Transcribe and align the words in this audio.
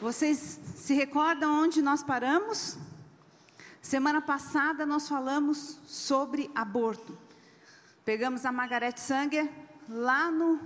Vocês 0.00 0.60
se 0.76 0.94
recordam 0.94 1.64
onde 1.64 1.82
nós 1.82 2.04
paramos? 2.04 2.78
Semana 3.82 4.22
passada 4.22 4.86
nós 4.86 5.08
falamos 5.08 5.80
sobre 5.88 6.48
aborto. 6.54 7.18
Pegamos 8.04 8.44
a 8.46 8.52
Margaret 8.52 8.96
Sanger 8.96 9.50
lá 9.88 10.30
no, 10.30 10.60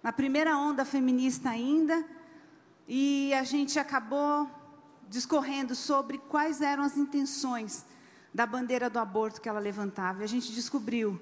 na 0.00 0.12
primeira 0.12 0.56
onda 0.56 0.84
feminista 0.84 1.50
ainda, 1.50 2.06
e 2.86 3.34
a 3.34 3.42
gente 3.42 3.76
acabou 3.76 4.48
discorrendo 5.08 5.74
sobre 5.74 6.18
quais 6.18 6.60
eram 6.60 6.84
as 6.84 6.96
intenções 6.96 7.84
da 8.32 8.46
bandeira 8.46 8.88
do 8.88 9.00
aborto 9.00 9.40
que 9.40 9.48
ela 9.48 9.58
levantava. 9.58 10.20
E 10.20 10.24
a 10.24 10.28
gente 10.28 10.52
descobriu 10.52 11.20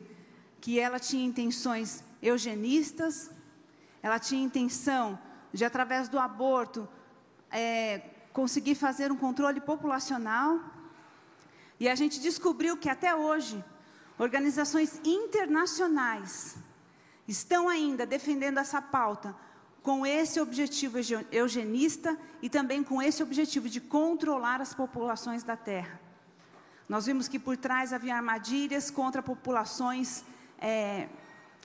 que 0.61 0.79
ela 0.79 1.01
tinha 1.01 1.25
intenções 1.25 2.05
eugenistas, 2.21 3.31
ela 4.03 4.19
tinha 4.19 4.45
intenção 4.45 5.19
de, 5.51 5.65
através 5.65 6.11
do 6.11 6.19
aborto, 6.19 6.87
é, 7.51 8.03
conseguir 8.33 8.75
fazer 8.75 9.11
um 9.11 9.17
controle 9.17 9.61
populacional. 9.61 10.61
E 11.81 11.89
a 11.89 11.95
gente 11.95 12.21
descobriu 12.21 12.77
que 12.77 12.89
até 12.89 13.15
hoje, 13.15 13.65
organizações 14.19 15.01
internacionais 15.05 16.57
estão 17.27 17.69
ainda 17.69 18.07
defendendo 18.07 18.59
essa 18.59 18.81
pauta 18.81 19.35
com 19.83 20.05
esse 20.05 20.41
objetivo 20.41 20.99
eugenista 21.31 22.19
e 22.43 22.49
também 22.49 22.83
com 22.83 23.01
esse 23.01 23.23
objetivo 23.23 23.69
de 23.69 23.81
controlar 23.81 24.61
as 24.61 24.75
populações 24.75 25.43
da 25.43 25.57
Terra. 25.57 26.01
Nós 26.89 27.07
vimos 27.07 27.29
que 27.29 27.39
por 27.39 27.57
trás 27.57 27.93
havia 27.93 28.17
armadilhas 28.17 28.91
contra 28.91 29.23
populações 29.23 30.25
é, 30.59 31.09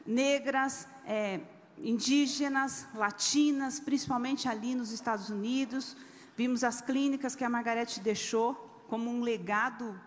negras, 0.05 0.87
é, 1.05 1.39
indígenas, 1.83 2.87
latinas, 2.95 3.79
principalmente 3.79 4.47
ali 4.47 4.73
nos 4.73 4.91
Estados 4.91 5.29
Unidos. 5.29 5.97
Vimos 6.35 6.63
as 6.63 6.81
clínicas 6.81 7.35
que 7.35 7.43
a 7.43 7.49
Margarete 7.49 7.99
deixou 7.99 8.55
como 8.87 9.09
um 9.09 9.21
legado 9.21 9.99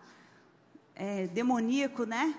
é, 0.95 1.27
demoníaco, 1.27 2.03
né? 2.03 2.33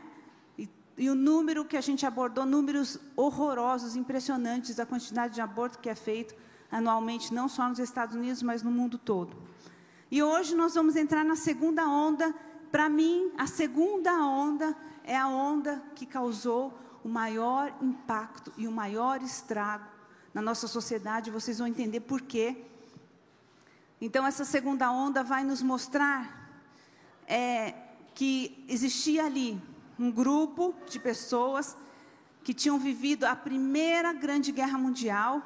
E, 0.58 0.68
e, 0.96 1.08
o 1.08 1.14
número 1.14 1.64
que 1.64 1.76
a 1.76 1.80
gente 1.80 2.04
abordou, 2.04 2.44
números 2.44 2.98
horrorosos, 3.14 3.94
impressionantes, 3.94 4.74
da 4.74 4.84
quantidade 4.84 5.34
de 5.34 5.40
aborto 5.40 5.78
que 5.78 5.88
é 5.88 5.94
feito 5.94 6.34
anualmente, 6.70 7.32
não 7.32 7.48
só 7.48 7.68
nos 7.68 7.78
Estados 7.78 8.16
Unidos, 8.16 8.42
mas 8.42 8.62
no 8.62 8.72
mundo 8.72 8.98
todo. 8.98 9.36
E 10.10 10.22
hoje 10.22 10.54
nós 10.54 10.74
vamos 10.74 10.96
entrar 10.96 11.24
na 11.24 11.36
segunda 11.36 11.86
onda. 11.86 12.34
Para 12.72 12.88
mim, 12.88 13.30
a 13.38 13.46
segunda 13.46 14.12
onda 14.24 14.76
é 15.04 15.16
a 15.16 15.28
onda 15.28 15.82
que 15.94 16.04
causou 16.04 16.76
o 17.04 17.08
maior 17.08 17.74
impacto 17.80 18.52
e 18.56 18.66
o 18.66 18.72
maior 18.72 19.22
estrago 19.22 19.86
na 20.32 20.42
nossa 20.42 20.66
sociedade. 20.66 21.30
Vocês 21.30 21.58
vão 21.58 21.66
entender 21.66 22.00
por 22.00 22.20
quê. 22.20 22.64
Então, 24.00 24.26
essa 24.26 24.44
segunda 24.44 24.90
onda 24.90 25.24
vai 25.24 25.42
nos 25.44 25.60
mostrar 25.62 26.62
é, 27.26 27.74
que 28.14 28.64
existia 28.68 29.24
ali 29.24 29.60
um 29.98 30.10
grupo 30.10 30.74
de 30.88 30.98
pessoas 30.98 31.76
que 32.44 32.54
tinham 32.54 32.78
vivido 32.78 33.24
a 33.24 33.34
primeira 33.34 34.12
grande 34.12 34.52
guerra 34.52 34.78
mundial, 34.78 35.42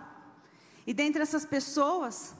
e 0.87 0.92
dentre 0.92 1.22
essas 1.22 1.44
pessoas 1.44 2.34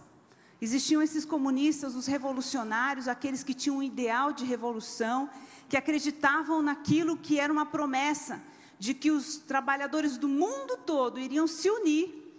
existiam 0.61 1.03
esses 1.03 1.25
comunistas, 1.25 1.97
os 1.97 2.07
revolucionários, 2.07 3.09
aqueles 3.09 3.43
que 3.43 3.55
tinham 3.55 3.79
um 3.79 3.83
ideal 3.83 4.33
de 4.33 4.45
revolução, 4.45 5.29
que 5.69 5.77
acreditavam 5.77 6.63
naquilo 6.63 7.17
que 7.17 7.41
era 7.41 7.53
uma 7.53 7.67
promessa 7.67 8.41
de 8.83 8.95
que 8.95 9.13
os 9.13 9.37
trabalhadores 9.37 10.19
do 10.19 10.27
mundo 10.27 10.77
todo 10.77 11.21
iriam 11.21 11.47
se 11.47 11.71
unir 11.71 12.35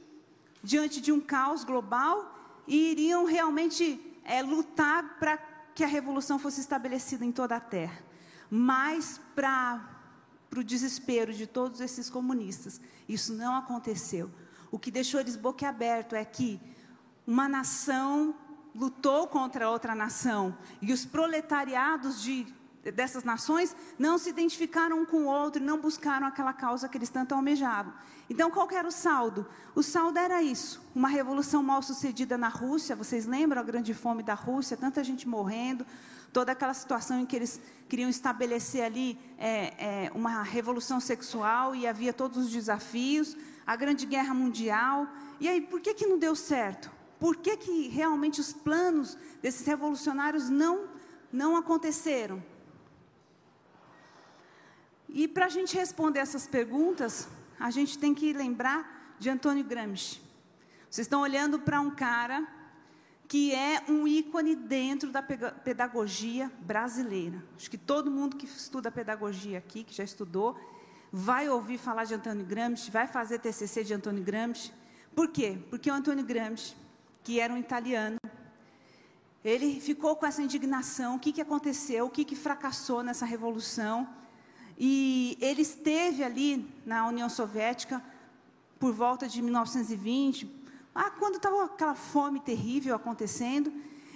diante 0.62 1.00
de 1.00 1.10
um 1.10 1.22
caos 1.22 1.64
global 1.64 2.38
e 2.68 2.92
iriam 2.92 3.24
realmente 3.24 4.20
é, 4.26 4.42
lutar 4.42 5.18
para 5.20 5.38
que 5.74 5.86
a 5.86 5.88
revolução 5.88 6.38
fosse 6.38 6.60
estabelecida 6.60 7.24
em 7.24 7.32
toda 7.32 7.56
a 7.56 7.62
terra. 7.62 8.04
Mas 8.52 9.22
para 9.34 9.88
o 10.54 10.62
desespero 10.62 11.34
de 11.34 11.48
todos 11.48 11.80
esses 11.80 12.10
comunistas, 12.10 12.82
isso 13.08 13.34
não 13.34 13.56
aconteceu. 13.56 14.30
O 14.70 14.78
que 14.78 14.92
deixou 14.92 15.22
eles 15.22 15.38
boquiaberto 15.38 16.14
é 16.14 16.26
que 16.26 16.60
uma 17.26 17.48
nação 17.48 18.36
lutou 18.76 19.28
contra 19.28 19.70
outra 19.70 19.96
nação 19.96 20.58
e 20.82 20.92
os 20.92 21.06
proletariados 21.06 22.22
de 22.22 22.46
dessas 22.92 23.24
nações 23.24 23.76
não 23.98 24.18
se 24.18 24.30
identificaram 24.30 25.02
um 25.02 25.06
com 25.06 25.24
o 25.24 25.26
outro, 25.26 25.64
não 25.64 25.80
buscaram 25.80 26.28
aquela 26.28 26.54
causa 26.54 26.90
que 26.90 26.98
eles 26.98 27.10
tanto 27.10 27.34
almejavam. 27.34 27.94
Então, 28.30 28.52
qual 28.52 28.70
era 28.72 28.88
o 28.88 28.92
saldo? 28.92 29.46
O 29.76 29.82
saldo 29.82 30.20
era 30.20 30.42
isso: 30.42 30.82
uma 30.94 31.08
revolução 31.08 31.64
mal 31.64 31.82
sucedida 31.82 32.38
na 32.38 32.50
Rússia. 32.50 32.96
Vocês 32.96 33.26
lembram 33.26 33.62
a 33.62 33.64
grande 33.64 33.94
fome 33.94 34.24
da 34.24 34.34
Rússia? 34.34 34.76
Tanta 34.76 35.04
gente 35.04 35.28
morrendo, 35.28 35.86
toda 36.32 36.52
aquela 36.52 36.74
situação 36.74 37.20
em 37.20 37.26
que 37.26 37.36
eles 37.36 37.62
queriam 37.88 38.10
estabelecer 38.10 38.84
ali 38.84 39.18
é, 39.38 40.06
é, 40.06 40.12
uma 40.14 40.42
revolução 40.42 41.00
sexual 41.00 41.76
e 41.76 41.88
havia 41.88 42.12
todos 42.12 42.38
os 42.38 42.50
desafios, 42.50 43.38
a 43.66 43.76
grande 43.76 44.06
guerra 44.06 44.34
mundial. 44.34 45.08
E 45.40 45.48
aí, 45.48 45.62
por 45.62 45.80
que, 45.80 45.94
que 45.94 46.06
não 46.06 46.18
deu 46.18 46.36
certo? 46.36 46.92
Por 47.20 47.38
que, 47.38 47.56
que 47.56 47.88
realmente 47.88 48.42
os 48.42 48.52
planos 48.52 49.18
desses 49.42 49.66
revolucionários 49.66 50.50
não, 50.50 50.90
não 51.32 51.56
aconteceram? 51.56 52.44
E 55.14 55.28
para 55.28 55.46
a 55.46 55.50
gente 55.50 55.76
responder 55.76 56.20
essas 56.20 56.48
perguntas, 56.48 57.28
a 57.60 57.70
gente 57.70 58.00
tem 58.00 58.16
que 58.16 58.34
lembrar 58.34 59.16
de 59.20 59.30
Antônio 59.30 59.64
Gramsci. 59.64 60.20
Vocês 60.90 61.06
estão 61.06 61.22
olhando 61.22 61.60
para 61.60 61.80
um 61.80 61.92
cara 61.92 62.48
que 63.28 63.54
é 63.54 63.84
um 63.88 64.08
ícone 64.08 64.56
dentro 64.56 65.12
da 65.12 65.22
pedagogia 65.22 66.52
brasileira. 66.62 67.44
Acho 67.56 67.70
que 67.70 67.78
todo 67.78 68.10
mundo 68.10 68.36
que 68.36 68.48
estuda 68.48 68.92
pedagogia 68.92 69.60
aqui, 69.60 69.84
que 69.84 69.94
já 69.94 70.04
estudou, 70.04 70.60
vai 71.12 71.48
ouvir 71.48 71.78
falar 71.78 72.06
de 72.06 72.16
Antônio 72.16 72.44
Gramsci, 72.44 72.90
vai 72.90 73.06
fazer 73.06 73.38
TCC 73.38 73.84
de 73.84 73.94
Antônio 73.94 74.24
Gramsci. 74.24 74.74
Por 75.16 75.28
quê? 75.28 75.60
Porque 75.70 75.92
o 75.92 75.94
Antônio 75.94 76.26
Gramsci, 76.26 76.76
que 77.24 77.40
era 77.40 77.54
um 77.54 77.58
italiano, 77.58 78.18
ele 79.46 79.80
ficou 79.80 80.16
com 80.16 80.26
essa 80.26 80.42
indignação, 80.42 81.18
o 81.18 81.20
que, 81.20 81.32
que 81.32 81.42
aconteceu, 81.42 82.08
o 82.08 82.10
que, 82.10 82.26
que 82.26 82.36
fracassou 82.36 83.04
nessa 83.04 83.26
revolução, 83.28 84.08
e 84.86 85.38
ele 85.40 85.62
esteve 85.62 86.26
ali 86.26 86.70
na 86.86 87.08
União 87.08 87.30
Soviética 87.30 88.04
por 88.78 88.92
volta 88.92 89.30
de 89.30 89.42
1920, 89.42 90.54
ah, 90.94 91.10
quando 91.12 91.36
estava 91.36 91.64
aquela 91.64 91.96
fome 91.96 92.42
terrível 92.42 92.94
acontecendo. 92.94 93.72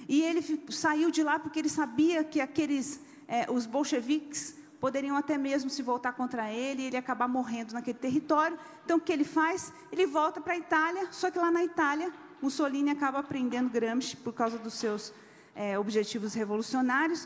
E 0.10 0.22
ele 0.22 0.42
saiu 0.70 1.10
de 1.10 1.24
lá 1.24 1.40
porque 1.40 1.60
ele 1.60 1.70
sabia 1.70 2.22
que 2.22 2.42
aqueles, 2.42 3.00
é, 3.30 3.50
os 3.50 3.66
bolcheviques 3.66 4.58
poderiam 4.78 5.16
até 5.16 5.38
mesmo 5.38 5.70
se 5.70 5.82
voltar 5.82 6.12
contra 6.12 6.52
ele 6.52 6.82
e 6.82 6.86
ele 6.88 6.98
acabar 6.98 7.30
morrendo 7.30 7.72
naquele 7.72 7.98
território. 7.98 8.60
Então, 8.84 8.98
o 8.98 9.00
que 9.00 9.14
ele 9.14 9.24
faz? 9.24 9.72
Ele 9.90 10.06
volta 10.06 10.42
para 10.42 10.52
a 10.52 10.58
Itália, 10.58 11.08
só 11.14 11.32
que 11.32 11.40
lá 11.40 11.50
na 11.50 11.64
Itália, 11.64 12.12
Mussolini 12.42 12.90
acaba 12.90 13.24
prendendo 13.24 13.70
Gramsci 13.70 14.18
por 14.18 14.34
causa 14.34 14.58
dos 14.58 14.74
seus 14.74 15.14
é, 15.56 15.80
objetivos 15.80 16.34
revolucionários. 16.34 17.26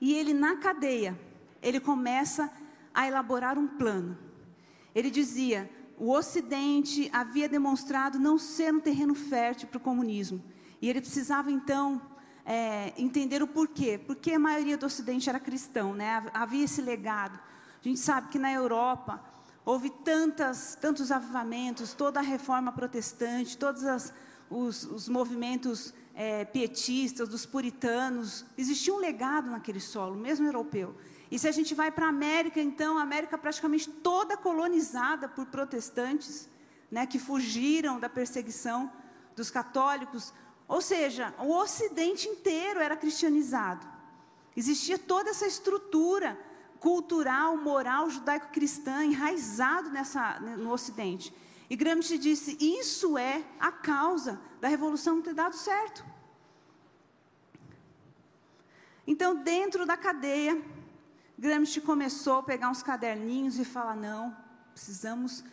E 0.00 0.14
ele, 0.14 0.34
na 0.34 0.56
cadeia, 0.56 1.16
ele 1.64 1.80
começa 1.80 2.50
a 2.92 3.08
elaborar 3.08 3.58
um 3.58 3.66
plano. 3.66 4.16
Ele 4.94 5.10
dizia: 5.10 5.68
o 5.98 6.12
Ocidente 6.12 7.10
havia 7.12 7.48
demonstrado 7.48 8.18
não 8.18 8.38
ser 8.38 8.72
um 8.72 8.80
terreno 8.80 9.14
fértil 9.14 9.68
para 9.68 9.78
o 9.78 9.80
comunismo. 9.80 10.42
E 10.80 10.88
ele 10.88 11.00
precisava, 11.00 11.50
então, 11.50 12.00
é, 12.44 12.92
entender 12.96 13.42
o 13.42 13.46
porquê. 13.46 13.98
Porque 13.98 14.32
a 14.32 14.38
maioria 14.38 14.76
do 14.76 14.86
Ocidente 14.86 15.28
era 15.28 15.40
cristão, 15.40 15.94
né? 15.94 16.24
havia 16.32 16.64
esse 16.64 16.82
legado. 16.82 17.38
A 17.80 17.88
gente 17.88 18.00
sabe 18.00 18.28
que 18.28 18.38
na 18.38 18.52
Europa 18.52 19.22
houve 19.64 19.90
tantas, 19.90 20.76
tantos 20.80 21.10
avivamentos, 21.10 21.94
toda 21.94 22.20
a 22.20 22.22
reforma 22.22 22.70
protestante, 22.72 23.56
todos 23.56 23.84
as, 23.84 24.12
os, 24.50 24.84
os, 24.84 25.08
movimentos 25.08 25.94
é, 26.14 26.44
pietistas, 26.44 27.28
dos 27.28 27.46
puritanos. 27.46 28.44
Existia 28.58 28.92
um 28.92 28.98
legado 28.98 29.50
naquele 29.50 29.80
solo, 29.80 30.16
mesmo 30.16 30.46
europeu. 30.46 30.94
E 31.34 31.38
se 31.38 31.48
a 31.48 31.50
gente 31.50 31.74
vai 31.74 31.90
para 31.90 32.06
a 32.06 32.10
América, 32.10 32.60
então, 32.60 32.96
a 32.96 33.02
América 33.02 33.36
praticamente 33.36 33.90
toda 33.90 34.36
colonizada 34.36 35.28
por 35.28 35.46
protestantes, 35.46 36.48
né, 36.88 37.08
que 37.08 37.18
fugiram 37.18 37.98
da 37.98 38.08
perseguição 38.08 38.88
dos 39.34 39.50
católicos. 39.50 40.32
Ou 40.68 40.80
seja, 40.80 41.34
o 41.40 41.50
Ocidente 41.52 42.28
inteiro 42.28 42.78
era 42.78 42.96
cristianizado. 42.96 43.84
Existia 44.56 44.96
toda 44.96 45.30
essa 45.30 45.44
estrutura 45.44 46.38
cultural, 46.78 47.56
moral, 47.56 48.08
judaico-cristã 48.10 49.04
enraizado 49.04 49.90
nessa, 49.90 50.38
no 50.38 50.70
Ocidente. 50.70 51.34
E 51.68 51.74
Gramsci 51.74 52.16
disse: 52.16 52.56
isso 52.60 53.18
é 53.18 53.42
a 53.58 53.72
causa 53.72 54.40
da 54.60 54.68
revolução 54.68 55.20
ter 55.20 55.34
dado 55.34 55.56
certo. 55.56 56.04
Então, 59.04 59.34
dentro 59.34 59.84
da 59.84 59.96
cadeia, 59.96 60.62
Gramsci 61.38 61.80
começou 61.80 62.38
a 62.38 62.42
pegar 62.42 62.70
uns 62.70 62.82
caderninhos 62.82 63.58
e 63.58 63.64
falar: 63.64 63.96
não, 63.96 64.36
precisamos 64.72 65.44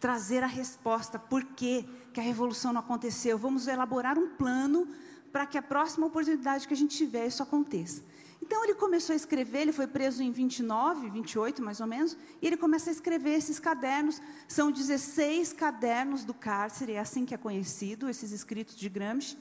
trazer 0.00 0.42
a 0.42 0.46
resposta, 0.46 1.18
por 1.18 1.44
que, 1.44 1.84
que 2.12 2.20
a 2.20 2.22
revolução 2.22 2.72
não 2.72 2.80
aconteceu. 2.80 3.36
Vamos 3.36 3.66
elaborar 3.66 4.18
um 4.18 4.28
plano 4.28 4.88
para 5.32 5.46
que 5.46 5.58
a 5.58 5.62
próxima 5.62 6.06
oportunidade 6.06 6.66
que 6.66 6.74
a 6.74 6.76
gente 6.76 6.96
tiver 6.96 7.26
isso 7.26 7.42
aconteça. 7.42 8.02
Então 8.40 8.64
ele 8.64 8.74
começou 8.74 9.12
a 9.12 9.16
escrever, 9.16 9.62
ele 9.62 9.72
foi 9.72 9.86
preso 9.86 10.22
em 10.22 10.30
29, 10.30 11.10
28 11.10 11.60
mais 11.62 11.80
ou 11.80 11.86
menos, 11.86 12.16
e 12.40 12.46
ele 12.46 12.56
começa 12.56 12.88
a 12.88 12.92
escrever 12.92 13.34
esses 13.34 13.58
cadernos. 13.58 14.22
São 14.46 14.70
16 14.70 15.52
cadernos 15.52 16.24
do 16.24 16.32
cárcere, 16.32 16.92
é 16.92 17.00
assim 17.00 17.26
que 17.26 17.34
é 17.34 17.36
conhecido, 17.36 18.08
esses 18.08 18.30
escritos 18.30 18.76
de 18.76 18.88
Gramsci. 18.88 19.36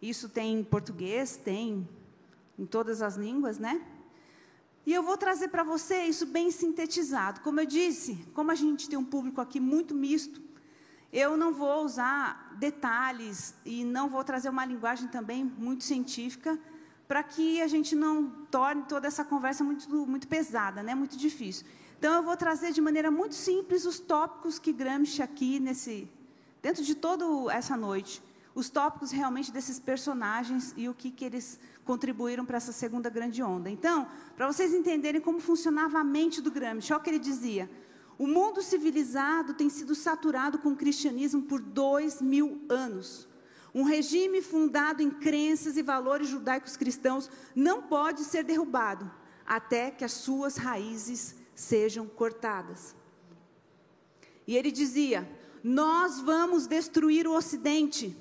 Isso 0.00 0.28
tem 0.28 0.58
em 0.58 0.62
português, 0.62 1.36
tem 1.36 1.88
em 2.58 2.66
todas 2.66 3.00
as 3.00 3.16
línguas, 3.16 3.58
né? 3.58 3.80
E 4.86 4.92
eu 4.92 5.02
vou 5.02 5.16
trazer 5.16 5.48
para 5.48 5.62
você 5.62 6.04
isso 6.04 6.26
bem 6.26 6.50
sintetizado. 6.50 7.40
Como 7.40 7.60
eu 7.60 7.66
disse, 7.66 8.26
como 8.34 8.50
a 8.50 8.54
gente 8.54 8.88
tem 8.88 8.98
um 8.98 9.04
público 9.04 9.40
aqui 9.40 9.58
muito 9.58 9.94
misto, 9.94 10.42
eu 11.12 11.36
não 11.36 11.52
vou 11.52 11.84
usar 11.84 12.54
detalhes 12.58 13.54
e 13.64 13.84
não 13.84 14.08
vou 14.08 14.22
trazer 14.24 14.48
uma 14.48 14.64
linguagem 14.64 15.08
também 15.08 15.44
muito 15.44 15.84
científica 15.84 16.58
para 17.06 17.22
que 17.22 17.62
a 17.62 17.68
gente 17.68 17.94
não 17.94 18.28
torne 18.50 18.82
toda 18.82 19.06
essa 19.06 19.24
conversa 19.24 19.62
muito, 19.62 19.88
muito 20.06 20.26
pesada, 20.26 20.82
né? 20.82 20.94
muito 20.94 21.16
difícil. 21.16 21.66
Então, 21.98 22.12
eu 22.14 22.22
vou 22.22 22.36
trazer 22.36 22.72
de 22.72 22.80
maneira 22.80 23.10
muito 23.10 23.34
simples 23.34 23.86
os 23.86 23.98
tópicos 23.98 24.58
que 24.58 24.72
Gramsci 24.72 25.22
aqui, 25.22 25.60
nesse, 25.60 26.10
dentro 26.60 26.82
de 26.82 26.94
toda 26.94 27.24
essa 27.52 27.76
noite, 27.76 28.22
os 28.54 28.68
tópicos 28.68 29.10
realmente 29.10 29.50
desses 29.50 29.78
personagens 29.78 30.74
e 30.76 30.88
o 30.88 30.94
que, 30.94 31.10
que 31.10 31.24
eles 31.24 31.58
contribuíram 31.84 32.44
para 32.44 32.56
essa 32.56 32.72
segunda 32.72 33.10
grande 33.10 33.42
onda. 33.42 33.70
Então, 33.70 34.08
para 34.36 34.46
vocês 34.46 34.72
entenderem 34.72 35.20
como 35.20 35.40
funcionava 35.40 35.98
a 35.98 36.04
mente 36.04 36.40
do 36.40 36.50
Gramsci, 36.50 36.92
olha 36.92 37.00
o 37.00 37.02
que 37.02 37.10
ele 37.10 37.18
dizia. 37.18 37.70
O 38.18 38.26
mundo 38.26 38.62
civilizado 38.62 39.54
tem 39.54 39.68
sido 39.68 39.94
saturado 39.94 40.58
com 40.58 40.70
o 40.70 40.76
cristianismo 40.76 41.42
por 41.42 41.60
dois 41.60 42.22
mil 42.22 42.62
anos. 42.68 43.28
Um 43.74 43.82
regime 43.82 44.40
fundado 44.40 45.02
em 45.02 45.10
crenças 45.10 45.76
e 45.76 45.82
valores 45.82 46.28
judaicos 46.28 46.76
cristãos 46.76 47.28
não 47.56 47.82
pode 47.82 48.22
ser 48.22 48.44
derrubado 48.44 49.10
até 49.44 49.90
que 49.90 50.04
as 50.04 50.12
suas 50.12 50.56
raízes 50.56 51.34
sejam 51.54 52.06
cortadas. 52.06 52.94
E 54.46 54.56
ele 54.56 54.70
dizia: 54.70 55.28
Nós 55.62 56.20
vamos 56.20 56.66
destruir 56.68 57.26
o 57.26 57.36
Ocidente, 57.36 58.16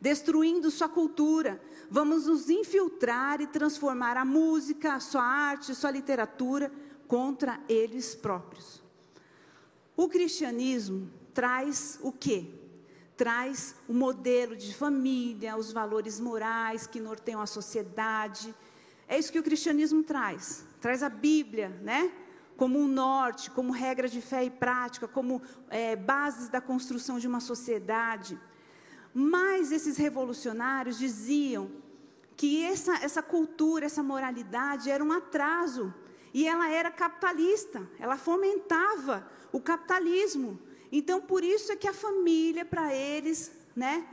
destruindo 0.00 0.70
sua 0.70 0.88
cultura, 0.88 1.62
vamos 1.90 2.26
nos 2.26 2.48
infiltrar 2.48 3.40
e 3.40 3.46
transformar 3.46 4.16
a 4.16 4.24
música, 4.24 4.94
a 4.94 5.00
sua 5.00 5.24
arte, 5.24 5.72
a 5.72 5.74
sua 5.74 5.90
literatura 5.90 6.70
contra 7.08 7.60
eles 7.68 8.14
próprios. 8.14 8.80
O 9.96 10.08
cristianismo 10.08 11.10
traz 11.34 11.98
o 12.00 12.12
quê? 12.12 12.46
Traz 13.16 13.74
o 13.88 13.92
modelo 13.92 14.56
de 14.56 14.72
família, 14.74 15.56
os 15.56 15.72
valores 15.72 16.20
morais 16.20 16.86
que 16.86 17.00
norteiam 17.00 17.40
a 17.40 17.46
sociedade. 17.46 18.54
É 19.08 19.18
isso 19.18 19.32
que 19.32 19.38
o 19.38 19.42
cristianismo 19.42 20.02
traz. 20.02 20.64
Traz 20.80 21.02
a 21.02 21.08
Bíblia, 21.08 21.68
né? 21.82 22.12
Como 22.56 22.78
um 22.78 22.86
norte, 22.86 23.50
como 23.50 23.72
regra 23.72 24.08
de 24.08 24.20
fé 24.20 24.44
e 24.44 24.50
prática, 24.50 25.08
como 25.08 25.42
é, 25.68 25.96
bases 25.96 26.48
da 26.48 26.60
construção 26.60 27.18
de 27.18 27.26
uma 27.26 27.40
sociedade. 27.40 28.38
Mas 29.12 29.72
esses 29.72 29.96
revolucionários 29.96 30.98
diziam 30.98 31.70
que 32.36 32.64
essa, 32.64 32.94
essa 33.04 33.22
cultura, 33.22 33.86
essa 33.86 34.02
moralidade 34.02 34.90
era 34.90 35.04
um 35.04 35.12
atraso. 35.12 35.92
E 36.32 36.46
ela 36.46 36.70
era 36.70 36.90
capitalista, 36.90 37.86
ela 37.98 38.16
fomentava 38.16 39.26
o 39.52 39.60
capitalismo. 39.60 40.58
Então, 40.92 41.20
por 41.20 41.44
isso 41.44 41.72
é 41.72 41.76
que 41.76 41.88
a 41.88 41.92
família, 41.92 42.64
para 42.64 42.94
eles, 42.94 43.52
né, 43.74 44.06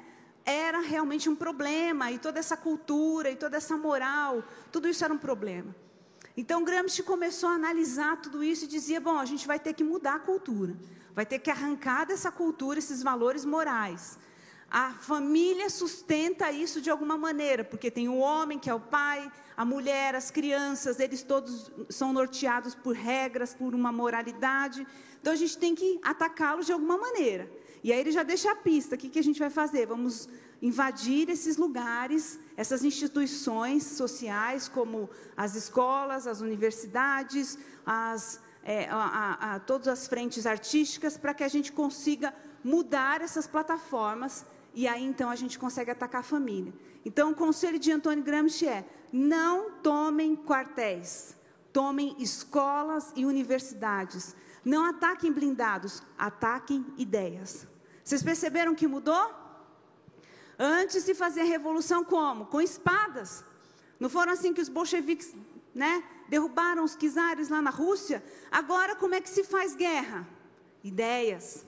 era 0.44 0.80
realmente 0.80 1.30
um 1.30 1.36
problema. 1.36 2.12
E 2.12 2.18
toda 2.18 2.40
essa 2.40 2.58
cultura, 2.58 3.30
e 3.30 3.36
toda 3.36 3.58
essa 3.58 3.78
moral, 3.78 4.44
tudo 4.72 4.88
isso 4.88 5.04
era 5.04 5.14
um 5.14 5.18
problema. 5.18 5.76
Então, 6.36 6.64
Gramsci 6.64 7.02
começou 7.04 7.50
a 7.50 7.54
analisar 7.54 8.22
tudo 8.22 8.44
isso 8.44 8.66
e 8.66 8.68
dizia: 8.68 9.00
bom, 9.00 9.18
a 9.18 9.26
gente 9.26 9.48
vai 9.48 9.60
ter 9.60 9.74
que 9.74 9.84
mudar 9.84 10.16
a 10.16 10.20
cultura, 10.20 10.76
vai 11.14 11.26
ter 11.26 11.40
que 11.40 11.50
arrancar 11.50 12.06
dessa 12.06 12.32
cultura 12.32 12.78
esses 12.78 13.02
valores 13.02 13.46
morais. 13.46 14.20
A 14.70 14.92
família 14.92 15.70
sustenta 15.70 16.52
isso 16.52 16.82
de 16.82 16.90
alguma 16.90 17.18
maneira, 17.18 17.64
porque 17.64 17.90
tem 17.90 18.10
o 18.10 18.18
homem, 18.18 18.60
que 18.60 18.70
é 18.70 18.74
o 18.74 18.80
pai, 18.80 19.32
a 19.56 19.64
mulher, 19.64 20.14
as 20.14 20.30
crianças, 20.30 21.00
eles 21.00 21.24
todos 21.24 21.72
são 21.90 22.12
norteados 22.12 22.76
por 22.76 22.94
regras, 22.94 23.54
por 23.54 23.74
uma 23.74 23.94
moralidade. 23.94 24.86
Então 25.22 25.32
a 25.32 25.38
gente 25.38 25.58
tem 25.58 25.74
que 25.74 26.00
atacá-los 26.04 26.66
de 26.66 26.74
alguma 26.74 26.98
maneira. 26.98 27.50
E 27.82 27.94
aí 27.94 28.00
ele 28.00 28.12
já 28.12 28.24
deixa 28.24 28.52
a 28.52 28.56
pista: 28.56 28.96
o 28.96 28.98
que, 28.98 29.08
que 29.08 29.20
a 29.20 29.24
gente 29.24 29.40
vai 29.40 29.50
fazer? 29.50 29.88
Vamos 29.88 30.28
invadir 30.62 31.30
esses 31.30 31.56
lugares, 31.56 32.38
essas 32.58 32.84
instituições 32.84 33.84
sociais, 33.84 34.68
como 34.68 35.10
as 35.38 35.56
escolas, 35.56 36.28
as 36.28 36.42
universidades, 36.42 37.58
as, 37.86 38.42
é, 38.64 38.88
a, 38.90 39.56
a, 39.56 39.60
todas 39.60 39.88
as 39.88 40.08
frentes 40.08 40.46
artísticas, 40.46 41.18
para 41.18 41.34
que 41.34 41.44
a 41.44 41.48
gente 41.48 41.72
consiga 41.72 42.34
mudar 42.64 43.22
essas 43.22 43.48
plataformas 43.48 44.46
e 44.78 44.88
aí 44.88 45.04
então 45.04 45.28
a 45.28 45.36
gente 45.36 45.58
consegue 45.58 45.90
atacar 45.90 46.22
a 46.22 46.24
família. 46.24 46.72
Então 47.04 47.32
o 47.32 47.36
conselho 47.36 47.80
de 47.80 47.92
Antônio 47.92 48.24
Gramsci 48.24 48.68
é: 48.68 48.88
não 49.12 49.72
tomem 49.72 50.36
quartéis, 50.36 51.36
tomem 51.74 52.16
escolas 52.20 53.12
e 53.16 53.26
universidades. 53.26 54.36
Não 54.64 54.86
ataquem 54.86 55.32
blindados, 55.32 56.04
ataquem 56.16 56.86
ideias. 56.96 57.66
Vocês 58.04 58.22
perceberam 58.22 58.76
que 58.76 58.88
mudou? 58.88 59.26
Antes 60.60 61.04
se 61.04 61.16
fazia 61.16 61.44
revolução 61.44 62.04
como? 62.04 62.46
Com 62.46 62.62
espadas. 62.62 63.44
Não 64.00 64.10
foram 64.12 64.34
assim 64.34 64.54
que 64.54 64.62
os 64.62 64.70
bolcheviques, 64.70 65.36
né, 65.74 66.04
derrubaram 66.30 66.84
os 66.84 66.96
czares 66.96 67.50
lá 67.50 67.64
na 67.64 67.72
Rússia? 67.72 68.24
Agora 68.52 68.96
como 68.96 69.16
é 69.16 69.22
que 69.22 69.30
se 69.30 69.44
faz 69.44 69.76
guerra? 69.76 70.28
Ideias. 70.84 71.67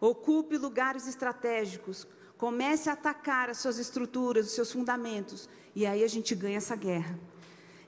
Ocupe 0.00 0.56
lugares 0.56 1.06
estratégicos. 1.06 2.06
Comece 2.36 2.88
a 2.88 2.92
atacar 2.92 3.50
as 3.50 3.58
suas 3.58 3.78
estruturas, 3.78 4.46
os 4.46 4.52
seus 4.52 4.72
fundamentos. 4.72 5.48
E 5.74 5.86
aí 5.86 6.04
a 6.04 6.08
gente 6.08 6.34
ganha 6.34 6.58
essa 6.58 6.76
guerra. 6.76 7.18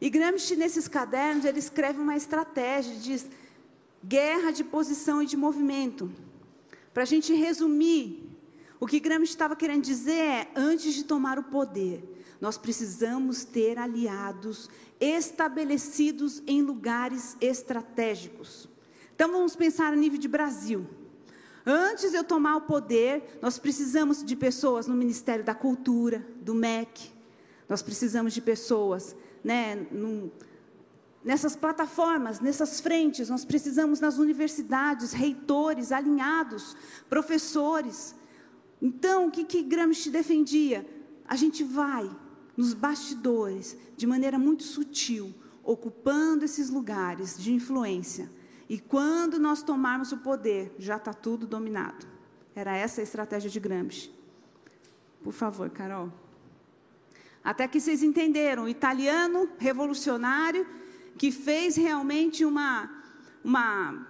E 0.01 0.09
Gramsci, 0.09 0.57
nesses 0.57 0.89
cadernos, 0.89 1.45
ele 1.45 1.59
escreve 1.59 2.01
uma 2.01 2.17
estratégia, 2.17 2.97
diz 2.97 3.29
guerra 4.05 4.51
de 4.51 4.65
posição 4.65 5.23
e 5.23 5.27
de 5.27 5.37
movimento. 5.37 6.11
Para 6.93 7.03
a 7.03 7.07
gente 7.07 7.35
resumir, 7.35 8.29
o 8.81 8.87
que 8.87 8.99
Gramsci 8.99 9.33
estava 9.33 9.55
querendo 9.55 9.83
dizer 9.83 10.12
é: 10.12 10.51
antes 10.57 10.95
de 10.95 11.05
tomar 11.05 11.38
o 11.38 11.45
poder, 11.45 12.02
nós 12.40 12.57
precisamos 12.57 13.45
ter 13.45 13.79
aliados 13.79 14.71
estabelecidos 14.99 16.43
em 16.47 16.62
lugares 16.62 17.37
estratégicos. 17.40 18.69
Então 19.14 19.31
vamos 19.31 19.55
pensar 19.55 19.93
a 19.93 19.97
nível 19.97 20.19
de 20.19 20.29
Brasil. 20.29 20.87
Antes 21.64 22.11
de 22.11 22.17
eu 22.17 22.25
tomar 22.25 22.57
o 22.57 22.62
poder, 22.62 23.38
nós 23.43 23.59
precisamos 23.59 24.25
de 24.25 24.35
pessoas 24.35 24.87
no 24.87 24.95
Ministério 24.95 25.45
da 25.45 25.55
Cultura, 25.55 26.26
do 26.40 26.55
MEC. 26.55 27.11
Nós 27.69 27.83
precisamos 27.83 28.33
de 28.33 28.40
pessoas 28.40 29.14
né, 29.45 29.87
num, 29.90 30.31
nessas 31.23 31.55
plataformas, 31.55 32.40
nessas 32.40 32.81
frentes. 32.81 33.29
Nós 33.29 33.45
precisamos 33.45 34.00
nas 34.00 34.17
universidades, 34.17 35.12
reitores 35.12 35.93
alinhados, 35.93 36.76
professores. 37.09 38.14
Então, 38.81 39.26
o 39.26 39.31
que, 39.31 39.45
que 39.45 39.62
Gramsci 39.62 40.11
defendia? 40.11 40.87
A 41.26 41.37
gente 41.37 41.62
vai 41.62 42.11
nos 42.57 42.73
bastidores, 42.73 43.76
de 43.97 44.07
maneira 44.07 44.38
muito 44.38 44.62
sutil, 44.62 45.35
ocupando 45.62 46.45
esses 46.45 46.71
lugares 46.71 47.38
de 47.38 47.52
influência 47.52 48.31
e 48.71 48.79
quando 48.79 49.37
nós 49.41 49.65
tomarmos 49.65 50.12
o 50.12 50.19
poder, 50.19 50.73
já 50.79 50.97
está 50.97 51.12
tudo 51.12 51.45
dominado. 51.45 52.07
Era 52.55 52.77
essa 52.77 53.00
a 53.00 53.03
estratégia 53.03 53.50
de 53.50 53.59
Gramsci. 53.59 54.12
Por 55.25 55.33
favor, 55.33 55.69
Carol. 55.71 56.12
Até 57.43 57.67
que 57.67 57.81
vocês 57.81 58.00
entenderam, 58.00 58.69
italiano 58.69 59.49
revolucionário 59.59 60.65
que 61.19 61.33
fez 61.33 61.75
realmente 61.75 62.45
uma, 62.45 62.89
uma 63.43 64.07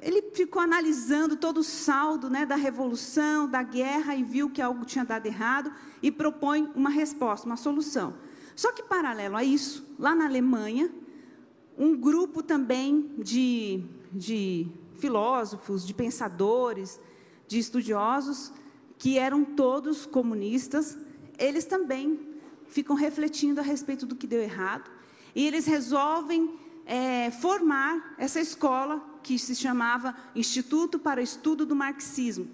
ele 0.00 0.30
ficou 0.34 0.60
analisando 0.60 1.36
todo 1.36 1.58
o 1.58 1.64
saldo 1.64 2.28
né, 2.28 2.44
da 2.44 2.56
revolução, 2.56 3.48
da 3.48 3.62
guerra, 3.62 4.16
e 4.16 4.24
viu 4.24 4.50
que 4.50 4.60
algo 4.60 4.84
tinha 4.84 5.04
dado 5.04 5.24
errado 5.24 5.72
e 6.02 6.10
propõe 6.10 6.68
uma 6.74 6.90
resposta, 6.90 7.46
uma 7.46 7.56
solução. 7.56 8.16
Só 8.56 8.72
que, 8.72 8.82
paralelo 8.82 9.36
a 9.36 9.44
isso, 9.44 9.86
lá 10.00 10.16
na 10.16 10.24
Alemanha, 10.26 10.90
um 11.78 11.96
grupo 11.96 12.42
também 12.42 13.14
de, 13.18 13.84
de 14.12 14.66
filósofos, 14.98 15.86
de 15.86 15.94
pensadores, 15.94 17.00
de 17.46 17.58
estudiosos, 17.58 18.52
que 18.98 19.16
eram 19.16 19.44
todos 19.44 20.04
comunistas, 20.04 20.98
eles 21.38 21.64
também 21.64 22.18
ficam 22.66 22.96
refletindo 22.96 23.60
a 23.60 23.62
respeito 23.62 24.04
do 24.04 24.16
que 24.16 24.26
deu 24.26 24.42
errado, 24.42 24.90
e 25.34 25.46
eles 25.46 25.66
resolvem 25.66 26.58
é, 26.84 27.30
formar 27.30 28.14
essa 28.18 28.40
escola 28.40 29.20
que 29.22 29.38
se 29.38 29.54
chamava 29.54 30.16
Instituto 30.34 30.98
para 30.98 31.20
o 31.20 31.22
Estudo 31.22 31.64
do 31.64 31.76
Marxismo, 31.76 32.48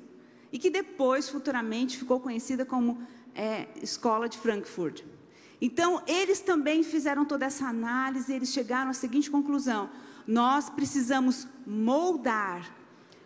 e 0.53 0.59
que 0.59 0.69
depois, 0.69 1.29
futuramente, 1.31 1.97
ficou 1.97 2.21
conhecida 2.21 2.65
como 2.65 3.01
é, 3.35 3.69
Escola 3.83 4.29
de 4.29 4.37
Frankfurt. 4.37 5.03
Então, 5.61 6.03
eles 6.07 6.41
também 6.41 6.83
fizeram 6.83 7.25
toda 7.25 7.47
essa 7.47 7.67
análise, 7.67 8.33
eles 8.33 8.51
chegaram 8.51 8.91
à 8.91 8.95
seguinte 8.95 9.31
conclusão: 9.31 9.89
nós 10.27 10.69
precisamos 10.69 11.47
moldar, 11.67 12.75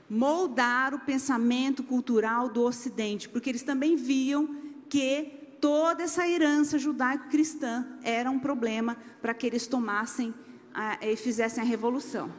moldar 0.09 0.95
o 0.95 1.01
pensamento 1.01 1.83
cultural 1.83 2.49
do 2.49 2.63
Ocidente, 2.63 3.29
porque 3.29 3.51
eles 3.51 3.63
também 3.63 3.97
viam 3.97 4.57
que 4.89 5.57
toda 5.61 6.05
essa 6.05 6.27
herança 6.29 6.79
judaico-cristã 6.79 7.87
era 8.03 8.31
um 8.31 8.39
problema 8.39 8.97
para 9.21 9.35
que 9.35 9.47
eles 9.47 9.67
tomassem 9.67 10.35
a, 10.73 10.99
e 11.05 11.17
fizessem 11.17 11.63
a 11.63 11.67
revolução. 11.67 12.31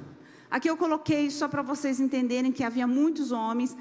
Aqui 0.50 0.69
eu 0.69 0.77
coloquei 0.77 1.29
só 1.29 1.48
para 1.48 1.62
vocês 1.62 2.00
entenderem 2.00 2.51
que 2.51 2.63
havia 2.63 2.88
muitos 2.88 3.31
homens 3.31 3.75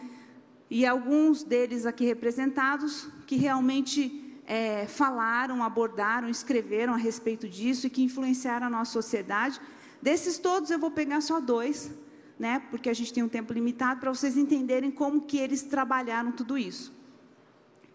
e 0.70 0.84
alguns 0.84 1.42
deles 1.42 1.86
aqui 1.86 2.04
representados 2.04 3.08
que 3.26 3.36
realmente 3.36 4.27
é, 4.50 4.86
falaram, 4.86 5.62
abordaram, 5.62 6.26
escreveram 6.26 6.94
a 6.94 6.96
respeito 6.96 7.46
disso 7.46 7.86
e 7.86 7.90
que 7.90 8.02
influenciaram 8.02 8.66
a 8.66 8.70
nossa 8.70 8.92
sociedade. 8.92 9.60
Desses 10.00 10.38
todos 10.38 10.70
eu 10.70 10.78
vou 10.78 10.90
pegar 10.90 11.20
só 11.20 11.38
dois, 11.38 11.92
né? 12.38 12.62
Porque 12.70 12.88
a 12.88 12.94
gente 12.94 13.12
tem 13.12 13.22
um 13.22 13.28
tempo 13.28 13.52
limitado 13.52 14.00
para 14.00 14.10
vocês 14.10 14.38
entenderem 14.38 14.90
como 14.90 15.20
que 15.20 15.36
eles 15.36 15.62
trabalharam 15.64 16.32
tudo 16.32 16.56
isso. 16.56 16.90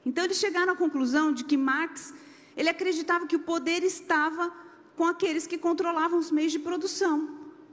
Então 0.06 0.24
eles 0.24 0.38
chegaram 0.38 0.74
à 0.74 0.76
conclusão 0.76 1.34
de 1.34 1.44
que 1.44 1.58
Marx, 1.58 2.14
ele 2.56 2.70
acreditava 2.70 3.26
que 3.26 3.36
o 3.36 3.40
poder 3.40 3.82
estava 3.82 4.54
com 4.96 5.06
aqueles 5.06 5.48
que 5.48 5.58
controlavam 5.58 6.20
os 6.20 6.30
meios 6.30 6.52
de 6.52 6.60
produção. 6.60 7.30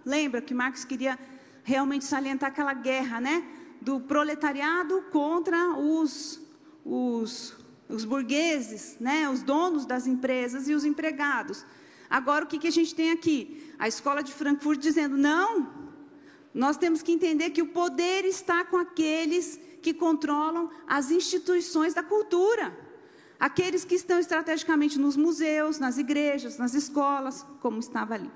Lembra 0.06 0.40
que 0.40 0.54
Marx 0.54 0.86
queria 0.86 1.18
realmente 1.64 2.06
salientar 2.06 2.48
aquela 2.48 2.72
guerra, 2.72 3.20
né? 3.20 3.44
Do 3.78 4.00
proletariado 4.00 5.02
contra 5.12 5.74
os, 5.76 6.40
os, 6.82 7.59
os 7.90 8.04
burgueses, 8.04 8.96
né? 9.00 9.28
Os 9.28 9.42
donos 9.42 9.84
das 9.84 10.06
empresas 10.06 10.68
e 10.68 10.74
os 10.74 10.84
empregados. 10.84 11.64
Agora, 12.08 12.44
o 12.44 12.48
que, 12.48 12.58
que 12.58 12.68
a 12.68 12.72
gente 12.72 12.94
tem 12.94 13.10
aqui? 13.10 13.72
A 13.78 13.86
escola 13.86 14.22
de 14.22 14.32
Frankfurt 14.32 14.80
dizendo: 14.80 15.16
não, 15.16 15.68
nós 16.52 16.76
temos 16.76 17.02
que 17.02 17.12
entender 17.12 17.50
que 17.50 17.62
o 17.62 17.68
poder 17.68 18.24
está 18.24 18.64
com 18.64 18.76
aqueles 18.76 19.58
que 19.82 19.94
controlam 19.94 20.70
as 20.86 21.10
instituições 21.10 21.94
da 21.94 22.02
cultura. 22.02 22.76
Aqueles 23.38 23.84
que 23.84 23.94
estão 23.94 24.18
estrategicamente 24.18 24.98
nos 24.98 25.16
museus, 25.16 25.78
nas 25.78 25.96
igrejas, 25.96 26.58
nas 26.58 26.74
escolas, 26.74 27.46
como 27.60 27.78
estava 27.78 28.14
ali. 28.14 28.30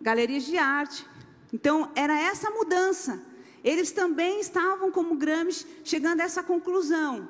Galerias 0.00 0.44
de 0.44 0.58
arte. 0.58 1.06
Então, 1.50 1.90
era 1.94 2.18
essa 2.18 2.50
mudança. 2.50 3.22
Eles 3.64 3.92
também 3.92 4.40
estavam, 4.40 4.90
como 4.90 5.14
Gramsci, 5.14 5.64
chegando 5.84 6.20
a 6.20 6.24
essa 6.24 6.42
conclusão. 6.42 7.28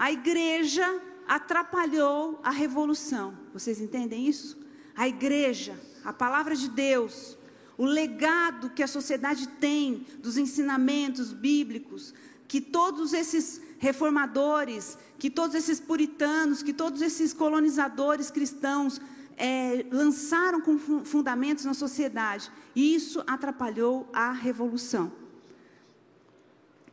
A 0.00 0.10
igreja 0.10 0.98
atrapalhou 1.28 2.40
a 2.42 2.50
revolução. 2.50 3.34
Vocês 3.52 3.82
entendem 3.82 4.26
isso? 4.26 4.56
A 4.96 5.06
igreja, 5.06 5.78
a 6.02 6.10
palavra 6.10 6.56
de 6.56 6.70
Deus, 6.70 7.36
o 7.76 7.84
legado 7.84 8.70
que 8.70 8.82
a 8.82 8.86
sociedade 8.86 9.46
tem 9.46 10.06
dos 10.20 10.38
ensinamentos 10.38 11.34
bíblicos, 11.34 12.14
que 12.48 12.62
todos 12.62 13.12
esses 13.12 13.60
reformadores, 13.78 14.96
que 15.18 15.28
todos 15.28 15.54
esses 15.54 15.78
puritanos, 15.78 16.62
que 16.62 16.72
todos 16.72 17.02
esses 17.02 17.34
colonizadores 17.34 18.30
cristãos 18.30 19.02
é, 19.36 19.84
lançaram 19.92 20.62
com 20.62 20.78
fundamentos 21.04 21.66
na 21.66 21.74
sociedade. 21.74 22.50
Isso 22.74 23.22
atrapalhou 23.26 24.08
a 24.14 24.32
revolução. 24.32 25.12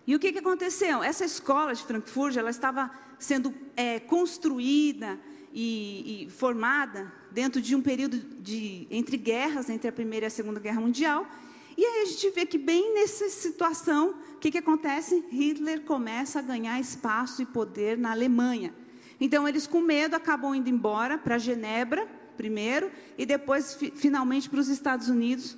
E 0.07 0.15
o 0.15 0.19
que, 0.19 0.31
que 0.31 0.39
aconteceu? 0.39 1.03
Essa 1.03 1.25
escola 1.25 1.75
de 1.75 1.83
Frankfurt, 1.83 2.37
ela 2.37 2.49
estava 2.49 2.89
sendo 3.19 3.53
é, 3.75 3.99
construída 3.99 5.19
e, 5.53 6.23
e 6.23 6.29
formada 6.29 7.11
dentro 7.29 7.61
de 7.61 7.75
um 7.75 7.81
período 7.81 8.17
de, 8.17 8.87
entre 8.89 9.17
guerras, 9.17 9.69
entre 9.69 9.89
a 9.89 9.91
Primeira 9.91 10.25
e 10.25 10.27
a 10.27 10.29
Segunda 10.29 10.61
Guerra 10.61 10.79
Mundial. 10.79 11.27
E 11.75 11.83
aí 11.83 12.03
a 12.03 12.05
gente 12.05 12.29
vê 12.29 12.45
que 12.45 12.57
bem 12.57 12.93
nessa 12.93 13.27
situação, 13.29 14.15
o 14.35 14.37
que, 14.37 14.49
que 14.49 14.57
acontece? 14.57 15.25
Hitler 15.29 15.81
começa 15.81 16.39
a 16.39 16.41
ganhar 16.41 16.79
espaço 16.79 17.41
e 17.41 17.45
poder 17.45 17.97
na 17.97 18.11
Alemanha. 18.11 18.73
Então 19.19 19.45
eles 19.45 19.67
com 19.67 19.81
medo 19.81 20.15
acabam 20.15 20.55
indo 20.55 20.69
embora 20.69 21.17
para 21.17 21.37
Genebra 21.37 22.07
primeiro 22.37 22.91
e 23.17 23.25
depois 23.25 23.73
fi, 23.73 23.91
finalmente 23.95 24.49
para 24.49 24.59
os 24.59 24.69
Estados 24.69 25.09
Unidos. 25.09 25.57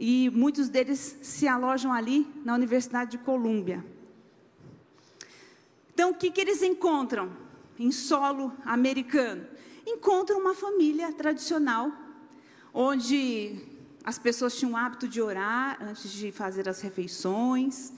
E 0.00 0.30
muitos 0.30 0.68
deles 0.68 1.18
se 1.20 1.46
alojam 1.46 1.92
ali 1.92 2.26
na 2.44 2.54
Universidade 2.54 3.12
de 3.12 3.18
Colômbia. 3.18 3.84
Então 5.94 6.10
o 6.10 6.14
que, 6.14 6.30
que 6.30 6.40
eles 6.40 6.62
encontram 6.62 7.30
em 7.78 7.92
solo 7.92 8.52
americano? 8.64 9.46
encontra 9.86 10.36
uma 10.36 10.54
família 10.54 11.12
tradicional, 11.12 11.90
onde 12.72 13.60
as 14.04 14.18
pessoas 14.18 14.56
tinham 14.56 14.72
o 14.72 14.76
hábito 14.76 15.08
de 15.08 15.20
orar 15.20 15.78
antes 15.80 16.10
de 16.10 16.30
fazer 16.32 16.68
as 16.68 16.80
refeições, 16.80 17.92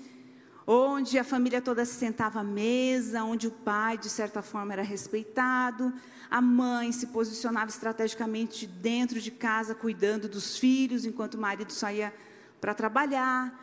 onde 0.73 1.19
a 1.19 1.25
família 1.25 1.61
toda 1.61 1.85
se 1.85 1.95
sentava 1.95 2.41
à 2.41 2.45
mesa, 2.45 3.23
onde 3.25 3.47
o 3.47 3.50
pai, 3.50 3.99
de 3.99 4.09
certa 4.09 4.41
forma, 4.41 4.73
era 4.73 4.83
respeitado, 4.83 5.93
a 6.31 6.41
mãe 6.41 6.91
se 6.93 7.09
posicionava 7.09 7.69
estrategicamente 7.69 8.67
dentro 8.67 9.21
de 9.21 9.31
casa, 9.31 9.75
cuidando 9.75 10.29
dos 10.29 10.57
filhos, 10.57 11.05
enquanto 11.05 11.35
o 11.35 11.41
marido 11.41 11.71
saía 11.73 12.14
para 12.59 12.73
trabalhar. 12.73 13.61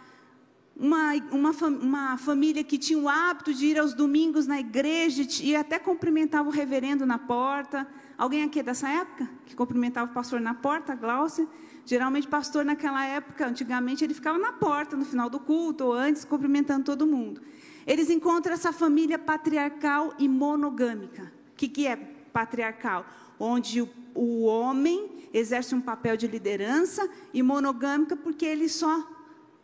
Uma, 0.77 1.13
uma, 1.31 1.51
uma, 1.67 2.17
família 2.17 2.63
que 2.63 2.77
tinha 2.77 2.99
o 2.99 3.09
hábito 3.09 3.53
de 3.53 3.65
ir 3.65 3.79
aos 3.79 3.93
domingos 3.93 4.45
na 4.45 4.59
igreja 4.59 5.27
e 5.41 5.55
até 5.55 5.79
cumprimentava 5.79 6.47
o 6.47 6.51
reverendo 6.51 7.05
na 7.07 7.17
porta. 7.17 7.87
Alguém 8.17 8.43
aqui 8.43 8.59
é 8.59 8.63
dessa 8.63 8.87
época? 8.87 9.27
Que 9.45 9.55
cumprimentava 9.55 10.11
o 10.11 10.13
pastor 10.13 10.39
na 10.39 10.53
porta, 10.53 10.95
Glaucia? 10.95 11.47
Geralmente, 11.85 12.27
pastor 12.27 12.63
naquela 12.63 13.05
época, 13.05 13.47
antigamente, 13.47 14.03
ele 14.03 14.13
ficava 14.13 14.37
na 14.37 14.51
porta 14.51 14.95
no 14.95 15.05
final 15.05 15.29
do 15.29 15.39
culto 15.39 15.85
ou 15.85 15.93
antes, 15.93 16.23
cumprimentando 16.23 16.85
todo 16.85 17.07
mundo. 17.07 17.41
Eles 17.85 18.09
encontram 18.09 18.53
essa 18.53 18.71
família 18.71 19.17
patriarcal 19.17 20.13
e 20.19 20.27
monogâmica. 20.27 21.31
O 21.51 21.55
que, 21.55 21.67
que 21.67 21.87
é 21.87 21.95
patriarcal? 21.95 23.05
Onde 23.39 23.81
o, 23.81 23.89
o 24.13 24.43
homem 24.43 25.27
exerce 25.33 25.73
um 25.73 25.81
papel 25.81 26.15
de 26.15 26.27
liderança 26.27 27.09
e 27.33 27.41
monogâmica 27.41 28.15
porque 28.15 28.45
ele 28.45 28.69
só 28.69 29.07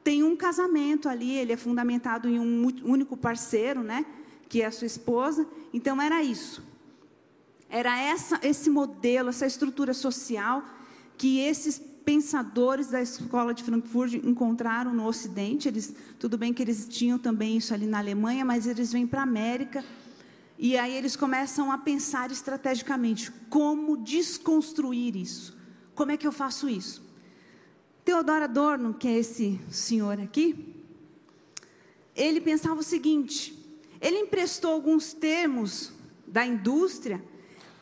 tem 0.04 0.24
um 0.24 0.36
casamento 0.36 1.10
ali, 1.10 1.36
ele 1.36 1.52
é 1.52 1.58
fundamentado 1.58 2.30
em 2.30 2.40
um 2.40 2.68
único 2.84 3.18
parceiro, 3.18 3.82
né? 3.82 4.06
Que 4.48 4.62
é 4.62 4.68
a 4.68 4.72
sua 4.72 4.86
esposa. 4.86 5.48
Então, 5.74 6.00
era 6.02 6.22
isso. 6.22 6.64
Era 7.70 8.00
essa, 8.00 8.40
esse 8.44 8.70
modelo, 8.70 9.30
essa 9.30 9.46
estrutura 9.46 9.94
social 9.94 10.64
que 11.18 11.40
esses 11.40 11.82
pensadores 12.06 12.88
da 12.88 13.02
escola 13.02 13.54
de 13.54 13.64
Frankfurt 13.64 14.14
encontraram 14.14 14.94
no 14.94 15.06
Ocidente. 15.08 15.68
Eles, 15.68 15.94
tudo 16.20 16.38
bem 16.38 16.54
que 16.54 16.62
eles 16.62 16.88
tinham 16.88 17.18
também 17.18 17.58
isso 17.58 17.74
ali 17.74 17.88
na 17.88 17.98
Alemanha, 17.98 18.46
mas 18.46 18.68
eles 18.68 18.92
vêm 18.92 19.08
para 19.08 19.22
a 19.22 19.24
América 19.24 19.84
e 20.58 20.78
aí 20.78 20.96
eles 20.96 21.16
começam 21.16 21.72
a 21.72 21.78
pensar 21.78 22.32
estrategicamente 22.32 23.32
como 23.50 23.98
desconstruir 23.98 25.16
isso. 25.16 25.58
Como 25.94 26.12
é 26.12 26.18
que 26.18 26.26
eu 26.26 26.32
faço 26.32 26.70
isso? 26.70 27.04
Teodoro 28.06 28.44
Adorno, 28.44 28.94
que 28.94 29.08
é 29.08 29.18
esse 29.18 29.60
senhor 29.70 30.20
aqui, 30.20 30.74
ele 32.16 32.40
pensava 32.40 32.80
o 32.80 32.84
seguinte: 32.84 33.58
ele 34.00 34.20
emprestou 34.20 34.72
alguns 34.72 35.12
termos 35.12 35.92
da 36.26 36.46
indústria 36.46 37.22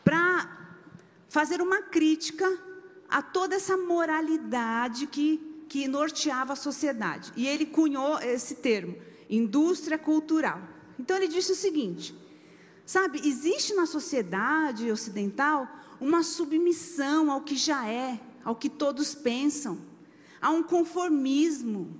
para 0.03 0.69
fazer 1.29 1.61
uma 1.61 1.81
crítica 1.81 2.47
a 3.13 3.21
toda 3.21 3.53
essa 3.53 3.77
moralidade 3.77 5.05
que, 5.05 5.65
que 5.69 5.87
norteava 5.87 6.53
a 6.53 6.55
sociedade. 6.55 7.31
E 7.35 7.47
ele 7.47 7.67
cunhou 7.67 8.17
esse 8.17 8.55
termo, 8.55 8.97
indústria 9.29 9.99
cultural. 9.99 10.59
Então 10.97 11.15
ele 11.15 11.27
disse 11.27 11.51
o 11.51 11.55
seguinte: 11.55 12.15
sabe, 12.83 13.21
existe 13.23 13.75
na 13.75 13.85
sociedade 13.85 14.91
ocidental 14.91 15.67
uma 16.01 16.23
submissão 16.23 17.31
ao 17.31 17.41
que 17.41 17.55
já 17.55 17.87
é, 17.87 18.19
ao 18.43 18.55
que 18.55 18.67
todos 18.67 19.13
pensam, 19.13 19.77
há 20.41 20.49
um 20.49 20.63
conformismo. 20.63 21.95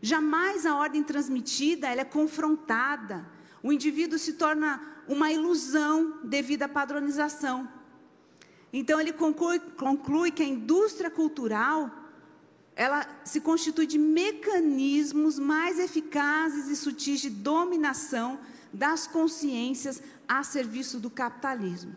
Jamais 0.00 0.64
a 0.64 0.76
ordem 0.76 1.02
transmitida 1.02 1.88
ela 1.88 2.02
é 2.02 2.04
confrontada. 2.04 3.26
O 3.60 3.72
indivíduo 3.72 4.20
se 4.20 4.34
torna 4.34 4.80
uma 5.08 5.32
ilusão 5.32 6.20
devido 6.22 6.62
à 6.62 6.68
padronização. 6.68 7.68
Então 8.76 9.00
ele 9.00 9.12
conclui, 9.12 9.60
conclui 9.60 10.32
que 10.32 10.42
a 10.42 10.46
indústria 10.46 11.08
cultural 11.08 11.88
ela 12.74 13.06
se 13.22 13.40
constitui 13.40 13.86
de 13.86 13.96
mecanismos 13.96 15.38
mais 15.38 15.78
eficazes 15.78 16.66
e 16.66 16.74
sutis 16.74 17.20
de 17.20 17.30
dominação 17.30 18.36
das 18.72 19.06
consciências 19.06 20.02
a 20.26 20.42
serviço 20.42 20.98
do 20.98 21.08
capitalismo. 21.08 21.96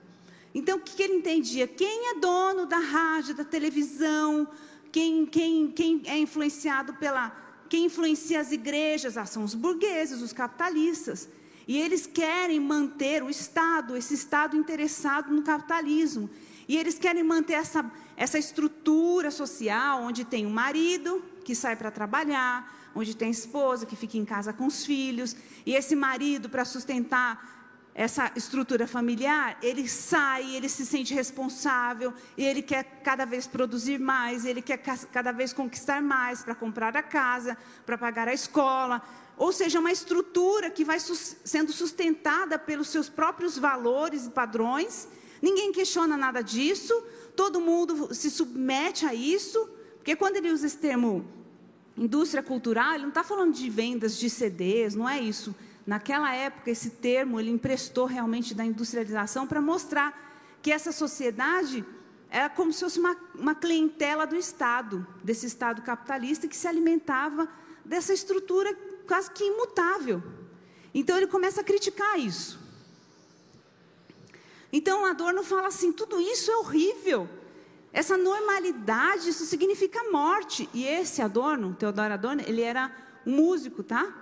Então, 0.53 0.77
o 0.77 0.79
que 0.79 1.01
ele 1.01 1.15
entendia? 1.15 1.67
Quem 1.67 2.11
é 2.11 2.19
dono 2.19 2.67
da 2.67 2.77
rádio, 2.77 3.33
da 3.33 3.43
televisão, 3.43 4.47
quem, 4.91 5.25
quem, 5.25 5.71
quem 5.71 6.03
é 6.05 6.19
influenciado 6.19 6.93
pela. 6.93 7.35
Quem 7.67 7.85
influencia 7.85 8.39
as 8.39 8.51
igrejas? 8.51 9.17
Ah, 9.17 9.25
são 9.25 9.43
os 9.43 9.55
burgueses, 9.55 10.21
os 10.21 10.31
capitalistas. 10.31 11.27
E 11.67 11.75
eles 11.77 12.05
querem 12.05 12.59
manter 12.59 13.23
o 13.23 13.29
Estado, 13.31 13.97
esse 13.97 14.13
Estado 14.13 14.55
interessado 14.55 15.33
no 15.33 15.41
capitalismo. 15.41 16.29
E 16.67 16.77
eles 16.77 16.99
querem 16.99 17.23
manter 17.23 17.53
essa, 17.53 17.89
essa 18.15 18.37
estrutura 18.37 19.31
social, 19.31 20.01
onde 20.03 20.25
tem 20.25 20.45
um 20.45 20.49
marido 20.49 21.23
que 21.43 21.55
sai 21.55 21.75
para 21.75 21.89
trabalhar, 21.89 22.91
onde 22.93 23.15
tem 23.15 23.29
esposa 23.29 23.85
que 23.85 23.95
fica 23.95 24.17
em 24.17 24.25
casa 24.25 24.51
com 24.51 24.65
os 24.65 24.85
filhos, 24.85 25.35
e 25.65 25.73
esse 25.73 25.95
marido, 25.95 26.49
para 26.49 26.65
sustentar 26.65 27.55
essa 27.97 28.31
estrutura 28.35 28.85
familiar, 28.85 29.57
ele 29.59 29.87
sai, 29.87 30.55
ele 30.55 30.69
se 30.69 30.85
sente 30.85 31.15
responsável, 31.15 32.13
e 32.37 32.43
ele 32.43 32.61
quer 32.61 32.83
cada 33.03 33.25
vez 33.25 33.47
produzir 33.47 33.99
mais, 33.99 34.45
ele 34.45 34.61
quer 34.61 34.77
cada 34.77 35.31
vez 35.31 35.51
conquistar 35.51 35.99
mais 35.99 36.43
para 36.43 36.53
comprar 36.53 36.95
a 36.95 37.01
casa, 37.01 37.57
para 37.87 37.97
pagar 37.97 38.27
a 38.27 38.33
escola. 38.33 39.01
Ou 39.35 39.51
seja, 39.51 39.79
uma 39.79 39.91
estrutura 39.91 40.69
que 40.69 40.85
vai 40.85 40.99
sendo 40.99 41.71
sustentada 41.71 42.59
pelos 42.59 42.89
seus 42.89 43.09
próprios 43.09 43.57
valores 43.57 44.27
e 44.27 44.29
padrões. 44.29 45.07
Ninguém 45.41 45.71
questiona 45.71 46.17
nada 46.17 46.41
disso, 46.41 46.93
todo 47.35 47.61
mundo 47.61 48.13
se 48.13 48.29
submete 48.29 49.05
a 49.05 49.13
isso, 49.13 49.69
porque 49.97 50.15
quando 50.15 50.37
ele 50.37 50.51
usa 50.51 50.67
esse 50.67 50.77
termo 50.77 51.25
indústria 51.97 52.43
cultural, 52.43 52.93
ele 52.93 53.03
não 53.03 53.09
está 53.09 53.23
falando 53.23 53.53
de 53.53 53.69
vendas 53.69 54.17
de 54.17 54.29
CDs, 54.29 54.95
não 54.95 55.09
é 55.09 55.19
isso. 55.19 55.55
Naquela 55.85 56.33
época, 56.33 56.69
esse 56.69 56.91
termo 56.91 57.39
ele 57.39 57.49
emprestou 57.49 58.05
realmente 58.05 58.53
da 58.53 58.63
industrialização 58.63 59.47
para 59.47 59.61
mostrar 59.61 60.27
que 60.61 60.71
essa 60.71 60.91
sociedade 60.91 61.83
era 62.29 62.49
como 62.49 62.73
se 62.73 62.81
fosse 62.81 62.99
uma, 62.99 63.15
uma 63.33 63.55
clientela 63.55 64.27
do 64.27 64.35
Estado, 64.35 65.07
desse 65.23 65.45
Estado 65.45 65.81
capitalista 65.81 66.47
que 66.47 66.55
se 66.55 66.67
alimentava 66.67 67.47
dessa 67.85 68.13
estrutura 68.13 68.75
quase 69.07 69.31
que 69.31 69.43
imutável. 69.43 70.21
Então 70.93 71.15
ele 71.17 71.27
começa 71.27 71.61
a 71.61 71.63
criticar 71.63 72.19
isso. 72.19 72.56
Então 74.71 75.05
Adorno 75.05 75.43
fala 75.43 75.67
assim: 75.67 75.91
tudo 75.91 76.19
isso 76.19 76.51
é 76.51 76.57
horrível. 76.57 77.29
Essa 77.93 78.17
normalidade, 78.17 79.29
isso 79.29 79.45
significa 79.45 80.11
morte. 80.11 80.69
E 80.73 80.85
esse 80.85 81.21
Adorno, 81.21 81.73
Teodoro 81.73 82.13
Adorno, 82.13 82.43
ele 82.45 82.61
era 82.61 82.91
um 83.25 83.35
músico, 83.35 83.81
tá? 83.81 84.13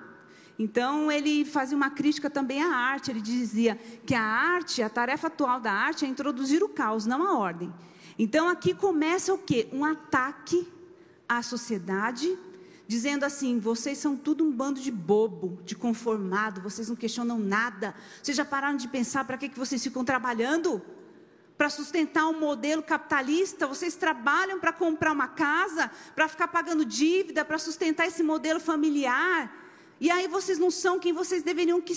Então, 0.58 1.12
ele 1.12 1.44
fazia 1.44 1.76
uma 1.76 1.90
crítica 1.90 2.30
também 2.30 2.64
à 2.64 2.74
arte. 2.74 3.12
Ele 3.12 3.20
dizia 3.20 3.78
que 4.06 4.16
a 4.16 4.22
arte, 4.22 4.82
a 4.82 4.90
tarefa 4.90 5.28
atual 5.28 5.60
da 5.60 5.72
arte 5.72 6.06
é 6.06 6.08
introduzir 6.08 6.64
o 6.64 6.70
caos, 6.70 7.06
não 7.06 7.28
a 7.28 7.38
ordem. 7.38 7.74
Então, 8.18 8.48
aqui 8.48 8.74
começa 8.74 9.34
o 9.34 9.38
quê? 9.38 9.68
Um 9.74 9.84
ataque 9.84 10.66
à 11.28 11.42
sociedade, 11.42 12.38
dizendo 12.88 13.24
assim: 13.24 13.60
vocês 13.60 13.98
são 13.98 14.16
tudo 14.16 14.44
um 14.44 14.52
bando 14.52 14.80
de 14.80 14.92
bobo, 14.92 15.60
de 15.64 15.76
conformado, 15.76 16.62
vocês 16.62 16.90
não 16.90 16.96
questionam 16.96 17.40
nada. 17.40 17.96
Vocês 18.22 18.38
já 18.38 18.46
pararam 18.46 18.78
de 18.78 18.88
pensar 18.88 19.26
para 19.26 19.38
que, 19.38 19.50
que 19.50 19.60
vocês 19.60 19.84
ficam 19.84 20.04
trabalhando? 20.04 20.82
Para 21.58 21.70
sustentar 21.70 22.28
um 22.28 22.38
modelo 22.38 22.84
capitalista, 22.84 23.66
vocês 23.66 23.96
trabalham 23.96 24.60
para 24.60 24.74
comprar 24.74 25.14
uma 25.14 25.30
casa, 25.30 25.90
para 26.14 26.28
ficar 26.28 26.50
pagando 26.50 26.84
dívida, 26.84 27.46
para 27.46 27.58
sustentar 27.58 28.08
esse 28.08 28.22
modelo 28.22 28.60
familiar. 28.60 29.64
E 30.00 30.12
aí 30.12 30.28
vocês 30.28 30.60
não 30.60 30.70
são 30.70 31.00
quem 31.00 31.14
vocês 31.14 31.44
deveriam, 31.44 31.80
que, 31.80 31.94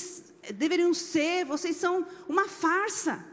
deveriam 0.55 0.95
ser, 0.95 1.45
vocês 1.45 1.77
são 1.77 2.07
uma 2.29 2.47
farsa. 2.47 3.25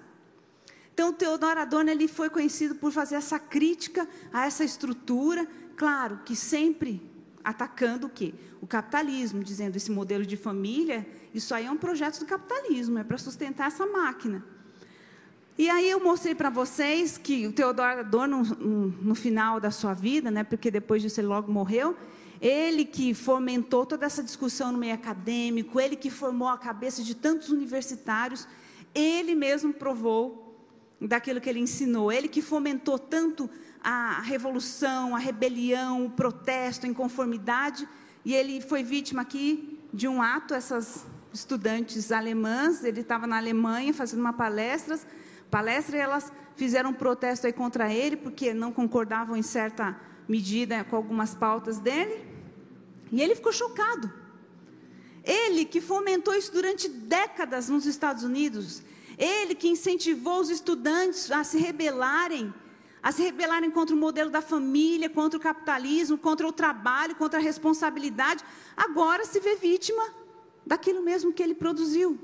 Então, 0.91 1.13
Teodoro 1.13 1.59
Adorno 1.59 1.91
ele 1.91 2.07
foi 2.07 2.29
conhecido 2.29 2.73
por 2.73 2.91
fazer 2.91 3.15
essa 3.15 3.37
crítica 3.37 4.07
a 4.33 4.47
essa 4.47 4.63
estrutura, 4.63 5.47
claro 5.75 6.21
que 6.25 6.35
sempre 6.35 7.14
atacando 7.45 8.07
o 8.07 8.09
quê? 8.09 8.33
O 8.59 8.67
capitalismo, 8.67 9.43
dizendo 9.43 9.75
esse 9.75 9.91
modelo 9.91 10.25
de 10.25 10.35
família, 10.35 11.07
isso 11.33 11.53
aí 11.53 11.65
é 11.65 11.71
um 11.71 11.77
projeto 11.77 12.19
do 12.19 12.25
capitalismo, 12.25 12.97
é 12.97 13.03
para 13.03 13.17
sustentar 13.17 13.67
essa 13.67 13.85
máquina. 13.85 14.43
E 15.57 15.69
aí 15.69 15.89
eu 15.89 16.03
mostrei 16.03 16.35
para 16.35 16.49
vocês 16.49 17.17
que 17.17 17.47
o 17.47 17.53
Teodoro 17.53 17.99
Adorno, 17.99 18.43
no, 18.43 19.15
final 19.15 19.57
da 19.57 19.71
sua 19.71 19.93
vida, 19.93 20.29
né, 20.29 20.43
porque 20.43 20.69
depois 20.69 21.01
disso 21.01 21.21
ele 21.21 21.27
logo 21.27 21.49
morreu, 21.49 21.95
ele 22.41 22.83
que 22.83 23.13
fomentou 23.13 23.85
toda 23.85 24.05
essa 24.05 24.21
discussão 24.21 24.73
no 24.73 24.77
meio 24.77 24.93
acadêmico, 24.93 25.79
ele 25.79 25.95
que 25.95 26.09
formou 26.09 26.49
a 26.49 26.57
cabeça 26.57 27.01
de 27.01 27.15
tantos 27.15 27.49
universitários, 27.49 28.45
ele 28.93 29.33
mesmo 29.33 29.73
provou 29.73 30.59
daquilo 30.99 31.39
que 31.39 31.49
ele 31.49 31.59
ensinou, 31.59 32.11
ele 32.11 32.27
que 32.27 32.41
fomentou 32.41 32.99
tanto 32.99 33.49
a 33.87 34.19
revolução, 34.19 35.15
a 35.15 35.19
rebelião, 35.19 36.07
o 36.07 36.09
protesto, 36.09 36.87
a 36.87 36.89
inconformidade, 36.89 37.87
e 38.25 38.33
ele 38.33 38.59
foi 38.59 38.81
vítima 38.83 39.21
aqui 39.21 39.79
de 39.93 40.07
um 40.07 40.23
ato, 40.23 40.55
essas 40.55 41.05
estudantes 41.31 42.11
alemãs, 42.11 42.83
ele 42.83 43.01
estava 43.01 43.27
na 43.27 43.37
Alemanha 43.37 43.93
fazendo 43.93 44.21
uma 44.21 44.33
palestra, 44.33 44.99
palestra 45.51 45.97
e 45.97 45.99
elas 45.99 46.33
fizeram 46.55 46.89
um 46.89 46.93
protesto 46.93 47.45
aí 47.45 47.53
contra 47.53 47.93
ele, 47.93 48.17
porque 48.17 48.55
não 48.55 48.71
concordavam 48.71 49.37
em 49.37 49.43
certa 49.43 49.95
medida 50.27 50.83
com 50.83 50.95
algumas 50.95 51.35
pautas 51.35 51.77
dele. 51.77 52.25
E 53.11 53.21
ele 53.21 53.35
ficou 53.35 53.53
chocado. 53.53 54.11
Ele 55.23 55.63
que 55.63 55.79
fomentou 55.79 56.33
isso 56.33 56.51
durante 56.51 56.89
décadas 56.89 57.69
nos 57.69 57.85
Estados 57.85 58.23
Unidos, 58.23 58.81
ele 59.15 59.53
que 59.53 59.67
incentivou 59.67 60.39
os 60.39 60.49
estudantes 60.49 61.29
a 61.29 61.43
se 61.43 61.59
rebelarem, 61.59 62.51
a 63.05 63.11
se 63.11 63.21
rebelarem 63.21 63.69
contra 63.69 63.95
o 63.95 63.99
modelo 63.99 64.31
da 64.31 64.41
família, 64.41 65.07
contra 65.07 65.37
o 65.37 65.39
capitalismo, 65.39 66.17
contra 66.17 66.47
o 66.47 66.51
trabalho, 66.51 67.15
contra 67.15 67.39
a 67.39 67.41
responsabilidade, 67.41 68.43
agora 68.75 69.23
se 69.25 69.39
vê 69.39 69.55
vítima 69.57 70.03
daquilo 70.65 71.03
mesmo 71.03 71.31
que 71.31 71.43
ele 71.43 71.53
produziu. 71.53 72.19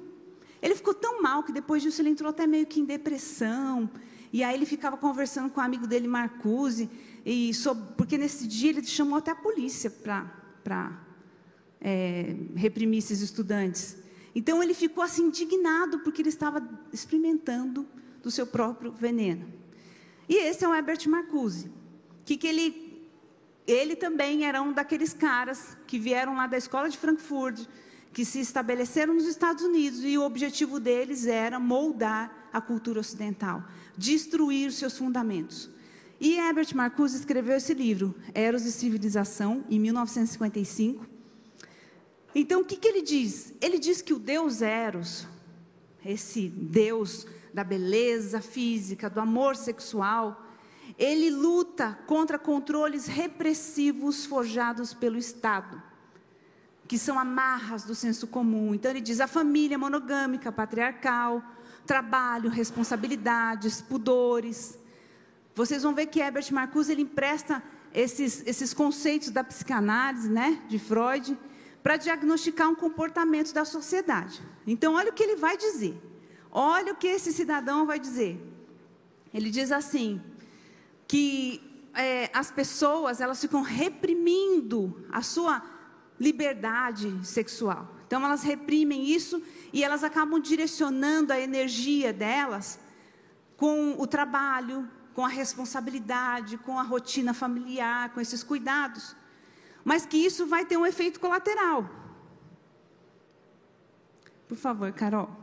Ele 0.60 0.74
ficou 0.74 0.96
tão 0.96 1.22
mal 1.22 1.44
que 1.44 1.52
depois 1.52 1.84
disso 1.84 2.02
ele 2.02 2.10
entrou 2.10 2.32
até 2.32 2.48
meio 2.48 2.66
que 2.66 2.80
em 2.80 2.84
depressão. 2.84 3.88
E 4.34 4.44
aí 4.44 4.56
ele 4.56 4.66
ficava 4.66 4.98
conversando 4.98 5.52
com 5.52 5.62
o 5.62 5.64
amigo 5.64 5.86
dele, 5.86 6.08
Marcuse, 6.08 6.90
e 7.24 7.54
sobre, 7.54 7.84
porque 7.96 8.18
nesse 8.18 8.48
dia 8.48 8.72
ele 8.72 8.84
chamou 8.84 9.20
até 9.20 9.30
a 9.30 9.36
polícia 9.36 9.92
para 9.92 11.00
é, 11.80 12.36
reprimir 12.56 12.98
esses 12.98 13.22
estudantes. 13.22 13.98
Então 14.34 14.64
ele 14.64 14.74
ficou 14.74 15.04
assim 15.04 15.26
indignado 15.26 16.00
porque 16.00 16.24
ele 16.24 16.30
estava 16.30 16.68
experimentando 16.92 17.86
do 18.24 18.32
seu 18.32 18.48
próprio 18.48 18.92
veneno. 18.92 19.61
E 20.32 20.36
esse 20.36 20.64
é 20.64 20.68
o 20.70 20.74
Herbert 20.74 21.10
Marcuse, 21.10 21.70
que, 22.24 22.38
que 22.38 22.48
ele, 22.48 23.06
ele 23.68 23.98
também 23.98 24.46
era 24.46 24.62
um 24.62 24.72
daqueles 24.72 25.12
caras 25.12 25.76
que 25.86 26.00
vieram 26.00 26.38
lá 26.38 26.48
da 26.48 26.58
escola 26.58 26.90
de 26.90 26.98
Frankfurt, 26.98 27.68
que 28.14 28.24
se 28.24 28.40
estabeleceram 28.40 29.14
nos 29.14 29.26
Estados 29.26 29.62
Unidos 29.62 30.06
e 30.06 30.18
o 30.18 30.24
objetivo 30.24 30.80
deles 30.80 31.28
era 31.28 31.60
moldar 31.60 32.48
a 32.54 32.62
cultura 32.62 33.02
ocidental, 33.02 33.62
destruir 33.98 34.72
seus 34.72 34.98
fundamentos. 34.98 35.70
E 36.18 36.38
Herbert 36.38 36.74
Marcuse 36.76 37.18
escreveu 37.18 37.58
esse 37.58 37.74
livro, 37.74 38.16
Eros 38.34 38.64
e 38.64 38.72
Civilização, 38.72 39.66
em 39.70 39.82
1955. 39.82 41.06
Então, 42.34 42.62
o 42.62 42.66
que, 42.66 42.78
que 42.78 42.88
ele 42.88 43.02
diz? 43.02 43.54
Ele 43.60 43.78
diz 43.78 44.02
que 44.02 44.14
o 44.14 44.20
Deus 44.20 44.62
Eros, 44.62 45.28
esse 46.06 46.48
Deus 46.48 47.28
da 47.54 47.64
beleza 47.64 48.42
física, 48.42 49.10
do 49.10 49.20
amor 49.20 49.56
sexual, 49.56 50.46
ele 50.98 51.30
luta 51.30 51.98
contra 52.06 52.38
controles 52.38 53.08
repressivos 53.08 54.26
forjados 54.26 54.94
pelo 54.94 55.18
Estado, 55.18 55.82
que 56.88 56.98
são 56.98 57.18
amarras 57.18 57.84
do 57.84 57.96
senso 57.96 58.28
comum. 58.28 58.76
Então, 58.76 58.92
ele 58.92 59.02
diz 59.02 59.20
a 59.20 59.28
família 59.28 59.78
monogâmica, 59.78 60.52
patriarcal, 60.52 61.44
trabalho, 61.86 62.50
responsabilidades, 62.50 63.82
pudores. 63.82 64.78
Vocês 65.56 65.84
vão 65.84 65.94
ver 65.94 66.08
que 66.08 66.20
Herbert 66.20 66.52
Marcuse 66.52 66.92
ele 66.92 67.02
empresta 67.02 67.64
esses, 67.94 68.44
esses 68.46 68.74
conceitos 68.74 69.30
da 69.30 69.44
psicanálise, 69.44 70.30
né, 70.30 70.62
de 70.68 70.78
Freud, 70.80 71.38
para 71.82 71.98
diagnosticar 71.98 72.70
um 72.70 72.76
comportamento 72.76 73.54
da 73.54 73.66
sociedade. 73.66 74.42
Então, 74.68 74.94
olha 74.94 75.10
o 75.10 75.14
que 75.14 75.24
ele 75.24 75.36
vai 75.36 75.58
dizer. 75.58 76.00
Olha 76.52 76.94
o 76.94 76.96
que 76.96 77.08
esse 77.08 77.32
cidadão 77.32 77.86
vai 77.86 78.00
dizer. 78.00 78.40
Ele 79.34 79.50
diz 79.50 79.72
assim 79.72 80.22
que 81.08 81.62
é, 81.94 82.30
as 82.34 82.52
pessoas 82.52 83.22
elas 83.22 83.40
ficam 83.40 83.62
reprimindo 83.62 85.06
a 85.12 85.22
sua 85.22 85.64
liberdade 86.20 87.26
sexual. 87.26 87.96
Então 88.06 88.24
elas 88.26 88.44
reprimem 88.44 89.10
isso 89.10 89.42
e 89.72 89.84
elas 89.84 90.04
acabam 90.04 90.40
direcionando 90.40 91.32
a 91.32 91.40
energia 91.40 92.12
delas 92.12 92.80
com 93.56 93.96
o 93.98 94.06
trabalho, 94.06 94.90
com 95.14 95.26
a 95.26 95.30
responsabilidade, 95.30 96.58
com 96.58 96.78
a 96.78 96.84
rotina 96.84 97.34
familiar, 97.34 98.14
com 98.14 98.20
esses 98.20 98.44
cuidados. 98.44 99.16
Mas 99.84 100.06
que 100.06 100.18
isso 100.18 100.46
vai 100.46 100.66
ter 100.66 100.78
um 100.78 100.86
efeito 100.86 101.20
colateral. 101.20 101.90
Por 104.48 104.58
favor, 104.58 104.92
Carol. 104.92 105.41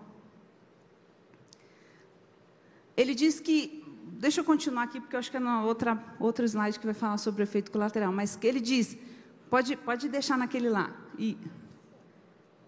Ele 2.98 3.14
diz 3.14 3.38
que 3.38 3.84
deixa 4.24 4.40
eu 4.40 4.44
continuar 4.44 4.82
aqui, 4.82 5.00
porque 5.00 5.14
eu 5.14 5.20
acho 5.20 5.30
que 5.30 5.36
é 5.36 5.40
na 5.40 5.62
outra, 5.62 5.96
outro 6.18 6.44
slide 6.44 6.80
que 6.80 6.84
vai 6.84 6.94
falar 6.94 7.16
sobre 7.16 7.42
o 7.42 7.44
efeito 7.44 7.70
colateral. 7.70 8.12
Mas 8.12 8.36
ele 8.42 8.60
diz, 8.60 8.98
pode, 9.48 9.76
pode 9.76 10.08
deixar 10.08 10.36
naquele 10.36 10.68
lá. 10.68 10.90
E, 11.16 11.38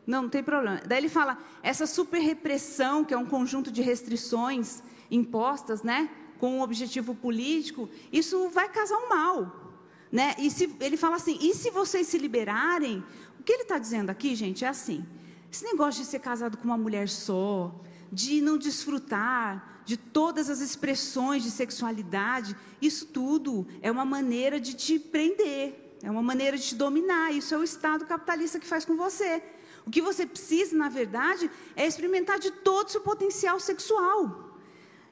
não, 0.06 0.22
não 0.22 0.28
tem 0.28 0.40
problema. 0.40 0.80
Daí 0.86 0.98
ele 0.98 1.08
fala, 1.08 1.36
essa 1.64 1.84
super 1.84 2.20
repressão, 2.20 3.04
que 3.04 3.12
é 3.12 3.18
um 3.18 3.26
conjunto 3.26 3.72
de 3.72 3.82
restrições 3.82 4.84
impostas, 5.10 5.82
né, 5.82 6.08
com 6.38 6.58
um 6.58 6.62
objetivo 6.62 7.12
político, 7.12 7.88
isso 8.12 8.48
vai 8.50 8.68
causar 8.68 8.98
um 8.98 9.08
mal. 9.08 9.80
Né? 10.12 10.36
E 10.38 10.48
se, 10.48 10.72
ele 10.78 10.96
fala 10.96 11.16
assim, 11.16 11.36
e 11.40 11.52
se 11.54 11.70
vocês 11.70 12.06
se 12.06 12.18
liberarem? 12.18 13.02
O 13.40 13.42
que 13.42 13.52
ele 13.52 13.62
está 13.62 13.78
dizendo 13.78 14.10
aqui, 14.10 14.36
gente, 14.36 14.64
é 14.64 14.68
assim, 14.68 15.04
esse 15.50 15.64
negócio 15.64 16.00
de 16.02 16.06
ser 16.06 16.20
casado 16.20 16.56
com 16.56 16.64
uma 16.64 16.78
mulher 16.78 17.08
só, 17.08 17.74
de 18.12 18.40
não 18.40 18.58
desfrutar 18.58 19.82
de 19.84 19.96
todas 19.96 20.48
as 20.48 20.60
expressões 20.60 21.42
de 21.42 21.50
sexualidade, 21.50 22.56
isso 22.80 23.06
tudo 23.06 23.66
é 23.82 23.90
uma 23.90 24.04
maneira 24.04 24.60
de 24.60 24.74
te 24.74 24.98
prender, 24.98 25.96
é 26.02 26.10
uma 26.10 26.22
maneira 26.22 26.56
de 26.56 26.64
te 26.64 26.74
dominar. 26.74 27.32
Isso 27.32 27.54
é 27.54 27.58
o 27.58 27.64
Estado 27.64 28.06
capitalista 28.06 28.58
que 28.58 28.66
faz 28.66 28.84
com 28.84 28.96
você. 28.96 29.42
O 29.86 29.90
que 29.90 30.00
você 30.00 30.26
precisa, 30.26 30.76
na 30.76 30.88
verdade, 30.88 31.50
é 31.74 31.86
experimentar 31.86 32.38
de 32.38 32.50
todo 32.50 32.88
o 32.88 32.90
seu 32.90 33.00
potencial 33.00 33.58
sexual. 33.58 34.56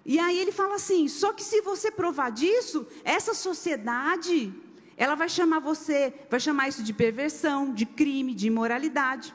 E 0.05 0.19
aí 0.19 0.39
ele 0.39 0.53
fala 0.53 0.77
assim: 0.77 1.09
só 1.09 1.33
que 1.33 1.43
se 1.43 1.61
você 1.61 1.91
provar 1.91 2.31
disso, 2.31 2.87
essa 3.05 3.35
sociedade, 3.35 4.53
ela 4.97 5.15
vai 5.15 5.29
chamar 5.29 5.59
você, 5.59 6.15
vai 6.31 6.41
chamar 6.41 6.69
isso 6.69 6.83
de 6.83 6.93
perversão, 6.93 7.73
de 7.73 7.85
crime, 7.85 8.35
de 8.35 8.47
imoralidade. 8.47 9.35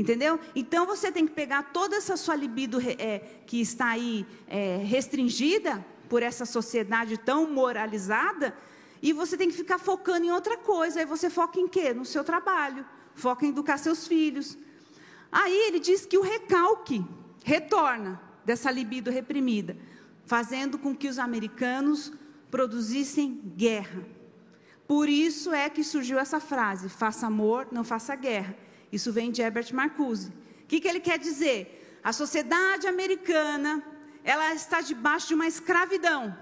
Entendeu? 0.00 0.40
Então 0.56 0.86
você 0.86 1.12
tem 1.12 1.26
que 1.26 1.34
pegar 1.34 1.62
toda 1.74 1.94
essa 1.94 2.16
sua 2.16 2.34
libido 2.34 2.78
é, 2.80 3.18
que 3.46 3.60
está 3.60 3.88
aí 3.88 4.26
é, 4.48 4.78
restringida 4.78 5.84
por 6.08 6.22
essa 6.22 6.46
sociedade 6.46 7.18
tão 7.18 7.52
moralizada, 7.52 8.56
e 9.02 9.12
você 9.12 9.36
tem 9.36 9.50
que 9.50 9.54
ficar 9.54 9.78
focando 9.78 10.24
em 10.24 10.30
outra 10.30 10.56
coisa. 10.56 11.00
Aí 11.00 11.04
você 11.04 11.28
foca 11.28 11.60
em 11.60 11.68
quê? 11.68 11.92
No 11.92 12.06
seu 12.06 12.24
trabalho, 12.24 12.86
foca 13.14 13.44
em 13.44 13.50
educar 13.50 13.76
seus 13.76 14.08
filhos. 14.08 14.56
Aí 15.30 15.54
ele 15.68 15.78
diz 15.78 16.06
que 16.06 16.16
o 16.16 16.22
recalque 16.22 17.04
retorna 17.44 18.18
dessa 18.42 18.70
libido 18.70 19.10
reprimida, 19.10 19.76
fazendo 20.24 20.78
com 20.78 20.96
que 20.96 21.08
os 21.08 21.18
americanos 21.18 22.10
produzissem 22.50 23.38
guerra. 23.54 24.02
Por 24.88 25.10
isso 25.10 25.52
é 25.52 25.68
que 25.68 25.84
surgiu 25.84 26.18
essa 26.18 26.40
frase: 26.40 26.88
faça 26.88 27.26
amor, 27.26 27.68
não 27.70 27.84
faça 27.84 28.16
guerra. 28.16 28.56
Isso 28.92 29.12
vem 29.12 29.30
de 29.30 29.42
Herbert 29.42 29.72
Marcuse. 29.74 30.28
O 30.62 30.66
que, 30.66 30.80
que 30.80 30.88
ele 30.88 31.00
quer 31.00 31.18
dizer? 31.18 32.00
A 32.02 32.12
sociedade 32.12 32.86
americana, 32.86 33.82
ela 34.24 34.54
está 34.54 34.80
debaixo 34.80 35.28
de 35.28 35.34
uma 35.34 35.46
escravidão. 35.46 36.36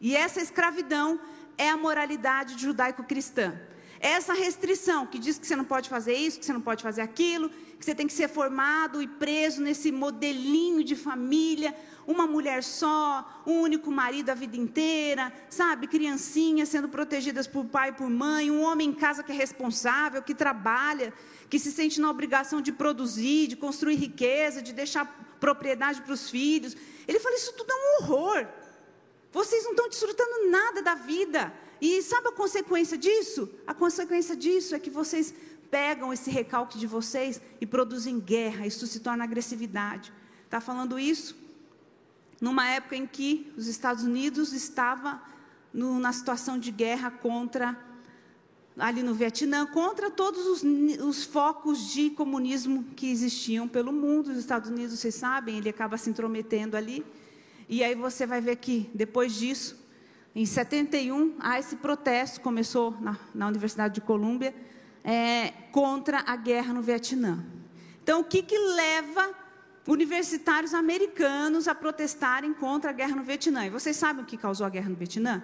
E 0.00 0.14
essa 0.14 0.40
escravidão 0.40 1.20
é 1.56 1.68
a 1.70 1.76
moralidade 1.76 2.60
judaico-cristã. 2.60 3.58
Essa 4.00 4.32
restrição 4.32 5.06
que 5.06 5.18
diz 5.18 5.38
que 5.38 5.46
você 5.46 5.56
não 5.56 5.64
pode 5.64 5.88
fazer 5.88 6.14
isso, 6.14 6.38
que 6.38 6.44
você 6.44 6.52
não 6.52 6.60
pode 6.60 6.82
fazer 6.82 7.00
aquilo, 7.00 7.50
que 7.50 7.84
você 7.84 7.94
tem 7.94 8.06
que 8.06 8.12
ser 8.12 8.28
formado 8.28 9.02
e 9.02 9.08
preso 9.08 9.60
nesse 9.60 9.90
modelinho 9.90 10.84
de 10.84 10.94
família, 10.94 11.74
uma 12.08 12.26
mulher 12.26 12.64
só, 12.64 13.42
um 13.46 13.60
único 13.60 13.90
marido 13.92 14.30
a 14.30 14.34
vida 14.34 14.56
inteira, 14.56 15.30
sabe? 15.50 15.86
Criancinhas 15.86 16.70
sendo 16.70 16.88
protegidas 16.88 17.46
por 17.46 17.66
pai 17.66 17.90
e 17.90 17.92
por 17.92 18.08
mãe, 18.08 18.50
um 18.50 18.62
homem 18.62 18.88
em 18.88 18.94
casa 18.94 19.22
que 19.22 19.30
é 19.30 19.34
responsável, 19.34 20.22
que 20.22 20.34
trabalha, 20.34 21.12
que 21.50 21.58
se 21.58 21.70
sente 21.70 22.00
na 22.00 22.08
obrigação 22.08 22.62
de 22.62 22.72
produzir, 22.72 23.46
de 23.48 23.56
construir 23.56 23.96
riqueza, 23.96 24.62
de 24.62 24.72
deixar 24.72 25.04
propriedade 25.38 26.00
para 26.00 26.14
os 26.14 26.30
filhos. 26.30 26.74
Ele 27.06 27.20
fala: 27.20 27.36
Isso 27.36 27.52
tudo 27.52 27.70
é 27.70 27.74
um 27.74 28.02
horror. 28.02 28.46
Vocês 29.30 29.62
não 29.64 29.72
estão 29.72 29.88
desfrutando 29.90 30.50
nada 30.50 30.80
da 30.80 30.94
vida. 30.94 31.52
E 31.78 32.00
sabe 32.00 32.28
a 32.28 32.32
consequência 32.32 32.96
disso? 32.96 33.50
A 33.66 33.74
consequência 33.74 34.34
disso 34.34 34.74
é 34.74 34.78
que 34.78 34.88
vocês 34.88 35.34
pegam 35.70 36.10
esse 36.10 36.30
recalque 36.30 36.78
de 36.78 36.86
vocês 36.86 37.38
e 37.60 37.66
produzem 37.66 38.18
guerra. 38.18 38.66
Isso 38.66 38.86
se 38.86 39.00
torna 39.00 39.24
agressividade. 39.24 40.10
Está 40.46 40.58
falando 40.58 40.98
isso 40.98 41.47
numa 42.40 42.68
época 42.68 42.96
em 42.96 43.06
que 43.06 43.52
os 43.56 43.66
Estados 43.66 44.04
Unidos 44.04 44.52
estava 44.52 45.20
no, 45.72 45.98
na 45.98 46.12
situação 46.12 46.58
de 46.58 46.70
guerra 46.70 47.10
contra 47.10 47.76
ali 48.78 49.02
no 49.02 49.12
Vietnã, 49.12 49.66
contra 49.66 50.08
todos 50.08 50.46
os, 50.46 50.62
os, 51.02 51.24
focos 51.24 51.92
de 51.92 52.10
comunismo 52.10 52.84
que 52.94 53.10
existiam 53.10 53.66
pelo 53.66 53.92
mundo. 53.92 54.30
Os 54.30 54.38
Estados 54.38 54.70
Unidos, 54.70 54.98
vocês 54.98 55.16
sabem, 55.16 55.58
ele 55.58 55.68
acaba 55.68 55.96
se 55.96 56.08
intrometendo 56.08 56.76
ali. 56.76 57.04
E 57.68 57.82
aí 57.82 57.94
você 57.94 58.24
vai 58.24 58.40
ver 58.40 58.56
que, 58.56 58.88
depois 58.94 59.34
disso, 59.34 59.76
em 60.34 60.46
71, 60.46 61.34
há 61.40 61.58
esse 61.58 61.76
protesto, 61.76 62.40
começou 62.40 62.92
na, 63.00 63.18
na 63.34 63.48
Universidade 63.48 63.94
de 63.94 64.00
Colômbia, 64.00 64.54
é, 65.02 65.50
contra 65.72 66.22
a 66.24 66.36
guerra 66.36 66.72
no 66.72 66.80
Vietnã. 66.80 67.44
Então, 68.02 68.20
o 68.20 68.24
que, 68.24 68.42
que 68.42 68.56
leva 68.56 69.34
universitários 69.88 70.74
americanos 70.74 71.66
a 71.66 71.74
protestarem 71.74 72.54
contra 72.54 72.90
a 72.90 72.92
guerra 72.92 73.16
no 73.16 73.24
Vietnã? 73.24 73.66
E 73.66 73.70
vocês 73.70 73.96
sabem 73.96 74.22
o 74.22 74.26
que 74.26 74.36
causou 74.36 74.64
a 74.66 74.70
guerra 74.70 74.88
no 74.90 74.94
Vietnã? 74.94 75.42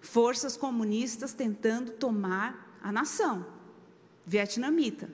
forças 0.00 0.56
comunistas 0.56 1.32
tentando 1.32 1.92
tomar 1.92 2.78
a 2.82 2.90
nação 2.90 3.46
vietnamita. 4.26 5.10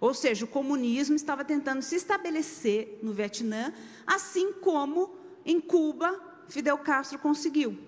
Ou 0.00 0.12
seja, 0.12 0.44
o 0.44 0.48
comunismo 0.48 1.14
estava 1.16 1.44
tentando 1.44 1.80
se 1.80 1.96
estabelecer 1.96 2.98
no 3.02 3.12
Vietnã, 3.12 3.72
assim 4.06 4.52
como 4.52 5.16
em 5.44 5.60
Cuba 5.60 6.20
Fidel 6.48 6.76
Castro 6.78 7.18
conseguiu, 7.18 7.78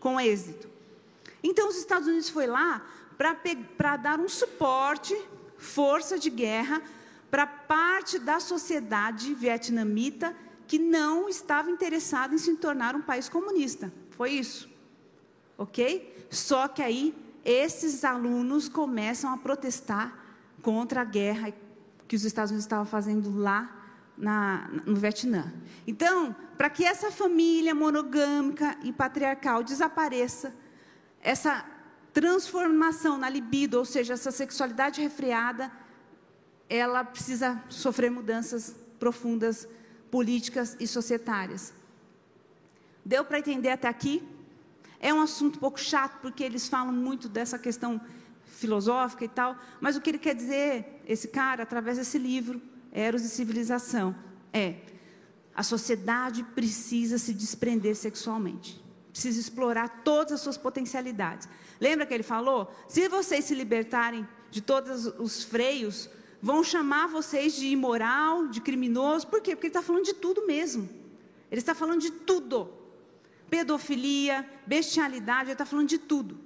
com 0.00 0.20
êxito. 0.20 0.68
Então 1.42 1.68
os 1.68 1.76
Estados 1.76 2.08
Unidos 2.08 2.28
foi 2.28 2.46
lá 2.46 2.84
para 3.76 3.96
dar 3.96 4.20
um 4.20 4.28
suporte, 4.28 5.16
força 5.56 6.18
de 6.18 6.28
guerra 6.28 6.82
para 7.32 7.48
parte 7.48 8.20
da 8.20 8.38
sociedade 8.38 9.34
vietnamita 9.34 10.36
que 10.68 10.78
não 10.78 11.28
estava 11.28 11.68
interessada 11.68 12.32
em 12.32 12.38
se 12.38 12.54
tornar 12.56 12.94
um 12.94 13.02
país 13.02 13.28
comunista. 13.28 13.92
Foi 14.10 14.30
isso 14.30 14.70
ok? 15.62 16.26
Só 16.30 16.68
que 16.68 16.82
aí 16.82 17.14
esses 17.44 18.04
alunos 18.04 18.68
começam 18.68 19.32
a 19.32 19.36
protestar 19.36 20.16
contra 20.60 21.00
a 21.00 21.04
guerra 21.04 21.52
que 22.06 22.16
os 22.16 22.24
Estados 22.24 22.50
Unidos 22.50 22.64
estavam 22.64 22.84
fazendo 22.84 23.36
lá 23.36 23.70
na, 24.16 24.68
no 24.86 24.96
Vietnã. 24.96 25.52
Então, 25.86 26.34
para 26.56 26.70
que 26.70 26.84
essa 26.84 27.10
família 27.10 27.74
monogâmica 27.74 28.76
e 28.82 28.92
patriarcal 28.92 29.62
desapareça, 29.62 30.54
essa 31.20 31.64
transformação 32.12 33.16
na 33.16 33.28
libido, 33.28 33.78
ou 33.78 33.84
seja, 33.84 34.14
essa 34.14 34.30
sexualidade 34.30 35.00
refreada, 35.00 35.72
ela 36.76 37.04
precisa 37.04 37.62
sofrer 37.68 38.10
mudanças 38.10 38.74
profundas 38.98 39.68
políticas 40.10 40.76
e 40.78 40.86
societárias. 40.86 41.72
Deu 43.04 43.24
para 43.24 43.38
entender 43.38 43.70
até 43.70 43.88
aqui? 43.88 44.22
É 45.00 45.12
um 45.12 45.20
assunto 45.20 45.56
um 45.56 45.60
pouco 45.60 45.80
chato, 45.80 46.20
porque 46.20 46.44
eles 46.44 46.68
falam 46.68 46.92
muito 46.92 47.28
dessa 47.28 47.58
questão 47.58 48.00
filosófica 48.44 49.24
e 49.24 49.28
tal, 49.28 49.56
mas 49.80 49.96
o 49.96 50.00
que 50.00 50.10
ele 50.10 50.18
quer 50.18 50.34
dizer, 50.34 51.02
esse 51.06 51.28
cara, 51.28 51.64
através 51.64 51.98
desse 51.98 52.18
livro, 52.18 52.62
Eros 52.92 53.22
e 53.22 53.28
Civilização, 53.28 54.14
é: 54.52 54.76
a 55.54 55.62
sociedade 55.62 56.44
precisa 56.54 57.18
se 57.18 57.34
desprender 57.34 57.96
sexualmente, 57.96 58.80
precisa 59.10 59.40
explorar 59.40 60.02
todas 60.04 60.34
as 60.34 60.40
suas 60.40 60.56
potencialidades. 60.56 61.48
Lembra 61.80 62.06
que 62.06 62.14
ele 62.14 62.22
falou? 62.22 62.72
Se 62.86 63.08
vocês 63.08 63.44
se 63.44 63.54
libertarem 63.54 64.26
de 64.50 64.60
todos 64.60 65.06
os 65.18 65.42
freios, 65.42 66.08
vão 66.42 66.62
chamar 66.64 67.06
vocês 67.06 67.54
de 67.54 67.68
imoral, 67.68 68.48
de 68.48 68.60
criminoso, 68.60 69.26
por 69.28 69.40
quê? 69.40 69.54
Porque 69.54 69.68
ele 69.68 69.70
está 69.70 69.82
falando 69.82 70.04
de 70.04 70.14
tudo 70.14 70.46
mesmo. 70.46 70.88
Ele 71.50 71.60
está 71.60 71.74
falando 71.74 72.00
de 72.00 72.10
tudo 72.10 72.82
pedofilia, 73.52 74.48
bestialidade, 74.66 75.48
ele 75.48 75.52
está 75.52 75.66
falando 75.66 75.86
de 75.86 75.98
tudo. 75.98 76.40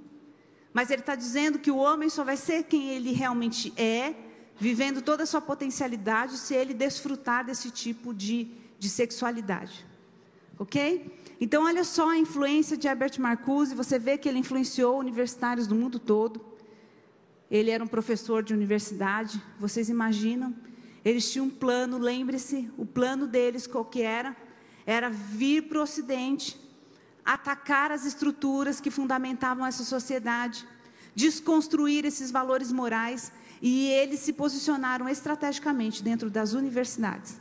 Mas 0.72 0.90
ele 0.90 1.02
está 1.02 1.14
dizendo 1.14 1.56
que 1.56 1.70
o 1.70 1.76
homem 1.76 2.08
só 2.08 2.24
vai 2.24 2.36
ser 2.36 2.64
quem 2.64 2.88
ele 2.90 3.12
realmente 3.12 3.72
é, 3.76 4.12
vivendo 4.58 5.00
toda 5.00 5.22
a 5.22 5.26
sua 5.26 5.40
potencialidade, 5.40 6.36
se 6.36 6.52
ele 6.52 6.74
desfrutar 6.74 7.46
desse 7.46 7.70
tipo 7.70 8.12
de, 8.12 8.48
de 8.76 8.88
sexualidade. 8.88 9.86
Ok? 10.58 11.16
Então, 11.40 11.62
olha 11.62 11.84
só 11.84 12.10
a 12.10 12.18
influência 12.18 12.76
de 12.76 12.88
Herbert 12.88 13.20
Marcuse, 13.20 13.72
você 13.72 14.00
vê 14.00 14.18
que 14.18 14.28
ele 14.28 14.40
influenciou 14.40 14.98
universitários 14.98 15.68
do 15.68 15.76
mundo 15.76 16.00
todo. 16.00 16.44
Ele 17.50 17.70
era 17.70 17.82
um 17.82 17.86
professor 17.86 18.42
de 18.42 18.52
universidade, 18.52 19.40
vocês 19.58 19.88
imaginam? 19.88 20.54
Eles 21.04 21.30
tinham 21.30 21.46
um 21.46 21.50
plano, 21.50 21.98
lembre-se, 21.98 22.68
o 22.76 22.84
plano 22.84 23.26
deles 23.26 23.66
qual 23.66 23.84
que 23.84 24.02
era? 24.02 24.36
Era 24.84 25.08
vir 25.08 25.62
para 25.68 25.78
o 25.78 25.82
Ocidente, 25.82 26.58
atacar 27.24 27.92
as 27.92 28.04
estruturas 28.04 28.80
que 28.80 28.90
fundamentavam 28.90 29.64
essa 29.64 29.84
sociedade, 29.84 30.66
desconstruir 31.14 32.04
esses 32.04 32.30
valores 32.30 32.72
morais, 32.72 33.32
e 33.62 33.88
eles 33.88 34.20
se 34.20 34.32
posicionaram 34.32 35.08
estrategicamente 35.08 36.02
dentro 36.02 36.28
das 36.28 36.52
universidades. 36.52 37.40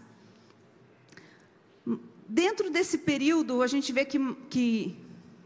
Dentro 2.28 2.70
desse 2.70 3.00
período, 3.00 3.62
a 3.62 3.68
gente 3.68 3.92
vê 3.92 4.06
que, 4.06 4.20
que 4.50 4.96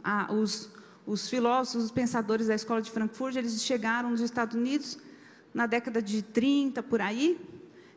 a, 0.04 0.32
os, 0.32 0.70
os 1.10 1.28
filósofos, 1.28 1.86
os 1.86 1.92
pensadores 1.92 2.48
da 2.48 2.54
escola 2.54 2.84
de 2.84 2.92
Frankfurt, 2.92 3.36
eles 3.36 3.64
chegaram 3.64 4.12
nos 4.12 4.22
Estados 4.22 4.56
Unidos 4.56 5.00
na 5.52 5.66
década 5.66 6.04
de 6.04 6.22
30, 6.22 6.84
por 6.84 7.02
aí. 7.02 7.40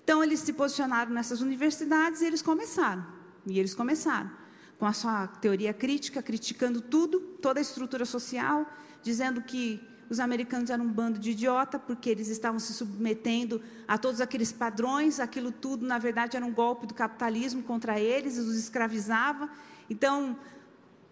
Então, 0.02 0.24
eles 0.24 0.40
se 0.40 0.54
posicionaram 0.54 1.12
nessas 1.12 1.42
universidades 1.42 2.22
e 2.22 2.24
eles 2.24 2.40
começaram. 2.40 3.06
E 3.46 3.58
eles 3.58 3.74
começaram 3.74 4.30
com 4.78 4.86
a 4.86 4.94
sua 4.94 5.26
teoria 5.26 5.74
crítica, 5.74 6.22
criticando 6.22 6.80
tudo, 6.80 7.20
toda 7.20 7.60
a 7.60 7.62
estrutura 7.62 8.06
social, 8.06 8.66
dizendo 9.02 9.42
que 9.42 9.78
os 10.08 10.18
americanos 10.18 10.70
eram 10.70 10.86
um 10.86 10.92
bando 10.92 11.18
de 11.18 11.32
idiota, 11.32 11.78
porque 11.78 12.08
eles 12.08 12.28
estavam 12.28 12.58
se 12.58 12.72
submetendo 12.72 13.60
a 13.86 13.98
todos 13.98 14.22
aqueles 14.22 14.52
padrões, 14.52 15.20
aquilo 15.20 15.52
tudo, 15.52 15.86
na 15.86 15.98
verdade, 15.98 16.34
era 16.34 16.46
um 16.46 16.52
golpe 16.52 16.86
do 16.86 16.94
capitalismo 16.94 17.62
contra 17.62 18.00
eles, 18.00 18.38
os 18.38 18.56
escravizava. 18.56 19.50
Então, 19.90 20.38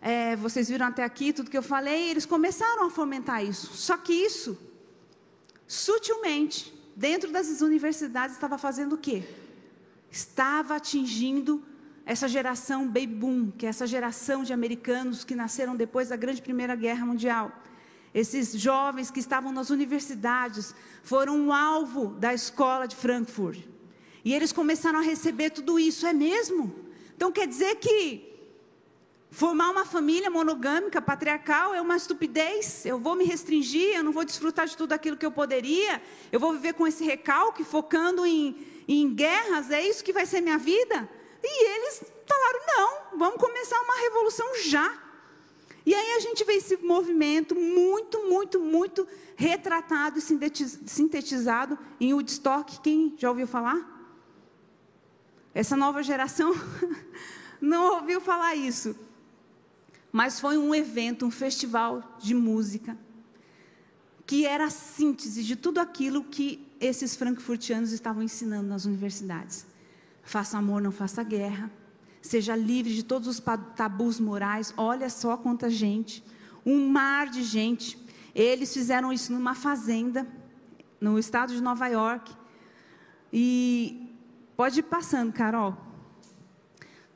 é, 0.01 0.35
vocês 0.37 0.69
viram 0.69 0.87
até 0.87 1.05
aqui 1.05 1.33
tudo 1.33 1.51
que 1.51 1.59
eu 1.59 1.63
falei, 1.63 2.11
eles 2.11 2.25
começaram 2.25 2.87
a 2.87 2.91
fomentar 2.91 3.45
isso. 3.45 3.75
Só 3.75 3.97
que 3.97 4.13
isso, 4.13 4.59
sutilmente, 5.67 6.75
dentro 6.97 7.31
das 7.31 7.61
universidades, 7.61 8.35
estava 8.35 8.57
fazendo 8.57 8.95
o 8.95 8.99
quê? 8.99 9.23
Estava 10.11 10.77
atingindo 10.77 11.63
essa 12.07 12.27
geração 12.27 12.87
baby 12.87 13.07
boom, 13.07 13.51
que 13.51 13.67
é 13.67 13.69
essa 13.69 13.87
geração 13.87 14.43
de 14.43 14.53
americanos 14.53 15.23
que 15.23 15.35
nasceram 15.35 15.77
depois 15.77 16.09
da 16.09 16.17
grande 16.17 16.41
Primeira 16.41 16.75
Guerra 16.75 17.05
Mundial. 17.05 17.53
Esses 18.13 18.53
jovens 18.53 19.11
que 19.11 19.21
estavam 19.21 19.53
nas 19.53 19.71
universidades 19.71 20.75
foram 21.03 21.37
um 21.37 21.53
alvo 21.53 22.09
da 22.15 22.35
escola 22.35 22.89
de 22.89 22.97
Frankfurt. 22.97 23.61
E 24.25 24.35
eles 24.35 24.51
começaram 24.51 24.99
a 24.99 25.03
receber 25.03 25.51
tudo 25.51 25.79
isso, 25.79 26.07
é 26.07 26.13
mesmo? 26.13 26.75
Então 27.15 27.31
quer 27.31 27.47
dizer 27.47 27.77
que 27.77 28.30
formar 29.31 29.71
uma 29.71 29.85
família 29.85 30.29
monogâmica, 30.29 31.01
patriarcal, 31.01 31.75
é 31.75 31.81
uma 31.81 31.97
estupidez. 31.97 32.85
Eu 32.85 32.99
vou 32.99 33.15
me 33.15 33.25
restringir, 33.25 33.97
eu 33.97 34.03
não 34.03 34.13
vou 34.13 34.25
desfrutar 34.25 34.67
de 34.67 34.77
tudo 34.77 34.93
aquilo 34.93 35.17
que 35.17 35.25
eu 35.25 35.31
poderia. 35.31 36.03
Eu 36.33 36.41
vou 36.41 36.53
viver 36.53 36.75
com 36.75 36.87
esse 36.87 37.05
recalque, 37.05 37.63
focando 37.63 38.27
em, 38.27 38.67
em 38.89 39.13
guerras, 39.15 39.71
é 39.71 39.87
isso 39.87 40.05
que 40.05 40.13
vai 40.13 40.27
ser 40.27 40.41
minha 40.41 40.59
vida? 40.59 41.09
E 41.43 41.69
eles 41.71 42.03
falaram: 42.27 42.61
não, 42.67 43.19
vamos 43.19 43.41
começar 43.41 43.81
uma 43.81 44.01
revolução 44.01 44.47
já. 44.65 44.93
E 45.87 45.95
aí 45.95 46.17
a 46.17 46.21
gente 46.21 46.45
vê 46.45 46.55
esse 46.55 46.77
movimento 46.77 47.55
muito, 47.55 48.27
muito, 48.27 48.61
muito 48.61 49.09
retratado 49.35 50.19
e 50.19 50.23
sintetizado 50.23 51.79
em 51.99 52.13
Woodstock. 52.13 52.81
Quem 52.81 53.15
já 53.17 53.31
ouviu 53.31 53.47
falar? 53.47 53.99
Essa 55.55 55.77
nova 55.77 56.03
geração 56.03 56.53
não 57.61 57.95
ouviu 57.95 58.21
falar 58.21 58.55
isso. 58.55 58.95
Mas 60.13 60.41
foi 60.41 60.59
um 60.59 60.75
evento, 60.75 61.25
um 61.25 61.31
festival 61.31 62.17
de 62.21 62.35
música, 62.35 62.97
que 64.27 64.47
era 64.47 64.67
a 64.67 64.71
síntese 64.71 65.43
de 65.43 65.57
tudo 65.57 65.79
aquilo 65.79 66.25
que 66.25 66.67
esses 66.81 67.15
frankfurtianos 67.17 67.93
estavam 67.93 68.23
ensinando 68.23 68.69
nas 68.69 68.85
universidades. 68.85 69.67
Faça 70.23 70.59
amor, 70.59 70.81
não 70.81 70.93
faça 70.93 71.23
guerra 71.23 71.71
seja 72.23 72.55
livre 72.55 72.95
de 72.95 73.03
todos 73.03 73.27
os 73.29 73.43
tabus 73.75 74.21
morais. 74.21 74.75
Olha 74.77 75.09
só 75.09 75.37
quanta 75.37 75.71
gente, 75.71 76.25
um 76.65 76.89
mar 76.89 77.29
de 77.29 77.43
gente. 77.43 77.99
Eles 78.35 78.73
fizeram 78.73 79.13
isso 79.13 79.33
numa 79.33 79.55
fazenda 79.55 80.27
no 81.01 81.19
estado 81.19 81.55
de 81.55 81.61
Nova 81.61 81.87
York. 81.89 82.33
E 83.33 84.15
pode 84.57 84.81
ir 84.81 84.85
passando, 84.85 85.33
Carol. 85.33 85.77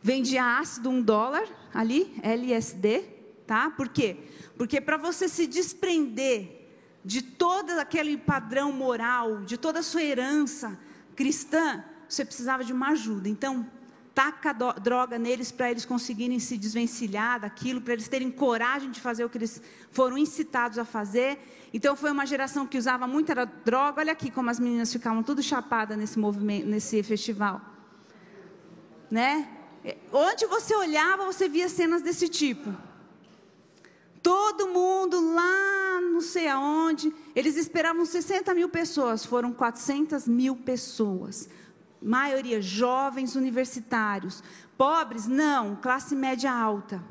Vendia 0.06 0.58
ácido 0.58 0.90
um 0.90 1.00
dólar 1.00 1.48
ali, 1.72 2.14
LSD, 2.22 3.04
tá? 3.46 3.70
Por 3.70 3.88
quê? 3.88 4.18
Porque 4.54 4.78
para 4.78 4.98
você 4.98 5.30
se 5.30 5.46
desprender 5.46 6.68
de 7.02 7.22
todo 7.22 7.70
aquele 7.70 8.18
padrão 8.18 8.70
moral, 8.70 9.40
de 9.44 9.56
toda 9.56 9.78
a 9.78 9.82
sua 9.82 10.02
herança 10.02 10.78
cristã, 11.16 11.82
você 12.06 12.22
precisava 12.22 12.62
de 12.62 12.70
uma 12.70 12.90
ajuda. 12.90 13.30
Então, 13.30 13.66
taca 14.14 14.52
droga 14.52 15.18
neles 15.18 15.50
para 15.50 15.70
eles 15.70 15.86
conseguirem 15.86 16.38
se 16.38 16.58
desvencilhar 16.58 17.40
daquilo, 17.40 17.80
para 17.80 17.94
eles 17.94 18.06
terem 18.06 18.30
coragem 18.30 18.90
de 18.90 19.00
fazer 19.00 19.24
o 19.24 19.30
que 19.30 19.38
eles 19.38 19.62
foram 19.90 20.18
incitados 20.18 20.78
a 20.78 20.84
fazer. 20.84 21.38
Então 21.72 21.96
foi 21.96 22.10
uma 22.10 22.26
geração 22.26 22.66
que 22.66 22.76
usava 22.76 23.06
muita 23.06 23.46
droga. 23.46 24.02
Olha 24.02 24.12
aqui 24.12 24.30
como 24.30 24.50
as 24.50 24.60
meninas 24.60 24.92
ficavam 24.92 25.22
tudo 25.22 25.42
chapadas 25.42 25.96
nesse 25.96 26.18
movimento, 26.18 26.66
nesse 26.66 27.02
festival. 27.02 27.62
Né? 29.10 29.48
Onde 30.12 30.46
você 30.46 30.74
olhava, 30.74 31.24
você 31.24 31.48
via 31.48 31.68
cenas 31.68 32.02
desse 32.02 32.28
tipo. 32.28 32.74
Todo 34.22 34.68
mundo 34.68 35.34
lá, 35.34 36.00
não 36.00 36.20
sei 36.20 36.48
aonde, 36.48 37.12
eles 37.36 37.56
esperavam 37.56 38.06
60 38.06 38.54
mil 38.54 38.68
pessoas, 38.70 39.24
foram 39.24 39.52
400 39.52 40.26
mil 40.26 40.56
pessoas 40.56 41.48
maioria 42.04 42.60
jovens 42.60 43.34
universitários. 43.34 44.42
Pobres, 44.76 45.26
não, 45.26 45.74
classe 45.76 46.14
média 46.14 46.52
alta. 46.52 47.02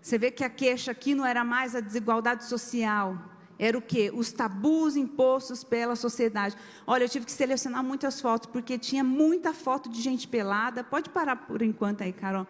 Você 0.00 0.18
vê 0.18 0.30
que 0.30 0.42
a 0.42 0.50
queixa 0.50 0.90
aqui 0.90 1.14
não 1.14 1.24
era 1.24 1.44
mais 1.44 1.76
a 1.76 1.80
desigualdade 1.80 2.44
social, 2.44 3.16
era 3.60 3.76
o 3.76 3.82
quê? 3.82 4.10
Os 4.12 4.32
tabus 4.32 4.96
impostos 4.96 5.62
pela 5.62 5.94
sociedade. 5.94 6.56
Olha, 6.86 7.04
eu 7.04 7.08
tive 7.10 7.26
que 7.26 7.32
selecionar 7.32 7.84
muitas 7.84 8.18
fotos, 8.18 8.48
porque 8.50 8.78
tinha 8.78 9.04
muita 9.04 9.52
foto 9.52 9.90
de 9.90 10.00
gente 10.00 10.26
pelada. 10.26 10.82
Pode 10.82 11.10
parar 11.10 11.36
por 11.36 11.60
enquanto 11.60 12.00
aí, 12.00 12.10
Carol. 12.10 12.46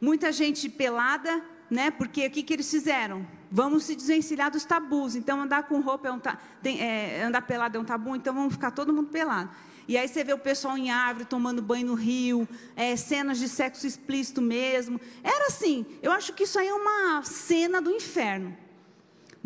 Muita 0.00 0.32
gente 0.32 0.68
pelada, 0.68 1.40
né? 1.70 1.92
Porque 1.92 2.26
o 2.26 2.30
que, 2.30 2.42
que 2.42 2.52
eles 2.52 2.68
fizeram? 2.68 3.24
Vamos 3.52 3.84
se 3.84 3.94
desvencilhar 3.94 4.50
dos 4.50 4.64
tabus. 4.64 5.14
Então, 5.14 5.40
andar 5.40 5.62
com 5.68 5.78
roupa 5.78 6.08
é 6.08 6.10
um 6.10 6.18
ta... 6.18 6.36
Tem, 6.60 6.80
é, 6.80 7.22
andar 7.22 7.42
pelado 7.42 7.78
é 7.78 7.80
um 7.80 7.84
tabu, 7.84 8.16
então 8.16 8.34
vamos 8.34 8.52
ficar 8.52 8.72
todo 8.72 8.92
mundo 8.92 9.10
pelado. 9.10 9.50
E 9.86 9.96
aí 9.96 10.08
você 10.08 10.24
vê 10.24 10.32
o 10.32 10.38
pessoal 10.38 10.76
em 10.76 10.90
árvore 10.90 11.24
tomando 11.24 11.62
banho 11.62 11.86
no 11.86 11.94
rio, 11.94 12.48
é, 12.74 12.96
cenas 12.96 13.38
de 13.38 13.48
sexo 13.48 13.86
explícito 13.86 14.42
mesmo. 14.42 15.00
Era 15.22 15.46
assim, 15.46 15.86
eu 16.02 16.10
acho 16.10 16.32
que 16.32 16.42
isso 16.42 16.58
aí 16.58 16.66
é 16.66 16.74
uma 16.74 17.22
cena 17.22 17.80
do 17.80 17.92
inferno. 17.92 18.65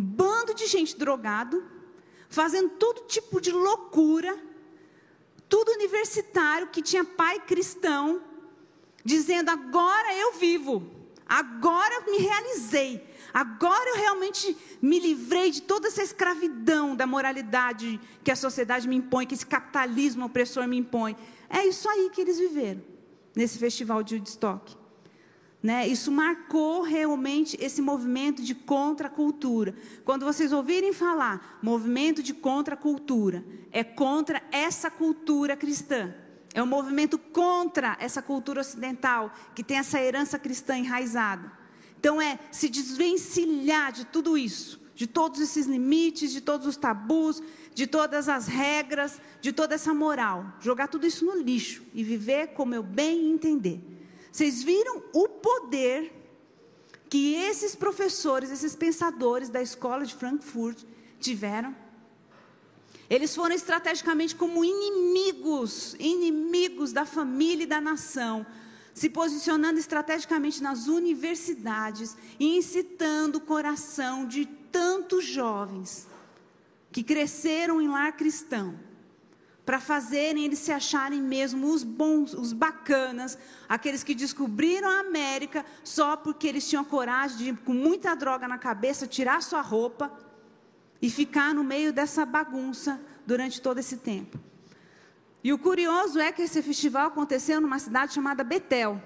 Bando 0.00 0.54
de 0.54 0.66
gente 0.66 0.96
drogado, 0.96 1.62
fazendo 2.28 2.70
todo 2.70 3.06
tipo 3.06 3.40
de 3.40 3.52
loucura, 3.52 4.38
tudo 5.48 5.72
universitário, 5.72 6.68
que 6.68 6.80
tinha 6.80 7.04
pai 7.04 7.40
cristão, 7.40 8.22
dizendo: 9.04 9.50
agora 9.50 10.14
eu 10.16 10.34
vivo, 10.34 10.90
agora 11.26 11.94
eu 11.94 12.12
me 12.12 12.18
realizei. 12.18 13.10
Agora 13.32 13.90
eu 13.90 13.96
realmente 13.96 14.56
me 14.82 14.98
livrei 14.98 15.52
de 15.52 15.62
toda 15.62 15.86
essa 15.86 16.02
escravidão 16.02 16.96
da 16.96 17.06
moralidade 17.06 18.00
que 18.24 18.30
a 18.30 18.34
sociedade 18.34 18.88
me 18.88 18.96
impõe, 18.96 19.24
que 19.24 19.34
esse 19.34 19.46
capitalismo 19.46 20.24
opressor 20.24 20.66
me 20.66 20.76
impõe. 20.76 21.16
É 21.48 21.64
isso 21.64 21.88
aí 21.88 22.10
que 22.10 22.20
eles 22.20 22.38
viveram 22.40 22.82
nesse 23.34 23.56
festival 23.58 24.02
de 24.02 24.16
Woodstock. 24.16 24.79
Né? 25.62 25.86
Isso 25.86 26.10
marcou 26.10 26.82
realmente 26.82 27.56
esse 27.60 27.82
movimento 27.82 28.42
de 28.42 28.54
contracultura. 28.54 29.74
Quando 30.04 30.24
vocês 30.24 30.52
ouvirem 30.52 30.92
falar 30.92 31.58
movimento 31.62 32.22
de 32.22 32.32
contracultura, 32.32 33.44
é 33.70 33.84
contra 33.84 34.42
essa 34.50 34.90
cultura 34.90 35.54
cristã. 35.56 36.14
É 36.54 36.62
um 36.62 36.66
movimento 36.66 37.18
contra 37.18 37.96
essa 38.00 38.22
cultura 38.22 38.62
ocidental, 38.62 39.32
que 39.54 39.62
tem 39.62 39.76
essa 39.76 40.00
herança 40.00 40.38
cristã 40.38 40.76
enraizada. 40.78 41.52
Então 41.98 42.20
é 42.20 42.38
se 42.50 42.68
desvencilhar 42.68 43.92
de 43.92 44.06
tudo 44.06 44.38
isso, 44.38 44.80
de 44.94 45.06
todos 45.06 45.40
esses 45.40 45.66
limites, 45.66 46.32
de 46.32 46.40
todos 46.40 46.66
os 46.66 46.76
tabus, 46.76 47.42
de 47.74 47.86
todas 47.86 48.28
as 48.28 48.46
regras, 48.46 49.20
de 49.40 49.52
toda 49.52 49.74
essa 49.74 49.92
moral, 49.92 50.54
jogar 50.60 50.88
tudo 50.88 51.06
isso 51.06 51.24
no 51.24 51.36
lixo 51.36 51.82
e 51.92 52.02
viver 52.02 52.48
como 52.48 52.74
eu 52.74 52.82
bem 52.82 53.30
entender. 53.30 53.89
Vocês 54.30 54.62
viram 54.62 55.02
o 55.12 55.28
poder 55.28 56.12
que 57.08 57.34
esses 57.34 57.74
professores, 57.74 58.50
esses 58.50 58.76
pensadores 58.76 59.48
da 59.48 59.60
escola 59.60 60.06
de 60.06 60.14
Frankfurt 60.14 60.84
tiveram? 61.18 61.74
Eles 63.08 63.34
foram 63.34 63.56
estrategicamente 63.56 64.36
como 64.36 64.64
inimigos, 64.64 65.96
inimigos 65.98 66.92
da 66.92 67.04
família 67.04 67.64
e 67.64 67.66
da 67.66 67.80
nação, 67.80 68.46
se 68.94 69.10
posicionando 69.10 69.80
estrategicamente 69.80 70.62
nas 70.62 70.86
universidades 70.86 72.16
e 72.38 72.56
incitando 72.56 73.36
o 73.36 73.40
coração 73.40 74.26
de 74.26 74.46
tantos 74.46 75.24
jovens 75.24 76.06
que 76.92 77.02
cresceram 77.02 77.80
em 77.80 77.88
lar 77.88 78.16
cristão, 78.16 78.78
para 79.64 79.78
fazerem 79.78 80.44
eles 80.44 80.58
se 80.58 80.72
acharem 80.72 81.20
mesmo 81.20 81.72
os 81.72 81.84
bons, 81.84 82.34
os 82.34 82.52
bacanas, 82.52 83.38
aqueles 83.68 84.02
que 84.02 84.14
descobriram 84.14 84.88
a 84.88 85.00
América 85.00 85.64
só 85.84 86.16
porque 86.16 86.46
eles 86.48 86.68
tinham 86.68 86.84
coragem 86.84 87.36
de, 87.36 87.52
com 87.62 87.72
muita 87.72 88.14
droga 88.14 88.48
na 88.48 88.58
cabeça, 88.58 89.06
tirar 89.06 89.42
sua 89.42 89.60
roupa 89.60 90.10
e 91.00 91.10
ficar 91.10 91.54
no 91.54 91.62
meio 91.62 91.92
dessa 91.92 92.26
bagunça 92.26 93.00
durante 93.26 93.60
todo 93.60 93.78
esse 93.78 93.98
tempo. 93.98 94.38
E 95.42 95.52
o 95.52 95.58
curioso 95.58 96.18
é 96.18 96.30
que 96.30 96.42
esse 96.42 96.62
festival 96.62 97.06
aconteceu 97.06 97.60
numa 97.60 97.78
cidade 97.78 98.12
chamada 98.12 98.44
Betel, 98.44 99.00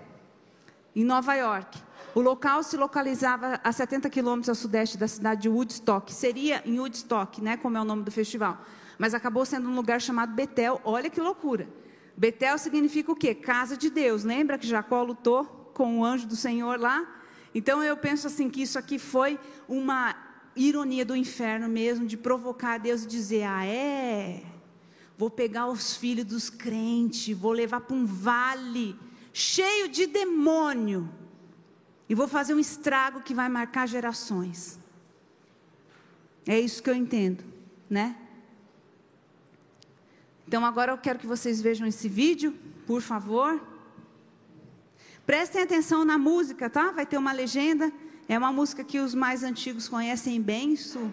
em 0.95 1.05
Nova 1.05 1.35
York. 1.35 1.79
O 2.14 2.21
local 2.21 2.62
se 2.62 2.77
localizava 2.77 3.61
a 3.62 3.73
70 3.73 4.09
quilômetros 4.09 4.49
ao 4.49 4.55
sudeste 4.55 4.97
da 4.97 5.09
cidade 5.09 5.43
de 5.43 5.49
Woodstock. 5.49 6.12
Seria 6.12 6.62
em 6.64 6.79
Woodstock, 6.79 7.40
né, 7.40 7.57
como 7.57 7.77
é 7.77 7.81
o 7.81 7.85
nome 7.85 8.03
do 8.03 8.11
festival. 8.11 8.59
Mas 8.98 9.14
acabou 9.14 9.44
sendo 9.44 9.68
um 9.68 9.74
lugar 9.74 10.00
chamado 10.00 10.35
Betel. 10.35 10.80
Olha 10.85 11.11
que 11.11 11.20
loucura. 11.20 11.68
Betel 12.16 12.57
significa 12.59 13.11
o 13.11 13.16
quê? 13.16 13.35
Casa 13.35 13.76
de 13.76 13.90
Deus. 13.90 14.24
Lembra 14.24 14.59
que 14.59 14.66
Jacó 14.66 15.02
lutou 15.02 15.44
com 15.74 15.98
o 15.98 16.04
anjo 16.04 16.26
do 16.26 16.37
Senhor 16.37 16.78
lá? 16.78 17.04
Então 17.54 17.83
eu 17.83 17.96
penso 17.96 18.26
assim 18.26 18.48
que 18.48 18.62
isso 18.62 18.78
aqui 18.78 18.98
foi 18.98 19.38
uma 19.68 20.14
ironia 20.57 21.04
do 21.04 21.16
inferno 21.16 21.68
mesmo, 21.68 22.07
de 22.07 22.16
provocar 22.16 22.78
Deus 22.78 23.04
e 23.04 23.09
dizer: 23.09 23.44
ah, 23.44 23.66
é, 23.66 24.42
vou 25.16 25.30
pegar 25.30 25.66
os 25.66 25.96
filhos 25.96 26.24
dos 26.24 26.50
crentes, 26.50 27.37
vou 27.37 27.52
levar 27.52 27.80
para 27.80 27.96
um 27.96 28.04
vale 28.04 28.96
cheio 29.33 29.88
de 29.88 30.07
demônio 30.07 31.09
e 32.09 32.14
vou 32.14 32.28
fazer 32.28 32.54
um 32.54 32.61
estrago 32.61 33.20
que 33.20 33.35
vai 33.35 33.48
marcar 33.48 33.87
gerações. 33.87 34.78
É 36.46 36.61
isso 36.61 36.83
que 36.83 36.90
eu 36.90 36.94
entendo, 36.94 37.42
né? 37.88 38.16
Então 40.55 40.64
agora 40.64 40.93
eu 40.93 40.99
quero 40.99 41.19
que 41.19 41.27
vocês 41.27 41.61
vejam 41.61 41.85
esse 41.85 42.09
vídeo, 42.09 42.55
por 42.87 43.03
favor. 43.03 43.61
Prestem 45.27 45.62
atenção 45.62 46.05
na 46.05 46.17
música, 46.17 46.71
tá? 46.71 46.93
Vai 46.93 47.05
ter 47.05 47.19
uma 47.19 47.33
legenda. 47.33 47.93
É 48.29 48.38
uma 48.38 48.53
música 48.53 48.85
que 48.85 49.01
os 49.01 49.17
mais 49.17 49.43
antigos 49.43 49.88
conhecem 49.88 50.40
bem, 50.40 50.75
isso 50.75 51.12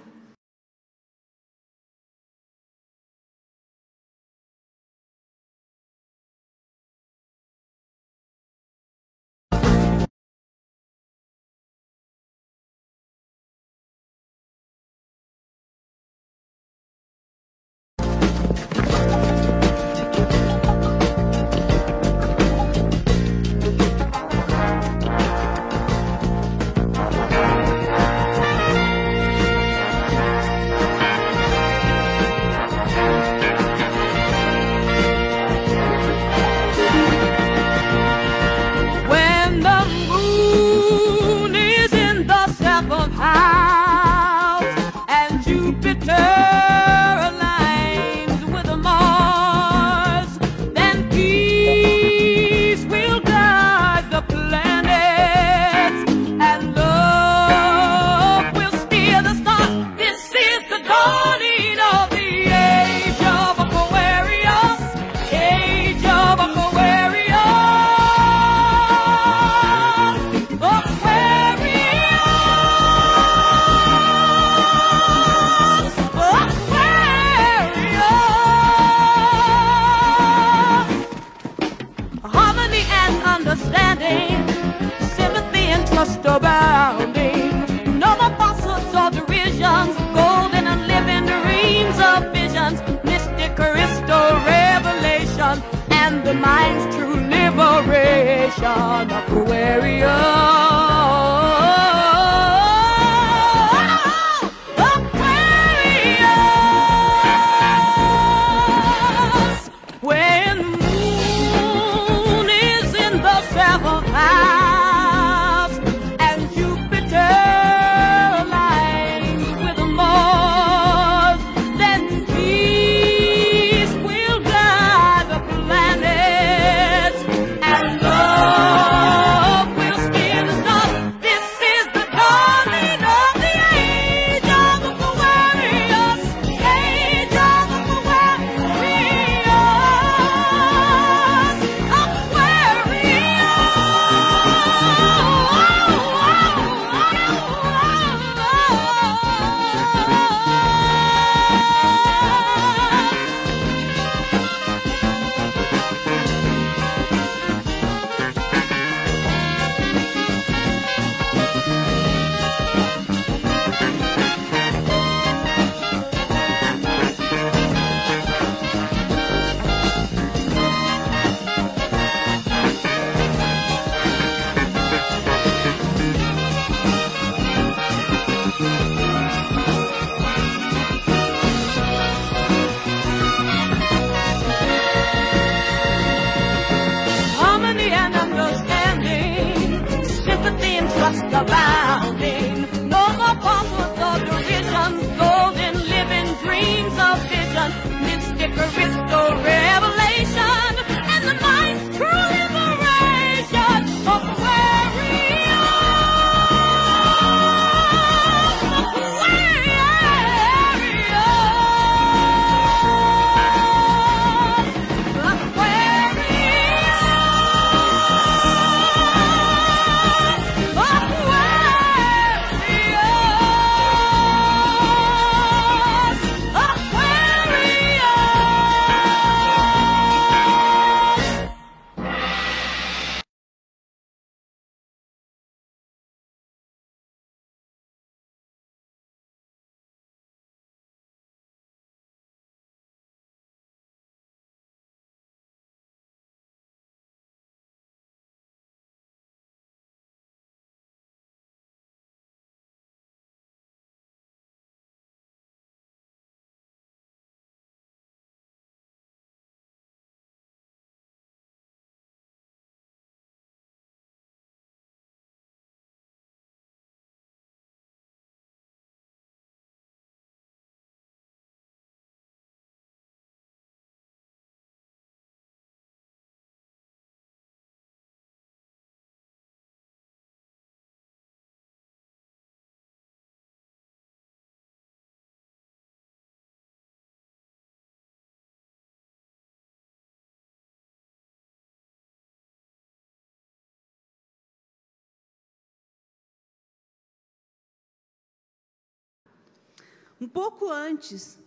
Um 300.22 300.28
pouco 300.28 300.70
antes 300.72 301.40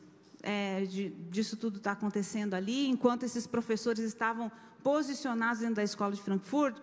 é, 0.43 0.85
de, 0.85 1.11
disso 1.31 1.57
tudo 1.57 1.77
estar 1.77 1.95
tá 1.95 1.97
acontecendo 1.97 2.55
ali, 2.55 2.89
enquanto 2.89 3.22
esses 3.22 3.47
professores 3.47 4.03
estavam 4.03 4.51
posicionados 4.83 5.61
dentro 5.61 5.77
da 5.77 5.85
escola 5.85 6.12
de 6.12 6.20
Frankfurt, 6.20 6.77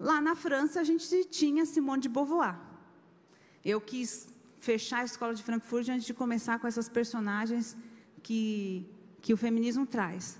lá 0.00 0.18
na 0.18 0.34
França 0.34 0.80
a 0.80 0.84
gente 0.84 1.24
tinha 1.26 1.66
Simone 1.66 2.00
de 2.00 2.08
Beauvoir. 2.08 2.58
Eu 3.62 3.82
quis 3.82 4.28
fechar 4.60 5.00
a 5.00 5.04
escola 5.04 5.34
de 5.34 5.42
Frankfurt 5.42 5.90
antes 5.90 6.06
de 6.06 6.14
começar 6.14 6.58
com 6.58 6.66
essas 6.66 6.88
personagens 6.88 7.76
que, 8.22 8.88
que 9.20 9.34
o 9.34 9.36
feminismo 9.36 9.86
traz. 9.86 10.38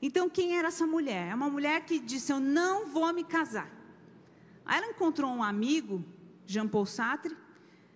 Então, 0.00 0.30
quem 0.30 0.56
era 0.56 0.68
essa 0.68 0.86
mulher? 0.86 1.30
É 1.30 1.34
uma 1.34 1.50
mulher 1.50 1.84
que 1.84 1.98
disse: 1.98 2.32
Eu 2.32 2.38
não 2.38 2.86
vou 2.86 3.12
me 3.12 3.24
casar. 3.24 3.68
Aí 4.64 4.78
ela 4.78 4.86
encontrou 4.86 5.30
um 5.30 5.42
amigo, 5.42 6.04
Jean 6.46 6.68
Paul 6.68 6.86
Sartre, 6.86 7.36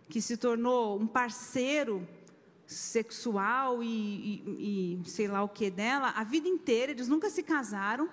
que 0.09 0.21
se 0.21 0.37
tornou 0.37 0.99
um 0.99 1.07
parceiro 1.07 2.07
sexual 2.71 3.83
e, 3.83 3.89
e, 3.89 5.01
e, 5.03 5.09
sei 5.09 5.27
lá 5.27 5.43
o 5.43 5.49
que 5.49 5.69
dela 5.71 6.11
a 6.11 6.23
vida 6.23 6.49
inteira. 6.49 6.93
Eles 6.93 7.09
nunca 7.09 7.29
se 7.29 7.43
casaram, 7.43 8.09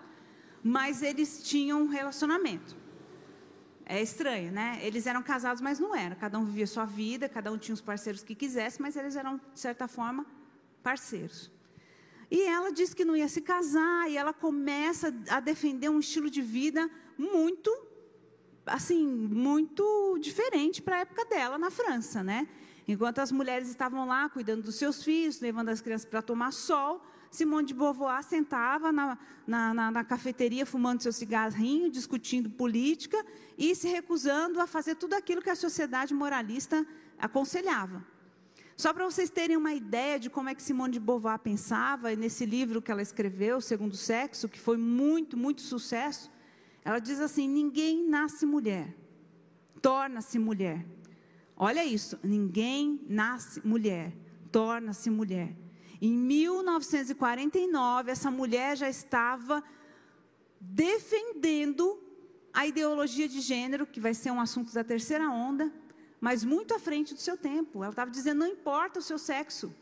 mas 0.63 1.03
eles 1.03 1.43
tinham 1.43 1.83
um 1.83 1.87
relacionamento. 1.87 2.75
É 3.85 4.01
estranho, 4.01 4.51
né? 4.51 4.79
Eles 4.81 5.05
eram 5.05 5.21
casados, 5.21 5.61
mas 5.61 5.79
não 5.79 5.95
eram. 5.95 6.15
Cada 6.15 6.39
um 6.39 6.43
vivia 6.43 6.65
sua 6.65 6.85
vida, 6.85 7.29
cada 7.29 7.51
um 7.51 7.57
tinha 7.57 7.73
os 7.73 7.81
parceiros 7.81 8.23
que 8.23 8.33
quisesse, 8.33 8.81
mas 8.81 8.95
eles 8.95 9.15
eram, 9.15 9.39
de 9.53 9.59
certa 9.59 9.87
forma, 9.87 10.25
parceiros. 10.81 11.51
E 12.29 12.41
ela 12.41 12.71
diz 12.71 12.93
que 12.93 13.05
não 13.05 13.15
ia 13.15 13.29
se 13.29 13.41
casar, 13.41 14.09
e 14.09 14.17
ela 14.17 14.33
começa 14.33 15.15
a 15.29 15.39
defender 15.39 15.89
um 15.89 15.99
estilo 15.99 16.29
de 16.29 16.41
vida 16.41 16.89
muito, 17.15 17.71
assim, 18.65 19.05
muito 19.05 20.17
diferente 20.19 20.81
para 20.81 20.97
a 20.97 20.99
época 21.01 21.23
dela 21.25 21.57
na 21.59 21.69
França, 21.69 22.23
né? 22.23 22.49
Enquanto 22.88 23.19
as 23.19 23.31
mulheres 23.31 23.67
estavam 23.67 24.07
lá 24.07 24.29
cuidando 24.29 24.63
dos 24.63 24.75
seus 24.75 25.03
filhos, 25.03 25.41
levando 25.41 25.69
as 25.69 25.81
crianças 25.81 26.07
para 26.07 26.21
tomar 26.21 26.53
sol, 26.53 27.03
Simone 27.29 27.67
de 27.67 27.73
Beauvoir 27.73 28.23
sentava 28.23 28.91
na, 28.91 29.17
na, 29.45 29.73
na, 29.73 29.91
na 29.91 30.03
cafeteria 30.03 30.65
fumando 30.65 31.03
seu 31.03 31.11
cigarrinho, 31.11 31.91
discutindo 31.91 32.49
política 32.49 33.23
e 33.57 33.75
se 33.75 33.89
recusando 33.89 34.61
a 34.61 34.67
fazer 34.67 34.95
tudo 34.95 35.15
aquilo 35.15 35.41
que 35.41 35.49
a 35.49 35.55
sociedade 35.55 36.13
moralista 36.13 36.88
aconselhava. 37.19 38.05
Só 38.77 38.93
para 38.93 39.03
vocês 39.03 39.29
terem 39.29 39.57
uma 39.57 39.73
ideia 39.73 40.19
de 40.19 40.29
como 40.29 40.49
é 40.49 40.55
que 40.55 40.61
Simone 40.61 40.93
de 40.93 40.99
Beauvoir 40.99 41.39
pensava, 41.39 42.15
nesse 42.15 42.45
livro 42.45 42.81
que 42.81 42.91
ela 42.91 43.01
escreveu, 43.01 43.59
Segundo 43.59 43.97
Sexo, 43.97 44.47
que 44.47 44.59
foi 44.59 44.77
muito, 44.77 45.35
muito 45.35 45.61
sucesso, 45.61 46.31
ela 46.85 46.99
diz 46.99 47.19
assim: 47.19 47.49
ninguém 47.49 48.07
nasce 48.07 48.45
mulher, 48.45 48.95
torna-se 49.81 50.38
mulher. 50.39 50.85
Olha 51.57 51.83
isso, 51.83 52.19
ninguém 52.23 53.01
nasce 53.09 53.65
mulher, 53.65 54.13
torna-se 54.51 55.09
mulher. 55.09 55.55
Em 55.99 56.11
1949, 56.15 58.11
essa 58.11 58.29
mulher 58.29 58.77
já 58.77 58.87
estava 58.87 59.63
defendendo 60.61 61.99
a 62.53 62.67
ideologia 62.67 63.27
de 63.27 63.41
gênero, 63.41 63.87
que 63.87 63.99
vai 63.99 64.13
ser 64.13 64.29
um 64.31 64.39
assunto 64.39 64.71
da 64.71 64.83
terceira 64.83 65.29
onda, 65.29 65.73
mas 66.21 66.43
muito 66.43 66.75
à 66.75 66.79
frente 66.79 67.15
do 67.15 67.19
seu 67.19 67.35
tempo. 67.35 67.83
Ela 67.83 67.91
estava 67.91 68.11
dizendo: 68.11 68.39
não 68.39 68.47
importa 68.47 68.99
o 68.99 69.01
seu 69.01 69.17
sexo, 69.17 69.73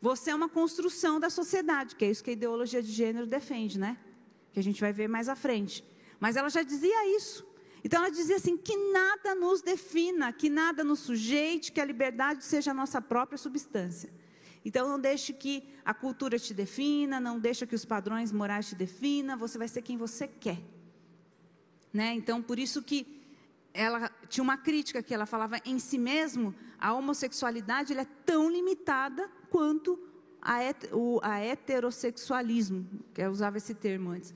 você 0.00 0.30
é 0.30 0.34
uma 0.34 0.48
construção 0.48 1.20
da 1.20 1.30
sociedade, 1.30 1.94
que 1.94 2.04
é 2.04 2.10
isso 2.10 2.24
que 2.24 2.30
a 2.30 2.32
ideologia 2.32 2.82
de 2.82 2.90
gênero 2.90 3.26
defende, 3.26 3.78
né? 3.78 3.96
Que 4.52 4.58
a 4.58 4.62
gente 4.62 4.80
vai 4.80 4.92
ver 4.92 5.08
mais 5.08 5.28
à 5.28 5.36
frente. 5.36 5.84
Mas 6.18 6.36
ela 6.36 6.48
já 6.48 6.62
dizia 6.62 7.16
isso. 7.16 7.46
Então 7.84 8.00
ela 8.02 8.10
dizia 8.10 8.36
assim: 8.36 8.56
que 8.56 8.76
nada 8.92 9.34
nos 9.34 9.60
defina, 9.60 10.32
que 10.32 10.48
nada 10.48 10.82
nos 10.82 11.00
sujeite, 11.00 11.70
que 11.70 11.80
a 11.80 11.84
liberdade 11.84 12.42
seja 12.42 12.70
a 12.70 12.74
nossa 12.74 13.00
própria 13.00 13.36
substância. 13.36 14.10
Então 14.64 14.88
não 14.88 14.98
deixe 14.98 15.34
que 15.34 15.62
a 15.84 15.92
cultura 15.92 16.38
te 16.38 16.54
defina, 16.54 17.20
não 17.20 17.38
deixe 17.38 17.66
que 17.66 17.74
os 17.74 17.84
padrões 17.84 18.32
morais 18.32 18.66
te 18.70 18.74
defina, 18.74 19.36
você 19.36 19.58
vai 19.58 19.68
ser 19.68 19.82
quem 19.82 19.98
você 19.98 20.26
quer. 20.26 20.58
Né? 21.92 22.14
Então 22.14 22.40
por 22.40 22.58
isso 22.58 22.82
que 22.82 23.22
ela 23.74 24.10
tinha 24.28 24.42
uma 24.42 24.56
crítica 24.56 25.02
que 25.02 25.12
ela 25.12 25.26
falava 25.26 25.60
em 25.66 25.78
si 25.78 25.98
mesmo, 25.98 26.54
a 26.78 26.94
homossexualidade 26.94 27.92
é 27.92 28.06
tão 28.24 28.48
limitada 28.48 29.28
quanto 29.50 29.98
a, 30.40 30.62
het, 30.62 30.88
o, 30.92 31.20
a 31.22 31.40
heterossexualismo, 31.40 32.86
que 33.12 33.20
eu 33.20 33.30
usava 33.30 33.58
esse 33.58 33.74
termo 33.74 34.10
antes. 34.10 34.32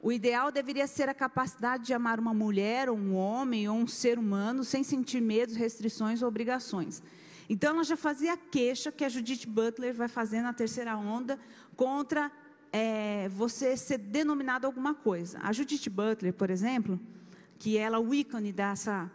O 0.00 0.12
ideal 0.12 0.52
deveria 0.52 0.86
ser 0.86 1.08
a 1.08 1.14
capacidade 1.14 1.86
de 1.86 1.92
amar 1.92 2.20
uma 2.20 2.32
mulher, 2.32 2.88
ou 2.88 2.96
um 2.96 3.14
homem, 3.14 3.68
ou 3.68 3.76
um 3.76 3.86
ser 3.86 4.18
humano, 4.18 4.62
sem 4.62 4.84
sentir 4.84 5.20
medos, 5.20 5.56
restrições 5.56 6.22
ou 6.22 6.28
obrigações. 6.28 7.02
Então, 7.50 7.74
ela 7.74 7.84
já 7.84 7.96
fazia 7.96 8.34
a 8.34 8.36
queixa 8.36 8.92
que 8.92 9.04
a 9.04 9.08
Judith 9.08 9.46
Butler 9.46 9.94
vai 9.94 10.06
fazer 10.06 10.40
na 10.40 10.52
terceira 10.52 10.96
onda 10.96 11.38
contra 11.74 12.30
é, 12.72 13.28
você 13.30 13.76
ser 13.76 13.98
denominado 13.98 14.66
alguma 14.66 14.94
coisa. 14.94 15.38
A 15.42 15.52
Judith 15.52 15.88
Butler, 15.90 16.32
por 16.32 16.50
exemplo, 16.50 17.00
que 17.58 17.76
ela 17.76 17.96
é 17.96 18.00
o 18.00 18.14
ícone 18.14 18.52
dessa 18.52 19.10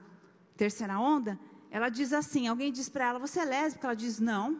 terceira 0.57 0.99
onda, 0.99 1.39
ela 1.71 1.89
diz 1.89 2.11
assim: 2.11 2.47
alguém 2.47 2.71
diz 2.71 2.89
para 2.89 3.07
ela, 3.07 3.19
você 3.19 3.39
é 3.39 3.45
lésbica? 3.45 3.87
Ela 3.87 3.95
diz: 3.95 4.19
não, 4.19 4.59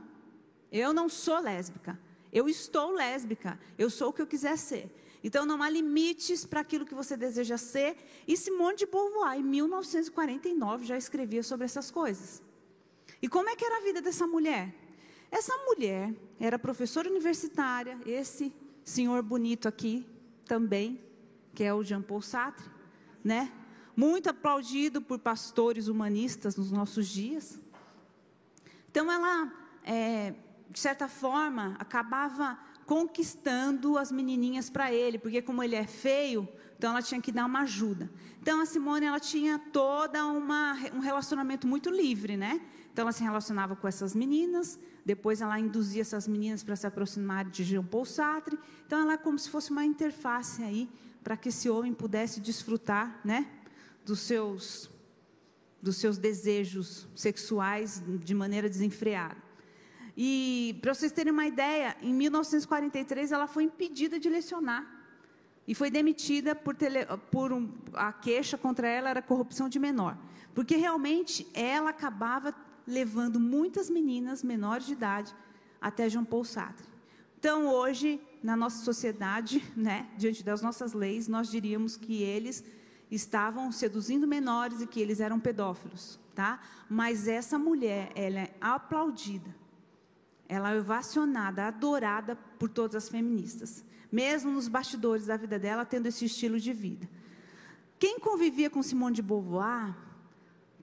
eu 0.71 0.93
não 0.93 1.09
sou 1.09 1.39
lésbica. 1.39 1.99
Eu 2.31 2.47
estou 2.47 2.91
lésbica. 2.91 3.59
Eu 3.77 3.89
sou 3.89 4.09
o 4.09 4.13
que 4.13 4.21
eu 4.21 4.27
quiser 4.27 4.57
ser. 4.57 5.02
Então 5.23 5.45
não 5.45 5.63
há 5.63 5.69
limites 5.69 6.45
para 6.45 6.59
aquilo 6.59 6.85
que 6.85 6.93
você 6.93 7.15
deseja 7.15 7.57
ser. 7.57 7.95
E 8.27 8.35
Simone 8.35 8.75
de 8.75 8.85
Beauvoir, 8.85 9.39
em 9.39 9.43
1949, 9.43 10.85
já 10.85 10.97
escrevia 10.97 11.41
sobre 11.41 11.65
essas 11.65 11.89
coisas. 11.89 12.41
E 13.21 13.29
como 13.29 13.49
é 13.49 13.55
que 13.55 13.63
era 13.63 13.77
a 13.77 13.81
vida 13.81 14.01
dessa 14.01 14.27
mulher? 14.27 14.75
Essa 15.31 15.55
mulher 15.65 16.13
era 16.39 16.59
professora 16.59 17.09
universitária, 17.09 17.97
esse 18.05 18.53
senhor 18.83 19.23
bonito 19.23 19.67
aqui 19.67 20.05
também, 20.45 21.01
que 21.55 21.63
é 21.63 21.73
o 21.73 21.83
Jean 21.83 22.01
Paul 22.01 22.21
Sartre, 22.21 22.69
né? 23.23 23.51
Muito 23.95 24.29
aplaudido 24.29 25.01
por 25.01 25.19
pastores 25.19 25.87
humanistas 25.87 26.57
nos 26.57 26.69
nossos 26.69 27.07
dias. 27.07 27.59
Então 28.89 29.11
ela, 29.11 29.51
é, 29.83 30.35
de 30.69 30.79
certa 30.79 31.07
forma, 31.07 31.75
acabava 31.79 32.59
conquistando 32.85 33.97
as 33.97 34.11
menininhas 34.11 34.69
para 34.69 34.91
ele, 34.93 35.17
porque 35.17 35.41
como 35.41 35.63
ele 35.63 35.75
é 35.75 35.85
feio, 35.85 36.47
então 36.77 36.91
ela 36.91 37.01
tinha 37.01 37.21
que 37.21 37.31
dar 37.31 37.45
uma 37.45 37.61
ajuda. 37.61 38.09
Então 38.41 38.59
a 38.61 38.65
Simone 38.65 39.05
ela 39.05 39.19
tinha 39.19 39.57
toda 39.71 40.25
uma, 40.25 40.73
um 40.93 40.99
relacionamento 40.99 41.65
muito 41.65 41.89
livre, 41.89 42.35
né? 42.35 42.61
Então 42.91 43.03
ela 43.03 43.11
se 43.11 43.23
relacionava 43.23 43.75
com 43.75 43.87
essas 43.87 44.13
meninas, 44.13 44.77
depois 45.05 45.41
ela 45.41 45.59
induzia 45.59 46.01
essas 46.01 46.27
meninas 46.27 46.63
para 46.63 46.75
se 46.75 46.85
aproximarem 46.85 47.51
de 47.51 47.63
Jean 47.63 47.83
Paul 47.83 48.05
Sartre. 48.05 48.59
Então 48.85 49.01
ela 49.01 49.13
é 49.13 49.17
como 49.17 49.39
se 49.39 49.49
fosse 49.49 49.71
uma 49.71 49.85
interface 49.85 50.61
aí 50.61 50.89
para 51.23 51.37
que 51.37 51.49
esse 51.49 51.69
homem 51.69 51.93
pudesse 51.93 52.39
desfrutar, 52.39 53.19
né, 53.23 53.47
dos 54.05 54.19
seus 54.19 54.91
dos 55.81 55.97
seus 55.97 56.17
desejos 56.17 57.09
sexuais 57.13 58.01
de 58.07 58.33
maneira 58.33 58.69
desenfreada. 58.69 59.35
E, 60.15 60.77
para 60.81 60.93
vocês 60.93 61.11
terem 61.11 61.33
uma 61.33 61.47
ideia, 61.47 61.95
em 62.01 62.13
1943 62.13 63.31
ela 63.31 63.47
foi 63.47 63.63
impedida 63.63 64.19
de 64.19 64.29
lecionar. 64.29 64.85
E 65.67 65.73
foi 65.73 65.89
demitida 65.89 66.53
por, 66.53 66.75
tele, 66.75 67.05
por 67.31 67.51
um, 67.51 67.71
a 67.93 68.11
queixa 68.11 68.57
contra 68.57 68.87
ela 68.87 69.09
era 69.09 69.21
corrupção 69.21 69.69
de 69.69 69.79
menor. 69.79 70.17
Porque 70.53 70.75
realmente 70.75 71.47
ela 71.53 71.89
acabava 71.89 72.53
levando 72.85 73.39
muitas 73.39 73.89
meninas 73.89 74.43
menores 74.43 74.85
de 74.85 74.93
idade 74.93 75.33
até 75.81 76.09
João 76.09 76.25
Paul 76.25 76.43
Sartre. 76.43 76.85
Então, 77.39 77.67
hoje, 77.67 78.21
na 78.41 78.55
nossa 78.55 78.83
sociedade, 78.83 79.63
né, 79.75 80.07
diante 80.17 80.43
das 80.43 80.61
nossas 80.61 80.93
leis, 80.93 81.27
nós 81.27 81.49
diríamos 81.49 81.97
que 81.97 82.21
eles 82.21 82.63
estavam 83.09 83.71
seduzindo 83.71 84.27
menores 84.27 84.81
e 84.81 84.87
que 84.87 84.99
eles 84.99 85.19
eram 85.19 85.39
pedófilos, 85.39 86.19
tá? 86.35 86.61
Mas 86.89 87.27
essa 87.27 87.59
mulher, 87.59 88.11
ela 88.15 88.39
é 88.39 88.55
aplaudida 88.61 89.62
ela 90.47 90.71
é 90.73 90.79
ovacionada, 90.79 91.65
adorada 91.65 92.35
por 92.59 92.69
todas 92.69 92.95
as 92.95 93.09
feministas, 93.09 93.83
mesmo 94.11 94.51
nos 94.51 94.67
bastidores 94.67 95.25
da 95.25 95.37
vida 95.37 95.57
dela, 95.57 95.85
tendo 95.85 96.07
esse 96.07 96.25
estilo 96.25 96.59
de 96.59 96.73
vida. 96.73 97.09
Quem 97.97 98.19
convivia 98.19 98.69
com 98.69 98.83
Simone 98.83 99.15
de 99.15 99.21
Beauvoir, 99.21 99.95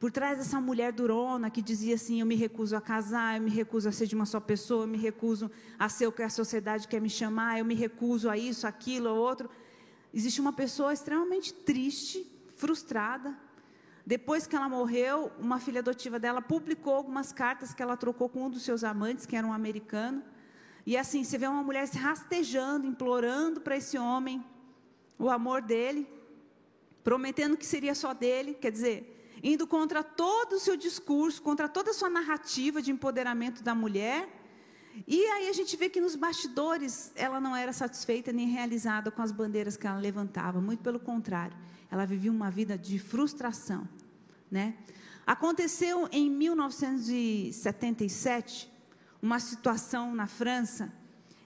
por 0.00 0.10
trás 0.10 0.38
dessa 0.38 0.58
mulher 0.58 0.92
durona 0.92 1.50
que 1.50 1.60
dizia 1.60 1.94
assim: 1.94 2.20
Eu 2.20 2.26
me 2.26 2.34
recuso 2.34 2.74
a 2.74 2.80
casar, 2.80 3.36
eu 3.36 3.42
me 3.42 3.50
recuso 3.50 3.86
a 3.86 3.92
ser 3.92 4.06
de 4.06 4.14
uma 4.14 4.24
só 4.24 4.40
pessoa, 4.40 4.84
eu 4.84 4.88
me 4.88 4.96
recuso 4.96 5.50
a 5.78 5.88
ser 5.90 6.06
o 6.06 6.12
que 6.12 6.22
a 6.22 6.30
sociedade 6.30 6.88
quer 6.88 7.00
me 7.00 7.10
chamar, 7.10 7.58
eu 7.58 7.64
me 7.66 7.74
recuso 7.74 8.30
a 8.30 8.38
isso, 8.38 8.66
aquilo, 8.66 9.08
a 9.08 9.12
outro. 9.12 9.50
Existe 10.12 10.40
uma 10.40 10.54
pessoa 10.54 10.94
extremamente 10.94 11.52
triste, 11.52 12.26
frustrada, 12.56 13.36
depois 14.12 14.44
que 14.44 14.56
ela 14.56 14.68
morreu, 14.68 15.30
uma 15.38 15.60
filha 15.60 15.78
adotiva 15.78 16.18
dela 16.18 16.42
publicou 16.42 16.94
algumas 16.96 17.30
cartas 17.32 17.72
que 17.72 17.80
ela 17.80 17.96
trocou 17.96 18.28
com 18.28 18.46
um 18.46 18.50
dos 18.50 18.64
seus 18.64 18.82
amantes, 18.82 19.24
que 19.24 19.36
era 19.36 19.46
um 19.46 19.52
americano. 19.52 20.20
E 20.84 20.96
assim, 20.96 21.22
você 21.22 21.38
vê 21.38 21.46
uma 21.46 21.62
mulher 21.62 21.86
se 21.86 21.96
rastejando, 21.96 22.88
implorando 22.88 23.60
para 23.60 23.76
esse 23.76 23.96
homem 23.96 24.44
o 25.16 25.30
amor 25.30 25.62
dele, 25.62 26.08
prometendo 27.04 27.56
que 27.56 27.64
seria 27.64 27.94
só 27.94 28.12
dele, 28.12 28.54
quer 28.54 28.72
dizer, 28.72 28.98
indo 29.44 29.64
contra 29.64 30.02
todo 30.02 30.54
o 30.54 30.58
seu 30.58 30.76
discurso, 30.76 31.40
contra 31.40 31.68
toda 31.68 31.92
a 31.92 31.94
sua 31.94 32.10
narrativa 32.10 32.82
de 32.82 32.90
empoderamento 32.90 33.62
da 33.62 33.76
mulher, 33.76 34.28
E 35.06 35.24
aí 35.24 35.48
a 35.48 35.52
gente 35.52 35.76
vê 35.76 35.88
que 35.88 36.00
nos 36.00 36.16
bastidores 36.16 37.12
ela 37.14 37.40
não 37.40 37.54
era 37.54 37.72
satisfeita 37.72 38.32
nem 38.32 38.48
realizada 38.48 39.10
com 39.10 39.22
as 39.22 39.30
bandeiras 39.30 39.76
que 39.76 39.86
ela 39.86 39.98
levantava, 39.98 40.60
muito 40.60 40.82
pelo 40.82 40.98
contrário, 40.98 41.56
ela 41.90 42.04
vivia 42.04 42.30
uma 42.30 42.50
vida 42.50 42.76
de 42.76 42.98
frustração, 42.98 43.88
né? 44.50 44.74
Aconteceu 45.26 46.08
em 46.10 46.28
1977 46.28 48.70
uma 49.22 49.38
situação 49.38 50.14
na 50.14 50.26
França 50.26 50.92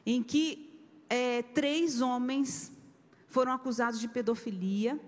em 0.06 0.22
que 0.22 0.72
é, 1.08 1.42
três 1.42 2.00
homens 2.00 2.72
foram 3.26 3.52
acusados 3.52 4.00
de 4.00 4.08
pedofilia 4.08 5.00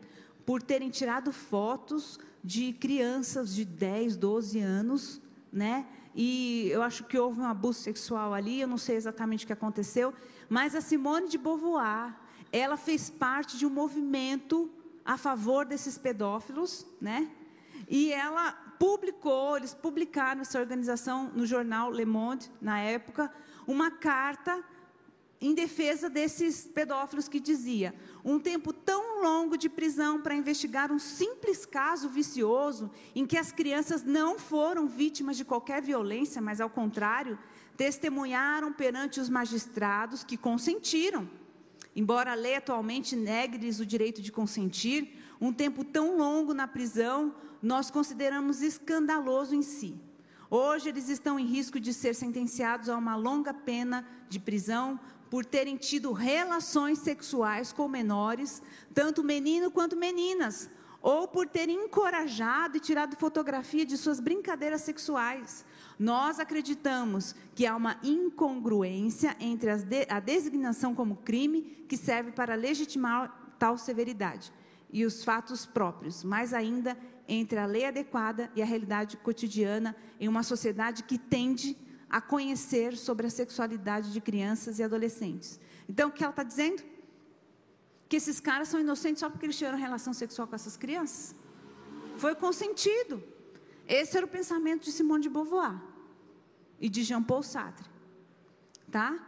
por 0.44 0.62
terem 0.62 0.90
tirado 0.90 1.32
fotos 1.32 2.18
de 2.42 2.72
crianças 2.72 3.55
de 3.55 3.64
10, 3.64 4.16
12 4.16 4.61
anos, 4.61 5.20
né? 5.53 5.86
E 6.14 6.68
eu 6.70 6.82
acho 6.82 7.05
que 7.05 7.18
houve 7.18 7.40
um 7.40 7.47
abuso 7.47 7.80
sexual 7.80 8.32
ali, 8.32 8.61
eu 8.61 8.68
não 8.68 8.78
sei 8.78 8.97
exatamente 8.97 9.44
o 9.44 9.47
que 9.47 9.53
aconteceu, 9.53 10.14
mas 10.49 10.74
a 10.74 10.80
Simone 10.80 11.28
de 11.28 11.36
Beauvoir, 11.36 12.16
ela 12.53 12.76
fez 12.76 13.11
parte 13.11 13.59
de 13.59 13.66
um 13.66 13.70
movimento 13.70 14.70
a 15.05 15.16
favor 15.16 15.66
desses 15.66 15.99
pedófilos, 15.99 16.86
né? 17.01 17.30
E 17.89 18.12
ela 18.12 18.53
publicou, 18.79 19.57
eles 19.57 19.74
publicaram 19.74 20.43
essa 20.43 20.61
organização 20.61 21.31
no 21.35 21.47
jornal 21.47 21.91
Le 21.91 22.05
Monde, 22.05 22.51
na 22.61 22.79
época, 22.79 23.33
uma 23.66 23.91
carta 23.91 24.62
em 25.41 25.55
defesa 25.55 26.09
desses 26.09 26.66
pedófilos 26.66 27.29
que 27.29 27.41
dizia: 27.41 27.95
um 28.24 28.39
tempo 28.39 28.72
tão 28.72 29.22
longo 29.22 29.57
de 29.57 29.68
prisão 29.68 30.20
para 30.20 30.35
investigar 30.35 30.91
um 30.91 30.99
simples 30.99 31.66
caso 31.66 32.09
vicioso 32.09 32.91
em 33.14 33.27
que 33.27 33.37
as 33.37 33.53
crianças 33.53 34.03
não 34.03 34.39
foram 34.39 34.87
vítimas 34.87 35.37
de 35.37 35.45
qualquer 35.45 35.83
violência, 35.83 36.41
mas 36.41 36.61
ao 36.61 36.70
contrário, 36.70 37.39
testemunharam 37.77 38.72
perante 38.72 39.20
os 39.20 39.29
magistrados 39.29 40.24
que 40.24 40.37
consentiram. 40.37 41.29
Embora 41.95 42.33
a 42.33 42.35
lei 42.35 42.57
atualmente 42.57 43.16
negue-lhes 43.16 43.81
o 43.81 43.87
direito 43.87 44.20
de 44.20 44.31
consentir, 44.31 45.14
um 45.41 45.53
tempo 45.53 45.84
tão 45.84 46.16
longo 46.16 46.55
na 46.55 46.66
prisão 46.66 47.34
nós 47.62 47.91
consideramos 47.91 48.62
escandaloso 48.62 49.55
em 49.55 49.62
si. 49.62 50.01
Hoje 50.49 50.89
eles 50.89 51.09
estão 51.09 51.39
em 51.39 51.45
risco 51.45 51.80
de 51.80 51.93
ser 51.93 52.14
sentenciados 52.14 52.89
a 52.89 52.97
uma 52.97 53.16
longa 53.16 53.53
pena 53.53 54.07
de 54.28 54.39
prisão 54.39 55.01
por 55.28 55.45
terem 55.45 55.76
tido 55.76 56.12
relações 56.12 57.01
sexuais 57.01 57.72
com 57.72 57.89
menores, 57.89 58.62
tanto 58.95 59.24
menino 59.24 59.70
quanto 59.70 59.97
meninas, 59.97 60.70
ou 61.03 61.26
por 61.26 61.49
terem 61.49 61.84
encorajado 61.84 62.76
e 62.76 62.80
tirado 62.80 63.16
fotografia 63.16 63.84
de 63.84 63.97
suas 63.97 64.20
brincadeiras 64.20 64.82
sexuais. 64.82 65.64
Nós 65.99 66.39
acreditamos 66.39 67.34
que 67.55 67.66
há 67.66 67.74
uma 67.74 67.99
incongruência 68.03 69.37
entre 69.41 69.70
a 70.09 70.20
designação 70.20 70.95
como 70.95 71.16
crime, 71.16 71.62
que 71.89 71.97
serve 71.97 72.30
para 72.32 72.55
legitimar 72.55 73.55
tal 73.59 73.78
severidade, 73.78 74.53
e 74.91 75.05
os 75.05 75.24
fatos 75.24 75.66
próprios, 75.66 76.24
mais 76.24 76.53
ainda 76.53 76.97
entre 77.28 77.59
a 77.59 77.66
lei 77.66 77.84
adequada 77.84 78.51
e 78.55 78.62
a 78.62 78.64
realidade 78.64 79.16
cotidiana 79.16 79.97
em 80.20 80.28
uma 80.28 80.43
sociedade 80.43 81.03
que 81.03 81.18
tende 81.18 81.76
a 82.09 82.20
conhecer 82.20 82.97
sobre 82.97 83.26
a 83.26 83.30
sexualidade 83.30 84.12
de 84.12 84.20
crianças 84.20 84.78
e 84.78 84.82
adolescentes. 84.82 85.61
Então, 85.89 86.09
o 86.09 86.12
que 86.12 86.22
ela 86.22 86.30
está 86.30 86.43
dizendo? 86.43 86.82
Que 88.09 88.16
esses 88.16 88.39
caras 88.39 88.68
são 88.68 88.78
inocentes 88.80 89.20
só 89.20 89.28
porque 89.28 89.47
eles 89.47 89.59
tiveram 89.59 89.76
relação 89.76 90.12
sexual 90.12 90.47
com 90.47 90.55
essas 90.55 90.76
crianças? 90.76 91.34
Foi 92.16 92.34
consentido. 92.34 93.22
Esse 93.89 94.16
era 94.16 94.24
o 94.24 94.28
pensamento 94.28 94.84
de 94.84 94.93
Simone 94.93 95.24
de 95.24 95.28
Beauvoir 95.28 95.80
e 96.80 96.89
de 96.89 97.03
Jean 97.03 97.22
Paul 97.22 97.43
Sartre. 97.43 97.89
Tá? 98.91 99.18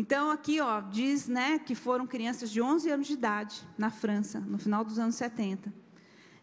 Então, 0.00 0.30
aqui, 0.30 0.60
ó, 0.60 0.80
diz 0.80 1.26
né, 1.26 1.58
que 1.58 1.74
foram 1.74 2.06
crianças 2.06 2.52
de 2.52 2.62
11 2.62 2.88
anos 2.88 3.08
de 3.08 3.14
idade, 3.14 3.68
na 3.76 3.90
França, 3.90 4.38
no 4.38 4.56
final 4.56 4.84
dos 4.84 4.96
anos 4.96 5.16
70. 5.16 5.74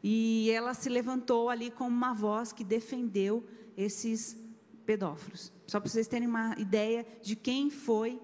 E 0.03 0.51
ela 0.51 0.73
se 0.73 0.89
levantou 0.89 1.49
ali 1.49 1.71
como 1.71 1.89
uma 1.89 2.13
voz 2.13 2.51
que 2.51 2.65
defendeu 2.65 3.47
esses 3.77 4.37
pedófilos. 4.85 5.53
Só 5.67 5.79
para 5.79 5.89
vocês 5.89 6.05
terem 6.05 6.27
uma 6.27 6.53
ideia 6.57 7.07
de 7.21 7.33
quem 7.33 7.69
foi 7.69 8.21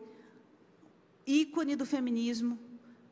ícone 1.26 1.78
do 1.78 1.86
feminismo, 1.86 2.60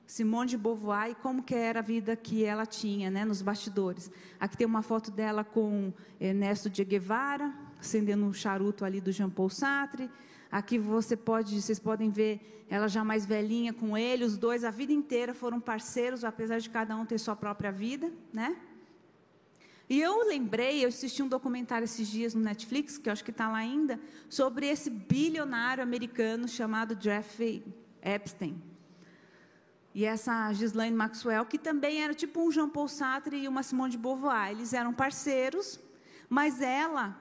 Simone 0.06 0.50
de 0.50 0.58
Beauvoir, 0.58 1.12
e 1.12 1.16
como 1.16 1.42
que 1.42 1.56
era 1.56 1.80
a 1.80 1.82
vida 1.82 2.18
que 2.18 2.44
ela 2.44 2.66
tinha, 2.66 3.10
né, 3.10 3.24
nos 3.24 3.42
bastidores. 3.42 4.12
Aqui 4.38 4.58
tem 4.58 4.68
uma 4.68 4.82
foto 4.82 5.10
dela 5.10 5.46
com 5.46 5.94
Ernesto 6.20 6.70
Che 6.70 6.84
Guevara, 6.84 7.58
acendendo 7.80 8.26
um 8.26 8.34
charuto 8.34 8.84
ali 8.84 9.00
do 9.00 9.10
Jean 9.10 9.30
Paul 9.30 9.50
Sartre. 9.50 10.12
Aqui 10.52 10.78
você 10.80 11.16
pode, 11.16 11.62
vocês 11.62 11.80
podem 11.80 12.10
ver 12.10 12.66
ela 12.70 12.88
já 12.88 13.04
mais 13.04 13.26
velhinha 13.26 13.74
com 13.74 13.98
ele, 13.98 14.24
os 14.24 14.38
dois 14.38 14.64
a 14.64 14.70
vida 14.72 14.94
inteira 14.94 15.34
foram 15.34 15.60
parceiros, 15.60 16.24
apesar 16.24 16.60
de 16.60 16.70
cada 16.70 16.96
um 16.96 17.06
ter 17.06 17.18
sua 17.18 17.36
própria 17.36 17.72
vida, 17.72 18.12
né? 18.32 18.56
E 19.90 20.00
eu 20.00 20.28
lembrei, 20.28 20.84
eu 20.84 20.90
assisti 20.90 21.24
um 21.24 21.28
documentário 21.28 21.86
esses 21.86 22.08
dias 22.08 22.36
no 22.36 22.42
Netflix, 22.42 23.00
que 23.00 23.10
eu 23.10 23.14
acho 23.14 23.24
que 23.24 23.32
está 23.32 23.50
lá 23.50 23.58
ainda, 23.58 24.00
sobre 24.30 24.68
esse 24.68 24.88
bilionário 24.88 25.82
americano 25.82 26.48
chamado 26.48 26.96
Jeffrey 27.00 27.64
Epstein. 28.04 28.62
E 29.94 30.06
essa 30.06 30.52
Ghislaine 30.54 30.96
Maxwell, 30.96 31.44
que 31.46 31.58
também 31.58 32.04
era 32.04 32.14
tipo 32.14 32.40
um 32.48 32.52
Jean 32.52 32.70
Paul 32.70 32.88
Sartre 32.88 33.38
e 33.38 33.48
uma 33.48 33.64
Simone 33.64 33.92
de 33.92 33.98
Beauvoir. 33.98 34.52
Eles 34.52 34.74
eram 34.74 34.94
parceiros, 34.94 35.80
mas 36.30 36.62
ela 36.62 37.20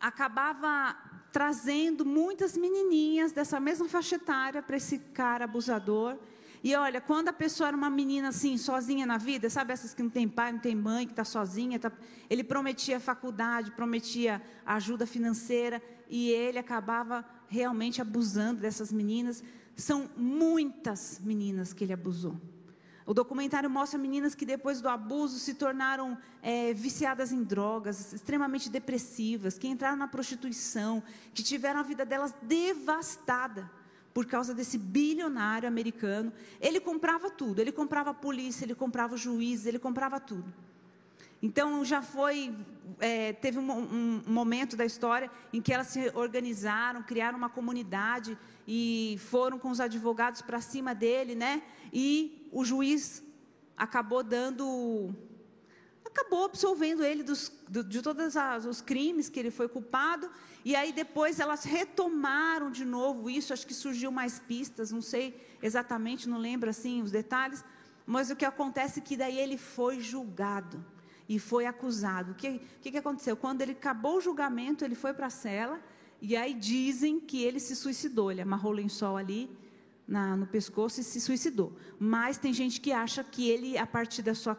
acabava 0.00 0.96
trazendo 1.36 2.02
muitas 2.02 2.56
menininhas 2.56 3.30
dessa 3.30 3.60
mesma 3.60 3.86
faixa 3.86 4.16
etária 4.16 4.62
para 4.62 4.78
esse 4.78 4.98
cara 4.98 5.44
abusador. 5.44 6.16
E 6.64 6.74
olha, 6.74 6.98
quando 6.98 7.28
a 7.28 7.32
pessoa 7.32 7.68
era 7.68 7.76
uma 7.76 7.90
menina 7.90 8.28
assim, 8.28 8.56
sozinha 8.56 9.04
na 9.04 9.18
vida, 9.18 9.50
sabe 9.50 9.70
essas 9.70 9.92
que 9.92 10.02
não 10.02 10.08
tem 10.08 10.26
pai, 10.26 10.50
não 10.50 10.58
tem 10.58 10.74
mãe, 10.74 11.04
que 11.04 11.12
está 11.12 11.26
sozinha, 11.26 11.78
tá, 11.78 11.92
ele 12.30 12.42
prometia 12.42 12.98
faculdade, 12.98 13.70
prometia 13.72 14.40
ajuda 14.64 15.06
financeira, 15.06 15.82
e 16.08 16.30
ele 16.30 16.58
acabava 16.58 17.22
realmente 17.48 18.00
abusando 18.00 18.62
dessas 18.62 18.90
meninas. 18.90 19.44
São 19.76 20.08
muitas 20.16 21.20
meninas 21.22 21.74
que 21.74 21.84
ele 21.84 21.92
abusou. 21.92 22.40
O 23.06 23.14
documentário 23.14 23.70
mostra 23.70 23.96
meninas 23.96 24.34
que 24.34 24.44
depois 24.44 24.80
do 24.80 24.88
abuso 24.88 25.38
se 25.38 25.54
tornaram 25.54 26.18
é, 26.42 26.74
viciadas 26.74 27.30
em 27.30 27.44
drogas, 27.44 28.12
extremamente 28.12 28.68
depressivas, 28.68 29.56
que 29.56 29.68
entraram 29.68 29.96
na 29.96 30.08
prostituição, 30.08 31.00
que 31.32 31.40
tiveram 31.40 31.78
a 31.78 31.84
vida 31.84 32.04
delas 32.04 32.34
devastada 32.42 33.70
por 34.12 34.26
causa 34.26 34.52
desse 34.52 34.76
bilionário 34.76 35.68
americano. 35.68 36.32
Ele 36.60 36.80
comprava 36.80 37.30
tudo, 37.30 37.60
ele 37.60 37.70
comprava 37.70 38.10
a 38.10 38.14
polícia, 38.14 38.64
ele 38.64 38.74
comprava 38.74 39.14
o 39.14 39.18
juiz, 39.18 39.66
ele 39.66 39.78
comprava 39.78 40.18
tudo. 40.18 40.52
Então 41.40 41.84
já 41.84 42.02
foi, 42.02 42.52
é, 42.98 43.34
teve 43.34 43.58
um, 43.58 43.70
um, 43.70 44.22
momento 44.26 44.76
da 44.76 44.84
história 44.84 45.30
em 45.52 45.60
que 45.60 45.72
elas 45.72 45.88
se 45.88 46.10
organizaram, 46.14 47.02
criaram 47.02 47.38
uma 47.38 47.50
comunidade 47.50 48.36
e 48.66 49.18
foram 49.30 49.58
com 49.58 49.70
os 49.70 49.80
advogados 49.80 50.42
para 50.42 50.60
cima 50.60 50.94
dele, 50.94 51.34
né? 51.34 51.62
E 51.92 52.48
o 52.52 52.64
juiz 52.64 53.22
acabou 53.76 54.22
dando 54.22 55.14
acabou 56.04 56.46
absolvendo 56.46 57.04
ele 57.04 57.22
dos, 57.22 57.52
de 57.68 58.00
todos 58.00 58.34
os 58.66 58.80
crimes 58.80 59.28
que 59.28 59.38
ele 59.38 59.50
foi 59.50 59.68
culpado. 59.68 60.30
E 60.64 60.74
aí 60.74 60.90
depois 60.90 61.38
elas 61.38 61.64
retomaram 61.64 62.70
de 62.70 62.84
novo 62.84 63.28
isso. 63.28 63.52
Acho 63.52 63.66
que 63.66 63.74
surgiu 63.74 64.10
mais 64.10 64.38
pistas, 64.38 64.90
não 64.90 65.02
sei 65.02 65.38
exatamente, 65.62 66.28
não 66.28 66.38
lembro 66.38 66.70
assim 66.70 67.02
os 67.02 67.10
detalhes. 67.10 67.62
Mas 68.06 68.30
o 68.30 68.36
que 68.36 68.44
acontece 68.44 69.00
é 69.00 69.02
que 69.02 69.16
daí 69.16 69.38
ele 69.38 69.58
foi 69.58 70.00
julgado 70.00 70.82
e 71.28 71.38
foi 71.38 71.66
acusado. 71.66 72.32
O 72.32 72.34
que, 72.34 72.60
que, 72.80 72.92
que 72.92 72.98
aconteceu? 72.98 73.36
Quando 73.36 73.60
ele 73.60 73.72
acabou 73.72 74.16
o 74.16 74.20
julgamento, 74.20 74.84
ele 74.84 74.94
foi 74.94 75.12
para 75.12 75.26
a 75.26 75.30
cela. 75.30 75.80
E 76.20 76.36
aí 76.36 76.54
dizem 76.54 77.20
que 77.20 77.42
ele 77.42 77.60
se 77.60 77.76
suicidou. 77.76 78.30
Ele 78.30 78.40
amarrou 78.40 78.72
o 78.72 78.74
lençol 78.74 79.16
ali 79.16 79.50
na, 80.06 80.36
no 80.36 80.46
pescoço 80.46 81.00
e 81.00 81.04
se 81.04 81.20
suicidou. 81.20 81.72
Mas 81.98 82.38
tem 82.38 82.52
gente 82.52 82.80
que 82.80 82.92
acha 82.92 83.22
que 83.24 83.48
ele, 83.48 83.76
a 83.76 83.86
partir 83.86 84.22
da 84.22 84.34
sua 84.34 84.56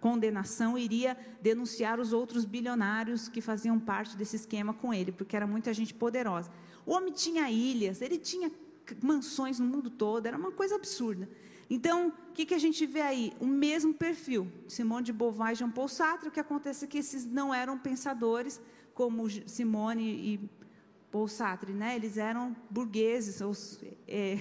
condenação 0.00 0.76
iria 0.76 1.16
denunciar 1.40 2.00
os 2.00 2.12
outros 2.12 2.44
bilionários 2.44 3.28
que 3.28 3.40
faziam 3.40 3.78
parte 3.78 4.16
desse 4.16 4.36
esquema 4.36 4.74
com 4.74 4.92
ele, 4.92 5.12
porque 5.12 5.36
era 5.36 5.46
muita 5.46 5.72
gente 5.72 5.94
poderosa. 5.94 6.50
O 6.84 6.92
homem 6.92 7.12
tinha 7.12 7.50
ilhas, 7.50 8.00
ele 8.00 8.18
tinha 8.18 8.50
mansões 9.02 9.58
no 9.58 9.66
mundo 9.66 9.90
todo, 9.90 10.26
era 10.26 10.36
uma 10.36 10.52
coisa 10.52 10.76
absurda. 10.76 11.28
Então, 11.68 12.12
o 12.30 12.32
que, 12.32 12.46
que 12.46 12.54
a 12.54 12.58
gente 12.58 12.86
vê 12.86 13.00
aí? 13.00 13.32
O 13.40 13.46
mesmo 13.46 13.92
perfil, 13.92 14.50
Simone 14.68 15.04
de 15.04 15.12
Beauvoir 15.12 15.52
e 15.52 15.56
Jean 15.56 15.70
Paul 15.70 15.88
Sartre, 15.88 16.28
o 16.28 16.32
que 16.32 16.38
acontece 16.38 16.84
é 16.84 16.88
que 16.88 16.98
esses 16.98 17.26
não 17.26 17.52
eram 17.52 17.76
pensadores 17.76 18.60
como 18.94 19.28
Simone 19.48 20.04
e 20.04 20.50
Paul 21.16 21.28
Sartre, 21.28 21.72
né? 21.72 21.96
Eles 21.96 22.18
eram 22.18 22.54
burgueses, 22.68 23.40
os 23.40 23.80
é, 24.06 24.38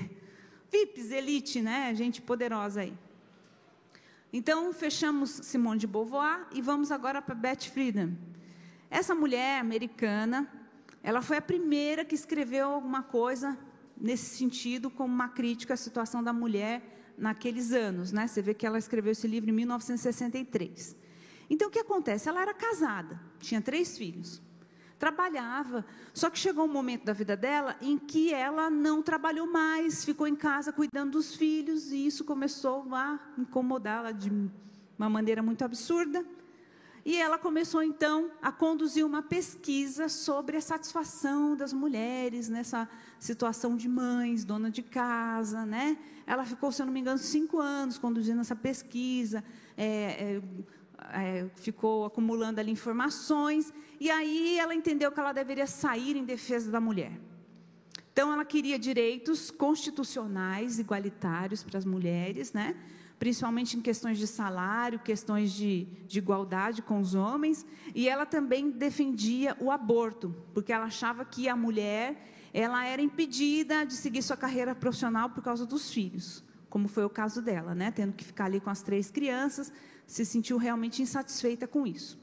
VIPs, 0.70 1.10
elite, 1.10 1.62
né? 1.62 1.96
Gente 1.96 2.22
poderosa 2.22 2.82
aí. 2.82 2.94
Então, 4.34 4.74
fechamos 4.74 5.30
Simone 5.30 5.80
de 5.80 5.88
Beauvoir 5.88 6.46
e 6.52 6.62
vamos 6.62 6.92
agora 6.92 7.22
para 7.22 7.34
Beth 7.34 7.62
Friedan. 7.72 8.12
Essa 8.90 9.16
mulher 9.16 9.62
americana, 9.62 10.52
ela 11.02 11.22
foi 11.22 11.38
a 11.38 11.42
primeira 11.42 12.04
que 12.04 12.14
escreveu 12.14 12.68
alguma 12.68 13.02
coisa 13.02 13.58
nesse 13.96 14.36
sentido, 14.36 14.90
como 14.90 15.14
uma 15.14 15.30
crítica 15.30 15.76
à 15.76 15.78
situação 15.78 16.22
da 16.22 16.34
mulher 16.34 17.14
naqueles 17.18 17.72
anos. 17.72 18.12
Né? 18.12 18.28
Você 18.28 18.42
vê 18.42 18.54
que 18.54 18.66
ela 18.66 18.78
escreveu 18.78 19.14
esse 19.14 19.30
livro 19.30 19.50
em 19.50 19.54
1963. 19.54 20.94
Então, 21.50 21.70
o 21.70 21.72
que 21.72 21.80
acontece? 21.80 22.28
Ela 22.28 22.42
era 22.42 22.54
casada, 22.54 23.18
tinha 23.40 23.62
três 23.62 23.98
filhos, 23.98 24.42
trabalhava, 24.98 25.86
só 26.14 26.30
que 26.30 26.40
chegou 26.40 26.66
um 26.66 26.72
momento 26.72 27.06
da 27.06 27.14
vida 27.14 27.36
dela 27.36 27.76
em 27.82 27.98
que 27.98 28.34
ela 28.34 28.70
não 28.70 29.02
trabalhou 29.02 29.46
mais, 29.46 30.06
ficou 30.06 30.28
em 30.28 30.36
casa 30.36 30.72
cuidando 30.72 31.12
dos 31.12 31.36
filhos, 31.36 31.92
e 31.92 32.08
isso 32.08 32.24
começou 32.24 32.88
a 32.94 33.20
incomodá-la 33.38 34.12
de 34.12 34.32
uma 34.98 35.10
maneira 35.10 35.44
muito 35.44 35.64
absurda. 35.64 36.26
E 37.06 37.18
ela 37.18 37.38
começou 37.38 37.84
então 37.84 38.32
a 38.42 38.52
conduzir 38.52 39.06
uma 39.06 39.22
pesquisa 39.22 40.10
sobre 40.10 40.58
a 40.58 40.62
satisfação 40.62 41.56
das 41.56 41.72
mulheres 41.72 42.50
nessa 42.50 42.90
situação 43.20 43.78
de 43.78 43.88
mães, 43.88 44.44
dona 44.44 44.72
de 44.72 44.82
casa, 44.82 45.68
né? 45.68 46.00
Ela 46.26 46.44
ficou, 46.46 46.72
se 46.72 46.82
eu 46.82 46.88
não 46.88 46.94
me 46.94 47.00
engano, 47.00 47.20
cinco 47.20 47.60
anos 47.60 48.00
conduzindo 48.00 48.42
essa 48.42 48.56
pesquisa, 48.56 49.44
é, 49.78 49.86
é, 49.86 50.42
é, 51.14 51.48
ficou 51.56 52.06
acumulando 52.06 52.60
ali 52.60 52.72
informações, 52.72 53.74
e 54.00 54.10
aí 54.10 54.58
ela 54.58 54.74
entendeu 54.74 55.12
que 55.12 55.20
ela 55.20 55.34
deveria 55.34 55.68
sair 55.68 56.16
em 56.16 56.24
defesa 56.24 56.72
da 56.72 56.80
mulher. 56.80 57.20
Então, 58.12 58.32
ela 58.32 58.46
queria 58.46 58.80
direitos 58.80 59.52
constitucionais 59.52 60.80
igualitários 60.80 61.64
para 61.64 61.78
as 61.78 61.86
mulheres, 61.86 62.54
né? 62.54 62.76
principalmente 63.20 63.78
em 63.78 63.82
questões 63.82 64.18
de 64.18 64.28
salário, 64.28 65.00
questões 65.00 65.52
de, 65.52 65.86
de, 66.08 66.20
igualdade 66.20 66.82
com 66.82 67.00
os 67.00 67.16
homens, 67.16 67.66
e 67.94 68.10
ela 68.10 68.26
também 68.26 68.70
defendia 68.70 69.56
o 69.60 69.72
aborto, 69.72 70.36
porque 70.54 70.72
ela 70.72 70.86
achava 70.86 71.24
que 71.24 71.48
a 71.48 71.56
mulher 71.56 72.50
ela 72.54 72.86
era 72.86 73.02
impedida 73.02 73.86
de 73.86 73.94
seguir 73.96 74.22
sua 74.22 74.38
carreira 74.38 74.74
profissional 74.74 75.30
por 75.30 75.44
causa 75.44 75.66
dos 75.66 75.92
filhos, 75.92 76.44
como 76.70 76.88
foi 76.88 77.04
o 77.06 77.10
caso 77.10 77.42
dela, 77.42 77.74
né? 77.76 77.92
tendo 77.92 78.14
que 78.14 78.24
ficar 78.24 78.46
ali 78.46 78.60
com 78.60 78.70
as 78.70 78.82
três 78.82 79.10
crianças, 79.12 79.72
se 80.06 80.26
sentiu 80.26 80.58
realmente 80.58 81.02
insatisfeita 81.02 81.68
com 81.68 81.86
isso. 81.86 82.20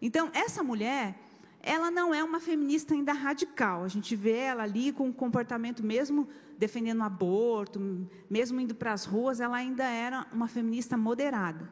Então, 0.00 0.30
essa 0.34 0.62
mulher, 0.62 1.18
ela 1.60 1.90
não 1.90 2.12
é 2.12 2.22
uma 2.24 2.40
feminista 2.40 2.94
ainda 2.94 3.12
radical. 3.12 3.84
A 3.84 3.88
gente 3.88 4.16
vê 4.16 4.36
ela 4.36 4.64
ali 4.64 4.92
com 4.92 5.08
um 5.08 5.12
comportamento 5.12 5.82
mesmo 5.82 6.28
defendendo 6.58 7.00
o 7.00 7.04
aborto, 7.04 7.80
mesmo 8.28 8.60
indo 8.60 8.74
para 8.74 8.92
as 8.92 9.04
ruas, 9.04 9.40
ela 9.40 9.56
ainda 9.56 9.84
era 9.84 10.26
uma 10.32 10.48
feminista 10.48 10.96
moderada. 10.96 11.68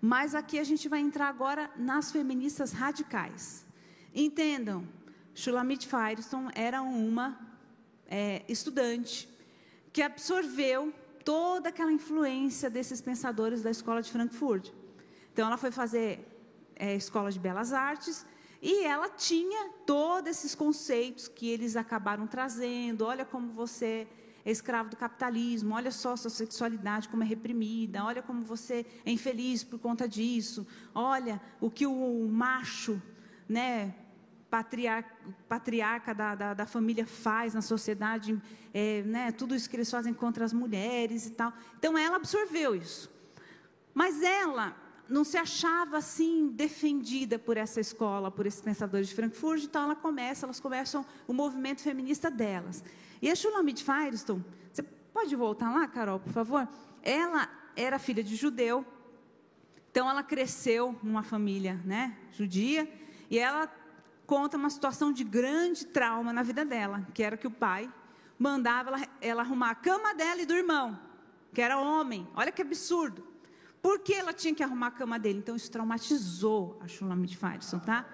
Mas 0.00 0.34
aqui 0.34 0.58
a 0.58 0.64
gente 0.64 0.88
vai 0.88 1.00
entrar 1.00 1.28
agora 1.28 1.70
nas 1.76 2.10
feministas 2.10 2.72
radicais. 2.72 3.64
Entendam, 4.14 4.86
Shulamit 5.34 5.86
Firestone 5.86 6.50
era 6.54 6.82
uma 6.82 7.38
é, 8.06 8.42
estudante 8.48 9.28
que 9.92 10.02
absorveu 10.02 10.92
toda 11.24 11.68
aquela 11.68 11.92
influência 11.92 12.68
desses 12.70 13.00
pensadores 13.00 13.62
da 13.62 13.70
escola 13.70 14.02
de 14.02 14.10
Frankfurt. 14.10 14.70
Então, 15.32 15.46
ela 15.46 15.56
foi 15.56 15.70
fazer 15.70 16.26
é, 16.76 16.94
escola 16.94 17.30
de 17.30 17.38
belas 17.38 17.72
artes 17.72 18.26
e 18.60 18.84
ela 18.84 19.08
tinha 19.08 19.70
todos 19.86 20.30
esses 20.30 20.54
conceitos 20.54 21.28
que 21.28 21.48
eles 21.48 21.76
acabaram 21.76 22.26
trazendo. 22.26 23.04
Olha 23.04 23.24
como 23.24 23.52
você 23.52 24.06
é 24.44 24.50
escravo 24.50 24.90
do 24.90 24.96
capitalismo, 24.96 25.74
olha 25.74 25.90
só 25.90 26.16
sua 26.16 26.30
sexualidade 26.30 27.08
como 27.08 27.22
é 27.22 27.26
reprimida, 27.26 28.04
olha 28.04 28.22
como 28.22 28.42
você 28.42 28.84
é 29.04 29.10
infeliz 29.10 29.62
por 29.62 29.78
conta 29.78 30.08
disso, 30.08 30.66
olha 30.94 31.40
o 31.60 31.70
que 31.70 31.86
o 31.86 32.28
macho, 32.28 33.00
né, 33.48 33.94
patriarca, 35.48 36.12
da, 36.12 36.34
da, 36.34 36.52
da, 36.52 36.66
família 36.66 37.06
faz 37.06 37.54
na 37.54 37.62
sociedade, 37.62 38.38
é, 38.74 39.02
né, 39.02 39.32
tudo 39.32 39.54
isso 39.54 39.68
que 39.68 39.76
eles 39.76 39.90
fazem 39.90 40.12
contra 40.12 40.44
as 40.44 40.52
mulheres 40.52 41.26
e 41.26 41.30
tal. 41.30 41.54
Então 41.78 41.96
ela 41.96 42.16
absorveu 42.16 42.74
isso. 42.74 43.10
Mas 43.94 44.22
ela 44.22 44.76
não 45.08 45.24
se 45.24 45.38
achava 45.38 45.96
assim 45.96 46.48
defendida 46.48 47.38
por 47.38 47.56
essa 47.56 47.80
escola, 47.80 48.30
por 48.30 48.44
esses 48.44 48.60
pensadores 48.60 49.08
de 49.08 49.14
Frankfurt, 49.14 49.64
então 49.64 49.84
ela 49.84 49.96
começa, 49.96 50.44
elas 50.44 50.60
começam 50.60 51.04
o 51.26 51.32
movimento 51.32 51.80
feminista 51.80 52.30
delas. 52.30 52.84
E 53.22 53.30
a 53.30 53.34
Shulamit 53.34 53.82
Firestone, 53.82 54.44
você 54.70 54.82
pode 54.82 55.34
voltar 55.34 55.72
lá, 55.72 55.88
Carol, 55.88 56.20
por 56.20 56.32
favor? 56.32 56.68
Ela 57.02 57.48
era 57.74 57.98
filha 57.98 58.22
de 58.22 58.36
judeu, 58.36 58.84
então 59.90 60.08
ela 60.10 60.22
cresceu 60.22 60.94
numa 61.02 61.22
família, 61.22 61.80
né, 61.86 62.18
judia, 62.32 62.86
e 63.30 63.38
ela 63.38 63.66
conta 64.26 64.56
uma 64.56 64.70
situação 64.70 65.12
de 65.12 65.24
grande 65.24 65.86
trauma 65.86 66.32
na 66.32 66.42
vida 66.42 66.64
dela, 66.64 67.06
que 67.12 67.22
era 67.22 67.36
que 67.36 67.46
o 67.46 67.50
pai 67.50 67.92
mandava 68.38 68.90
ela, 68.90 69.08
ela 69.20 69.42
arrumar 69.42 69.70
a 69.70 69.74
cama 69.74 70.14
dela 70.14 70.42
e 70.42 70.46
do 70.46 70.54
irmão, 70.54 70.98
que 71.52 71.60
era 71.60 71.78
homem. 71.78 72.26
Olha 72.34 72.50
que 72.50 72.62
absurdo. 72.62 73.26
Por 73.80 73.98
que 73.98 74.14
ela 74.14 74.32
tinha 74.32 74.54
que 74.54 74.62
arrumar 74.62 74.88
a 74.88 74.90
cama 74.92 75.18
dele? 75.18 75.40
Então 75.40 75.56
isso 75.56 75.70
traumatizou 75.70 76.78
a 76.80 76.86
Shulamit 76.86 77.36
Faison, 77.36 77.78
tá? 77.80 78.06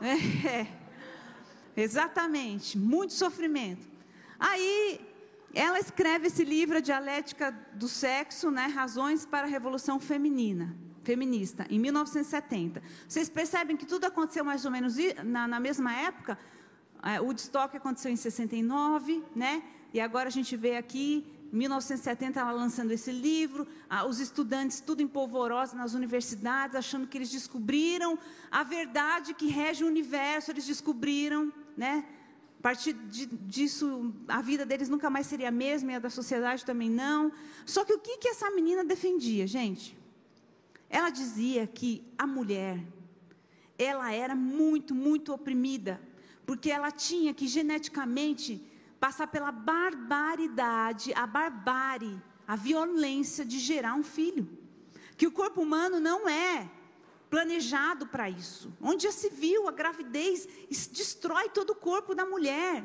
É, 0.00 0.48
é, 0.48 0.68
exatamente, 1.76 2.78
muito 2.78 3.14
sofrimento. 3.14 3.88
Aí 4.38 5.00
ela 5.54 5.78
escreve 5.78 6.28
esse 6.28 6.44
livro, 6.44 6.76
a 6.76 6.80
Dialética 6.80 7.50
do 7.72 7.88
Sexo, 7.88 8.50
né, 8.50 8.66
Razões 8.66 9.24
para 9.24 9.46
a 9.46 9.50
Revolução 9.50 9.98
Feminina, 9.98 10.76
Feminista, 11.08 11.66
em 11.70 11.78
1970. 11.78 12.82
Vocês 13.08 13.30
percebem 13.30 13.78
que 13.78 13.86
tudo 13.86 14.04
aconteceu 14.04 14.44
mais 14.44 14.66
ou 14.66 14.70
menos 14.70 14.94
na, 15.24 15.48
na 15.48 15.58
mesma 15.58 15.90
época? 15.94 16.38
É, 17.02 17.18
o 17.18 17.24
Woodstock 17.24 17.74
aconteceu 17.74 18.10
em 18.12 18.16
69, 18.16 19.24
né? 19.34 19.62
E 19.94 20.00
agora 20.00 20.28
a 20.28 20.30
gente 20.30 20.54
vê 20.54 20.76
aqui 20.76 21.24
1970 21.50 22.38
ela 22.38 22.52
lançando 22.52 22.90
esse 22.90 23.10
livro, 23.10 23.66
os 24.06 24.20
estudantes 24.20 24.80
tudo 24.80 25.00
em 25.00 25.08
polvorosa 25.08 25.74
nas 25.74 25.94
universidades, 25.94 26.76
achando 26.76 27.06
que 27.06 27.16
eles 27.16 27.30
descobriram 27.30 28.18
a 28.50 28.62
verdade 28.62 29.32
que 29.32 29.46
rege 29.46 29.84
o 29.84 29.86
universo, 29.86 30.50
eles 30.50 30.66
descobriram, 30.66 31.50
né? 31.74 32.04
A 32.58 32.62
partir 32.62 32.92
de, 32.92 33.24
disso, 33.24 34.12
a 34.28 34.42
vida 34.42 34.66
deles 34.66 34.90
nunca 34.90 35.08
mais 35.08 35.26
seria 35.26 35.48
a 35.48 35.56
mesma 35.66 35.92
e 35.92 35.94
a 35.94 36.00
da 36.00 36.10
sociedade 36.10 36.66
também 36.66 36.90
não. 36.90 37.32
Só 37.64 37.82
que 37.82 37.94
o 37.94 37.98
que, 37.98 38.18
que 38.18 38.28
essa 38.28 38.50
menina 38.50 38.84
defendia, 38.84 39.46
gente? 39.46 39.97
Ela 40.90 41.10
dizia 41.10 41.66
que 41.66 42.04
a 42.16 42.26
mulher, 42.26 42.82
ela 43.78 44.12
era 44.12 44.34
muito, 44.34 44.94
muito 44.94 45.32
oprimida, 45.32 46.00
porque 46.46 46.70
ela 46.70 46.90
tinha 46.90 47.34
que 47.34 47.46
geneticamente 47.46 48.62
passar 48.98 49.26
pela 49.26 49.52
barbaridade, 49.52 51.12
a 51.14 51.26
barbárie, 51.26 52.20
a 52.46 52.56
violência 52.56 53.44
de 53.44 53.58
gerar 53.58 53.94
um 53.94 54.02
filho. 54.02 54.48
Que 55.16 55.26
o 55.26 55.32
corpo 55.32 55.60
humano 55.60 56.00
não 56.00 56.28
é 56.28 56.70
planejado 57.28 58.06
para 58.06 58.30
isso. 58.30 58.72
Onde 58.80 59.04
já 59.04 59.12
se 59.12 59.28
viu 59.28 59.68
a 59.68 59.72
gravidez 59.72 60.48
destrói 60.90 61.50
todo 61.50 61.70
o 61.70 61.74
corpo 61.74 62.14
da 62.14 62.24
mulher. 62.24 62.84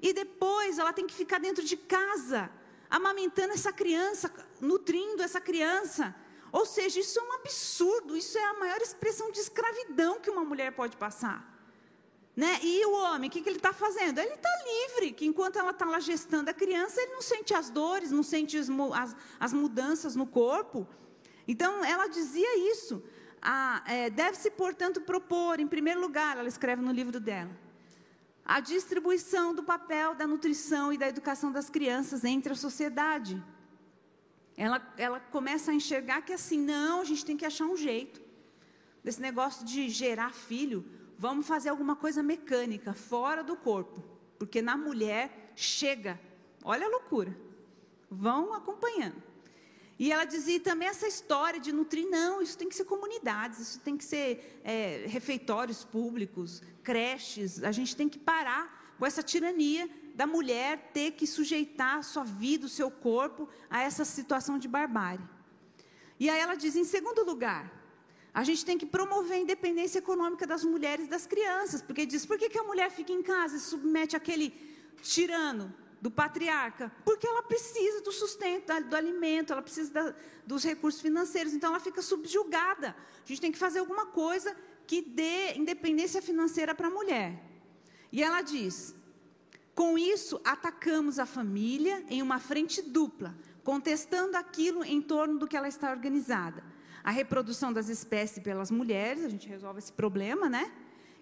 E 0.00 0.12
depois 0.12 0.78
ela 0.78 0.92
tem 0.92 1.06
que 1.06 1.14
ficar 1.14 1.38
dentro 1.38 1.62
de 1.62 1.76
casa, 1.76 2.50
amamentando 2.88 3.52
essa 3.52 3.72
criança, 3.72 4.32
nutrindo 4.60 5.22
essa 5.22 5.40
criança. 5.40 6.14
Ou 6.52 6.66
seja, 6.66 7.00
isso 7.00 7.18
é 7.18 7.22
um 7.22 7.32
absurdo, 7.32 8.14
isso 8.14 8.36
é 8.36 8.44
a 8.44 8.54
maior 8.54 8.80
expressão 8.82 9.32
de 9.32 9.40
escravidão 9.40 10.20
que 10.20 10.30
uma 10.30 10.44
mulher 10.44 10.72
pode 10.72 10.98
passar. 10.98 11.50
Né? 12.36 12.60
E 12.62 12.84
o 12.84 12.92
homem, 12.92 13.28
o 13.28 13.32
que, 13.32 13.40
que 13.40 13.48
ele 13.48 13.56
está 13.56 13.72
fazendo? 13.72 14.18
Ele 14.18 14.34
está 14.34 14.50
livre, 14.64 15.12
que 15.12 15.26
enquanto 15.26 15.58
ela 15.58 15.70
está 15.70 15.86
lá 15.86 15.98
gestando 15.98 16.50
a 16.50 16.54
criança, 16.54 17.00
ele 17.00 17.12
não 17.12 17.22
sente 17.22 17.54
as 17.54 17.70
dores, 17.70 18.10
não 18.10 18.22
sente 18.22 18.56
as, 18.58 18.68
as, 18.94 19.16
as 19.40 19.52
mudanças 19.52 20.14
no 20.14 20.26
corpo. 20.26 20.86
Então, 21.48 21.82
ela 21.84 22.06
dizia 22.06 22.70
isso. 22.70 23.02
Ah, 23.40 23.82
é, 23.86 24.10
Deve-se, 24.10 24.50
portanto, 24.50 25.00
propor, 25.00 25.58
em 25.58 25.66
primeiro 25.66 26.00
lugar, 26.00 26.36
ela 26.36 26.48
escreve 26.48 26.82
no 26.82 26.92
livro 26.92 27.18
dela, 27.18 27.50
a 28.44 28.60
distribuição 28.60 29.54
do 29.54 29.62
papel 29.62 30.14
da 30.14 30.26
nutrição 30.26 30.92
e 30.92 30.98
da 30.98 31.08
educação 31.08 31.50
das 31.50 31.68
crianças 31.68 32.24
entre 32.24 32.52
a 32.52 32.56
sociedade. 32.56 33.42
Ela, 34.56 34.94
ela 34.96 35.20
começa 35.20 35.70
a 35.70 35.74
enxergar 35.74 36.22
que 36.22 36.32
assim, 36.32 36.58
não, 36.58 37.00
a 37.00 37.04
gente 37.04 37.24
tem 37.24 37.36
que 37.36 37.44
achar 37.44 37.66
um 37.66 37.76
jeito. 37.76 38.20
Desse 39.02 39.20
negócio 39.20 39.64
de 39.64 39.88
gerar 39.88 40.32
filho, 40.32 40.84
vamos 41.18 41.46
fazer 41.46 41.68
alguma 41.68 41.96
coisa 41.96 42.22
mecânica, 42.22 42.92
fora 42.92 43.42
do 43.42 43.56
corpo. 43.56 44.02
Porque 44.38 44.60
na 44.60 44.76
mulher 44.76 45.52
chega. 45.56 46.20
Olha 46.62 46.86
a 46.86 46.90
loucura. 46.90 47.36
Vão 48.10 48.52
acompanhando. 48.52 49.22
E 49.98 50.10
ela 50.10 50.24
dizia 50.24 50.58
também 50.58 50.88
essa 50.88 51.06
história 51.06 51.60
de 51.60 51.72
nutrir, 51.72 52.08
não, 52.08 52.42
isso 52.42 52.58
tem 52.58 52.68
que 52.68 52.74
ser 52.74 52.84
comunidades, 52.84 53.60
isso 53.60 53.80
tem 53.80 53.96
que 53.96 54.04
ser 54.04 54.60
é, 54.64 55.04
refeitórios 55.06 55.84
públicos, 55.84 56.60
creches, 56.82 57.62
a 57.62 57.70
gente 57.70 57.94
tem 57.94 58.08
que 58.08 58.18
parar 58.18 58.94
com 58.98 59.06
essa 59.06 59.22
tirania 59.22 59.88
da 60.14 60.26
mulher 60.26 60.90
ter 60.92 61.12
que 61.12 61.26
sujeitar 61.26 61.98
a 61.98 62.02
sua 62.02 62.24
vida, 62.24 62.66
o 62.66 62.68
seu 62.68 62.90
corpo, 62.90 63.48
a 63.68 63.82
essa 63.82 64.04
situação 64.04 64.58
de 64.58 64.68
barbárie. 64.68 65.24
E 66.18 66.28
aí 66.30 66.40
ela 66.40 66.54
diz, 66.54 66.76
em 66.76 66.84
segundo 66.84 67.24
lugar, 67.24 67.70
A 68.34 68.44
gente 68.44 68.64
tem 68.64 68.78
que 68.78 68.86
promover 68.86 69.36
a 69.36 69.40
independência 69.40 69.98
econômica 69.98 70.46
das 70.46 70.64
mulheres 70.64 71.06
e 71.06 71.08
das 71.08 71.26
crianças, 71.26 71.82
porque 71.82 72.06
diz: 72.06 72.24
por 72.24 72.38
que, 72.38 72.48
que 72.48 72.58
a 72.58 72.62
mulher 72.62 72.90
fica 72.90 73.12
em 73.12 73.22
casa 73.22 73.56
e 73.56 73.60
submete 73.60 74.16
aquele 74.16 74.54
tirano 75.02 75.72
do 76.00 76.10
patriarca? 76.10 76.90
Porque 77.04 77.26
ela 77.26 77.42
precisa 77.42 78.00
do 78.00 78.10
sustento, 78.10 78.72
do 78.84 78.96
alimento, 78.96 79.52
ela 79.52 79.60
precisa 79.60 79.92
da, 79.92 80.14
dos 80.46 80.64
recursos 80.64 81.02
financeiros, 81.02 81.52
então 81.52 81.70
ela 81.70 81.80
fica 81.80 82.00
subjugada. 82.00 82.96
A 83.22 83.28
gente 83.28 83.40
tem 83.40 83.52
que 83.52 83.58
fazer 83.58 83.80
alguma 83.80 84.06
coisa 84.06 84.56
que 84.86 85.02
dê 85.02 85.52
independência 85.54 86.22
financeira 86.22 86.74
para 86.74 86.88
a 86.88 86.90
mulher. 86.90 87.38
E 88.10 88.22
ela 88.22 88.40
diz: 88.40 88.94
com 89.74 89.98
isso, 89.98 90.40
atacamos 90.44 91.18
a 91.18 91.26
família 91.26 92.04
em 92.08 92.22
uma 92.22 92.38
frente 92.38 92.82
dupla, 92.82 93.34
contestando 93.64 94.36
aquilo 94.36 94.84
em 94.84 95.00
torno 95.00 95.38
do 95.38 95.46
que 95.46 95.56
ela 95.56 95.68
está 95.68 95.90
organizada 95.90 96.62
a 97.04 97.10
reprodução 97.10 97.72
das 97.72 97.88
espécies 97.88 98.42
pelas 98.42 98.70
mulheres, 98.70 99.24
a 99.24 99.28
gente 99.28 99.48
resolve 99.48 99.80
esse 99.80 99.92
problema, 99.92 100.48
né? 100.48 100.70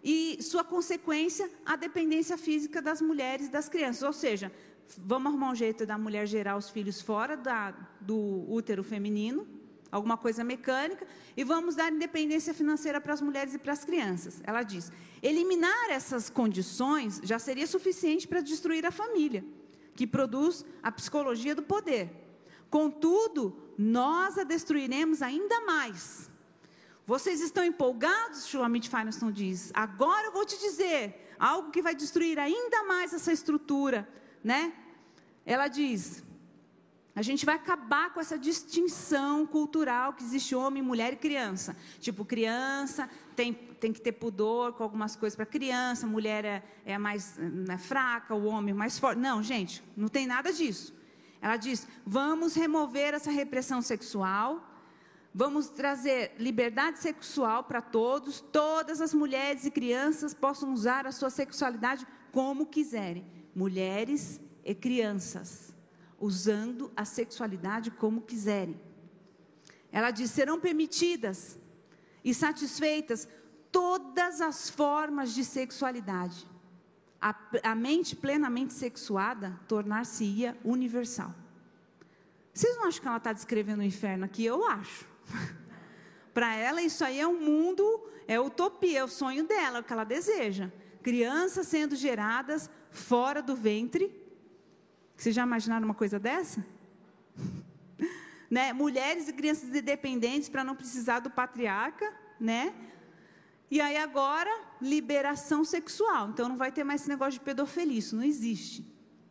E 0.03 0.39
sua 0.43 0.65
consequência, 0.65 1.51
a 1.65 1.77
dependência 1.77 2.37
física 2.37 2.81
das 2.81 3.01
mulheres 3.01 3.47
e 3.47 3.51
das 3.51 3.69
crianças. 3.69 4.03
Ou 4.03 4.13
seja, 4.13 4.53
vamos 4.99 5.31
arrumar 5.31 5.51
um 5.51 5.55
jeito 5.55 5.87
da 5.87 5.97
mulher 5.97 6.27
gerar 6.27 6.57
os 6.57 6.71
filhos 6.71 7.01
fora 7.01 7.37
da, 7.37 7.73
do 8.01 8.45
útero 8.49 8.83
feminino, 8.83 9.47
alguma 9.91 10.17
coisa 10.17 10.45
mecânica, 10.45 11.07
e 11.37 11.45
vamos 11.45 11.77
dar 11.77 11.93
independência 11.93 12.55
financeira 12.55 13.01
para 13.01 13.15
as 13.15 13.21
mulheres 13.21 13.55
e 13.55 13.59
para 13.59 13.73
as 13.73 13.85
crianças. 13.85 14.41
Ela 14.45 14.63
diz: 14.63 14.93
eliminar 15.23 15.91
essas 15.91 16.31
condições 16.31 17.21
já 17.25 17.39
seria 17.39 17.67
suficiente 17.67 18.29
para 18.29 18.41
destruir 18.41 18.85
a 18.87 18.91
família, 18.91 19.45
que 19.95 20.07
produz 20.07 20.65
a 20.83 20.91
psicologia 20.93 21.55
do 21.55 21.63
poder. 21.63 22.11
Contudo, 22.69 23.57
nós 23.77 24.39
a 24.39 24.45
destruiremos 24.45 25.23
ainda 25.23 25.61
mais. 25.63 26.31
Vocês 27.07 27.41
estão 27.41 27.65
empolgados? 27.65 28.47
Shulamit 28.47 28.89
Firestone 28.89 29.33
diz. 29.33 29.73
Agora 29.75 30.29
eu 30.29 30.33
vou 30.33 30.47
te 30.47 30.57
dizer 30.61 31.35
algo 31.39 31.73
que 31.73 31.83
vai 31.83 31.95
destruir 31.95 32.39
ainda 32.39 32.85
mais 32.85 33.13
essa 33.13 33.33
estrutura, 33.33 34.09
né? 34.45 34.73
Ela 35.45 35.67
diz: 35.67 36.23
a 37.15 37.23
gente 37.23 37.45
vai 37.45 37.57
acabar 37.57 38.13
com 38.13 38.21
essa 38.21 38.39
distinção 38.39 39.45
cultural 39.47 40.13
que 40.13 40.23
existe 40.23 40.55
homem, 40.55 40.83
mulher 40.83 41.13
e 41.13 41.17
criança. 41.17 41.77
Tipo, 41.99 42.25
criança 42.25 43.11
tem, 43.35 43.53
tem 43.53 43.93
que 43.93 44.01
ter 44.01 44.13
pudor 44.13 44.75
com 44.75 44.85
algumas 44.85 45.17
coisas 45.17 45.37
para 45.37 45.45
criança, 45.45 46.07
mulher 46.07 46.45
é, 46.45 46.63
é 46.85 46.99
mais 46.99 47.39
é 47.69 47.79
fraca, 47.79 48.35
o 48.35 48.45
homem 48.47 48.73
é 48.73 48.77
mais 48.77 48.99
forte. 48.99 49.19
Não, 49.19 49.43
gente, 49.43 49.83
não 49.97 50.09
tem 50.09 50.27
nada 50.27 50.53
disso. 50.53 50.95
Ela 51.43 51.57
diz: 51.57 51.87
vamos 52.07 52.55
remover 52.55 53.15
essa 53.15 53.31
repressão 53.31 53.83
sexual, 53.83 54.65
vamos 55.35 55.69
trazer 55.69 56.33
liberdade 56.39 57.01
sexual 57.01 57.65
para 57.65 57.81
todos, 57.81 58.41
todas 58.41 59.01
as 59.01 59.13
mulheres 59.13 59.65
e 59.65 59.71
crianças 59.71 60.33
possam 60.33 60.73
usar 60.73 61.07
a 61.07 61.13
sua 61.13 61.31
sexualidade 61.31 62.07
como 62.31 62.67
quiserem. 62.67 63.27
Mulheres 63.55 64.41
e 64.65 64.75
crianças, 64.75 65.70
usando 66.21 66.93
a 66.95 67.05
sexualidade 67.05 67.91
como 67.91 68.21
quiserem. 68.21 68.81
Ela 69.91 70.11
diz: 70.11 70.31
serão 70.31 70.61
permitidas 70.61 71.59
e 72.25 72.33
satisfeitas 72.35 73.27
todas 73.73 74.41
as 74.41 74.71
formas 74.71 75.35
de 75.35 75.45
sexualidade 75.45 76.47
a, 77.21 77.35
a 77.63 77.75
mente 77.75 78.17
plenamente 78.17 78.73
sexuada 78.73 79.61
tornar-se-ia 79.69 80.57
universal. 80.65 81.35
Vocês 82.53 82.77
não 82.77 82.87
acham 82.87 83.03
que 83.03 83.09
ela 83.09 83.17
está 83.19 83.33
descrevendo 83.33 83.81
o 83.81 83.85
inferno 83.85 84.25
aqui? 84.25 84.45
Eu 84.45 84.67
acho. 84.67 85.07
Para 86.33 86.55
ela, 86.55 86.81
isso 86.81 87.05
aí 87.05 87.21
é 87.21 87.27
um 87.27 87.39
mundo, 87.39 87.85
é 88.27 88.41
utopia, 88.41 89.01
é 89.01 89.05
o 89.05 89.09
sonho 89.09 89.47
dela, 89.47 89.79
é 89.79 89.81
o 89.81 89.85
que 89.85 89.93
ela 89.93 90.05
deseja. 90.05 90.71
Crianças 91.03 91.67
sendo 91.69 91.95
geradas 91.95 92.71
fora 92.91 93.43
do 93.43 93.55
ventre. 93.55 94.15
Vocês 95.21 95.35
já 95.35 95.43
imaginaram 95.43 95.85
uma 95.85 95.95
coisa 95.95 96.19
dessa? 96.19 96.65
né? 98.51 98.73
Mulheres 98.73 99.29
e 99.29 99.35
crianças 99.35 99.69
independentes 99.69 100.49
para 100.49 100.65
não 100.65 100.75
precisar 100.75 101.21
do 101.21 101.29
patriarca, 101.29 102.11
né? 102.41 102.75
E 103.71 103.83
aí 103.83 103.99
agora, 103.99 104.51
liberação 104.81 105.63
sexual. 105.63 106.31
Então 106.31 106.49
não 106.49 106.57
vai 106.57 106.73
ter 106.73 106.85
mais 106.85 107.03
esse 107.03 107.11
negócio 107.11 107.35
de 107.35 107.41
pedofilia, 107.41 107.99
isso 107.99 108.17
não 108.17 108.23
existe. 108.23 108.83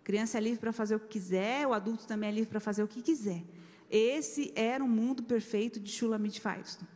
criança 0.03 0.37
é 0.37 0.41
livre 0.41 0.59
para 0.59 0.71
fazer 0.71 0.93
o 0.93 0.99
que 0.99 1.07
quiser, 1.07 1.65
o 1.65 1.73
adulto 1.73 2.05
também 2.05 2.29
é 2.29 2.33
livre 2.33 2.51
para 2.51 2.59
fazer 2.59 2.83
o 2.83 2.87
que 2.87 3.01
quiser. 3.01 3.43
Esse 3.89 4.53
era 4.55 4.83
o 4.83 4.87
mundo 4.87 5.23
perfeito 5.23 5.79
de 5.79 5.91
Shulamit 5.91 6.39
Firestone. 6.39 6.87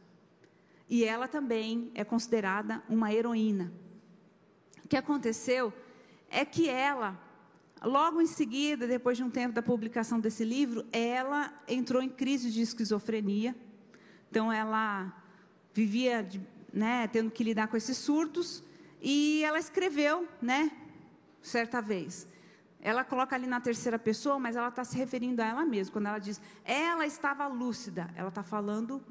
E 0.87 1.03
ela 1.03 1.27
também 1.27 1.89
é 1.95 2.03
considerada 2.03 2.83
uma 2.87 3.11
heroína. 3.11 3.73
O 4.85 4.87
que 4.87 4.95
aconteceu 4.95 5.73
é 6.29 6.45
que 6.45 6.69
ela, 6.69 7.19
logo 7.83 8.21
em 8.21 8.25
seguida, 8.25 8.87
depois 8.87 9.17
de 9.17 9.23
um 9.23 9.29
tempo 9.29 9.53
da 9.53 9.61
publicação 9.61 10.19
desse 10.19 10.43
livro, 10.43 10.85
ela 10.91 11.53
entrou 11.67 12.01
em 12.01 12.09
crise 12.09 12.49
de 12.51 12.61
esquizofrenia. 12.61 13.55
Então 14.29 14.51
ela 14.51 15.13
vivia 15.73 16.27
né, 16.71 17.07
tendo 17.07 17.29
que 17.29 17.43
lidar 17.43 17.67
com 17.67 17.77
esses 17.77 17.97
surtos, 17.97 18.63
e 19.01 19.43
ela 19.43 19.59
escreveu, 19.59 20.27
né, 20.41 20.71
certa 21.41 21.81
vez. 21.81 22.27
Ela 22.81 23.03
coloca 23.03 23.35
ali 23.35 23.45
na 23.45 23.59
terceira 23.59 23.99
pessoa, 23.99 24.39
mas 24.39 24.55
ela 24.55 24.69
está 24.69 24.83
se 24.83 24.97
referindo 24.97 25.41
a 25.41 25.45
ela 25.45 25.65
mesma. 25.65 25.93
Quando 25.93 26.07
ela 26.07 26.19
diz, 26.19 26.41
ela 26.65 27.05
estava 27.05 27.47
lúcida, 27.47 28.09
ela 28.15 28.29
está 28.29 28.43
falando 28.43 29.03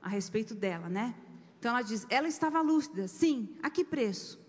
a 0.00 0.08
respeito 0.08 0.54
dela, 0.54 0.88
né? 0.88 1.14
Então 1.58 1.70
ela 1.70 1.82
diz, 1.82 2.06
ela 2.10 2.28
estava 2.28 2.60
lúcida, 2.60 3.06
sim, 3.06 3.56
a 3.62 3.70
que 3.70 3.84
preço? 3.84 4.41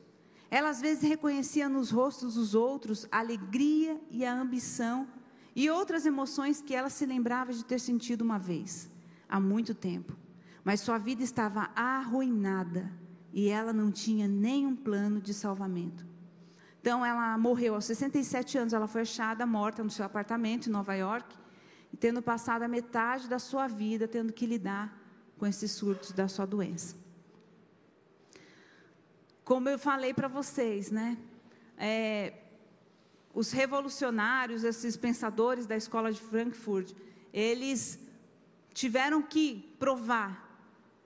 Ela 0.57 0.69
às 0.69 0.79
vezes 0.79 1.03
reconhecia 1.03 1.67
nos 1.67 1.89
rostos 1.89 2.35
dos 2.35 2.53
outros 2.53 3.07
a 3.11 3.19
alegria 3.19 3.93
e 4.09 4.23
a 4.23 4.33
ambição 4.33 5.07
e 5.55 5.69
outras 5.69 6.05
emoções 6.05 6.61
que 6.61 6.75
ela 6.75 6.89
se 6.89 7.05
lembrava 7.05 7.51
de 7.51 7.65
ter 7.65 7.79
sentido 7.79 8.21
uma 8.21 8.39
vez, 8.39 8.89
há 9.27 9.39
muito 9.39 9.73
tempo 9.73 10.13
mas 10.63 10.79
sua 10.79 10.97
vida 10.97 11.23
estava 11.23 11.69
arruinada 11.75 12.89
e 13.33 13.49
ela 13.49 13.73
não 13.73 13.91
tinha 13.91 14.27
nenhum 14.27 14.75
plano 14.75 15.19
de 15.19 15.33
salvamento. 15.33 16.05
Então 16.79 17.05
ela 17.05 17.37
morreu 17.37 17.75
aos 17.75 17.85
67 17.85 18.57
anos, 18.57 18.73
ela 18.73 18.87
foi 18.87 19.01
achada 19.01 19.45
morta 19.45 19.83
no 19.83 19.89
seu 19.89 20.05
apartamento 20.05 20.67
em 20.67 20.71
Nova 20.71 20.93
York, 20.93 21.35
tendo 21.99 22.21
passado 22.21 22.63
a 22.63 22.67
metade 22.67 23.27
da 23.27 23.39
sua 23.39 23.67
vida 23.67 24.07
tendo 24.07 24.33
que 24.33 24.45
lidar 24.45 24.97
com 25.37 25.45
esses 25.45 25.71
surtos 25.71 26.11
da 26.11 26.27
sua 26.27 26.45
doença. 26.45 26.95
Como 29.43 29.67
eu 29.67 29.77
falei 29.77 30.13
para 30.13 30.27
vocês, 30.27 30.89
né? 30.89 31.17
É, 31.77 32.33
os 33.33 33.51
revolucionários, 33.51 34.63
esses 34.63 34.95
pensadores 34.95 35.65
da 35.65 35.75
escola 35.75 36.11
de 36.11 36.21
Frankfurt, 36.21 36.93
eles 37.33 37.99
tiveram 38.73 39.21
que 39.21 39.75
provar 39.77 40.43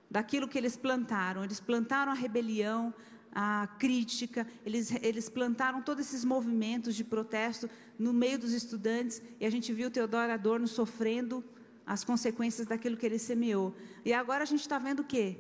daquilo 0.10 0.48
que 0.48 0.58
eles 0.58 0.78
plantaram. 0.78 1.44
Eles 1.44 1.60
plantaram 1.60 2.12
a 2.12 2.16
rebelião, 2.16 2.94
a 3.32 3.68
crítica, 3.80 4.48
eles, 4.66 4.92
eles 5.02 5.30
plantaram 5.30 5.82
todos 5.82 6.06
esses 6.06 6.24
movimentos 6.24 6.96
de 6.96 7.04
protesto 7.04 7.70
no 7.98 8.14
meio 8.14 8.38
dos 8.40 8.52
estudantes, 8.52 9.22
e 9.40 9.46
a 9.46 9.50
gente 9.50 9.74
viu 9.74 9.90
Teodoro 9.90 10.32
Adorno 10.32 10.68
sofrendo 10.68 11.44
as 11.86 12.04
consequências 12.04 12.68
daquilo 12.68 12.98
que 12.98 13.06
ele 13.06 13.20
semeou. 13.20 13.76
E 14.04 14.14
agora 14.14 14.44
a 14.44 14.46
gente 14.46 14.62
está 14.62 14.78
vendo 14.78 15.00
o 15.00 15.04
quê? 15.04 15.40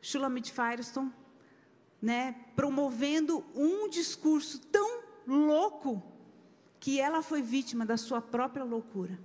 Shulamit 0.00 0.52
Firestone, 0.52 1.12
né, 2.00 2.34
promovendo 2.56 3.44
um 3.54 3.88
discurso 3.88 4.60
tão 4.60 5.02
louco 5.26 6.02
que 6.78 6.98
ela 6.98 7.22
foi 7.22 7.42
vítima 7.42 7.84
da 7.84 7.96
sua 7.96 8.20
própria 8.20 8.64
loucura. 8.64 9.18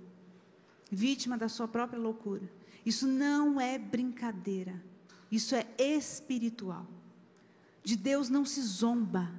Vítima 0.90 1.38
da 1.38 1.48
sua 1.48 1.66
própria 1.66 1.98
loucura. 1.98 2.48
Isso 2.84 3.06
não 3.06 3.60
é 3.60 3.78
brincadeira. 3.78 4.80
Isso 5.30 5.54
é 5.54 5.66
espiritual. 5.78 6.86
De 7.82 7.96
Deus 7.96 8.28
não 8.28 8.44
se 8.44 8.60
zomba. 8.62 9.30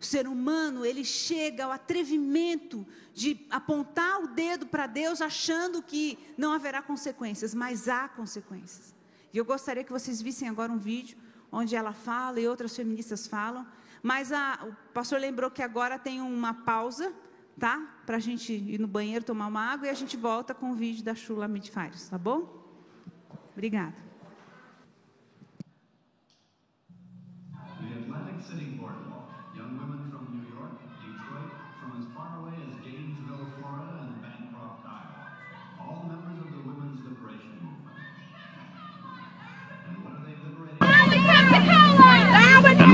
O 0.00 0.04
ser 0.04 0.26
humano, 0.26 0.84
ele 0.84 1.04
chega 1.04 1.64
ao 1.64 1.72
atrevimento 1.72 2.86
de 3.12 3.46
apontar 3.50 4.22
o 4.22 4.28
dedo 4.28 4.66
para 4.66 4.86
Deus 4.86 5.20
achando 5.20 5.82
que 5.82 6.18
não 6.38 6.52
haverá 6.52 6.80
consequências, 6.80 7.54
mas 7.54 7.88
há 7.88 8.08
consequências. 8.08 8.94
E 9.32 9.36
eu 9.38 9.44
gostaria 9.44 9.84
que 9.84 9.92
vocês 9.92 10.22
vissem 10.22 10.48
agora 10.48 10.72
um 10.72 10.78
vídeo 10.78 11.18
onde 11.52 11.74
ela 11.74 11.92
fala 11.92 12.40
e 12.40 12.46
outras 12.46 12.74
feministas 12.74 13.26
falam, 13.26 13.66
mas 14.02 14.32
a, 14.32 14.58
o 14.64 14.92
pastor 14.92 15.20
lembrou 15.20 15.50
que 15.50 15.62
agora 15.62 15.98
tem 15.98 16.20
uma 16.20 16.54
pausa, 16.54 17.12
tá? 17.58 18.02
Para 18.06 18.16
a 18.16 18.20
gente 18.20 18.52
ir 18.52 18.78
no 18.78 18.88
banheiro 18.88 19.24
tomar 19.24 19.46
uma 19.46 19.60
água 19.72 19.86
e 19.86 19.90
a 19.90 19.94
gente 19.94 20.16
volta 20.16 20.54
com 20.54 20.70
o 20.70 20.74
vídeo 20.74 21.04
da 21.04 21.14
Chula 21.14 21.46
Midfires, 21.46 22.08
tá 22.08 22.16
bom? 22.16 22.48
Obrigada. 23.52 24.10
The 27.80 27.96
Atlantic 27.96 28.46
City 28.46 28.79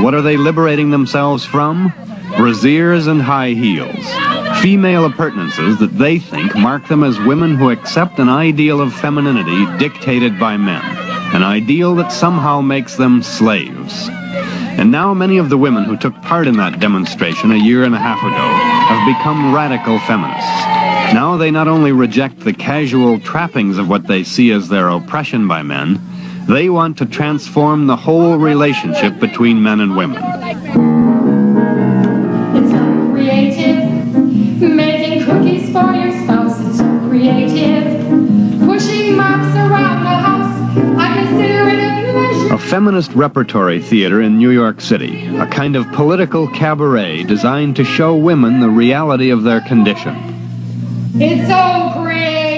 what 0.06 0.14
are 0.14 0.22
they 0.22 0.36
liberating 0.36 0.90
themselves 0.90 1.44
from? 1.44 1.88
Brasiers 2.38 3.08
and 3.08 3.20
high 3.20 3.48
heels. 3.48 4.06
Female 4.62 5.04
appurtenances 5.04 5.80
that 5.80 5.98
they 5.98 6.20
think 6.20 6.54
mark 6.54 6.86
them 6.86 7.02
as 7.02 7.18
women 7.18 7.56
who 7.56 7.70
accept 7.70 8.20
an 8.20 8.28
ideal 8.28 8.80
of 8.80 8.94
femininity 8.94 9.66
dictated 9.78 10.38
by 10.38 10.56
men. 10.56 10.80
An 11.34 11.42
ideal 11.42 11.96
that 11.96 12.12
somehow 12.12 12.60
makes 12.60 12.94
them 12.94 13.20
slaves. 13.20 14.08
And 14.78 14.92
now 14.92 15.12
many 15.12 15.38
of 15.38 15.50
the 15.50 15.58
women 15.58 15.82
who 15.82 15.96
took 15.96 16.14
part 16.22 16.46
in 16.46 16.56
that 16.58 16.78
demonstration 16.78 17.50
a 17.50 17.56
year 17.56 17.82
and 17.82 17.92
a 17.96 17.98
half 17.98 18.20
ago 18.20 18.30
have 18.30 19.06
become 19.08 19.52
radical 19.52 19.98
feminists. 19.98 20.46
Now 21.14 21.36
they 21.36 21.50
not 21.50 21.66
only 21.66 21.90
reject 21.90 22.38
the 22.38 22.52
casual 22.52 23.18
trappings 23.18 23.76
of 23.76 23.88
what 23.88 24.06
they 24.06 24.22
see 24.22 24.52
as 24.52 24.68
their 24.68 24.88
oppression 24.88 25.48
by 25.48 25.64
men, 25.64 26.00
they 26.46 26.68
want 26.70 26.98
to 26.98 27.06
transform 27.06 27.86
the 27.86 27.96
whole 27.96 28.38
relationship 28.38 29.18
between 29.18 29.62
men 29.62 29.80
and 29.80 29.96
women. 29.96 30.22
It's 32.56 32.70
so 32.70 33.10
creative. 33.12 33.84
Making 34.60 35.24
cookies 35.24 35.72
for 35.72 35.92
your 35.92 36.12
spouse, 36.24 36.60
it's 36.60 36.78
so 36.78 37.08
creative. 37.08 37.84
Pushing 38.64 39.16
mops 39.16 39.54
around 39.56 40.04
the 40.04 40.16
house, 40.26 40.54
I 40.98 41.14
consider 41.14 41.68
it 41.68 41.78
a 41.78 42.12
pleasure. 42.12 42.54
A 42.54 42.58
feminist 42.58 43.12
repertory 43.12 43.80
theater 43.82 44.22
in 44.22 44.38
New 44.38 44.50
York 44.50 44.80
City, 44.80 45.26
a 45.36 45.46
kind 45.46 45.74
of 45.74 45.90
political 45.92 46.48
cabaret 46.48 47.24
designed 47.24 47.74
to 47.76 47.84
show 47.84 48.14
women 48.16 48.60
the 48.60 48.70
reality 48.70 49.30
of 49.30 49.42
their 49.42 49.60
condition. 49.62 50.14
It's 51.16 51.48
so 51.48 52.02
creative. 52.02 52.55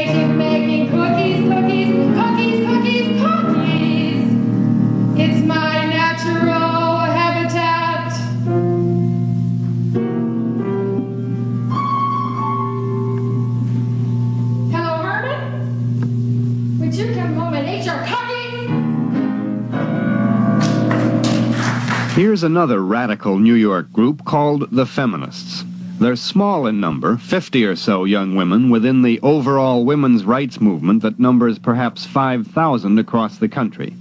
Here's 22.39 22.45
another 22.45 22.85
radical 22.85 23.41
New 23.41 23.55
York 23.55 23.93
group 23.93 24.25
called 24.25 24.71
the 24.71 24.87
Feminists. 24.87 25.65
They're 25.99 26.15
small 26.15 26.69
in 26.69 26.79
number, 26.79 27.17
50 27.17 27.65
or 27.65 27.75
so 27.75 28.05
young 28.05 28.37
women 28.37 28.71
within 28.71 29.03
the 29.03 29.19
overall 29.25 29.85
women's 29.85 30.25
rights 30.25 30.61
movement 30.61 31.03
that 31.03 31.19
numbers 31.19 31.59
perhaps 31.59 32.07
5,000 32.07 32.97
across 32.97 33.39
the 33.39 33.49
country. 33.49 33.93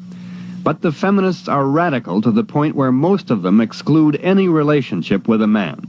But 0.61 0.83
the 0.83 0.91
feminists 0.91 1.47
are 1.47 1.65
radical 1.65 2.21
to 2.21 2.29
the 2.29 2.43
point 2.43 2.75
where 2.75 2.91
most 2.91 3.31
of 3.31 3.41
them 3.41 3.59
exclude 3.59 4.19
any 4.21 4.47
relationship 4.47 5.27
with 5.27 5.41
a 5.41 5.47
man. 5.47 5.87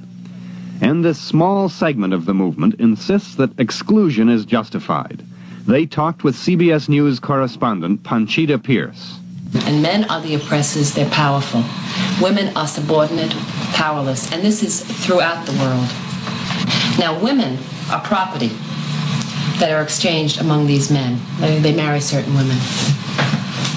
And 0.80 1.04
this 1.04 1.18
small 1.18 1.68
segment 1.68 2.14
of 2.14 2.24
the 2.24 2.32
movement 2.32 2.76
insists 2.80 3.34
that 3.34 3.60
exclusion 3.60 4.30
is 4.30 4.46
justified. 4.46 5.22
They 5.66 5.84
talked 5.84 6.24
with 6.24 6.34
CBS 6.34 6.88
News 6.88 7.20
correspondent 7.20 8.04
Panchita 8.04 8.56
Pierce. 8.56 9.18
And 9.54 9.82
men 9.82 10.04
are 10.10 10.20
the 10.20 10.34
oppressors, 10.34 10.94
they're 10.94 11.08
powerful. 11.10 11.64
Women 12.22 12.54
are 12.56 12.66
subordinate, 12.66 13.32
powerless, 13.72 14.32
and 14.32 14.42
this 14.42 14.62
is 14.62 14.82
throughout 15.04 15.46
the 15.46 15.52
world. 15.52 15.88
Now, 16.98 17.18
women 17.22 17.58
are 17.90 18.00
property 18.00 18.48
that 19.58 19.70
are 19.72 19.82
exchanged 19.82 20.40
among 20.40 20.66
these 20.66 20.90
men. 20.90 21.20
They, 21.40 21.74
marry 21.74 22.00
certain 22.00 22.34
women. 22.34 22.56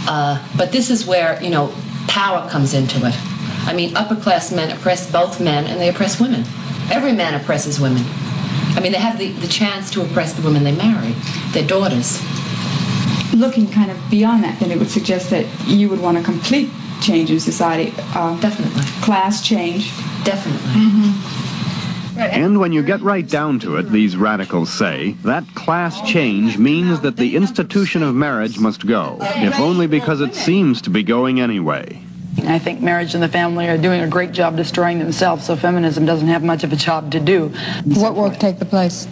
Uh, 0.08 0.46
but 0.58 0.72
this 0.72 0.90
is 0.90 1.06
where, 1.06 1.42
you 1.42 1.50
know, 1.50 1.74
power 2.08 2.50
comes 2.50 2.74
into 2.74 2.98
it. 3.06 3.16
I 3.66 3.74
mean, 3.74 3.96
upper 3.96 4.16
class 4.16 4.52
men 4.52 4.72
oppress 4.72 5.10
both 5.12 5.40
men 5.40 5.66
and 5.66 5.80
they 5.80 5.90
oppress 5.90 6.20
women. 6.20 6.44
Every 6.92 7.14
man 7.14 7.40
oppresses 7.40 7.80
women. 7.80 8.04
I 8.76 8.80
mean, 8.82 8.92
they 8.92 8.98
have 8.98 9.18
the, 9.18 9.32
the 9.34 9.48
chance 9.48 9.92
to 9.92 10.02
oppress 10.02 10.34
the 10.34 10.42
women 10.42 10.64
they 10.64 10.76
marry, 10.76 11.14
their 11.52 11.66
daughters. 11.66 12.20
Looking 13.34 13.70
kind 13.70 13.92
of 13.92 13.98
beyond 14.10 14.44
that, 14.44 14.60
then 14.60 14.72
it 14.72 14.80
would 14.80 14.90
suggest 14.90 15.30
that 15.30 15.46
you 15.68 15.90
would 15.90 16.00
want 16.00 16.18
a 16.18 16.24
complete 16.24 16.70
change 17.02 17.32
in 17.32 17.40
society, 17.40 17.94
uh, 18.14 18.40
Definitely. 18.40 18.84
class 19.02 19.42
change. 19.46 19.92
Definitely. 20.24 21.14
And 22.18 22.60
when 22.60 22.72
you 22.72 22.84
get 22.84 23.02
right 23.02 23.28
down 23.28 23.60
to 23.62 23.78
it, 23.78 23.90
these 23.90 24.16
radicals 24.16 24.72
say, 24.72 25.14
that 25.24 25.44
class 25.56 26.02
change 26.02 26.58
means 26.58 27.00
that 27.02 27.16
the 27.18 27.36
institution 27.36 28.04
of 28.04 28.14
marriage 28.14 28.60
must 28.60 28.86
go, 28.86 29.18
if 29.22 29.60
only 29.60 29.88
because 29.88 30.22
it 30.22 30.36
seems 30.36 30.82
to 30.84 30.90
be 30.90 31.04
going 31.04 31.40
anyway. 31.40 32.00
I 32.44 32.60
think 32.60 32.82
marriage 32.82 33.14
and 33.14 33.24
the 33.24 33.28
family 33.28 33.68
are 33.68 33.78
doing 33.78 34.02
a 34.02 34.08
great 34.08 34.34
job 34.34 34.56
destroying 34.56 35.00
themselves, 35.00 35.46
so 35.46 35.56
feminism 35.56 36.06
doesn't 36.06 36.28
have 36.28 36.44
much 36.44 36.64
of 36.64 36.72
a 36.72 36.76
job 36.76 37.12
to 37.12 37.20
do. 37.20 37.48
What 37.86 38.16
will 38.16 38.32
take 38.32 38.60
the 38.60 38.66
place? 38.66 39.08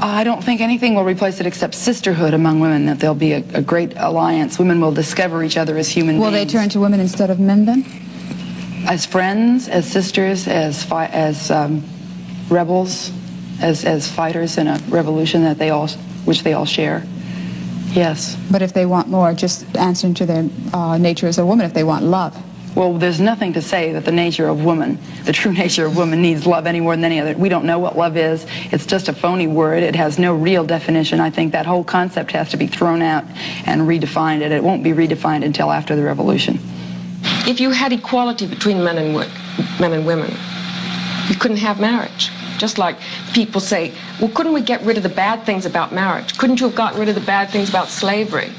I 0.00 0.24
don't 0.24 0.42
think 0.42 0.60
anything 0.60 0.94
will 0.94 1.04
replace 1.04 1.40
it 1.40 1.46
except 1.46 1.74
sisterhood 1.74 2.34
among 2.34 2.60
women, 2.60 2.86
that 2.86 3.00
there'll 3.00 3.14
be 3.14 3.32
a, 3.32 3.44
a 3.54 3.62
great 3.62 3.94
alliance. 3.96 4.58
Women 4.58 4.80
will 4.80 4.92
discover 4.92 5.42
each 5.42 5.56
other 5.56 5.76
as 5.76 5.88
human 5.88 6.18
Will 6.18 6.30
they 6.30 6.44
turn 6.46 6.68
to 6.70 6.80
women 6.80 7.00
instead 7.00 7.30
of 7.30 7.40
men 7.40 7.64
then? 7.64 7.84
As 8.86 9.04
friends, 9.04 9.68
as 9.68 9.90
sisters, 9.90 10.46
as, 10.46 10.84
fi- 10.84 11.06
as 11.06 11.50
um, 11.50 11.84
rebels, 12.48 13.10
as, 13.60 13.84
as 13.84 14.10
fighters 14.10 14.56
in 14.56 14.68
a 14.68 14.78
revolution 14.88 15.42
that 15.42 15.58
they 15.58 15.70
all, 15.70 15.88
which 16.24 16.42
they 16.42 16.52
all 16.52 16.64
share. 16.66 17.04
Yes. 17.90 18.36
But 18.50 18.62
if 18.62 18.72
they 18.72 18.86
want 18.86 19.08
more, 19.08 19.32
just 19.34 19.76
answering 19.76 20.14
to 20.14 20.26
their 20.26 20.48
uh, 20.72 20.98
nature 20.98 21.26
as 21.26 21.38
a 21.38 21.46
woman, 21.46 21.66
if 21.66 21.74
they 21.74 21.84
want 21.84 22.04
love. 22.04 22.36
Well, 22.78 22.96
there's 22.96 23.18
nothing 23.18 23.54
to 23.54 23.60
say 23.60 23.90
that 23.94 24.04
the 24.04 24.12
nature 24.12 24.46
of 24.46 24.64
woman, 24.64 25.00
the 25.24 25.32
true 25.32 25.52
nature 25.64 25.86
of 25.86 25.96
woman, 25.96 26.22
needs 26.22 26.46
love 26.46 26.64
any 26.64 26.78
more 26.78 26.94
than 26.94 27.04
any 27.04 27.18
other. 27.18 27.36
We 27.36 27.48
don't 27.48 27.64
know 27.64 27.80
what 27.80 27.98
love 27.98 28.16
is. 28.16 28.46
It's 28.70 28.86
just 28.86 29.08
a 29.08 29.12
phony 29.12 29.48
word. 29.48 29.82
It 29.82 29.96
has 29.96 30.16
no 30.16 30.32
real 30.32 30.64
definition. 30.64 31.18
I 31.18 31.28
think 31.28 31.50
that 31.50 31.66
whole 31.66 31.82
concept 31.82 32.30
has 32.30 32.50
to 32.50 32.56
be 32.56 32.68
thrown 32.68 33.02
out 33.02 33.24
and 33.66 33.80
redefined, 33.80 34.44
and 34.44 34.54
it 34.54 34.62
won't 34.62 34.84
be 34.84 34.90
redefined 34.90 35.44
until 35.44 35.72
after 35.72 35.96
the 35.96 36.04
revolution. 36.04 36.60
If 37.48 37.58
you 37.58 37.70
had 37.70 37.92
equality 37.92 38.46
between 38.46 38.84
men 38.84 38.96
and, 38.96 39.12
men 39.80 39.92
and 39.92 40.06
women, 40.06 40.30
you 41.28 41.34
couldn't 41.34 41.56
have 41.56 41.80
marriage. 41.80 42.30
Just 42.58 42.78
like 42.78 42.96
people 43.32 43.60
say, 43.60 43.92
well, 44.20 44.30
couldn't 44.30 44.52
we 44.52 44.60
get 44.60 44.82
rid 44.82 44.96
of 44.96 45.02
the 45.02 45.08
bad 45.08 45.44
things 45.44 45.66
about 45.66 45.92
marriage? 45.92 46.38
Couldn't 46.38 46.60
you 46.60 46.68
have 46.68 46.76
gotten 46.76 47.00
rid 47.00 47.08
of 47.08 47.16
the 47.16 47.22
bad 47.22 47.50
things 47.50 47.68
about 47.68 47.88
slavery 47.88 48.52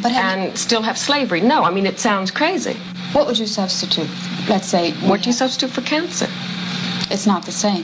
But 0.00 0.12
and 0.12 0.56
still 0.56 0.80
have 0.80 0.96
slavery? 0.96 1.42
No, 1.42 1.62
I 1.62 1.70
mean, 1.70 1.84
it 1.84 1.98
sounds 1.98 2.30
crazy. 2.30 2.74
What 3.16 3.26
would 3.26 3.38
you 3.38 3.46
substitute? 3.46 4.10
Let's 4.46 4.68
say 4.68 4.92
What 5.08 5.22
do 5.22 5.30
you 5.30 5.32
substitute 5.32 5.70
for 5.70 5.80
cancer? 5.80 6.26
it's 7.10 7.26
not 7.26 7.46
the 7.46 7.50
same. 7.52 7.82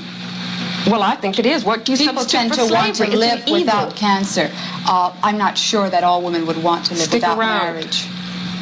Well, 0.86 1.02
I 1.02 1.14
think 1.16 1.38
it 1.38 1.46
is. 1.46 1.64
What 1.64 1.86
do 1.86 1.92
you 1.92 1.98
People 1.98 2.16
substitute 2.16 2.38
tend 2.38 2.50
for 2.50 2.56
to 2.56 2.66
slavery? 2.66 2.74
want 2.82 2.96
to 2.96 3.04
It's 3.04 3.48
live 3.48 3.60
without 3.60 3.96
cancer. 3.96 4.50
Uh, 4.86 5.16
I'm 5.22 5.38
not 5.38 5.56
sure 5.56 5.88
that 5.88 6.04
all 6.04 6.20
women 6.20 6.44
would 6.46 6.62
want 6.62 6.84
to 6.86 6.92
live 6.92 7.04
Stick 7.04 7.22
without 7.22 7.38
around. 7.38 7.64
marriage. 7.76 8.06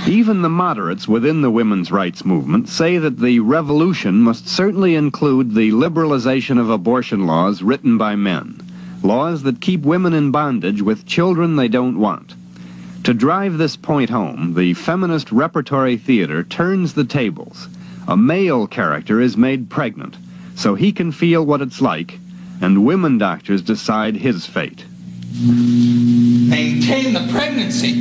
Even 0.06 0.42
the 0.42 0.48
moderates 0.48 1.08
within 1.08 1.40
the 1.42 1.50
women's 1.50 1.90
rights 1.90 2.24
movement 2.24 2.68
say 2.68 2.98
that 2.98 3.18
the 3.18 3.40
revolution 3.40 4.20
must 4.20 4.46
certainly 4.46 4.94
include 4.94 5.54
the 5.56 5.72
liberalization 5.72 6.56
of 6.60 6.70
abortion 6.70 7.26
laws 7.26 7.62
written 7.62 7.98
by 7.98 8.14
men, 8.14 8.60
laws 9.02 9.42
that 9.42 9.60
keep 9.60 9.80
women 9.82 10.12
in 10.14 10.30
bondage 10.30 10.82
with 10.82 11.04
children 11.04 11.56
they 11.56 11.66
don't 11.68 11.98
want. 11.98 12.34
To 13.04 13.14
drive 13.14 13.56
this 13.56 13.76
point 13.76 14.10
home, 14.10 14.52
the 14.54 14.74
feminist 14.74 15.32
repertory 15.32 15.96
theater 15.96 16.44
turns 16.44 16.92
the 16.92 17.04
tables. 17.04 17.66
A 18.06 18.16
male 18.16 18.66
character 18.66 19.22
is 19.22 19.38
made 19.38 19.70
pregnant, 19.70 20.18
so 20.54 20.74
he 20.74 20.92
can 20.92 21.10
feel 21.10 21.46
what 21.46 21.62
it's 21.62 21.80
like, 21.80 22.18
and 22.60 22.84
women 22.84 23.16
doctors 23.16 23.62
decide 23.62 24.16
his 24.16 24.44
fate. 24.44 24.84
Maintain 25.40 27.14
the 27.14 27.26
pregnancy. 27.32 27.94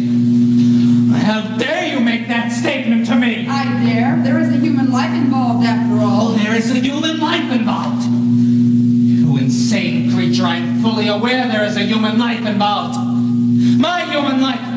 How 1.24 1.58
dare 1.58 1.94
you 1.94 2.02
make 2.02 2.28
that 2.28 2.52
statement 2.52 3.06
to 3.08 3.16
me? 3.16 3.48
I 3.48 3.64
dare. 3.86 4.22
There 4.22 4.40
is 4.40 4.50
a 4.50 4.58
human 4.58 4.92
life 4.92 5.14
involved 5.14 5.66
after 5.66 5.96
all. 6.04 6.30
Oh, 6.30 6.34
there 6.34 6.56
is 6.56 6.72
a 6.72 6.80
human 6.80 7.20
life 7.22 7.50
involved. 7.52 8.04
You 8.04 9.38
insane 9.38 10.12
creature, 10.12 10.44
I'm 10.44 10.82
fully 10.82 11.08
aware 11.08 11.48
there 11.48 11.64
is 11.64 11.78
a 11.78 11.84
human 11.84 12.18
life 12.20 12.46
involved. 12.46 12.98
My 13.80 14.02
human 14.12 14.42
life. 14.42 14.69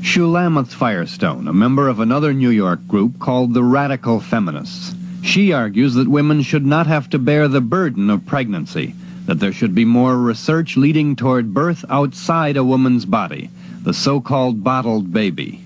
Shulamith 0.00 0.68
Firestone, 0.68 1.48
a 1.48 1.52
member 1.52 1.88
of 1.88 2.00
another 2.00 2.32
New 2.32 2.50
York 2.50 2.86
group 2.86 3.18
called 3.18 3.52
the 3.52 3.64
Radical 3.64 4.20
Feminists. 4.20 4.94
She 5.22 5.52
argues 5.52 5.94
that 5.94 6.08
women 6.08 6.42
should 6.42 6.64
not 6.64 6.86
have 6.86 7.10
to 7.10 7.18
bear 7.18 7.48
the 7.48 7.60
burden 7.60 8.08
of 8.08 8.24
pregnancy, 8.24 8.94
that 9.26 9.40
there 9.40 9.52
should 9.52 9.74
be 9.74 9.84
more 9.84 10.16
research 10.16 10.76
leading 10.76 11.16
toward 11.16 11.52
birth 11.52 11.84
outside 11.90 12.56
a 12.56 12.64
woman's 12.64 13.04
body, 13.04 13.50
the 13.82 13.92
so-called 13.92 14.62
bottled 14.62 15.12
baby. 15.12 15.62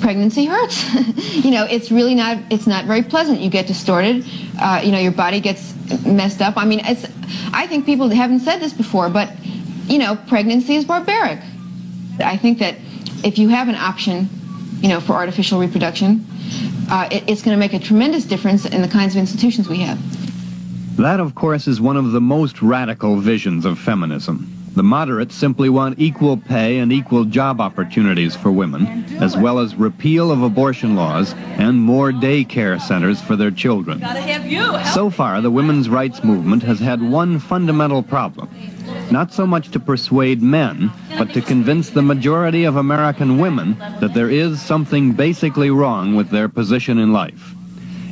pregnancy 0.00 0.44
hurts. 0.44 0.84
you 1.44 1.50
know, 1.50 1.64
it's 1.64 1.90
really 1.90 2.14
not, 2.14 2.38
it's 2.50 2.66
not 2.66 2.84
very 2.84 3.02
pleasant. 3.02 3.40
You 3.40 3.50
get 3.50 3.66
distorted, 3.66 4.24
uh, 4.60 4.82
you 4.84 4.92
know, 4.92 4.98
your 4.98 5.12
body 5.12 5.40
gets 5.40 5.74
messed 6.04 6.42
up. 6.42 6.56
I 6.56 6.64
mean, 6.64 6.80
it's, 6.84 7.06
I 7.52 7.66
think 7.66 7.86
people 7.86 8.08
haven't 8.10 8.40
said 8.40 8.58
this 8.58 8.72
before, 8.72 9.08
but, 9.08 9.30
you 9.86 9.98
know, 9.98 10.16
pregnancy 10.28 10.76
is 10.76 10.84
barbaric. 10.84 11.40
I 12.20 12.36
think 12.36 12.58
that 12.58 12.76
if 13.24 13.38
you 13.38 13.48
have 13.48 13.68
an 13.68 13.74
option, 13.74 14.28
you 14.80 14.88
know, 14.88 15.00
for 15.00 15.14
artificial 15.14 15.58
reproduction, 15.58 16.24
uh, 16.90 17.08
it, 17.10 17.24
it's 17.26 17.42
going 17.42 17.56
to 17.56 17.58
make 17.58 17.72
a 17.72 17.78
tremendous 17.78 18.24
difference 18.24 18.66
in 18.66 18.82
the 18.82 18.88
kinds 18.88 19.14
of 19.14 19.18
institutions 19.18 19.68
we 19.68 19.78
have. 19.78 19.98
That, 20.98 21.18
of 21.18 21.34
course, 21.34 21.66
is 21.66 21.80
one 21.80 21.96
of 21.96 22.12
the 22.12 22.20
most 22.20 22.62
radical 22.62 23.16
visions 23.16 23.64
of 23.64 23.78
feminism. 23.78 24.50
The 24.74 24.82
moderates 24.82 25.34
simply 25.36 25.68
want 25.68 26.00
equal 26.00 26.36
pay 26.36 26.78
and 26.78 26.92
equal 26.92 27.24
job 27.24 27.60
opportunities 27.60 28.34
for 28.34 28.50
women, 28.50 29.04
as 29.20 29.36
well 29.36 29.60
as 29.60 29.76
repeal 29.76 30.32
of 30.32 30.42
abortion 30.42 30.96
laws 30.96 31.32
and 31.58 31.80
more 31.80 32.10
daycare 32.10 32.80
centers 32.80 33.20
for 33.20 33.36
their 33.36 33.52
children. 33.52 34.00
So 34.92 35.10
far, 35.10 35.40
the 35.40 35.50
women's 35.50 35.88
rights 35.88 36.24
movement 36.24 36.64
has 36.64 36.80
had 36.80 37.00
one 37.00 37.38
fundamental 37.38 38.02
problem. 38.02 38.48
Not 39.10 39.32
so 39.32 39.46
much 39.46 39.70
to 39.70 39.80
persuade 39.80 40.42
men, 40.42 40.90
but 41.18 41.32
to 41.34 41.40
convince 41.40 41.90
the 41.90 42.02
majority 42.02 42.64
of 42.64 42.76
American 42.76 43.38
women 43.38 43.76
that 44.00 44.14
there 44.14 44.30
is 44.30 44.60
something 44.60 45.12
basically 45.12 45.70
wrong 45.70 46.14
with 46.14 46.30
their 46.30 46.48
position 46.48 46.98
in 46.98 47.12
life. 47.12 47.54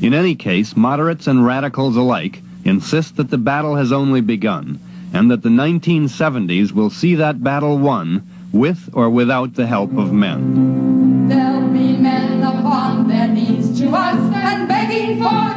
In 0.00 0.14
any 0.14 0.34
case, 0.34 0.76
moderates 0.76 1.26
and 1.26 1.44
radicals 1.44 1.96
alike 1.96 2.42
insist 2.64 3.16
that 3.16 3.30
the 3.30 3.38
battle 3.38 3.76
has 3.76 3.92
only 3.92 4.20
begun 4.20 4.78
and 5.12 5.30
that 5.30 5.42
the 5.42 5.48
1970s 5.48 6.72
will 6.72 6.90
see 6.90 7.14
that 7.16 7.42
battle 7.42 7.78
won 7.78 8.26
with 8.52 8.88
or 8.92 9.10
without 9.10 9.54
the 9.54 9.66
help 9.66 9.96
of 9.96 10.12
men. 10.12 11.28
There'll 11.28 11.68
be 11.68 11.96
men 11.96 12.42
upon 12.42 13.08
their 13.08 13.28
knees 13.28 13.78
to 13.80 13.88
us 13.90 14.34
and 14.34 14.68
begging 14.68 15.22
for 15.22 15.51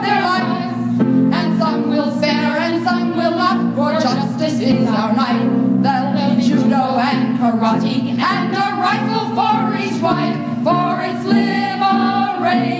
and 7.84 8.20
and 8.22 8.56
a 8.56 8.58
rifle 8.80 9.36
for 9.36 9.76
each 9.76 10.00
wife, 10.02 10.38
for 10.64 11.02
it's 11.04 11.26
liberation 11.26 12.72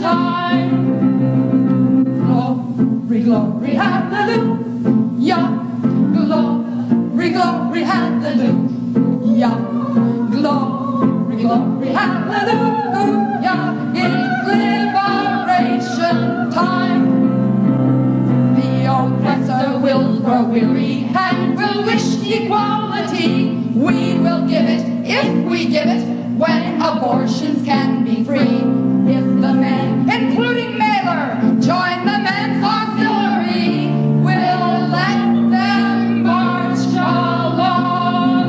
time. 0.00 0.70
Glory, 2.26 3.20
glory, 3.22 3.74
hallelujah. 3.74 5.42
Glory, 6.12 7.28
glory, 7.30 7.82
hallelujah. 7.82 9.54
Glory, 10.32 11.36
glory, 11.42 11.88
hallelujah. 11.88 13.60
It's 13.94 14.46
liberation 14.48 16.18
time. 16.50 17.04
The 18.56 18.70
oppressor 18.92 19.78
will 19.78 20.18
grow 20.20 20.42
weary 20.44 20.94
and 21.14 21.56
will 21.56 21.84
wish 21.84 22.16
equality. 22.26 22.87
We 23.78 24.18
will 24.18 24.44
give 24.48 24.64
it 24.66 24.82
if 25.06 25.44
we 25.48 25.66
give 25.66 25.86
it 25.86 26.04
when 26.36 26.82
abortions 26.82 27.64
can 27.64 28.04
be 28.04 28.24
free. 28.24 28.58
If 29.14 29.22
the 29.22 29.54
men, 29.54 30.10
including 30.10 30.76
Mailer, 30.76 31.38
join 31.62 32.04
the 32.04 32.18
men's 32.18 32.64
auxiliary, 32.64 33.86
we'll 34.20 34.88
let 34.90 35.50
them 35.52 36.24
march 36.24 36.86
along. 36.88 38.48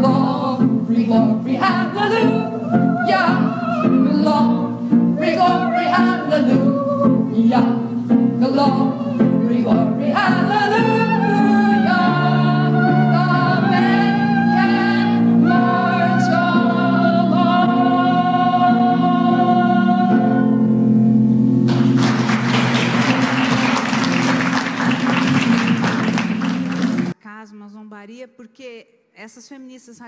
Glory, 0.00 1.04
glory, 1.04 1.54
hallelujah. 1.56 3.45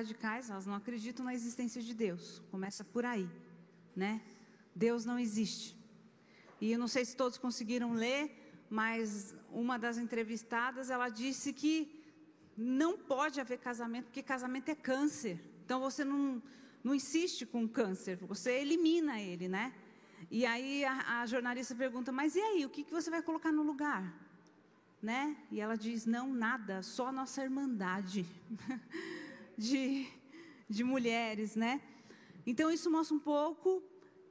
Radicais, 0.08 0.48
elas 0.48 0.64
não 0.64 0.74
acreditam 0.74 1.22
na 1.24 1.34
existência 1.34 1.82
de 1.82 1.92
Deus. 1.92 2.42
Começa 2.50 2.82
por 2.82 3.04
aí, 3.04 3.28
né? 3.94 4.22
Deus 4.74 5.04
não 5.04 5.18
existe. 5.18 5.76
E 6.60 6.72
eu 6.72 6.78
não 6.78 6.88
sei 6.88 7.04
se 7.04 7.14
todos 7.14 7.36
conseguiram 7.36 7.92
ler, 7.92 8.22
mas 8.70 9.36
uma 9.52 9.78
das 9.78 9.98
entrevistadas, 9.98 10.88
ela 10.88 11.10
disse 11.10 11.52
que 11.52 12.02
não 12.56 12.96
pode 12.96 13.38
haver 13.38 13.58
casamento, 13.58 14.06
porque 14.06 14.22
casamento 14.22 14.70
é 14.70 14.74
câncer. 14.74 15.38
Então 15.64 15.78
você 15.78 16.04
não, 16.04 16.42
não 16.82 16.94
insiste 16.94 17.44
com 17.44 17.64
o 17.64 17.68
câncer, 17.68 18.16
você 18.16 18.52
elimina 18.52 19.20
ele, 19.20 19.46
né? 19.46 19.74
E 20.30 20.46
aí 20.46 20.86
a, 20.86 21.20
a 21.20 21.26
jornalista 21.26 21.74
pergunta, 21.74 22.10
mas 22.10 22.34
e 22.34 22.40
aí, 22.40 22.64
o 22.64 22.70
que, 22.70 22.82
que 22.82 22.92
você 22.92 23.10
vai 23.10 23.20
colocar 23.20 23.52
no 23.52 23.62
lugar? 23.62 24.02
Né? 25.02 25.36
E 25.52 25.60
ela 25.60 25.76
diz, 25.76 26.06
não, 26.06 26.32
nada, 26.32 26.82
só 26.82 27.12
nossa 27.12 27.44
irmandade 27.44 28.26
de, 29.58 30.06
de 30.70 30.84
mulheres, 30.84 31.56
né? 31.56 31.82
Então 32.46 32.70
isso 32.70 32.88
mostra 32.88 33.16
um 33.16 33.18
pouco 33.18 33.82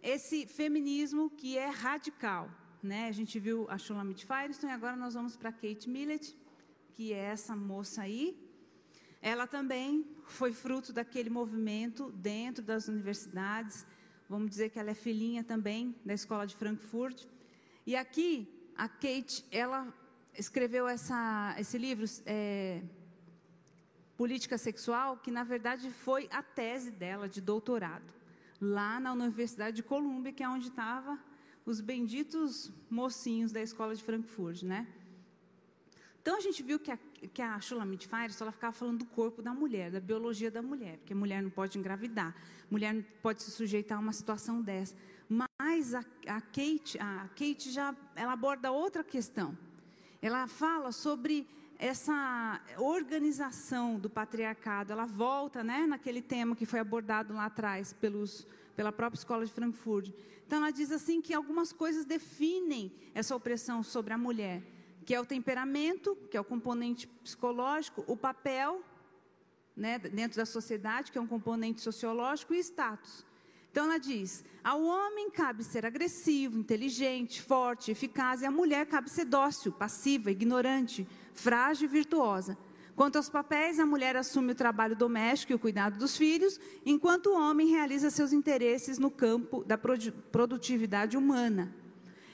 esse 0.01 0.47
feminismo 0.47 1.29
que 1.29 1.57
é 1.57 1.67
radical, 1.67 2.49
né? 2.81 3.09
A 3.09 3.11
gente 3.11 3.37
viu 3.37 3.67
a 3.69 3.77
Shulamit 3.77 4.25
Firestone, 4.25 4.71
agora 4.71 4.95
nós 4.95 5.13
vamos 5.13 5.35
para 5.35 5.51
Kate 5.51 5.89
Millett, 5.89 6.35
que 6.93 7.11
é 7.11 7.25
essa 7.25 7.55
moça 7.55 8.03
aí. 8.03 8.41
Ela 9.21 9.45
também 9.45 10.07
foi 10.25 10.53
fruto 10.53 10.93
daquele 10.93 11.29
movimento 11.29 12.09
dentro 12.11 12.63
das 12.63 12.87
universidades. 12.87 13.85
Vamos 14.29 14.49
dizer 14.49 14.69
que 14.69 14.79
ela 14.79 14.91
é 14.91 14.93
filhinha 14.93 15.43
também 15.43 15.93
da 16.05 16.13
escola 16.13 16.47
de 16.47 16.55
Frankfurt. 16.55 17.25
E 17.85 17.95
aqui 17.95 18.47
a 18.75 18.87
Kate, 18.87 19.43
ela 19.51 19.93
escreveu 20.37 20.87
essa, 20.87 21.55
esse 21.57 21.77
livro, 21.77 22.05
é, 22.25 22.81
Política 24.17 24.57
Sexual, 24.57 25.17
que 25.17 25.29
na 25.29 25.43
verdade 25.43 25.91
foi 25.91 26.27
a 26.31 26.41
tese 26.41 26.89
dela 26.89 27.29
de 27.29 27.39
doutorado, 27.39 28.11
lá 28.59 28.99
na 28.99 29.13
Universidade 29.13 29.75
de 29.75 29.83
Colômbia, 29.83 30.33
que 30.33 30.43
é 30.43 30.49
onde 30.49 30.69
estavam 30.69 31.19
os 31.63 31.79
benditos 31.79 32.71
mocinhos 32.89 33.51
da 33.51 33.61
escola 33.61 33.93
de 33.93 34.03
Frankfurt, 34.03 34.63
né? 34.63 34.87
Então 36.19 36.35
a 36.35 36.41
gente 36.41 36.63
viu 36.63 36.79
que 36.79 36.91
a, 36.91 36.97
que 37.31 37.41
a 37.41 37.59
Shulamit 37.59 38.07
Firestone 38.07 38.47
ela 38.47 38.51
ficava 38.51 38.73
falando 38.73 38.99
do 38.99 39.05
corpo 39.05 39.41
da 39.41 39.53
mulher, 39.53 39.91
da 39.91 39.99
biologia 39.99 40.49
da 40.49 40.61
mulher, 40.61 40.97
porque 40.97 41.13
a 41.13 41.15
mulher 41.15 41.41
não 41.43 41.49
pode 41.49 41.77
engravidar, 41.77 42.35
mulher 42.69 42.93
não 42.93 43.05
pode 43.21 43.43
se 43.43 43.51
sujeitar 43.51 43.97
a 43.97 44.01
uma 44.01 44.11
situação 44.11 44.61
dessa. 44.61 44.95
Mas 45.29 45.93
a, 45.93 45.99
a 46.27 46.41
Kate, 46.41 46.97
a 46.99 47.29
Kate 47.29 47.71
já 47.71 47.95
ela 48.15 48.33
aborda 48.33 48.71
outra 48.71 49.03
questão. 49.03 49.57
Ela 50.21 50.47
fala 50.47 50.91
sobre 50.91 51.47
essa 51.79 52.61
organização 52.77 53.99
do 53.99 54.09
patriarcado. 54.09 54.91
Ela 54.91 55.05
volta, 55.05 55.63
né, 55.63 55.85
naquele 55.85 56.21
tema 56.21 56.55
que 56.55 56.65
foi 56.65 56.79
abordado 56.79 57.33
lá 57.33 57.45
atrás 57.45 57.93
pelos, 57.93 58.47
pela 58.75 58.91
própria 58.91 59.19
escola 59.19 59.45
de 59.45 59.51
Frankfurt. 59.51 60.11
Então 60.45 60.59
ela 60.59 60.71
diz 60.71 60.91
assim 60.91 61.21
que 61.21 61.33
algumas 61.33 61.71
coisas 61.71 62.05
definem 62.05 62.91
essa 63.13 63.35
opressão 63.35 63.83
sobre 63.83 64.13
a 64.13 64.17
mulher, 64.17 64.63
que 65.05 65.13
é 65.13 65.19
o 65.19 65.25
temperamento, 65.25 66.15
que 66.31 66.37
é 66.37 66.41
o 66.41 66.45
componente 66.45 67.07
psicológico, 67.07 68.03
o 68.07 68.17
papel, 68.17 68.81
né, 69.75 69.99
dentro 69.99 70.37
da 70.37 70.45
sociedade, 70.45 71.11
que 71.11 71.17
é 71.17 71.21
um 71.21 71.27
componente 71.27 71.81
sociológico 71.81 72.53
e 72.53 72.59
status. 72.59 73.25
Então 73.69 73.85
ela 73.85 73.99
diz: 73.99 74.43
ao 74.63 74.81
homem 74.81 75.29
cabe 75.29 75.63
ser 75.63 75.85
agressivo, 75.85 76.57
inteligente, 76.57 77.41
forte, 77.41 77.91
eficaz, 77.91 78.41
e 78.41 78.45
à 78.45 78.49
mulher 78.49 78.87
cabe 78.87 79.09
ser 79.09 79.25
dócil, 79.25 79.71
passiva, 79.71 80.31
ignorante, 80.31 81.07
frágil 81.37 81.87
e 81.87 81.91
virtuosa. 81.91 82.57
Quanto 82.95 83.17
aos 83.17 83.29
papéis, 83.29 83.79
a 83.79 83.85
mulher 83.85 84.15
assume 84.15 84.53
o 84.53 84.55
trabalho 84.55 84.95
doméstico 84.95 85.51
e 85.51 85.55
o 85.55 85.59
cuidado 85.59 85.99
dos 85.99 86.17
filhos, 86.17 86.59
enquanto 86.85 87.27
o 87.27 87.37
homem 87.37 87.67
realiza 87.67 88.09
seus 88.09 88.33
interesses 88.33 88.97
no 88.97 89.11
campo 89.11 89.63
da 89.63 89.77
produtividade 89.77 91.15
humana. 91.15 91.73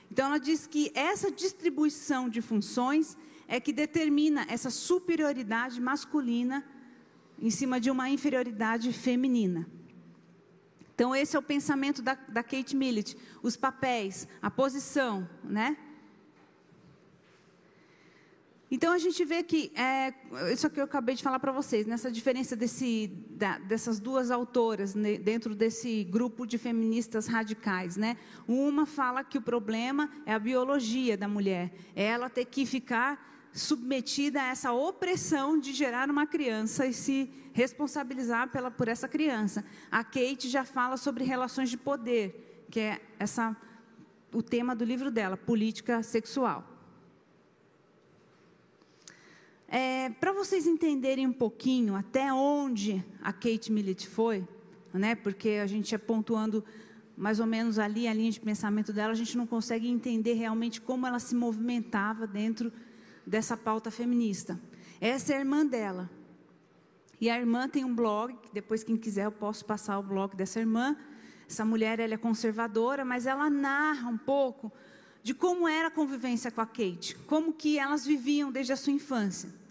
Então 0.10 0.28
ela 0.28 0.38
diz 0.38 0.66
que 0.66 0.92
essa 0.96 1.32
distribuição 1.32 2.30
de 2.30 2.42
funções 2.42 3.18
é 3.48 3.60
que 3.60 3.74
determina 3.74 4.46
essa 4.50 4.70
superioridade 4.70 5.82
masculina 5.82 6.64
em 7.38 7.50
cima 7.50 7.80
de 7.80 7.92
uma 7.92 8.10
inferioridade 8.10 8.94
feminina. 8.94 9.68
Então, 10.96 11.16
esse 11.16 11.36
é 11.36 11.40
o 11.40 11.44
pensamento 11.44 12.02
da, 12.02 12.14
da 12.14 12.44
Kate 12.44 12.76
Millett. 12.76 13.18
Os 13.42 13.58
papéis, 13.58 14.28
a 14.42 14.50
posição, 14.50 15.28
né? 15.44 15.76
Então, 18.76 18.92
a 18.92 18.98
gente 18.98 19.24
vê 19.24 19.44
que, 19.44 19.72
é, 19.76 20.12
isso 20.52 20.68
que 20.68 20.80
eu 20.80 20.86
acabei 20.86 21.14
de 21.14 21.22
falar 21.22 21.40
para 21.40 21.52
vocês, 21.52 21.86
nessa 21.86 22.12
diferença 22.12 22.56
desse, 22.56 23.06
da, 23.30 23.60
dessas 23.60 24.00
duas 24.00 24.32
autoras 24.32 24.96
né, 24.96 25.16
dentro 25.16 25.54
desse 25.54 26.04
grupo 26.06 26.44
de 26.48 26.58
feministas 26.58 27.28
radicais. 27.28 27.98
Né? 27.98 28.18
Uma 28.48 28.88
fala 28.88 29.24
que 29.24 29.38
o 29.38 29.42
problema 29.44 30.10
é 30.26 30.34
a 30.34 30.40
biologia 30.40 31.16
da 31.16 31.28
mulher, 31.28 31.72
é 31.96 32.06
ela 32.06 32.32
ter 32.32 32.46
que 32.46 32.66
ficar 32.66 33.52
submetida 33.54 34.42
a 34.42 34.48
essa 34.48 34.72
opressão 34.72 35.60
de 35.60 35.72
gerar 35.72 36.10
uma 36.10 36.26
criança 36.26 36.88
e 36.88 36.94
se 36.94 37.30
responsabilizar 37.54 38.50
pela, 38.50 38.72
por 38.72 38.88
essa 38.88 39.08
criança. 39.08 39.64
A 39.92 40.04
Kate 40.04 40.50
já 40.50 40.64
fala 40.64 40.98
sobre 40.98 41.24
relações 41.24 41.70
de 41.70 41.78
poder, 41.78 42.66
que 42.72 42.80
é 42.80 43.00
essa 43.20 43.56
o 44.34 44.42
tema 44.42 44.76
do 44.76 44.84
livro 44.84 45.12
dela, 45.12 45.38
política 45.38 46.02
sexual. 46.02 46.73
É, 49.76 50.12
Para 50.20 50.32
vocês 50.32 50.68
entenderem 50.68 51.26
um 51.26 51.34
pouquinho 51.34 51.96
até 51.96 52.32
onde 52.32 53.04
a 53.24 53.34
Kate 53.34 53.72
Millett 53.72 54.08
foi, 54.08 54.48
né? 54.94 55.16
Porque 55.16 55.50
a 55.64 55.66
gente 55.66 55.96
é 55.96 55.98
pontuando 55.98 56.64
mais 57.18 57.40
ou 57.40 57.48
menos 57.48 57.80
ali 57.80 58.08
a 58.08 58.14
linha 58.14 58.30
de 58.30 58.40
pensamento 58.40 58.94
dela, 58.94 59.14
a 59.14 59.16
gente 59.16 59.36
não 59.36 59.48
consegue 59.48 59.88
entender 59.88 60.34
realmente 60.34 60.80
como 60.80 61.08
ela 61.08 61.18
se 61.18 61.34
movimentava 61.34 62.28
dentro 62.28 62.72
dessa 63.26 63.58
pauta 63.58 63.90
feminista. 63.90 64.60
Essa 65.02 65.34
é 65.34 65.38
a 65.38 65.40
irmã 65.40 65.66
dela. 65.66 66.08
E 67.20 67.28
a 67.28 67.40
irmã 67.40 67.68
tem 67.68 67.84
um 67.84 67.96
blog, 67.96 68.38
depois 68.54 68.84
quem 68.84 68.96
quiser 68.96 69.26
eu 69.26 69.32
posso 69.32 69.66
passar 69.66 69.98
o 69.98 70.04
blog 70.04 70.36
dessa 70.36 70.60
irmã. 70.60 70.96
Essa 71.50 71.66
mulher 71.66 72.00
ela 72.00 72.14
é 72.14 72.18
conservadora, 72.18 73.04
mas 73.04 73.26
ela 73.26 73.50
narra 73.50 74.08
um 74.08 74.20
pouco 74.20 74.72
de 75.24 75.34
como 75.34 75.68
era 75.68 75.88
a 75.88 75.92
convivência 75.92 76.52
com 76.52 76.62
a 76.62 76.66
Kate, 76.68 77.16
como 77.26 77.54
que 77.54 77.80
elas 77.80 78.06
viviam 78.06 78.52
desde 78.52 78.72
a 78.72 78.76
sua 78.76 78.94
infância. 78.94 79.63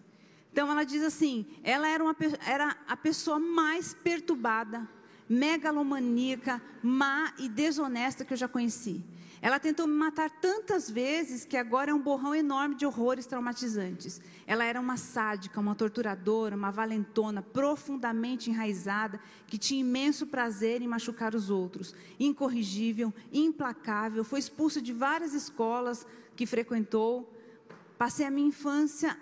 Então 0.52 0.70
ela 0.70 0.84
diz 0.84 1.02
assim: 1.02 1.46
ela 1.64 1.88
era, 1.88 2.04
uma, 2.04 2.14
era 2.46 2.76
a 2.86 2.96
pessoa 2.96 3.38
mais 3.38 3.94
perturbada, 3.94 4.86
megalomaníaca, 5.28 6.60
má 6.82 7.32
e 7.38 7.48
desonesta 7.48 8.24
que 8.24 8.34
eu 8.34 8.36
já 8.36 8.46
conheci. 8.46 9.02
Ela 9.40 9.58
tentou 9.58 9.88
me 9.88 9.94
matar 9.94 10.30
tantas 10.30 10.88
vezes 10.88 11.44
que 11.44 11.56
agora 11.56 11.90
é 11.90 11.94
um 11.94 12.00
borrão 12.00 12.32
enorme 12.32 12.76
de 12.76 12.86
horrores 12.86 13.26
traumatizantes. 13.26 14.20
Ela 14.46 14.62
era 14.62 14.80
uma 14.80 14.96
sádica, 14.96 15.58
uma 15.58 15.74
torturadora, 15.74 16.54
uma 16.54 16.70
valentona, 16.70 17.42
profundamente 17.42 18.50
enraizada, 18.50 19.18
que 19.48 19.58
tinha 19.58 19.80
imenso 19.80 20.28
prazer 20.28 20.80
em 20.80 20.86
machucar 20.86 21.34
os 21.34 21.50
outros. 21.50 21.92
Incorrigível, 22.20 23.12
implacável, 23.32 24.22
foi 24.22 24.38
expulsa 24.38 24.80
de 24.80 24.92
várias 24.92 25.34
escolas 25.34 26.06
que 26.36 26.46
frequentou. 26.46 27.28
Passei 27.98 28.24
a 28.24 28.30
minha 28.30 28.46
infância 28.46 29.18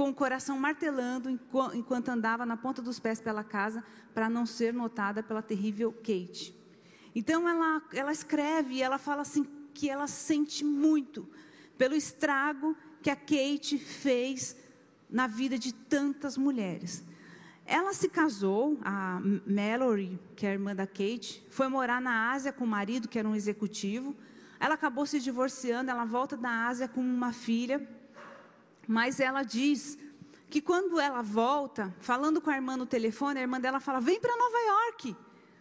com 0.00 0.08
o 0.08 0.14
coração 0.14 0.58
martelando 0.58 1.28
enquanto 1.74 2.08
andava 2.08 2.46
na 2.46 2.56
ponta 2.56 2.80
dos 2.80 2.98
pés 2.98 3.20
pela 3.20 3.44
casa 3.44 3.84
para 4.14 4.30
não 4.30 4.46
ser 4.46 4.72
notada 4.72 5.22
pela 5.22 5.42
terrível 5.42 5.92
Kate. 5.92 6.58
Então 7.14 7.46
ela, 7.46 7.82
ela 7.92 8.10
escreve 8.10 8.76
e 8.76 8.82
ela 8.82 8.96
fala 8.96 9.20
assim 9.20 9.46
que 9.74 9.90
ela 9.90 10.06
sente 10.06 10.64
muito 10.64 11.28
pelo 11.76 11.94
estrago 11.94 12.74
que 13.02 13.10
a 13.10 13.14
Kate 13.14 13.76
fez 13.76 14.56
na 15.10 15.26
vida 15.26 15.58
de 15.58 15.74
tantas 15.74 16.38
mulheres. 16.38 17.04
Ela 17.66 17.92
se 17.92 18.08
casou, 18.08 18.78
a 18.82 19.20
Mallory, 19.46 20.18
que 20.34 20.46
é 20.46 20.48
a 20.48 20.52
irmã 20.54 20.74
da 20.74 20.86
Kate, 20.86 21.46
foi 21.50 21.68
morar 21.68 22.00
na 22.00 22.32
Ásia 22.32 22.54
com 22.54 22.64
o 22.64 22.66
marido, 22.66 23.06
que 23.06 23.18
era 23.18 23.28
um 23.28 23.36
executivo. 23.36 24.16
Ela 24.58 24.76
acabou 24.76 25.04
se 25.04 25.20
divorciando, 25.20 25.90
ela 25.90 26.06
volta 26.06 26.38
da 26.38 26.68
Ásia 26.68 26.88
com 26.88 27.02
uma 27.02 27.34
filha 27.34 27.86
mas 28.90 29.20
ela 29.20 29.44
diz 29.44 29.96
que 30.50 30.60
quando 30.60 30.98
ela 30.98 31.22
volta, 31.22 31.94
falando 32.00 32.40
com 32.40 32.50
a 32.50 32.56
irmã 32.56 32.76
no 32.76 32.84
telefone, 32.84 33.38
a 33.38 33.42
irmã 33.42 33.60
dela 33.60 33.78
fala: 33.78 34.00
Vem 34.00 34.18
para 34.18 34.36
Nova 34.36 34.58
York. 34.58 35.16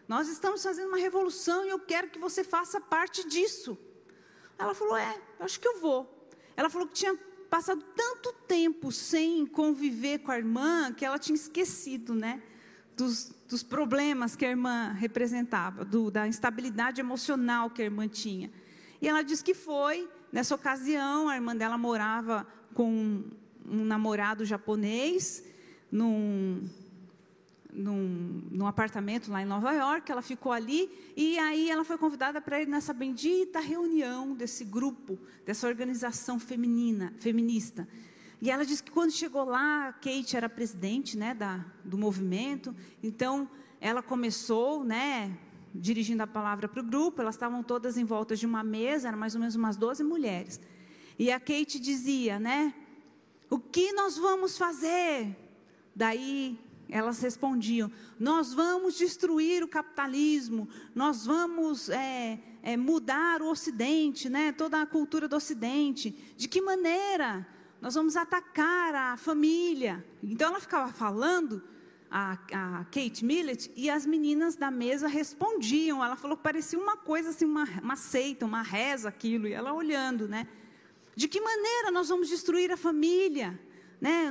Nós 0.08 0.28
estamos 0.28 0.64
fazendo 0.64 0.88
uma 0.88 0.98
revolução 0.98 1.64
e 1.64 1.70
eu 1.70 1.78
quero 1.78 2.10
que 2.10 2.18
você 2.18 2.44
faça 2.44 2.82
parte 2.82 3.30
disso. 3.30 3.78
Ela 4.58 4.74
falou: 4.74 4.98
É, 4.98 5.16
acho 5.42 5.60
que 5.60 5.68
eu 5.68 5.80
vou. 5.80 6.28
Ela 6.58 6.72
falou 6.72 6.88
que 6.88 6.96
tinha 6.96 7.16
passado 7.52 7.86
tanto 7.96 8.34
tempo 8.48 8.92
sem 8.92 9.46
conviver 9.46 10.18
com 10.20 10.32
a 10.32 10.38
irmã 10.40 10.92
que 10.92 11.06
ela 11.06 11.20
tinha 11.20 11.36
esquecido, 11.36 12.16
né? 12.16 12.42
Dos, 12.98 13.32
dos 13.48 13.62
problemas 13.62 14.36
que 14.36 14.44
a 14.44 14.50
irmã 14.50 14.92
representava, 14.94 15.86
do, 15.86 16.10
da 16.10 16.28
instabilidade 16.28 17.00
emocional 17.00 17.70
que 17.70 17.84
a 17.84 17.86
irmã 17.86 18.08
tinha. 18.08 18.52
E 19.00 19.08
ela 19.08 19.22
disse 19.22 19.44
que 19.44 19.54
foi, 19.54 20.10
nessa 20.32 20.56
ocasião, 20.56 21.30
a 21.30 21.36
irmã 21.36 21.56
dela 21.56 21.78
morava 21.78 22.46
com 22.74 23.24
um 23.66 23.86
namorado 23.86 24.46
japonês 24.46 25.44
num, 25.92 26.68
num, 27.72 28.44
num, 28.52 28.68
apartamento 28.68 29.32
lá 29.32 29.42
em 29.42 29.46
Nova 29.46 29.72
York. 29.72 30.12
Ela 30.12 30.22
ficou 30.22 30.52
ali 30.52 30.90
e 31.16 31.38
aí 31.40 31.70
ela 31.70 31.84
foi 31.84 31.98
convidada 31.98 32.42
para 32.42 32.62
ir 32.62 32.68
nessa 32.68 32.94
bendita 32.94 33.60
reunião 33.60 34.34
desse 34.34 34.66
grupo, 34.66 35.20
dessa 35.46 35.68
organização 35.68 36.40
feminina, 36.40 37.14
feminista. 37.20 37.88
E 38.42 38.50
ela 38.50 38.66
disse 38.66 38.82
que 38.82 38.92
quando 38.92 39.12
chegou 39.12 39.44
lá, 39.44 39.92
Kate 39.94 40.38
era 40.38 40.48
presidente 40.48 41.18
né, 41.18 41.34
da, 41.34 41.66
do 41.84 41.98
movimento, 41.98 42.74
então 43.04 43.50
ela 43.82 44.02
começou, 44.02 44.84
né, 44.84 45.38
dirigindo 45.76 46.24
a 46.24 46.28
palavra 46.28 46.68
para 46.68 46.82
o 46.82 46.84
grupo, 46.84 47.22
elas 47.22 47.36
estavam 47.36 47.62
todas 47.62 47.98
em 47.98 48.06
volta 48.06 48.36
de 48.36 48.46
uma 48.46 48.64
mesa, 48.64 49.10
eram 49.10 49.18
mais 49.18 49.36
ou 49.36 49.42
menos 49.42 49.56
umas 49.56 49.76
12 49.76 50.04
mulheres. 50.04 50.60
E 51.20 51.30
a 51.30 51.40
Kate 51.40 51.78
dizia, 51.78 52.40
né? 52.40 52.74
O 53.50 53.60
que 53.60 53.92
nós 53.92 54.18
vamos 54.18 54.58
fazer? 54.58 55.36
Daí 55.94 56.58
elas 56.88 57.20
respondiam: 57.20 57.92
Nós 58.18 58.54
vamos 58.54 58.98
destruir 58.98 59.62
o 59.62 59.68
capitalismo, 59.68 60.70
nós 60.96 61.26
vamos 61.26 61.90
é, 61.90 62.40
é, 62.64 62.78
mudar 62.78 63.42
o 63.42 63.50
Ocidente, 63.50 64.30
né? 64.30 64.54
toda 64.54 64.82
a 64.82 64.86
cultura 64.86 65.28
do 65.28 65.36
Ocidente. 65.36 66.12
De 66.38 66.48
que 66.48 66.62
maneira? 66.62 67.46
Nós 67.82 67.96
vamos 67.96 68.16
atacar 68.16 68.96
a 68.96 69.18
família. 69.18 70.06
Então 70.24 70.50
ela 70.50 70.60
ficava 70.62 70.92
falando, 70.92 71.62
a, 72.10 72.38
a 72.54 72.86
Kate 72.86 73.26
Millett, 73.26 73.70
e 73.76 73.90
as 73.90 74.06
meninas 74.06 74.56
da 74.56 74.72
mesa 74.72 75.08
respondiam. 75.08 76.04
Ela 76.04 76.16
falou 76.16 76.38
que 76.38 76.44
parecia 76.44 76.80
uma 76.80 76.96
coisa 76.96 77.30
assim, 77.30 77.46
uma, 77.46 77.66
uma 77.82 77.96
seita, 77.98 78.46
uma 78.46 78.62
reza 78.62 79.10
aquilo, 79.10 79.48
e 79.48 79.54
ela 79.54 79.74
olhando, 79.74 80.26
né? 80.26 80.48
De 81.20 81.28
que 81.28 81.42
maneira 81.42 81.92
nós 81.92 82.08
vamos 82.08 82.30
destruir 82.30 82.72
a 82.72 82.78
família? 82.78 83.60
Né? 84.00 84.30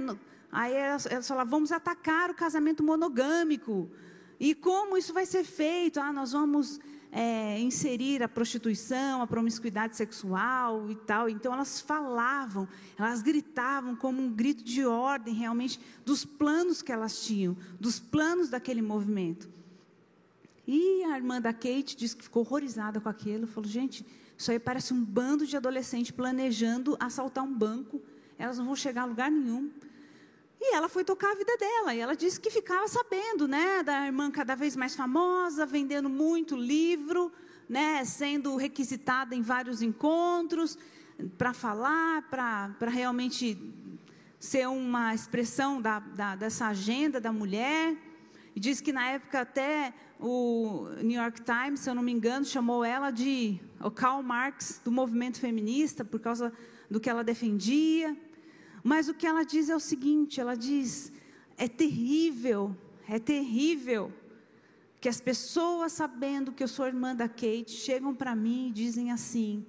Aí 0.51 0.73
elas, 0.73 1.07
falavam, 1.29 1.51
vamos 1.51 1.71
atacar 1.71 2.31
o 2.31 2.35
casamento 2.35 2.83
monogâmico. 2.83 3.91
E 4.41 4.55
como 4.55 4.97
isso 4.97 5.13
vai 5.13 5.27
ser 5.27 5.45
feito? 5.45 6.01
Ah, 6.01 6.15
nós 6.15 6.33
vamos 6.33 6.81
é, 7.13 7.61
inserir 7.61 8.23
a 8.23 8.29
prostituição, 8.29 9.21
a 9.21 9.27
promiscuidade 9.27 9.99
sexual 9.99 10.91
e 10.91 10.95
tal. 10.95 11.29
Então 11.29 11.53
elas 11.53 11.79
falavam, 11.79 12.67
elas 12.99 13.21
gritavam 13.21 13.95
como 13.95 14.23
um 14.23 14.33
grito 14.33 14.65
de 14.65 14.87
ordem 14.87 15.35
realmente 15.35 15.79
dos 16.07 16.25
planos 16.25 16.81
que 16.81 16.91
elas 16.91 17.21
tinham, 17.21 17.55
dos 17.79 18.01
planos 18.01 18.49
daquele 18.49 18.81
movimento. 18.81 19.47
E 20.67 21.05
a 21.05 21.19
irmã 21.19 21.39
da 21.39 21.53
Kate 21.53 21.95
disse 21.95 22.17
que 22.17 22.25
ficou 22.25 22.45
horrorizada 22.45 22.99
com 22.99 23.11
aquilo, 23.11 23.47
falou: 23.47 23.69
gente, 23.69 24.07
isso 24.39 24.53
aí 24.53 24.59
parece 24.61 24.95
um 24.95 25.05
bando 25.05 25.45
de 25.45 25.57
adolescentes 25.57 26.13
planejando 26.13 26.97
assaltar 27.01 27.43
um 27.43 27.53
banco. 27.53 28.01
Elas 28.39 28.57
não 28.57 28.67
vão 28.67 28.77
chegar 28.77 29.03
a 29.03 29.05
lugar 29.05 29.29
nenhum. 29.33 29.69
E 30.61 30.77
ela 30.77 30.89
foi 30.89 31.03
tocar 31.03 31.33
a 31.33 31.35
vida 31.35 31.57
dela. 31.57 31.93
E 31.93 31.99
ela 31.99 32.15
disse 32.15 32.39
que 32.39 32.49
ficava 32.49 32.87
sabendo, 32.87 33.49
né, 33.49 33.83
da 33.83 34.07
irmã 34.07 34.31
cada 34.31 34.55
vez 34.55 34.77
mais 34.77 34.95
famosa, 34.95 35.67
vendendo 35.67 36.09
muito 36.09 36.55
livro, 36.55 37.33
né, 37.69 38.05
sendo 38.05 38.55
requisitada 38.55 39.35
em 39.35 39.43
vários 39.43 39.83
encontros 39.83 40.79
para 41.37 41.53
falar, 41.53 42.23
para 42.31 42.89
realmente 42.89 43.59
ser 44.39 44.69
uma 44.69 45.13
expressão 45.13 45.83
da, 45.83 45.99
da, 45.99 46.37
dessa 46.37 46.69
agenda 46.69 47.21
da 47.21 47.33
mulher. 47.33 47.97
E 48.55 48.61
diz 48.61 48.81
que 48.81 48.93
na 48.93 49.11
época 49.11 49.41
até 49.41 49.93
o 50.21 50.89
New 51.03 51.21
York 51.21 51.43
Times, 51.43 51.81
se 51.81 51.91
eu 51.91 51.95
não 51.95 52.03
me 52.03 52.13
engano, 52.13 52.45
chamou 52.45 52.85
ela 52.85 53.11
de 53.11 53.61
o 53.81 53.91
Karl 53.91 54.23
Marx 54.23 54.81
do 54.85 54.91
movimento 54.91 55.39
feminista 55.39 56.05
por 56.05 56.21
causa 56.21 56.53
do 56.91 56.99
que 56.99 57.09
ela 57.09 57.23
defendia. 57.23 58.17
Mas 58.83 59.09
o 59.09 59.15
que 59.15 59.27
ela 59.27 59.45
diz 59.45 59.69
é 59.69 59.77
o 59.77 59.81
seguinte: 59.81 60.41
ela 60.41 60.57
diz, 60.57 61.13
é 61.57 61.69
terrível, 61.69 62.77
é 63.09 63.19
terrível 63.19 64.13
que 65.01 65.09
as 65.09 65.21
pessoas 65.21 65.93
sabendo 65.93 66.53
que 66.53 66.63
eu 66.63 66.69
sou 66.69 66.87
irmã 66.87 67.15
da 67.15 67.29
Kate 67.29 67.71
chegam 67.71 68.15
para 68.15 68.35
mim 68.35 68.69
e 68.69 68.73
dizem 68.73 69.13
assim: 69.13 69.65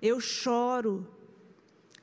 eu 0.00 0.20
choro 0.20 1.06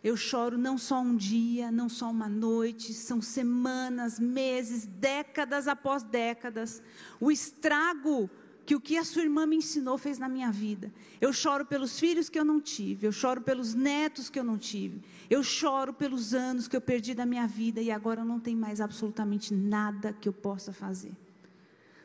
eu 0.06 0.16
choro 0.16 0.56
não 0.56 0.78
só 0.78 1.02
um 1.02 1.16
dia, 1.16 1.72
não 1.72 1.90
só 1.90 2.12
uma 2.12 2.30
noite, 2.30 2.94
são 2.94 3.20
semanas, 3.20 4.20
meses, 4.20 4.86
décadas 4.86 5.68
após 5.68 6.04
décadas. 6.04 6.80
O 7.20 7.32
estrago 7.32 8.30
que 8.68 8.76
o 8.76 8.80
que 8.80 8.98
a 8.98 9.04
sua 9.04 9.24
irmã 9.24 9.48
me 9.48 9.56
ensinou 9.56 9.98
fez 9.98 10.20
na 10.20 10.30
minha 10.30 10.52
vida. 10.52 10.94
Eu 11.20 11.34
choro 11.34 11.66
pelos 11.66 12.00
filhos 12.00 12.30
que 12.30 12.38
eu 12.38 12.46
não 12.46 12.62
tive, 12.62 13.08
eu 13.08 13.12
choro 13.12 13.42
pelos 13.42 13.74
netos 13.74 14.30
que 14.30 14.38
eu 14.38 14.44
não 14.44 14.60
tive, 14.60 15.02
eu 15.28 15.44
choro 15.44 15.92
pelos 15.92 16.36
anos 16.36 16.68
que 16.68 16.76
eu 16.76 16.82
perdi 16.82 17.16
da 17.16 17.26
minha 17.26 17.48
vida 17.48 17.82
e 17.82 17.90
agora 17.90 18.24
não 18.24 18.40
tem 18.40 18.56
mais 18.56 18.80
absolutamente 18.80 19.56
nada 19.56 20.14
que 20.14 20.30
eu 20.30 20.34
possa 20.34 20.72
fazer. 20.72 21.14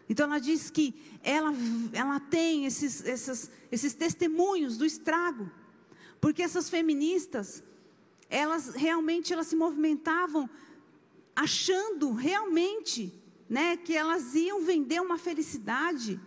Então 0.09 0.24
ela 0.24 0.40
diz 0.40 0.70
que 0.70 0.94
ela, 1.22 1.52
ela 1.93 2.18
tem 2.18 2.64
esses, 2.64 3.05
esses, 3.05 3.51
esses 3.70 3.93
testemunhos 3.93 4.78
do 4.78 4.86
estrago, 4.86 5.51
porque 6.18 6.40
essas 6.40 6.70
feministas 6.70 7.62
elas 8.31 8.69
realmente 8.74 9.32
elas 9.32 9.48
se 9.48 9.57
movimentavam 9.57 10.48
achando 11.35 12.12
realmente, 12.12 13.12
né, 13.48 13.77
que 13.77 13.97
elas 13.97 14.35
iam 14.35 14.62
vender 14.62 15.01
uma 15.01 15.19
felicidade 15.19 16.20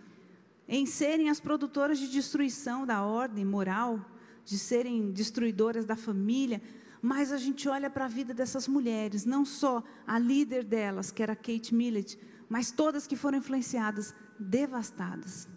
em 0.68 0.86
serem 0.86 1.30
as 1.30 1.40
produtoras 1.40 1.98
de 1.98 2.08
destruição 2.08 2.84
da 2.84 3.02
ordem 3.02 3.44
moral, 3.44 4.04
de 4.44 4.58
serem 4.58 5.10
destruidoras 5.10 5.86
da 5.86 5.96
família, 5.96 6.60
mas 7.00 7.32
a 7.32 7.36
gente 7.36 7.68
olha 7.68 7.88
para 7.88 8.06
a 8.06 8.08
vida 8.08 8.34
dessas 8.34 8.66
mulheres, 8.66 9.24
não 9.24 9.44
só 9.44 9.82
a 10.06 10.18
líder 10.18 10.64
delas, 10.64 11.10
que 11.10 11.22
era 11.22 11.36
Kate 11.36 11.74
Millett, 11.74 12.18
mas 12.48 12.70
todas 12.70 13.06
que 13.06 13.16
foram 13.16 13.38
influenciadas, 13.38 14.14
devastadas. 14.38 15.48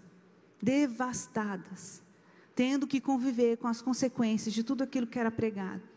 Devastadas. 0.62 2.02
Tendo 2.56 2.88
que 2.88 3.00
conviver 3.00 3.58
com 3.58 3.68
as 3.68 3.82
consequências 3.82 4.54
de 4.54 4.64
tudo 4.64 4.84
aquilo 4.84 5.08
que 5.08 5.20
era 5.20 5.32
pregado. 5.32 5.97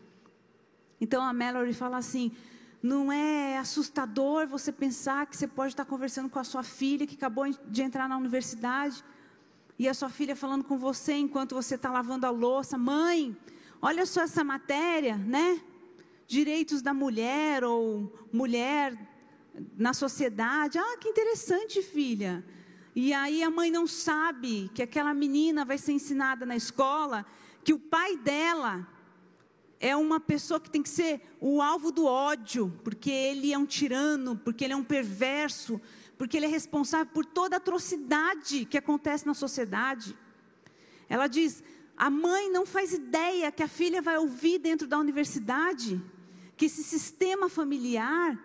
Então 1.01 1.23
a 1.23 1.33
Mallory 1.33 1.73
fala 1.73 1.97
assim: 1.97 2.31
não 2.81 3.11
é 3.11 3.57
assustador 3.57 4.47
você 4.47 4.71
pensar 4.71 5.25
que 5.25 5.35
você 5.35 5.47
pode 5.47 5.73
estar 5.73 5.83
conversando 5.85 6.29
com 6.29 6.37
a 6.37 6.43
sua 6.43 6.61
filha 6.61 7.07
que 7.07 7.15
acabou 7.15 7.45
de 7.67 7.81
entrar 7.81 8.07
na 8.07 8.15
universidade 8.15 9.03
e 9.77 9.89
a 9.89 9.93
sua 9.95 10.09
filha 10.09 10.35
falando 10.35 10.63
com 10.63 10.77
você 10.77 11.13
enquanto 11.13 11.55
você 11.55 11.73
está 11.73 11.89
lavando 11.89 12.27
a 12.27 12.29
louça, 12.29 12.77
mãe, 12.77 13.35
olha 13.81 14.05
só 14.05 14.21
essa 14.21 14.43
matéria, 14.43 15.17
né? 15.17 15.59
Direitos 16.27 16.83
da 16.83 16.93
mulher 16.93 17.63
ou 17.63 18.13
mulher 18.31 18.95
na 19.75 19.93
sociedade. 19.93 20.77
Ah, 20.77 20.97
que 20.99 21.09
interessante, 21.09 21.81
filha. 21.81 22.45
E 22.95 23.11
aí 23.11 23.41
a 23.41 23.49
mãe 23.49 23.71
não 23.71 23.87
sabe 23.87 24.69
que 24.75 24.83
aquela 24.83 25.13
menina 25.13 25.65
vai 25.65 25.77
ser 25.77 25.93
ensinada 25.93 26.45
na 26.45 26.55
escola 26.55 27.25
que 27.63 27.73
o 27.73 27.79
pai 27.79 28.17
dela 28.17 28.87
é 29.81 29.95
uma 29.95 30.19
pessoa 30.19 30.59
que 30.59 30.69
tem 30.69 30.83
que 30.83 30.89
ser 30.89 31.19
o 31.39 31.59
alvo 31.59 31.91
do 31.91 32.05
ódio, 32.05 32.71
porque 32.83 33.09
ele 33.09 33.51
é 33.51 33.57
um 33.57 33.65
tirano, 33.65 34.37
porque 34.37 34.63
ele 34.63 34.73
é 34.73 34.75
um 34.75 34.83
perverso, 34.83 35.81
porque 36.19 36.37
ele 36.37 36.45
é 36.45 36.49
responsável 36.49 37.11
por 37.11 37.25
toda 37.25 37.55
a 37.55 37.57
atrocidade 37.57 38.65
que 38.65 38.77
acontece 38.77 39.25
na 39.25 39.33
sociedade. 39.33 40.15
Ela 41.09 41.25
diz: 41.25 41.63
a 41.97 42.11
mãe 42.11 42.51
não 42.51 42.63
faz 42.63 42.93
ideia 42.93 43.51
que 43.51 43.63
a 43.63 43.67
filha 43.67 44.03
vai 44.03 44.19
ouvir 44.19 44.59
dentro 44.59 44.87
da 44.87 44.99
universidade, 44.99 45.99
que 46.55 46.67
esse 46.67 46.83
sistema 46.83 47.49
familiar 47.49 48.39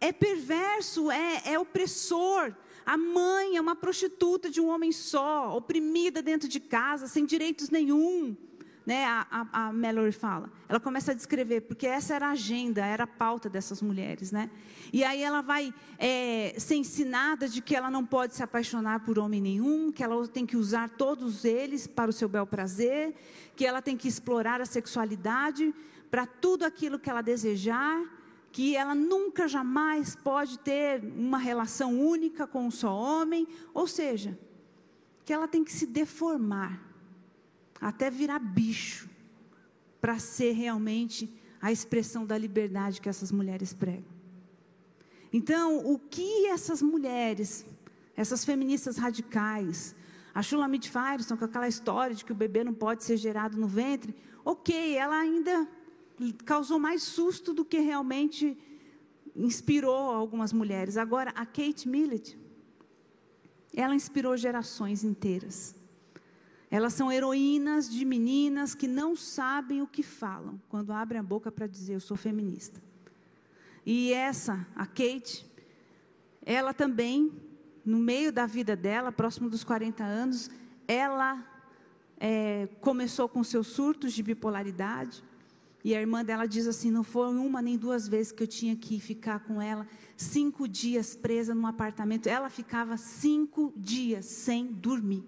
é 0.00 0.12
perverso, 0.12 1.08
é, 1.08 1.52
é 1.52 1.58
opressor. 1.58 2.52
A 2.84 2.96
mãe 2.96 3.56
é 3.56 3.60
uma 3.60 3.76
prostituta 3.76 4.50
de 4.50 4.60
um 4.60 4.66
homem 4.66 4.90
só, 4.90 5.56
oprimida 5.56 6.20
dentro 6.20 6.48
de 6.48 6.58
casa, 6.58 7.06
sem 7.06 7.24
direitos 7.24 7.70
nenhum 7.70 8.36
né, 8.90 9.04
a, 9.04 9.24
a, 9.30 9.66
a 9.68 9.72
Mallory 9.72 10.10
fala. 10.10 10.50
Ela 10.68 10.80
começa 10.80 11.12
a 11.12 11.14
descrever, 11.14 11.60
porque 11.60 11.86
essa 11.86 12.12
era 12.12 12.26
a 12.26 12.30
agenda, 12.32 12.84
era 12.84 13.04
a 13.04 13.06
pauta 13.06 13.48
dessas 13.48 13.80
mulheres, 13.80 14.32
né? 14.32 14.50
E 14.92 15.04
aí 15.04 15.22
ela 15.22 15.42
vai 15.42 15.72
é, 15.96 16.56
ser 16.58 16.74
ensinada 16.74 17.48
de 17.48 17.62
que 17.62 17.76
ela 17.76 17.88
não 17.88 18.04
pode 18.04 18.34
se 18.34 18.42
apaixonar 18.42 19.04
por 19.04 19.16
homem 19.16 19.40
nenhum, 19.40 19.92
que 19.92 20.02
ela 20.02 20.26
tem 20.26 20.44
que 20.44 20.56
usar 20.56 20.88
todos 20.90 21.44
eles 21.44 21.86
para 21.86 22.10
o 22.10 22.12
seu 22.12 22.28
bel 22.28 22.44
prazer, 22.44 23.14
que 23.54 23.64
ela 23.64 23.80
tem 23.80 23.96
que 23.96 24.08
explorar 24.08 24.60
a 24.60 24.66
sexualidade 24.66 25.72
para 26.10 26.26
tudo 26.26 26.64
aquilo 26.64 26.98
que 26.98 27.08
ela 27.08 27.22
desejar, 27.22 28.02
que 28.50 28.76
ela 28.76 28.92
nunca 28.92 29.46
jamais 29.46 30.16
pode 30.16 30.58
ter 30.58 31.00
uma 31.16 31.38
relação 31.38 31.96
única 31.96 32.44
com 32.44 32.66
um 32.66 32.72
só 32.72 32.92
homem, 32.92 33.46
ou 33.72 33.86
seja, 33.86 34.36
que 35.24 35.32
ela 35.32 35.46
tem 35.46 35.62
que 35.62 35.72
se 35.72 35.86
deformar 35.86 36.89
até 37.80 38.10
virar 38.10 38.38
bicho, 38.38 39.08
para 40.00 40.18
ser 40.18 40.52
realmente 40.52 41.32
a 41.60 41.70
expressão 41.70 42.24
da 42.24 42.36
liberdade 42.36 43.00
que 43.00 43.08
essas 43.08 43.30
mulheres 43.30 43.72
pregam. 43.72 44.20
Então, 45.32 45.78
o 45.86 45.98
que 45.98 46.46
essas 46.46 46.82
mulheres, 46.82 47.64
essas 48.16 48.44
feministas 48.44 48.96
radicais, 48.96 49.94
a 50.34 50.42
Shulamit 50.42 50.90
Firestone, 50.90 51.38
com 51.38 51.44
aquela 51.44 51.68
história 51.68 52.14
de 52.14 52.24
que 52.24 52.32
o 52.32 52.34
bebê 52.34 52.64
não 52.64 52.74
pode 52.74 53.04
ser 53.04 53.16
gerado 53.16 53.56
no 53.56 53.66
ventre, 53.66 54.14
ok, 54.44 54.96
ela 54.96 55.16
ainda 55.16 55.68
causou 56.44 56.78
mais 56.78 57.02
susto 57.02 57.52
do 57.54 57.64
que 57.64 57.78
realmente 57.78 58.56
inspirou 59.34 60.10
algumas 60.10 60.52
mulheres. 60.52 60.96
Agora, 60.96 61.30
a 61.30 61.46
Kate 61.46 61.88
Millett, 61.88 62.38
ela 63.74 63.94
inspirou 63.94 64.36
gerações 64.36 65.04
inteiras. 65.04 65.74
Elas 66.70 66.94
são 66.94 67.10
heroínas 67.10 67.90
de 67.90 68.04
meninas 68.04 68.76
que 68.76 68.86
não 68.86 69.16
sabem 69.16 69.82
o 69.82 69.88
que 69.88 70.04
falam 70.04 70.60
quando 70.68 70.92
abrem 70.92 71.18
a 71.18 71.22
boca 71.22 71.50
para 71.50 71.66
dizer 71.66 71.94
eu 71.94 72.00
sou 72.00 72.16
feminista. 72.16 72.80
E 73.84 74.12
essa, 74.12 74.64
a 74.76 74.86
Kate, 74.86 75.44
ela 76.46 76.72
também, 76.72 77.32
no 77.84 77.98
meio 77.98 78.32
da 78.32 78.46
vida 78.46 78.76
dela, 78.76 79.10
próximo 79.10 79.50
dos 79.50 79.64
40 79.64 80.04
anos, 80.04 80.48
ela 80.86 81.44
é, 82.20 82.68
começou 82.80 83.28
com 83.28 83.42
seus 83.42 83.66
surtos 83.66 84.12
de 84.12 84.22
bipolaridade. 84.22 85.24
E 85.82 85.92
a 85.92 86.00
irmã 86.00 86.24
dela 86.24 86.46
diz 86.46 86.68
assim: 86.68 86.90
não 86.90 87.02
foi 87.02 87.34
uma 87.34 87.60
nem 87.60 87.76
duas 87.76 88.06
vezes 88.06 88.30
que 88.30 88.44
eu 88.44 88.46
tinha 88.46 88.76
que 88.76 89.00
ficar 89.00 89.40
com 89.40 89.60
ela, 89.60 89.88
cinco 90.16 90.68
dias 90.68 91.16
presa 91.16 91.52
num 91.52 91.66
apartamento. 91.66 92.28
Ela 92.28 92.48
ficava 92.48 92.96
cinco 92.96 93.72
dias 93.76 94.26
sem 94.26 94.66
dormir 94.66 95.24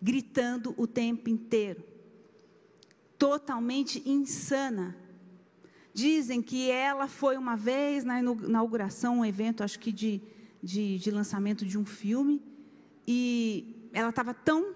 gritando 0.00 0.74
o 0.76 0.86
tempo 0.86 1.28
inteiro. 1.28 1.82
Totalmente 3.18 4.02
insana. 4.08 4.96
Dizem 5.92 6.40
que 6.40 6.70
ela 6.70 7.08
foi 7.08 7.36
uma 7.36 7.56
vez 7.56 8.04
na 8.04 8.20
inauguração, 8.20 9.18
um 9.18 9.24
evento, 9.24 9.64
acho 9.64 9.78
que 9.78 9.90
de, 9.90 10.22
de, 10.62 10.98
de 10.98 11.10
lançamento 11.10 11.64
de 11.64 11.76
um 11.76 11.84
filme, 11.84 12.40
e 13.06 13.90
ela 13.92 14.10
estava 14.10 14.32
tão 14.32 14.74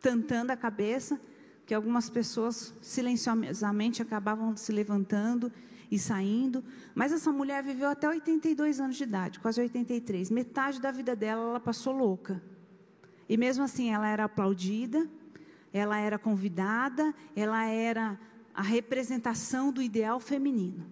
tantando 0.00 0.52
a 0.52 0.56
cabeça 0.56 1.20
que 1.64 1.74
algumas 1.74 2.08
pessoas 2.08 2.72
silenciosamente 2.80 4.00
acabavam 4.00 4.56
se 4.56 4.70
levantando 4.70 5.52
e 5.90 5.98
saindo. 5.98 6.62
Mas 6.94 7.12
essa 7.12 7.32
mulher 7.32 7.62
viveu 7.64 7.88
até 7.88 8.08
82 8.08 8.80
anos 8.80 8.96
de 8.96 9.02
idade, 9.02 9.40
quase 9.40 9.60
83. 9.60 10.30
Metade 10.30 10.80
da 10.80 10.92
vida 10.92 11.16
dela 11.16 11.42
ela 11.42 11.60
passou 11.60 11.92
louca. 11.92 12.40
E 13.28 13.36
mesmo 13.36 13.64
assim, 13.64 13.90
ela 13.90 14.08
era 14.08 14.24
aplaudida, 14.24 15.08
ela 15.72 15.98
era 15.98 16.18
convidada, 16.18 17.14
ela 17.34 17.64
era 17.66 18.18
a 18.54 18.62
representação 18.62 19.70
do 19.70 19.82
ideal 19.82 20.18
feminino. 20.18 20.86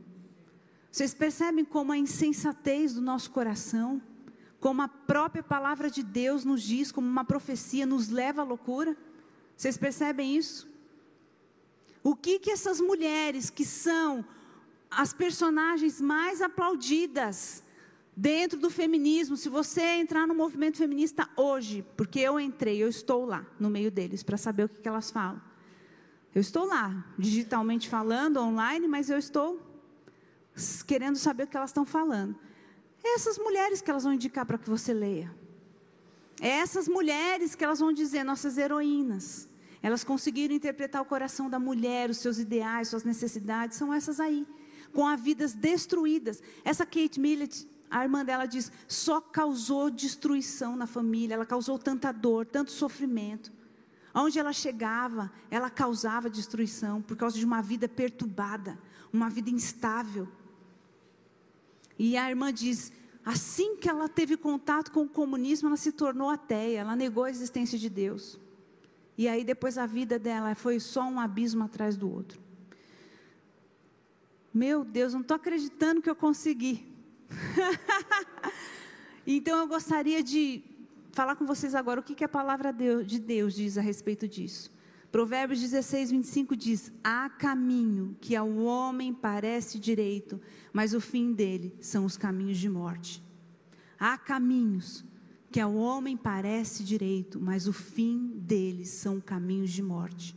Vocês 0.90 1.12
percebem 1.12 1.64
como 1.64 1.90
a 1.90 1.98
insensatez 1.98 2.94
do 2.94 3.00
nosso 3.00 3.30
coração, 3.30 4.00
como 4.60 4.82
a 4.82 4.88
própria 4.88 5.42
palavra 5.42 5.90
de 5.90 6.02
Deus 6.02 6.44
nos 6.44 6.62
diz, 6.62 6.92
como 6.92 7.08
uma 7.08 7.24
profecia 7.24 7.84
nos 7.84 8.08
leva 8.08 8.42
à 8.42 8.44
loucura? 8.44 8.96
Vocês 9.56 9.76
percebem 9.76 10.36
isso? 10.36 10.68
O 12.02 12.14
que 12.14 12.38
que 12.38 12.50
essas 12.50 12.80
mulheres 12.80 13.50
que 13.50 13.64
são 13.64 14.24
as 14.90 15.12
personagens 15.12 16.00
mais 16.00 16.40
aplaudidas 16.40 17.63
Dentro 18.16 18.58
do 18.58 18.70
feminismo, 18.70 19.36
se 19.36 19.48
você 19.48 19.82
entrar 19.96 20.26
no 20.26 20.34
movimento 20.34 20.76
feminista 20.76 21.28
hoje, 21.36 21.84
porque 21.96 22.20
eu 22.20 22.38
entrei, 22.38 22.80
eu 22.80 22.88
estou 22.88 23.24
lá, 23.24 23.44
no 23.58 23.68
meio 23.68 23.90
deles, 23.90 24.22
para 24.22 24.36
saber 24.36 24.64
o 24.64 24.68
que, 24.68 24.80
que 24.80 24.88
elas 24.88 25.10
falam. 25.10 25.42
Eu 26.32 26.40
estou 26.40 26.64
lá, 26.64 27.04
digitalmente 27.18 27.88
falando, 27.88 28.40
online, 28.40 28.86
mas 28.86 29.10
eu 29.10 29.18
estou 29.18 29.60
querendo 30.86 31.16
saber 31.16 31.44
o 31.44 31.46
que 31.46 31.56
elas 31.56 31.70
estão 31.70 31.84
falando. 31.84 32.36
É 33.02 33.14
essas 33.14 33.36
mulheres 33.36 33.80
que 33.82 33.90
elas 33.90 34.04
vão 34.04 34.14
indicar 34.14 34.46
para 34.46 34.58
que 34.58 34.70
você 34.70 34.94
leia. 34.94 35.34
É 36.40 36.48
essas 36.48 36.88
mulheres 36.88 37.54
que 37.54 37.64
elas 37.64 37.80
vão 37.80 37.92
dizer, 37.92 38.24
nossas 38.24 38.58
heroínas. 38.58 39.48
Elas 39.82 40.02
conseguiram 40.02 40.54
interpretar 40.54 41.02
o 41.02 41.04
coração 41.04 41.50
da 41.50 41.58
mulher, 41.58 42.10
os 42.10 42.18
seus 42.18 42.38
ideais, 42.38 42.88
suas 42.88 43.04
necessidades, 43.04 43.76
são 43.76 43.92
essas 43.92 44.18
aí. 44.18 44.46
Com 44.92 45.06
as 45.06 45.20
vidas 45.20 45.52
destruídas. 45.52 46.42
Essa 46.64 46.86
Kate 46.86 47.20
Millett, 47.20 47.68
a 47.94 48.02
irmã 48.02 48.24
dela 48.24 48.44
diz: 48.44 48.72
só 48.88 49.20
causou 49.20 49.88
destruição 49.88 50.74
na 50.74 50.84
família, 50.84 51.34
ela 51.34 51.46
causou 51.46 51.78
tanta 51.78 52.10
dor, 52.10 52.44
tanto 52.44 52.72
sofrimento. 52.72 53.52
Onde 54.12 54.36
ela 54.36 54.52
chegava, 54.52 55.30
ela 55.48 55.70
causava 55.70 56.28
destruição 56.28 57.00
por 57.00 57.16
causa 57.16 57.38
de 57.38 57.44
uma 57.44 57.62
vida 57.62 57.88
perturbada, 57.88 58.76
uma 59.12 59.30
vida 59.30 59.48
instável. 59.48 60.26
E 61.96 62.16
a 62.16 62.28
irmã 62.28 62.52
diz: 62.52 62.92
assim 63.24 63.76
que 63.76 63.88
ela 63.88 64.08
teve 64.08 64.36
contato 64.36 64.90
com 64.90 65.02
o 65.02 65.08
comunismo, 65.08 65.68
ela 65.68 65.76
se 65.76 65.92
tornou 65.92 66.28
ateia, 66.28 66.80
ela 66.80 66.96
negou 66.96 67.22
a 67.22 67.30
existência 67.30 67.78
de 67.78 67.88
Deus. 67.88 68.40
E 69.16 69.28
aí 69.28 69.44
depois 69.44 69.78
a 69.78 69.86
vida 69.86 70.18
dela 70.18 70.52
foi 70.56 70.80
só 70.80 71.04
um 71.04 71.20
abismo 71.20 71.62
atrás 71.62 71.96
do 71.96 72.12
outro. 72.12 72.42
Meu 74.52 74.84
Deus, 74.84 75.14
não 75.14 75.20
estou 75.20 75.36
acreditando 75.36 76.02
que 76.02 76.10
eu 76.10 76.16
consegui. 76.16 76.93
então 79.26 79.58
eu 79.58 79.66
gostaria 79.66 80.22
de 80.22 80.62
falar 81.12 81.36
com 81.36 81.46
vocês 81.46 81.74
agora 81.74 82.00
o 82.00 82.02
que, 82.02 82.14
que 82.14 82.24
a 82.24 82.28
palavra 82.28 82.72
de 82.72 83.18
Deus 83.18 83.54
diz 83.54 83.78
a 83.78 83.80
respeito 83.80 84.26
disso. 84.26 84.72
Provérbios 85.10 85.60
16, 85.60 86.10
25 86.10 86.56
diz: 86.56 86.92
Há 87.02 87.30
caminho 87.30 88.16
que 88.20 88.34
ao 88.34 88.50
homem 88.56 89.14
parece 89.14 89.78
direito, 89.78 90.40
mas 90.72 90.92
o 90.92 91.00
fim 91.00 91.32
dele 91.32 91.76
são 91.80 92.04
os 92.04 92.16
caminhos 92.16 92.58
de 92.58 92.68
morte. 92.68 93.22
Há 93.96 94.18
caminhos 94.18 95.04
que 95.52 95.60
ao 95.60 95.72
homem 95.72 96.16
parece 96.16 96.82
direito, 96.82 97.40
mas 97.40 97.68
o 97.68 97.72
fim 97.72 98.32
deles 98.38 98.88
são 98.88 99.20
caminhos 99.20 99.70
de 99.70 99.84
morte. 99.84 100.34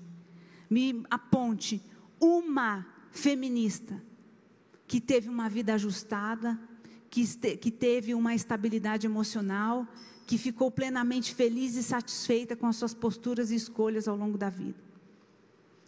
Me 0.69 1.03
aponte 1.09 1.81
uma 2.19 2.85
feminista 3.09 3.99
que 4.87 5.01
teve 5.01 5.27
uma 5.27 5.49
vida 5.49 5.73
ajustada, 5.73 6.59
que, 7.09 7.25
que 7.57 7.71
teve 7.71 8.13
uma 8.13 8.33
estabilidade 8.33 9.05
emocional, 9.07 9.87
que 10.25 10.37
ficou 10.37 10.69
plenamente 10.69 11.33
feliz 11.33 11.75
e 11.75 11.83
satisfeita 11.83 12.55
com 12.55 12.67
as 12.67 12.75
suas 12.75 12.93
posturas 12.93 13.49
e 13.49 13.55
escolhas 13.55 14.07
ao 14.07 14.15
longo 14.15 14.37
da 14.37 14.49
vida. 14.49 14.77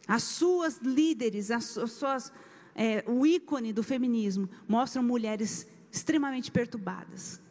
As 0.07 0.23
suas 0.23 0.79
líderes, 0.79 1.51
as 1.51 1.65
suas, 1.65 2.31
é, 2.73 3.03
o 3.05 3.25
ícone 3.25 3.73
do 3.73 3.83
feminismo, 3.83 4.49
mostram 4.67 5.03
mulheres 5.03 5.67
extremamente 5.91 6.51
perturbadas, 6.51 7.41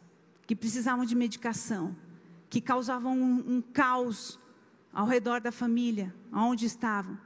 que 0.47 0.55
precisavam 0.55 1.05
de 1.05 1.15
medicação, 1.15 1.95
que 2.49 2.59
causavam 2.59 3.15
um, 3.15 3.57
um 3.57 3.61
caos 3.61 4.39
ao 4.91 5.05
redor 5.05 5.39
da 5.39 5.51
família, 5.51 6.13
aonde 6.31 6.65
estavam. 6.65 7.17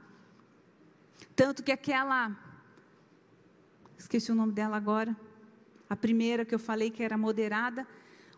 Tanto 1.34 1.62
que 1.62 1.72
aquela, 1.72 2.36
esqueci 3.98 4.30
o 4.30 4.34
nome 4.34 4.52
dela 4.52 4.76
agora, 4.76 5.16
a 5.94 5.96
primeira 5.96 6.44
que 6.44 6.54
eu 6.54 6.58
falei 6.58 6.90
que 6.90 7.02
era 7.02 7.16
moderada, 7.16 7.86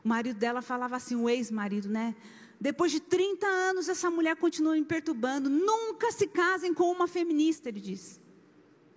o 0.04 0.08
marido 0.08 0.38
dela 0.38 0.62
falava 0.62 0.94
assim, 0.94 1.16
o 1.16 1.28
ex-marido, 1.28 1.88
né? 1.88 2.14
Depois 2.60 2.92
de 2.92 3.00
30 3.00 3.46
anos, 3.46 3.88
essa 3.88 4.10
mulher 4.10 4.36
continua 4.36 4.74
me 4.74 4.84
perturbando. 4.84 5.50
Nunca 5.50 6.12
se 6.12 6.26
casem 6.26 6.72
com 6.72 6.90
uma 6.90 7.08
feminista, 7.08 7.68
ele 7.68 7.80
disse. 7.80 8.20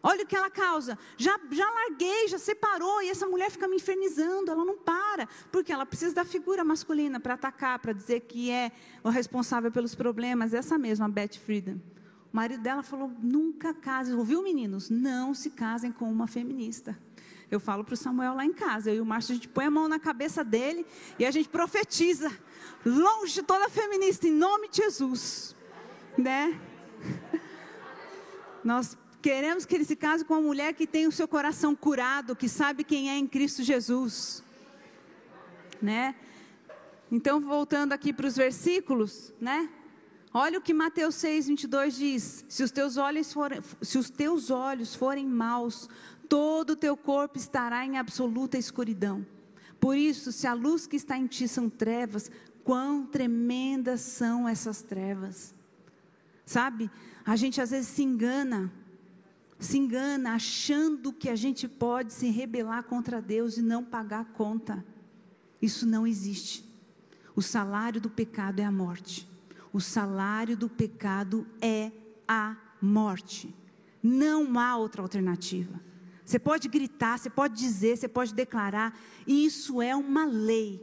Olha 0.02 0.24
o 0.24 0.28
que 0.28 0.36
ela 0.36 0.50
causa. 0.50 0.98
Já, 1.18 1.38
já 1.52 1.70
larguei, 1.70 2.28
já 2.28 2.38
separou, 2.38 3.02
e 3.02 3.10
essa 3.10 3.28
mulher 3.28 3.50
fica 3.50 3.68
me 3.68 3.78
infernizando, 3.78 4.52
ela 4.52 4.64
não 4.64 4.78
para, 4.78 5.28
porque 5.52 5.74
ela 5.74 5.86
precisa 5.86 6.16
da 6.16 6.24
figura 6.24 6.64
masculina 6.64 7.20
para 7.20 7.34
atacar, 7.34 7.80
para 7.80 7.92
dizer 7.92 8.22
que 8.22 8.50
é 8.50 8.72
o 9.04 9.10
responsável 9.10 9.72
pelos 9.72 9.96
problemas. 9.96 10.54
Essa 10.54 10.78
mesma, 10.78 11.10
Beth 11.10 11.38
Friedan. 11.46 11.80
O 12.32 12.36
marido 12.36 12.62
dela 12.62 12.84
falou: 12.84 13.12
nunca 13.22 13.74
casem, 13.74 14.16
ouviu, 14.16 14.42
meninos? 14.42 14.90
Não 14.90 15.34
se 15.34 15.50
casem 15.50 15.92
com 15.92 16.10
uma 16.10 16.28
feminista. 16.28 16.98
Eu 17.52 17.60
falo 17.60 17.84
para 17.84 17.94
o 17.94 17.98
Samuel 17.98 18.36
lá 18.36 18.46
em 18.46 18.54
casa, 18.54 18.92
eu 18.92 18.98
e 18.98 19.02
o 19.02 19.06
Márcio, 19.06 19.32
a 19.32 19.36
gente 19.36 19.48
põe 19.48 19.66
a 19.66 19.72
mão 19.72 19.88
na 19.88 20.00
cabeça 20.00 20.44
dele 20.44 20.86
e 21.18 21.26
a 21.26 21.32
gente 21.32 21.50
profetiza, 21.50 22.32
longe 22.86 23.34
de 23.34 23.42
toda 23.42 23.70
feminista, 23.70 24.28
em 24.28 24.32
nome 24.32 24.70
de 24.70 24.78
Jesus. 24.78 25.56
Né? 26.16 26.60
Nós 28.64 28.96
queremos 29.22 29.66
que 29.66 29.74
ele 29.74 29.86
se 29.86 29.96
case 29.96 30.24
com 30.24 30.36
uma 30.36 30.42
mulher 30.42 30.74
que 30.74 30.86
tem 30.86 31.08
o 31.08 31.12
seu 31.12 31.28
coração 31.28 31.76
curado, 31.76 32.36
que 32.36 32.48
sabe 32.48 32.84
quem 32.84 33.10
é 33.10 33.18
em 33.18 33.26
Cristo 33.26 33.64
Jesus. 33.64 34.44
Né? 35.82 36.14
Então, 37.12 37.40
voltando 37.42 37.94
aqui 37.94 38.14
para 38.14 38.28
os 38.28 38.36
versículos, 38.36 39.34
né? 39.42 39.68
Olha 40.32 40.60
o 40.60 40.62
que 40.62 40.76
Mateus 40.76 41.16
6, 41.16 41.48
22 41.48 41.96
diz: 41.96 42.46
se 42.48 42.62
os 42.62 42.70
teus 42.70 42.98
olhos 42.98 43.34
forem, 43.34 43.60
se 43.82 43.98
os 43.98 44.12
teus 44.12 44.52
olhos 44.52 44.94
forem 44.94 45.26
maus, 45.26 45.90
todo 46.30 46.72
o 46.72 46.76
teu 46.76 46.96
corpo 46.96 47.38
estará 47.38 47.84
em 47.84 47.98
absoluta 47.98 48.58
escuridão. 48.58 49.26
Por 49.80 49.98
isso, 49.98 50.32
se 50.32 50.46
a 50.46 50.54
luz 50.54 50.86
que 50.86 50.96
está 50.96 51.18
em 51.18 51.26
ti 51.26 51.48
são 51.48 51.70
trevas, 51.70 52.30
quão 52.64 53.06
tremendas 53.06 54.02
são 54.02 54.48
essas 54.48 54.84
trevas. 54.84 55.56
Sabe? 56.46 56.92
A 57.26 57.36
gente 57.36 57.60
às 57.60 57.72
vezes 57.72 57.88
se 57.88 58.04
engana, 58.04 58.72
se 59.58 59.78
engana 59.78 60.34
achando 60.34 61.12
que 61.12 61.30
a 61.30 61.36
gente 61.36 61.68
pode 61.68 62.14
se 62.14 62.30
rebelar 62.30 62.84
contra 62.84 63.22
Deus 63.22 63.58
e 63.58 63.62
não 63.62 63.84
pagar 63.84 64.22
a 64.22 64.26
conta. 64.26 64.86
Isso 65.62 65.86
não 65.86 66.06
existe. 66.06 66.64
O 67.36 67.42
salário 67.42 68.00
do 68.00 68.10
pecado 68.10 68.60
é 68.60 68.66
a 68.66 68.72
morte. 68.72 69.28
O 69.72 69.80
salário 69.80 70.58
do 70.58 70.68
pecado 70.68 71.48
é 71.62 71.92
a 72.28 72.56
morte. 72.82 73.56
Não 74.02 74.60
há 74.60 74.76
outra 74.76 75.02
alternativa. 75.02 75.89
Você 76.30 76.38
pode 76.38 76.68
gritar, 76.68 77.18
você 77.18 77.28
pode 77.28 77.56
dizer, 77.56 77.98
você 77.98 78.08
pode 78.08 78.36
declarar, 78.36 78.96
isso 79.26 79.82
é 79.82 79.96
uma 79.96 80.26
lei. 80.26 80.80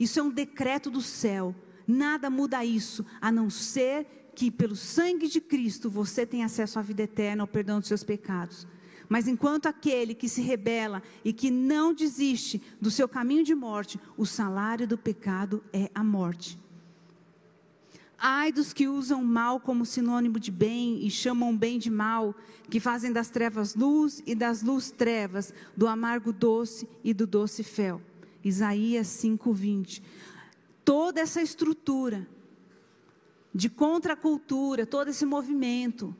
Isso 0.00 0.18
é 0.18 0.22
um 0.22 0.30
decreto 0.30 0.90
do 0.90 1.02
céu. 1.02 1.54
Nada 1.86 2.30
muda 2.30 2.64
isso, 2.64 3.04
a 3.20 3.30
não 3.30 3.50
ser 3.50 4.30
que 4.34 4.50
pelo 4.50 4.74
sangue 4.74 5.28
de 5.28 5.38
Cristo 5.38 5.90
você 5.90 6.24
tem 6.24 6.42
acesso 6.42 6.78
à 6.78 6.82
vida 6.82 7.02
eterna, 7.02 7.42
ao 7.42 7.46
perdão 7.46 7.78
dos 7.78 7.88
seus 7.88 8.02
pecados. 8.02 8.66
Mas 9.06 9.28
enquanto 9.28 9.66
aquele 9.66 10.14
que 10.14 10.30
se 10.30 10.40
rebela 10.40 11.02
e 11.22 11.30
que 11.30 11.50
não 11.50 11.92
desiste 11.92 12.62
do 12.80 12.90
seu 12.90 13.06
caminho 13.06 13.44
de 13.44 13.54
morte, 13.54 14.00
o 14.16 14.24
salário 14.24 14.88
do 14.88 14.96
pecado 14.96 15.62
é 15.74 15.90
a 15.94 16.02
morte. 16.02 16.58
Ai 18.26 18.50
dos 18.50 18.72
que 18.72 18.88
usam 18.88 19.22
mal 19.22 19.60
como 19.60 19.84
sinônimo 19.84 20.40
de 20.40 20.50
bem 20.50 21.06
e 21.06 21.10
chamam 21.10 21.54
bem 21.54 21.78
de 21.78 21.90
mal, 21.90 22.34
que 22.70 22.80
fazem 22.80 23.12
das 23.12 23.28
trevas 23.28 23.74
luz 23.74 24.22
e 24.24 24.34
das 24.34 24.62
luz 24.62 24.90
trevas, 24.90 25.52
do 25.76 25.86
amargo 25.86 26.32
doce 26.32 26.88
e 27.04 27.12
do 27.12 27.26
doce 27.26 27.62
fel. 27.62 28.00
Isaías 28.42 29.08
5:20. 29.08 30.02
Toda 30.82 31.20
essa 31.20 31.42
estrutura 31.42 32.26
de 33.54 33.68
contracultura, 33.68 34.86
todo 34.86 35.08
esse 35.08 35.26
movimento, 35.26 36.16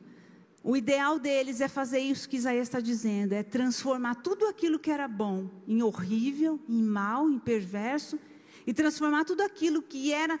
o 0.63 0.77
ideal 0.77 1.17
deles 1.17 1.59
é 1.59 1.67
fazer 1.67 2.01
isso 2.01 2.29
que 2.29 2.37
Isaías 2.37 2.67
está 2.67 2.79
dizendo, 2.79 3.33
é 3.33 3.41
transformar 3.41 4.13
tudo 4.13 4.45
aquilo 4.45 4.77
que 4.77 4.91
era 4.91 5.07
bom 5.07 5.49
em 5.67 5.81
horrível, 5.81 6.59
em 6.69 6.83
mal, 6.83 7.27
em 7.27 7.39
perverso, 7.39 8.19
e 8.67 8.75
transformar 8.75 9.25
tudo 9.25 9.41
aquilo 9.41 9.81
que 9.81 10.13
era 10.13 10.39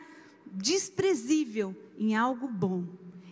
desprezível 0.55 1.75
em 1.97 2.15
algo 2.15 2.47
bom. 2.47 2.85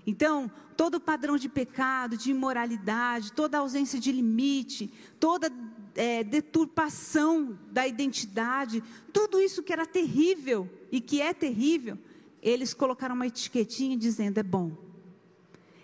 Então, 0.05 0.51
todo 0.75 0.99
padrão 0.99 1.37
de 1.37 1.47
pecado, 1.47 2.17
de 2.17 2.31
imoralidade, 2.31 3.31
toda 3.31 3.57
ausência 3.57 3.99
de 3.99 4.11
limite, 4.11 4.91
toda 5.19 5.51
é, 5.95 6.23
deturpação 6.23 7.57
da 7.71 7.87
identidade, 7.87 8.83
tudo 9.11 9.39
isso 9.39 9.63
que 9.63 9.71
era 9.71 9.85
terrível 9.85 10.69
e 10.91 10.99
que 10.99 11.21
é 11.21 11.33
terrível, 11.33 11.97
eles 12.41 12.73
colocaram 12.73 13.15
uma 13.15 13.27
etiquetinha 13.27 13.97
dizendo 13.97 14.39
é 14.39 14.43
bom. 14.43 14.71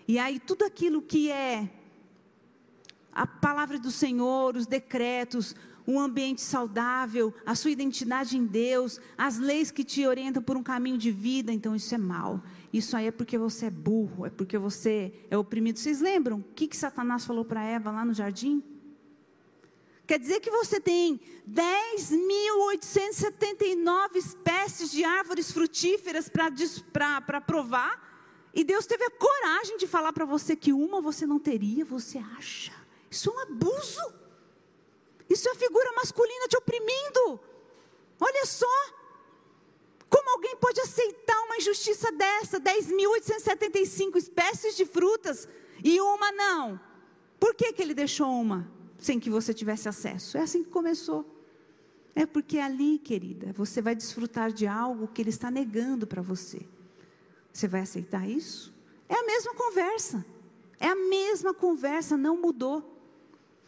E 0.06 0.18
aí 0.18 0.38
tudo 0.38 0.64
aquilo 0.64 1.00
que 1.00 1.30
é 1.30 1.70
a 3.12 3.26
palavra 3.26 3.78
do 3.78 3.90
Senhor, 3.90 4.56
os 4.56 4.66
decretos, 4.66 5.54
um 5.90 6.00
ambiente 6.00 6.40
saudável, 6.40 7.34
a 7.44 7.54
sua 7.54 7.70
identidade 7.70 8.36
em 8.36 8.46
Deus, 8.46 9.00
as 9.18 9.38
leis 9.38 9.70
que 9.70 9.82
te 9.82 10.06
orientam 10.06 10.42
por 10.42 10.56
um 10.56 10.62
caminho 10.62 10.96
de 10.96 11.10
vida, 11.10 11.52
então 11.52 11.74
isso 11.74 11.94
é 11.94 11.98
mal. 11.98 12.42
Isso 12.72 12.96
aí 12.96 13.06
é 13.06 13.10
porque 13.10 13.36
você 13.36 13.66
é 13.66 13.70
burro, 13.70 14.24
é 14.24 14.30
porque 14.30 14.56
você 14.56 15.12
é 15.28 15.36
oprimido. 15.36 15.78
Vocês 15.78 16.00
lembram 16.00 16.38
o 16.38 16.44
que, 16.54 16.68
que 16.68 16.76
Satanás 16.76 17.24
falou 17.24 17.44
para 17.44 17.64
Eva 17.64 17.90
lá 17.90 18.04
no 18.04 18.14
jardim? 18.14 18.62
Quer 20.06 20.18
dizer 20.18 20.40
que 20.40 20.50
você 20.50 20.80
tem 20.80 21.20
10.879 21.48 24.16
espécies 24.16 24.90
de 24.90 25.04
árvores 25.04 25.52
frutíferas 25.52 26.28
para 26.28 27.40
provar? 27.40 28.10
E 28.52 28.64
Deus 28.64 28.86
teve 28.86 29.04
a 29.04 29.10
coragem 29.10 29.76
de 29.76 29.86
falar 29.86 30.12
para 30.12 30.24
você 30.24 30.56
que 30.56 30.72
uma 30.72 31.00
você 31.00 31.24
não 31.26 31.38
teria, 31.38 31.84
você 31.84 32.18
acha? 32.18 32.72
Isso 33.08 33.30
é 33.30 33.32
um 33.32 33.38
abuso. 33.40 34.19
Isso 35.30 35.48
é 35.48 35.52
a 35.52 35.54
figura 35.54 35.92
masculina 35.92 36.48
te 36.48 36.56
oprimindo. 36.56 37.40
Olha 38.20 38.44
só. 38.44 38.66
Como 40.08 40.28
alguém 40.30 40.56
pode 40.56 40.80
aceitar 40.80 41.40
uma 41.44 41.56
injustiça 41.56 42.10
dessa? 42.10 42.58
10.875 42.60 44.16
espécies 44.16 44.76
de 44.76 44.84
frutas 44.84 45.48
e 45.84 46.00
uma 46.00 46.32
não. 46.32 46.80
Por 47.38 47.54
que, 47.54 47.72
que 47.72 47.80
ele 47.80 47.94
deixou 47.94 48.28
uma 48.28 48.68
sem 48.98 49.20
que 49.20 49.30
você 49.30 49.54
tivesse 49.54 49.88
acesso? 49.88 50.36
É 50.36 50.42
assim 50.42 50.64
que 50.64 50.70
começou. 50.70 51.24
É 52.12 52.26
porque 52.26 52.58
ali, 52.58 52.98
querida, 52.98 53.52
você 53.52 53.80
vai 53.80 53.94
desfrutar 53.94 54.52
de 54.52 54.66
algo 54.66 55.06
que 55.06 55.22
ele 55.22 55.30
está 55.30 55.48
negando 55.48 56.08
para 56.08 56.20
você. 56.20 56.66
Você 57.52 57.68
vai 57.68 57.82
aceitar 57.82 58.28
isso? 58.28 58.74
É 59.08 59.14
a 59.14 59.22
mesma 59.22 59.54
conversa. 59.54 60.26
É 60.80 60.88
a 60.88 60.96
mesma 60.96 61.54
conversa, 61.54 62.16
não 62.16 62.36
mudou. 62.36 62.89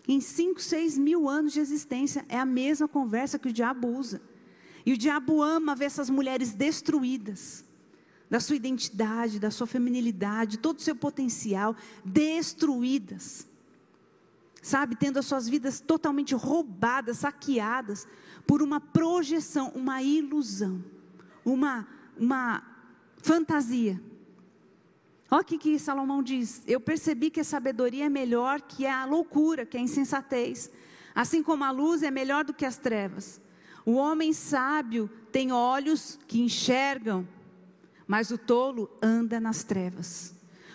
Em 0.07 0.21
5, 0.21 0.61
6 0.61 0.99
mil 0.99 1.29
anos 1.29 1.53
de 1.53 1.61
existência, 1.61 2.25
é 2.29 2.39
a 2.39 2.45
mesma 2.45 2.89
conversa 2.89 3.39
que 3.39 3.49
o 3.49 3.53
diabo 3.53 3.89
usa. 3.89 4.21
E 4.85 4.93
o 4.93 4.99
diabo 4.99 5.41
ama 5.43 5.77
ver 5.77 5.85
essas 5.85 6.11
mulheres 6.11 6.53
destruídas, 6.53 7.65
da 8.29 8.41
sua 8.41 8.57
identidade, 8.57 9.39
da 9.39 9.51
sua 9.51 9.67
feminilidade, 9.67 10.59
todo 10.59 10.79
o 10.79 10.83
seu 10.83 10.97
potencial, 10.97 11.77
destruídas. 12.05 13.47
Sabe, 14.61 14.97
tendo 14.97 15.19
as 15.19 15.27
suas 15.27 15.49
vidas 15.49 15.81
totalmente 15.81 16.35
roubadas, 16.35 17.19
saqueadas, 17.19 18.07
por 18.47 18.63
uma 18.63 18.81
projeção, 18.81 19.71
uma 19.75 20.03
ilusão, 20.03 20.85
uma, 21.45 21.87
uma 22.17 22.63
fantasia. 23.19 24.01
Olha 25.33 25.41
o 25.41 25.45
que, 25.47 25.57
que 25.57 25.79
Salomão 25.79 26.23
diz: 26.23 26.63
Eu 26.67 26.79
percebi 26.79 27.31
que 27.31 27.41
a 27.41 27.45
sabedoria 27.45 28.05
é 28.05 28.09
melhor 28.11 28.61
que 28.61 28.87
a 28.87 29.07
loucura, 29.07 29.65
que 29.65 29.79
a 29.79 29.81
insensatez. 29.81 30.71
Assim 31.15 31.43
como 31.43 31.65
a 31.65 31.71
luz 31.71 32.03
é 32.03 32.11
melhor 32.11 32.45
do 32.45 32.53
que 32.53 32.67
as 32.67 32.77
trevas. 32.77 33.41
O 33.87 33.93
homem 33.93 34.35
sábio 34.35 35.09
tem 35.33 35.51
olhos 35.51 36.19
que 36.29 36.39
enxergam, 36.43 37.27
mas 38.07 38.31
o 38.31 38.37
tolo 38.37 38.91
anda 39.01 39.41
nas 39.41 39.65
trevas. 39.65 40.35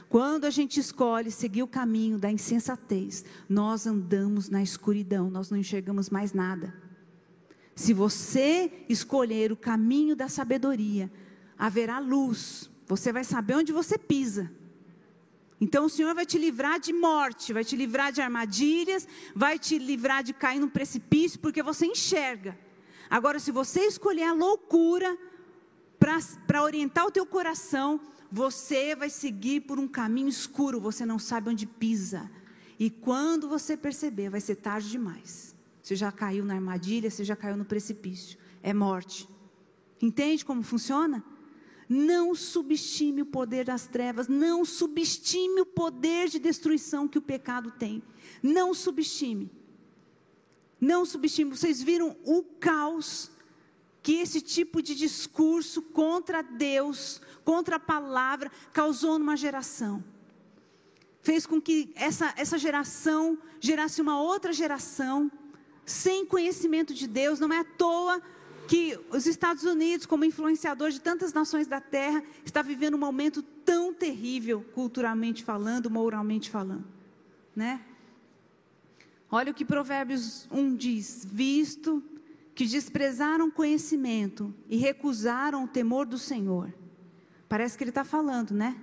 Quando 0.09 0.45
a 0.45 0.49
gente 0.49 0.79
escolhe 0.79 1.29
seguir 1.29 1.61
o 1.61 1.67
caminho 1.67 2.17
da 2.17 2.31
insensatez, 2.31 3.23
nós 3.47 3.85
andamos 3.85 4.49
na 4.49 4.63
escuridão, 4.63 5.29
nós 5.29 5.51
não 5.51 5.57
enxergamos 5.59 6.09
mais 6.09 6.33
nada. 6.33 6.73
Se 7.75 7.93
você 7.93 8.85
escolher 8.89 9.51
o 9.51 9.55
caminho 9.55 10.15
da 10.15 10.27
sabedoria, 10.27 11.11
haverá 11.59 11.99
luz, 11.99 12.71
você 12.87 13.11
vai 13.11 13.23
saber 13.23 13.55
onde 13.55 13.71
você 13.71 13.97
pisa. 13.97 14.51
Então 15.59 15.85
o 15.85 15.89
Senhor 15.89 16.13
vai 16.15 16.25
te 16.25 16.37
livrar 16.37 16.79
de 16.79 16.93
morte, 16.93 17.51
vai 17.51 17.65
te 17.65 17.75
livrar 17.75 18.11
de 18.11 18.21
armadilhas, 18.21 19.07
vai 19.35 19.57
te 19.59 19.77
livrar 19.77 20.23
de 20.23 20.33
cair 20.33 20.59
num 20.59 20.69
precipício, 20.69 21.39
porque 21.39 21.61
você 21.63 21.85
enxerga. 21.85 22.57
Agora, 23.09 23.39
se 23.39 23.51
você 23.51 23.81
escolher 23.81 24.23
a 24.23 24.33
loucura 24.33 25.17
para 26.47 26.63
orientar 26.63 27.05
o 27.05 27.11
teu 27.11 27.25
coração, 27.25 27.99
você 28.31 28.95
vai 28.95 29.09
seguir 29.09 29.61
por 29.61 29.79
um 29.79 29.87
caminho 29.87 30.27
escuro, 30.27 30.79
você 30.79 31.05
não 31.05 31.17
sabe 31.17 31.49
onde 31.49 31.65
pisa. 31.65 32.29
E 32.79 32.89
quando 32.89 33.49
você 33.49 33.75
perceber, 33.75 34.29
vai 34.29 34.41
ser 34.41 34.55
tarde 34.55 34.89
demais. 34.89 35.55
Você 35.81 35.95
já 35.95 36.11
caiu 36.11 36.45
na 36.45 36.53
armadilha, 36.53 37.09
você 37.09 37.23
já 37.23 37.35
caiu 37.35 37.57
no 37.57 37.65
precipício. 37.65 38.37
É 38.61 38.73
morte. 38.73 39.27
Entende 40.01 40.45
como 40.45 40.61
funciona? 40.61 41.23
Não 41.89 42.35
subestime 42.35 43.21
o 43.21 43.25
poder 43.25 43.65
das 43.65 43.87
trevas, 43.87 44.27
não 44.27 44.65
subestime 44.65 45.61
o 45.61 45.65
poder 45.65 46.27
de 46.27 46.37
destruição 46.37 47.07
que 47.07 47.17
o 47.17 47.21
pecado 47.21 47.71
tem. 47.71 48.03
Não 48.43 48.73
subestime. 48.73 49.49
Não 50.79 51.05
subestime. 51.05 51.49
Vocês 51.49 51.81
viram 51.81 52.17
o 52.25 52.43
caos 52.43 53.31
que 54.03 54.13
esse 54.13 54.41
tipo 54.41 54.81
de 54.81 54.95
discurso 54.95 55.81
contra 55.81 56.41
Deus, 56.41 57.21
contra 57.43 57.77
a 57.77 57.79
palavra, 57.79 58.51
causou 58.73 59.17
numa 59.17 59.35
geração. 59.35 60.03
Fez 61.21 61.45
com 61.45 61.61
que 61.61 61.91
essa, 61.95 62.33
essa 62.37 62.57
geração 62.57 63.37
gerasse 63.59 64.01
uma 64.01 64.21
outra 64.21 64.53
geração 64.53 65.31
sem 65.85 66.25
conhecimento 66.25 66.93
de 66.93 67.07
Deus. 67.07 67.39
Não 67.39 67.51
é 67.51 67.59
à 67.59 67.63
toa 67.63 68.21
que 68.67 68.99
os 69.11 69.25
Estados 69.25 69.63
Unidos, 69.63 70.05
como 70.05 70.25
influenciador 70.25 70.91
de 70.91 70.99
tantas 70.99 71.33
nações 71.33 71.67
da 71.67 71.79
terra, 71.79 72.21
está 72.43 72.61
vivendo 72.61 72.95
um 72.95 72.99
momento 72.99 73.41
tão 73.41 73.93
terrível, 73.93 74.65
culturalmente 74.73 75.43
falando, 75.43 75.89
moralmente 75.89 76.49
falando, 76.49 76.85
né? 77.55 77.81
Olha 79.31 79.51
o 79.51 79.55
que 79.55 79.65
Provérbios 79.65 80.47
1 80.51 80.75
diz: 80.75 81.25
visto 81.29 82.03
que 82.53 82.65
desprezaram 82.65 83.51
conhecimento 83.51 84.53
e 84.69 84.77
recusaram 84.77 85.63
o 85.63 85.67
temor 85.67 86.05
do 86.05 86.17
Senhor. 86.17 86.73
Parece 87.47 87.77
que 87.77 87.83
ele 87.83 87.91
está 87.91 88.03
falando, 88.03 88.51
né? 88.51 88.75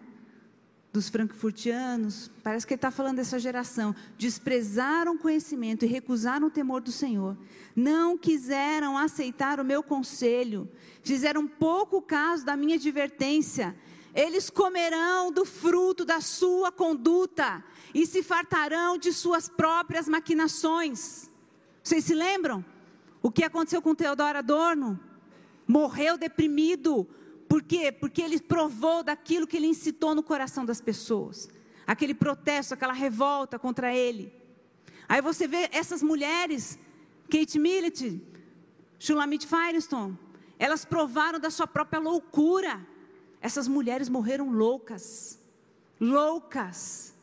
Dos 0.95 1.09
frankfurtianos, 1.09 2.31
parece 2.41 2.65
que 2.65 2.73
ele 2.73 2.79
está 2.79 2.89
falando 2.89 3.17
dessa 3.17 3.37
geração, 3.37 3.93
desprezaram 4.17 5.17
o 5.17 5.19
conhecimento 5.19 5.85
e 5.85 5.89
recusaram 5.89 6.47
o 6.47 6.51
temor 6.51 6.81
do 6.81 6.93
Senhor, 6.93 7.37
não 7.75 8.17
quiseram 8.17 8.97
aceitar 8.97 9.59
o 9.59 9.65
meu 9.65 9.83
conselho, 9.83 10.71
fizeram 11.03 11.49
pouco 11.49 12.01
caso 12.01 12.47
da 12.47 12.57
minha 12.57 12.77
advertência, 12.77 13.75
eles 14.15 14.49
comerão 14.49 15.33
do 15.33 15.45
fruto 15.45 16.05
da 16.05 16.21
sua 16.21 16.71
conduta 16.71 17.65
e 17.93 18.07
se 18.07 18.23
fartarão 18.23 18.97
de 18.97 19.13
suas 19.13 19.49
próprias 19.49 20.07
maquinações. 20.07 21.29
Vocês 21.83 22.05
se 22.05 22.15
lembram? 22.15 22.65
O 23.21 23.33
que 23.33 23.43
aconteceu 23.43 23.83
com 23.83 23.97
Teodoro 23.97 24.39
Adorno? 24.39 25.01
Morreu 25.67 26.17
deprimido, 26.17 27.05
por 27.55 27.63
quê? 27.63 27.93
Porque 27.93 28.21
ele 28.21 28.41
provou 28.41 29.05
daquilo 29.05 29.47
que 29.47 29.57
ele 29.57 29.69
incitou 29.69 30.13
no 30.13 30.25
coração 30.25 30.65
das 30.65 30.81
pessoas. 30.81 31.49
Aquele 31.87 32.13
protesto, 32.13 32.75
aquela 32.75 32.93
revolta 32.93 33.61
contra 33.61 33.95
ele. 33.95 34.35
Aí 35.09 35.23
você 35.23 35.47
vê 35.47 35.69
essas 35.71 36.03
mulheres, 36.03 36.77
Kate 37.31 37.57
Millett, 37.57 38.21
Shulamit 38.99 39.47
Firestone, 39.47 40.19
elas 40.59 40.85
provaram 40.85 41.39
da 41.39 41.49
sua 41.49 41.69
própria 41.69 42.01
loucura. 42.01 42.85
Essas 43.41 43.69
mulheres 43.69 44.09
morreram 44.09 44.51
loucas. 44.51 45.39
Loucas. 46.01 47.15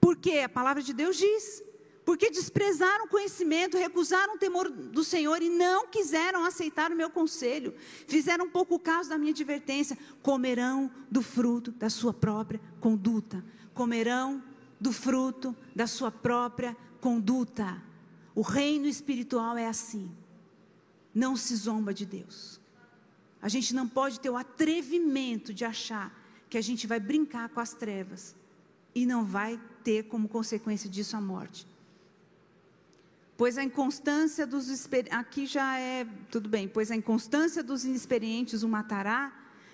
Por 0.00 0.16
quê? 0.16 0.38
A 0.38 0.48
palavra 0.48 0.82
de 0.82 0.94
Deus 0.94 1.18
diz 1.18 1.62
porque 2.06 2.30
desprezaram 2.30 3.06
o 3.06 3.08
conhecimento, 3.08 3.76
recusaram 3.76 4.36
o 4.36 4.38
temor 4.38 4.70
do 4.70 5.02
Senhor 5.02 5.42
e 5.42 5.50
não 5.50 5.88
quiseram 5.88 6.44
aceitar 6.44 6.92
o 6.92 6.94
meu 6.94 7.10
conselho, 7.10 7.74
fizeram 8.06 8.48
pouco 8.48 8.78
caso 8.78 9.10
da 9.10 9.18
minha 9.18 9.32
advertência, 9.32 9.98
comerão 10.22 10.88
do 11.10 11.20
fruto 11.20 11.72
da 11.72 11.90
sua 11.90 12.14
própria 12.14 12.60
conduta, 12.80 13.44
comerão 13.74 14.40
do 14.80 14.92
fruto 14.92 15.54
da 15.74 15.88
sua 15.88 16.12
própria 16.12 16.76
conduta. 17.00 17.82
O 18.36 18.40
reino 18.40 18.86
espiritual 18.86 19.58
é 19.58 19.66
assim, 19.66 20.08
não 21.12 21.34
se 21.34 21.56
zomba 21.56 21.92
de 21.92 22.06
Deus. 22.06 22.60
A 23.42 23.48
gente 23.48 23.74
não 23.74 23.88
pode 23.88 24.20
ter 24.20 24.30
o 24.30 24.36
atrevimento 24.36 25.52
de 25.52 25.64
achar 25.64 26.16
que 26.48 26.56
a 26.56 26.62
gente 26.62 26.86
vai 26.86 27.00
brincar 27.00 27.48
com 27.48 27.58
as 27.58 27.74
trevas 27.74 28.36
e 28.94 29.04
não 29.04 29.24
vai 29.24 29.60
ter 29.82 30.04
como 30.04 30.28
consequência 30.28 30.88
disso 30.88 31.16
a 31.16 31.20
morte. 31.20 31.66
Pois 33.36 33.58
a 33.58 33.62
inconstância 33.62 34.46
dos 34.46 34.66
aqui 35.10 35.46
já 35.46 35.78
é 35.78 36.06
tudo 36.30 36.48
bem, 36.48 36.66
pois 36.66 36.90
a 36.90 36.96
inconstância 36.96 37.62
dos 37.62 37.84
inexperientes 37.84 38.62
o 38.62 38.68
matará 38.68 39.30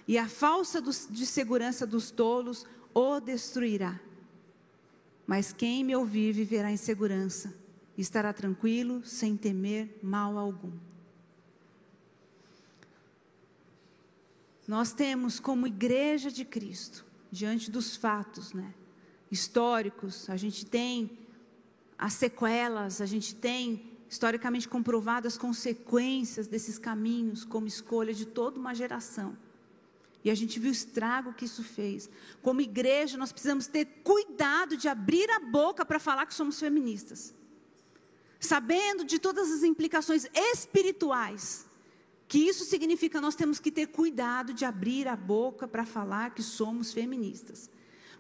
e 0.07 0.19
a 0.19 0.29
falsa 0.29 0.81
dos, 0.81 1.07
de 1.09 1.25
segurança 1.25 1.87
dos 1.87 2.11
tolos 2.11 2.67
o 2.93 3.21
destruirá. 3.21 4.01
Mas 5.27 5.53
quem 5.53 5.85
me 5.85 5.95
ouvir 5.95 6.33
viverá 6.33 6.73
em 6.73 6.77
segurança, 6.77 7.55
estará 7.97 8.33
tranquilo, 8.33 9.01
sem 9.05 9.37
temer 9.37 9.97
mal 10.03 10.37
algum. 10.37 10.73
Nós 14.67 14.93
temos 14.93 15.39
como 15.39 15.69
igreja 15.69 16.31
de 16.31 16.45
Cristo, 16.45 17.05
diante 17.31 17.71
dos 17.71 17.97
fatos, 17.97 18.53
né, 18.53 18.75
históricos, 19.31 20.29
a 20.29 20.37
gente 20.37 20.67
tem 20.67 21.22
as 22.03 22.15
sequelas, 22.15 23.01
a 23.01 23.07
gente 23.07 23.33
tem 23.33 23.93
historicamente 24.11 24.69
comprovado 24.69 25.29
as 25.29 25.39
consequências 25.39 26.49
desses 26.49 26.77
caminhos 26.77 27.45
como 27.45 27.69
escolha 27.69 28.13
de 28.13 28.27
toda 28.27 28.59
uma 28.59 28.75
geração. 28.75 29.39
E 30.25 30.29
a 30.29 30.35
gente 30.35 30.59
viu 30.59 30.71
o 30.71 30.73
estrago 30.73 31.33
que 31.33 31.45
isso 31.45 31.63
fez. 31.63 32.11
Como 32.43 32.61
igreja, 32.61 33.17
nós 33.17 33.31
precisamos 33.31 33.69
ter 33.69 33.85
cuidado 34.03 34.77
de 34.77 34.89
abrir 34.89 35.31
a 35.31 35.39
boca 35.39 35.85
para 35.85 36.01
falar 36.01 36.27
que 36.27 36.35
somos 36.35 36.59
feministas. 36.59 37.33
Sabendo 38.41 39.05
de 39.05 39.21
todas 39.21 39.53
as 39.53 39.63
implicações 39.63 40.27
espirituais 40.35 41.67
que 42.27 42.39
isso 42.39 42.65
significa, 42.65 43.21
nós 43.21 43.37
temos 43.37 43.61
que 43.61 43.71
ter 43.71 43.87
cuidado 43.87 44.53
de 44.53 44.65
abrir 44.65 45.07
a 45.07 45.15
boca 45.15 45.69
para 45.69 45.85
falar 45.85 46.35
que 46.35 46.43
somos 46.43 46.93
feministas. 46.93 47.71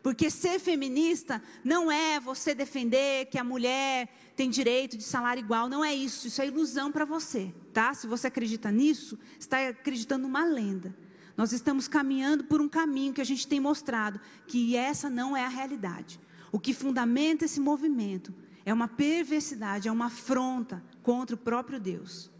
Porque 0.02 0.30
ser 0.30 0.58
feminista 0.58 1.40
não 1.62 1.90
é 1.90 2.18
você 2.18 2.54
defender 2.54 3.26
que 3.26 3.38
a 3.38 3.44
mulher 3.44 4.08
tem 4.34 4.50
direito 4.50 4.96
de 4.96 5.04
salário 5.04 5.40
igual, 5.40 5.68
não 5.68 5.84
é 5.84 5.94
isso, 5.94 6.26
isso 6.26 6.42
é 6.42 6.46
ilusão 6.46 6.90
para 6.90 7.04
você, 7.04 7.54
tá? 7.72 7.94
Se 7.94 8.06
você 8.06 8.26
acredita 8.26 8.72
nisso, 8.72 9.18
está 9.38 9.68
acreditando 9.68 10.26
numa 10.26 10.44
lenda. 10.44 10.94
Nós 11.36 11.52
estamos 11.52 11.86
caminhando 11.86 12.44
por 12.44 12.60
um 12.60 12.68
caminho 12.68 13.12
que 13.12 13.20
a 13.20 13.24
gente 13.24 13.46
tem 13.46 13.60
mostrado 13.60 14.20
que 14.46 14.76
essa 14.76 15.08
não 15.08 15.36
é 15.36 15.44
a 15.44 15.48
realidade. 15.48 16.20
O 16.50 16.58
que 16.58 16.74
fundamenta 16.74 17.44
esse 17.44 17.60
movimento 17.60 18.34
é 18.64 18.74
uma 18.74 18.88
perversidade, 18.88 19.88
é 19.88 19.92
uma 19.92 20.06
afronta 20.06 20.82
contra 21.02 21.34
o 21.34 21.38
próprio 21.38 21.78
Deus. 21.78 22.30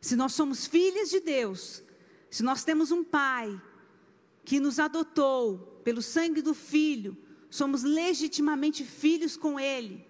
Se 0.00 0.16
nós 0.16 0.34
somos 0.34 0.66
filhas 0.66 1.10
de 1.10 1.20
Deus, 1.20 1.82
se 2.28 2.42
nós 2.42 2.64
temos 2.64 2.90
um 2.90 3.04
pai 3.04 3.60
que 4.44 4.60
nos 4.60 4.78
adotou 4.78 5.80
pelo 5.84 6.02
sangue 6.02 6.42
do 6.42 6.54
Filho, 6.54 7.16
somos 7.50 7.82
legitimamente 7.82 8.84
filhos 8.84 9.36
com 9.36 9.58
Ele. 9.58 10.04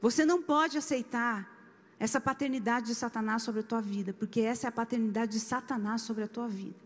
Você 0.00 0.24
não 0.24 0.42
pode 0.42 0.76
aceitar 0.76 1.52
essa 1.98 2.20
paternidade 2.20 2.86
de 2.86 2.94
Satanás 2.94 3.42
sobre 3.42 3.60
a 3.60 3.64
tua 3.64 3.80
vida, 3.80 4.12
porque 4.12 4.40
essa 4.40 4.66
é 4.66 4.68
a 4.68 4.72
paternidade 4.72 5.32
de 5.32 5.40
Satanás 5.40 6.02
sobre 6.02 6.24
a 6.24 6.28
tua 6.28 6.48
vida. 6.48 6.76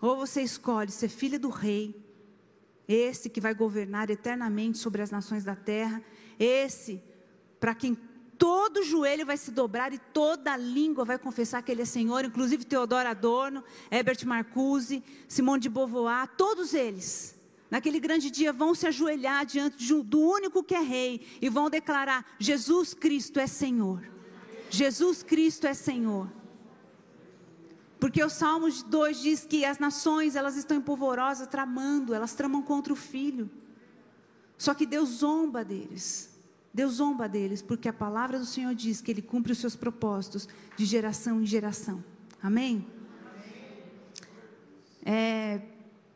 Ou 0.00 0.16
você 0.16 0.42
escolhe 0.42 0.90
ser 0.90 1.08
filha 1.08 1.38
do 1.38 1.50
rei, 1.50 1.94
esse 2.88 3.28
que 3.28 3.40
vai 3.40 3.54
governar 3.54 4.10
eternamente 4.10 4.78
sobre 4.78 5.02
as 5.02 5.10
nações 5.10 5.44
da 5.44 5.54
terra, 5.54 6.02
esse 6.38 7.02
para 7.58 7.74
quem 7.74 7.94
todo 8.40 8.82
joelho 8.82 9.26
vai 9.26 9.36
se 9.36 9.50
dobrar 9.50 9.92
e 9.92 9.98
toda 9.98 10.56
língua 10.56 11.04
vai 11.04 11.18
confessar 11.18 11.62
que 11.62 11.70
Ele 11.70 11.82
é 11.82 11.84
Senhor, 11.84 12.24
inclusive 12.24 12.64
Teodoro 12.64 13.06
Adorno, 13.06 13.62
Herbert 13.90 14.26
Marcuse, 14.26 15.04
Simone 15.28 15.60
de 15.60 15.68
Beauvoir, 15.68 16.26
todos 16.38 16.72
eles. 16.72 17.38
Naquele 17.70 18.00
grande 18.00 18.30
dia 18.30 18.50
vão 18.50 18.74
se 18.74 18.86
ajoelhar 18.86 19.44
diante 19.44 19.92
do 20.02 20.18
único 20.18 20.62
que 20.64 20.74
é 20.74 20.80
Rei 20.80 21.20
e 21.40 21.50
vão 21.50 21.68
declarar: 21.68 22.24
Jesus 22.38 22.94
Cristo 22.94 23.38
é 23.38 23.46
Senhor. 23.46 24.02
Jesus 24.70 25.22
Cristo 25.22 25.66
é 25.66 25.74
Senhor. 25.74 26.26
Porque 28.00 28.24
o 28.24 28.30
Salmo 28.30 28.72
2 28.72 29.20
diz 29.20 29.44
que 29.44 29.66
as 29.66 29.78
nações, 29.78 30.34
elas 30.34 30.56
estão 30.56 30.78
empolvorosas, 30.78 31.46
tramando, 31.46 32.14
elas 32.14 32.32
tramam 32.32 32.62
contra 32.62 32.90
o 32.90 32.96
filho. 32.96 33.50
Só 34.56 34.72
que 34.72 34.86
Deus 34.86 35.10
zomba 35.10 35.62
deles. 35.62 36.29
Deus 36.72 36.94
zomba 36.94 37.28
deles, 37.28 37.60
porque 37.60 37.88
a 37.88 37.92
palavra 37.92 38.38
do 38.38 38.46
Senhor 38.46 38.74
diz 38.74 39.00
que 39.00 39.10
Ele 39.10 39.22
cumpre 39.22 39.52
os 39.52 39.58
seus 39.58 39.74
propósitos 39.74 40.48
de 40.76 40.84
geração 40.84 41.40
em 41.40 41.46
geração. 41.46 42.02
Amém? 42.42 42.86
É, 45.04 45.60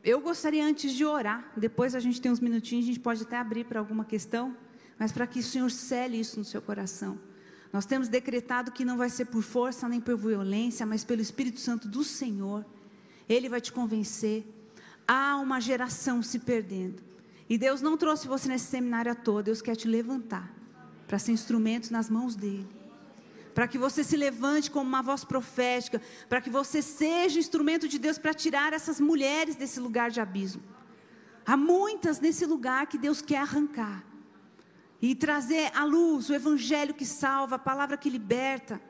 eu 0.04 0.20
gostaria 0.20 0.64
antes 0.64 0.92
de 0.92 1.04
orar, 1.04 1.50
depois 1.56 1.94
a 1.94 2.00
gente 2.00 2.20
tem 2.20 2.30
uns 2.30 2.40
minutinhos, 2.40 2.84
a 2.84 2.88
gente 2.88 3.00
pode 3.00 3.22
até 3.22 3.36
abrir 3.36 3.64
para 3.64 3.80
alguma 3.80 4.04
questão, 4.04 4.56
mas 4.98 5.10
para 5.10 5.26
que 5.26 5.40
o 5.40 5.42
Senhor 5.42 5.70
cele 5.70 6.18
isso 6.18 6.38
no 6.38 6.44
seu 6.44 6.62
coração. 6.62 7.18
Nós 7.72 7.84
temos 7.84 8.06
decretado 8.06 8.70
que 8.70 8.84
não 8.84 8.96
vai 8.96 9.10
ser 9.10 9.24
por 9.24 9.42
força 9.42 9.88
nem 9.88 10.00
por 10.00 10.16
violência, 10.16 10.86
mas 10.86 11.02
pelo 11.02 11.20
Espírito 11.20 11.58
Santo 11.58 11.88
do 11.88 12.04
Senhor. 12.04 12.64
Ele 13.28 13.48
vai 13.48 13.60
te 13.60 13.72
convencer. 13.72 14.46
Há 15.08 15.36
uma 15.38 15.60
geração 15.60 16.22
se 16.22 16.38
perdendo. 16.38 17.02
E 17.48 17.58
Deus 17.58 17.80
não 17.80 17.96
trouxe 17.96 18.26
você 18.26 18.48
nesse 18.48 18.66
seminário 18.66 19.12
à 19.12 19.14
toa, 19.14 19.42
Deus 19.42 19.60
quer 19.60 19.76
te 19.76 19.86
levantar 19.86 20.52
para 21.06 21.18
ser 21.18 21.32
instrumento 21.32 21.90
nas 21.90 22.08
mãos 22.08 22.34
dele. 22.34 22.68
Para 23.54 23.68
que 23.68 23.78
você 23.78 24.02
se 24.02 24.16
levante 24.16 24.70
como 24.70 24.88
uma 24.88 25.02
voz 25.02 25.24
profética, 25.24 26.00
para 26.28 26.40
que 26.40 26.50
você 26.50 26.82
seja 26.82 27.38
instrumento 27.38 27.86
de 27.86 27.98
Deus 27.98 28.18
para 28.18 28.34
tirar 28.34 28.72
essas 28.72 28.98
mulheres 28.98 29.54
desse 29.54 29.78
lugar 29.78 30.10
de 30.10 30.20
abismo. 30.20 30.62
Há 31.46 31.56
muitas 31.56 32.20
nesse 32.20 32.46
lugar 32.46 32.86
que 32.86 32.98
Deus 32.98 33.20
quer 33.20 33.38
arrancar 33.38 34.02
e 35.00 35.14
trazer 35.14 35.70
à 35.74 35.84
luz 35.84 36.30
o 36.30 36.34
evangelho 36.34 36.94
que 36.94 37.04
salva, 37.04 37.56
a 37.56 37.58
palavra 37.58 37.96
que 37.96 38.08
liberta, 38.08 38.80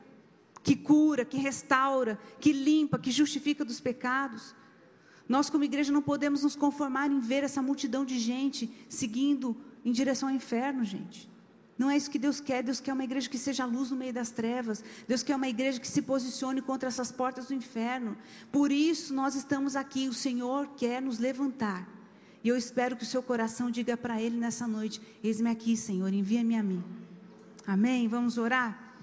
que 0.63 0.75
cura, 0.75 1.25
que 1.25 1.37
restaura, 1.37 2.17
que 2.39 2.53
limpa, 2.53 2.97
que 2.97 3.11
justifica 3.11 3.65
dos 3.65 3.81
pecados. 3.81 4.55
Nós, 5.27 5.49
como 5.49 5.63
igreja, 5.63 5.91
não 5.91 6.01
podemos 6.01 6.43
nos 6.43 6.55
conformar 6.55 7.11
em 7.11 7.19
ver 7.19 7.43
essa 7.43 7.61
multidão 7.61 8.05
de 8.05 8.19
gente 8.19 8.71
seguindo 8.87 9.55
em 9.83 9.91
direção 9.91 10.29
ao 10.29 10.35
inferno, 10.35 10.83
gente. 10.83 11.29
Não 11.77 11.89
é 11.89 11.97
isso 11.97 12.09
que 12.09 12.19
Deus 12.19 12.39
quer. 12.39 12.63
Deus 12.63 12.79
quer 12.79 12.93
uma 12.93 13.03
igreja 13.03 13.29
que 13.29 13.37
seja 13.37 13.65
luz 13.65 13.91
no 13.91 13.97
meio 13.97 14.13
das 14.13 14.29
trevas. 14.29 14.83
Deus 15.07 15.23
quer 15.23 15.35
uma 15.35 15.47
igreja 15.47 15.79
que 15.79 15.87
se 15.87 16.01
posicione 16.01 16.61
contra 16.61 16.87
essas 16.87 17.11
portas 17.11 17.47
do 17.47 17.53
inferno. 17.53 18.15
Por 18.51 18.71
isso 18.71 19.13
nós 19.13 19.35
estamos 19.35 19.75
aqui. 19.75 20.07
O 20.07 20.13
Senhor 20.13 20.67
quer 20.77 21.01
nos 21.01 21.19
levantar 21.19 21.95
e 22.45 22.47
eu 22.47 22.55
espero 22.55 22.95
que 22.95 23.01
o 23.01 23.07
seu 23.07 23.23
coração 23.23 23.71
diga 23.71 23.97
para 23.97 24.21
Ele 24.21 24.37
nessa 24.37 24.67
noite: 24.67 25.01
Eis-me 25.23 25.49
aqui, 25.49 25.75
Senhor, 25.75 26.13
envia-me 26.13 26.55
a 26.55 26.61
mim. 26.61 26.83
Amém? 27.65 28.07
Vamos 28.07 28.37
orar? 28.37 28.93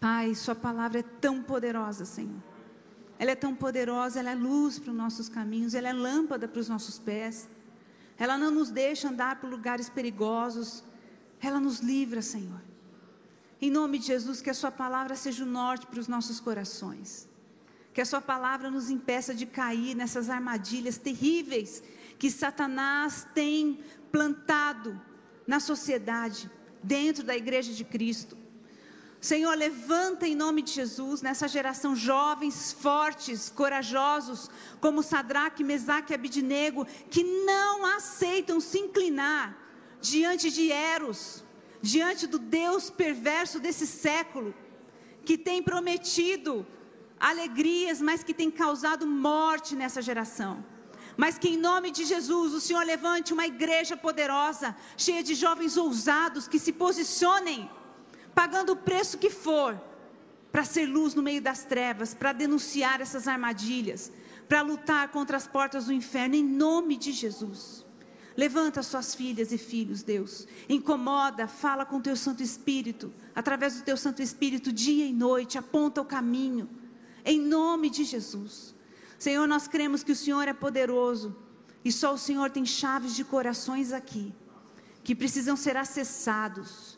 Pai, 0.00 0.34
Sua 0.34 0.56
palavra 0.56 0.98
é 0.98 1.02
tão 1.04 1.40
poderosa, 1.40 2.04
Senhor. 2.04 2.42
Ela 3.18 3.32
é 3.32 3.34
tão 3.34 3.54
poderosa, 3.54 4.20
ela 4.20 4.30
é 4.30 4.34
luz 4.34 4.78
para 4.78 4.90
os 4.90 4.96
nossos 4.96 5.28
caminhos, 5.28 5.74
ela 5.74 5.88
é 5.88 5.92
lâmpada 5.92 6.48
para 6.48 6.60
os 6.60 6.68
nossos 6.68 6.98
pés. 6.98 7.48
Ela 8.18 8.36
não 8.36 8.50
nos 8.50 8.70
deixa 8.70 9.08
andar 9.08 9.40
por 9.40 9.48
lugares 9.48 9.88
perigosos, 9.88 10.84
ela 11.40 11.60
nos 11.60 11.80
livra, 11.80 12.22
Senhor. 12.22 12.60
Em 13.60 13.70
nome 13.70 13.98
de 13.98 14.06
Jesus, 14.06 14.40
que 14.40 14.50
a 14.50 14.54
Sua 14.54 14.70
palavra 14.70 15.14
seja 15.14 15.44
o 15.44 15.46
norte 15.46 15.86
para 15.86 16.00
os 16.00 16.08
nossos 16.08 16.40
corações. 16.40 17.28
Que 17.92 18.00
a 18.00 18.04
Sua 18.04 18.20
palavra 18.20 18.70
nos 18.70 18.90
impeça 18.90 19.34
de 19.34 19.46
cair 19.46 19.94
nessas 19.94 20.28
armadilhas 20.28 20.98
terríveis 20.98 21.82
que 22.18 22.30
Satanás 22.30 23.26
tem 23.34 23.80
plantado 24.10 25.00
na 25.46 25.60
sociedade, 25.60 26.50
dentro 26.82 27.24
da 27.24 27.36
igreja 27.36 27.72
de 27.72 27.84
Cristo. 27.84 28.36
Senhor, 29.24 29.54
levanta 29.56 30.28
em 30.28 30.34
nome 30.34 30.60
de 30.60 30.72
Jesus 30.72 31.22
nessa 31.22 31.48
geração 31.48 31.96
jovens, 31.96 32.74
fortes, 32.78 33.48
corajosos, 33.48 34.50
como 34.82 35.02
Sadraque, 35.02 35.64
Mesaque 35.64 36.12
e 36.12 36.14
Abidnego, 36.14 36.86
que 37.08 37.24
não 37.46 37.86
aceitam 37.86 38.60
se 38.60 38.78
inclinar 38.78 39.56
diante 39.98 40.50
de 40.50 40.70
Eros, 40.70 41.42
diante 41.80 42.26
do 42.26 42.38
Deus 42.38 42.90
perverso 42.90 43.58
desse 43.58 43.86
século, 43.86 44.54
que 45.24 45.38
tem 45.38 45.62
prometido 45.62 46.66
alegrias, 47.18 48.02
mas 48.02 48.22
que 48.22 48.34
tem 48.34 48.50
causado 48.50 49.06
morte 49.06 49.74
nessa 49.74 50.02
geração. 50.02 50.62
Mas 51.16 51.38
que 51.38 51.48
em 51.48 51.56
nome 51.56 51.90
de 51.90 52.04
Jesus 52.04 52.52
o 52.52 52.60
Senhor 52.60 52.84
levante 52.84 53.32
uma 53.32 53.46
igreja 53.46 53.96
poderosa, 53.96 54.76
cheia 54.98 55.22
de 55.22 55.34
jovens 55.34 55.78
ousados 55.78 56.46
que 56.46 56.58
se 56.58 56.74
posicionem, 56.74 57.70
pagando 58.34 58.72
o 58.72 58.76
preço 58.76 59.18
que 59.18 59.30
for, 59.30 59.80
para 60.50 60.64
ser 60.64 60.86
luz 60.86 61.14
no 61.14 61.22
meio 61.22 61.42
das 61.42 61.64
trevas, 61.64 62.14
para 62.14 62.32
denunciar 62.32 63.00
essas 63.00 63.26
armadilhas, 63.26 64.12
para 64.48 64.62
lutar 64.62 65.08
contra 65.08 65.36
as 65.36 65.46
portas 65.46 65.86
do 65.86 65.92
inferno, 65.92 66.34
em 66.34 66.44
nome 66.44 66.96
de 66.96 67.12
Jesus. 67.12 67.84
Levanta 68.36 68.82
suas 68.82 69.14
filhas 69.14 69.52
e 69.52 69.58
filhos, 69.58 70.02
Deus. 70.02 70.46
Incomoda, 70.68 71.46
fala 71.46 71.86
com 71.86 71.96
o 71.96 72.00
teu 72.00 72.16
Santo 72.16 72.42
Espírito, 72.42 73.12
através 73.34 73.76
do 73.76 73.84
teu 73.84 73.96
Santo 73.96 74.22
Espírito, 74.22 74.72
dia 74.72 75.06
e 75.06 75.12
noite, 75.12 75.56
aponta 75.56 76.00
o 76.00 76.04
caminho, 76.04 76.68
em 77.24 77.40
nome 77.40 77.88
de 77.88 78.04
Jesus. 78.04 78.74
Senhor, 79.18 79.46
nós 79.46 79.68
cremos 79.68 80.02
que 80.02 80.12
o 80.12 80.16
Senhor 80.16 80.46
é 80.48 80.52
poderoso 80.52 81.36
e 81.84 81.92
só 81.92 82.12
o 82.12 82.18
Senhor 82.18 82.50
tem 82.50 82.66
chaves 82.66 83.14
de 83.14 83.24
corações 83.24 83.92
aqui 83.92 84.34
que 85.02 85.14
precisam 85.14 85.56
ser 85.56 85.76
acessados, 85.76 86.93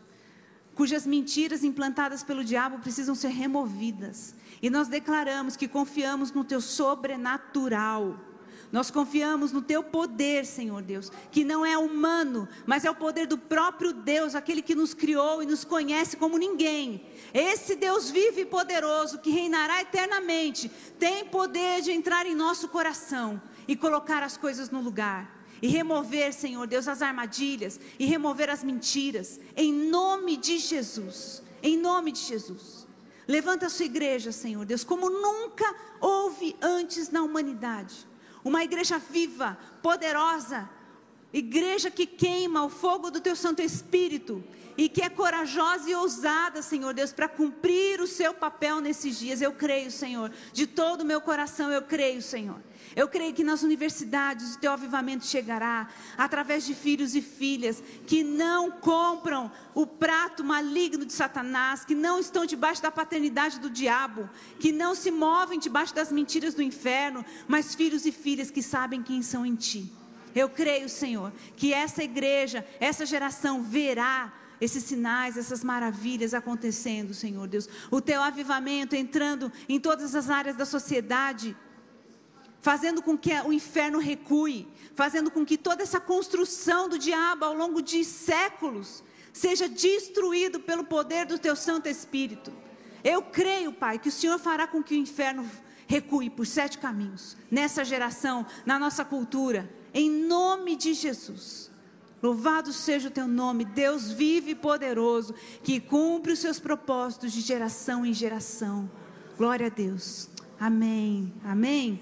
cujas 0.77 1.05
mentiras 1.05 1.65
implantadas 1.65 2.23
pelo 2.23 2.45
diabo 2.45 2.79
precisam 2.79 3.17
ser 3.17 3.31
removidas. 3.31 4.37
E 4.63 4.71
nós 4.71 4.87
declaramos 4.87 5.57
que 5.57 5.67
confiamos 5.67 6.31
no 6.31 6.45
teu 6.45 6.61
sobrenatural 6.61 8.17
nós 8.73 8.91
confiamos 8.91 9.53
no 9.53 9.63
teu 9.63 9.83
poder, 9.83 10.45
Senhor 10.45 10.83
Deus, 10.83 11.11
que 11.31 11.45
não 11.45 11.65
é 11.65 11.79
humano, 11.79 12.49
mas 12.67 12.85
é 12.85 12.91
o 12.91 12.95
poder 12.95 13.27
do 13.27 13.39
próprio 13.39 13.93
Deus, 13.93 14.35
aquele 14.35 14.61
que 14.61 14.75
nos 14.75 14.93
criou 14.93 15.43
e 15.43 15.47
nos 15.47 15.65
conhece 15.65 16.17
como 16.17 16.37
ninguém. 16.37 17.07
Esse 17.33 17.77
Deus 17.77 18.11
vivo 18.11 18.41
e 18.41 18.45
poderoso, 18.45 19.19
que 19.19 19.31
reinará 19.31 19.81
eternamente, 19.81 20.71
tem 20.99 21.25
poder 21.25 21.81
de 21.83 21.93
entrar 21.93 22.27
em 22.27 22.35
nosso 22.35 22.69
coração 22.69 23.41
e 23.69 23.77
colocar 23.77 24.23
as 24.23 24.37
coisas 24.37 24.71
no 24.71 24.81
lugar. 24.81 25.36
E 25.61 25.69
remover, 25.69 26.33
Senhor 26.33 26.67
Deus, 26.67 26.87
as 26.87 27.03
armadilhas 27.03 27.81
e 27.99 28.05
remover 28.05 28.51
as 28.51 28.63
mentiras, 28.63 29.41
em 29.57 29.73
nome 29.73 30.37
de 30.37 30.59
Jesus. 30.59 31.43
Em 31.63 31.77
nome 31.77 32.13
de 32.13 32.21
Jesus. 32.21 32.87
Levanta 33.27 33.67
a 33.67 33.71
sua 33.71 33.87
igreja, 33.87 34.31
Senhor 34.31 34.65
Deus, 34.65 34.85
como 34.85 35.11
nunca 35.11 35.75
houve 36.01 36.55
antes 36.61 37.11
na 37.11 37.23
humanidade 37.23 38.07
uma 38.45 38.63
igreja 38.63 38.97
viva, 38.97 39.59
poderosa, 39.83 40.71
igreja 41.33 41.91
que 41.91 42.07
queima 42.07 42.65
o 42.65 42.69
fogo 42.69 43.11
do 43.11 43.21
teu 43.21 43.35
Santo 43.35 43.61
Espírito 43.61 44.45
e 44.77 44.89
que 44.89 45.03
é 45.03 45.09
corajosa 45.09 45.89
e 45.89 45.95
ousada, 45.95 46.61
Senhor 46.63 46.93
Deus, 46.93 47.13
para 47.13 47.29
cumprir 47.29 48.01
o 48.01 48.07
seu 48.07 48.35
papel 48.35 48.81
nesses 48.81 49.19
dias. 49.19 49.41
Eu 49.41 49.53
creio, 49.53 49.91
Senhor, 49.91 50.31
de 50.53 50.67
todo 50.67 51.01
o 51.01 51.05
meu 51.05 51.21
coração 51.21 51.71
eu 51.71 51.83
creio, 51.83 52.21
Senhor. 52.21 52.61
Eu 52.95 53.09
creio 53.09 53.35
que 53.35 53.45
nas 53.45 53.63
universidades 53.63 54.55
o 54.55 54.59
teu 54.59 54.73
avivamento 54.73 55.27
chegará 55.27 55.89
através 56.17 56.65
de 56.65 56.75
filhos 56.75 57.15
e 57.15 57.21
filhas 57.21 57.83
que 58.07 58.23
não 58.23 58.71
compram 58.71 59.51
o 59.75 59.87
prato 59.87 60.45
maligno 60.45 61.05
de 61.05 61.13
Satanás, 61.13 61.85
que 61.85 61.95
não 61.95 62.19
estão 62.19 62.47
debaixo 62.47 62.83
da 62.83 62.91
paternidade 62.91 63.59
do 63.59 63.69
diabo, 63.69 64.29
que 64.59 64.73
não 64.73 64.95
se 64.95 65.11
movem 65.11 65.59
debaixo 65.59 65.95
das 65.95 66.13
mentiras 66.13 66.55
do 66.55 66.63
inferno, 66.63 67.25
mas 67.47 67.75
filhos 67.75 68.07
e 68.07 68.13
filhas 68.13 68.51
que 68.51 68.63
sabem 68.63 69.03
quem 69.03 69.23
são 69.23 69.45
em 69.45 69.55
ti. 69.55 69.93
Eu 70.35 70.49
creio, 70.51 70.89
Senhor, 70.89 71.33
que 71.57 71.73
essa 71.73 72.03
igreja, 72.03 72.67
essa 72.79 73.07
geração 73.07 73.63
verá 73.63 74.33
esses 74.61 74.85
sinais, 74.85 75.37
essas 75.37 75.63
maravilhas 75.63 76.35
acontecendo, 76.35 77.15
Senhor 77.15 77.47
Deus. 77.47 77.69
O 77.91 78.01
teu 78.01 78.23
avivamento 78.23 78.97
entrando 78.97 79.53
em 79.69 79.79
todas 79.79 80.15
as 80.15 80.31
áreas 80.31 80.57
da 80.57 80.65
sociedade 80.65 81.57
fazendo 82.67 83.01
com 83.01 83.17
que 83.17 83.33
o 83.43 83.53
inferno 83.53 84.01
recue, 84.01 84.67
fazendo 84.93 85.31
com 85.31 85.47
que 85.47 85.57
toda 85.57 85.85
essa 85.85 86.01
construção 86.01 86.89
do 86.89 86.99
diabo 86.99 87.45
ao 87.45 87.55
longo 87.55 87.81
de 87.81 88.05
séculos 88.05 89.05
seja 89.33 89.69
destruído 89.69 90.59
pelo 90.59 90.83
poder 90.83 91.27
do 91.27 91.39
teu 91.39 91.55
Santo 91.55 91.89
Espírito. 91.89 92.53
Eu 93.05 93.23
creio, 93.23 93.73
Pai, 93.73 94.01
que 94.01 94.09
o 94.09 94.13
Senhor 94.13 94.37
fará 94.41 94.67
com 94.67 94.83
que 94.83 94.95
o 94.95 94.99
inferno 94.99 95.49
recue 95.87 96.29
por 96.29 96.45
sete 96.45 96.79
caminhos, 96.79 97.37
nessa 97.49 97.85
geração, 97.85 98.45
na 98.65 98.81
nossa 98.81 99.05
cultura, 99.05 99.71
em 99.95 100.11
nome 100.11 100.75
de 100.75 100.93
Jesus. 100.93 101.71
Louvado 102.23 102.73
seja 102.73 103.09
o 103.09 103.11
teu 103.11 103.29
nome, 103.29 103.65
Deus 103.65 104.11
vive 104.11 104.53
e 104.53 104.55
poderoso, 104.55 105.35
que 105.63 105.79
cumpre 105.79 106.33
os 106.33 106.39
seus 106.39 106.59
propósitos 106.59 107.33
de 107.33 107.41
geração 107.41 108.07
em 108.07 108.13
geração. 108.13 108.91
Glória 109.37 109.67
a 109.67 109.71
Deus. 109.71 110.29
Amém. 110.59 111.33
Amém. 111.45 112.01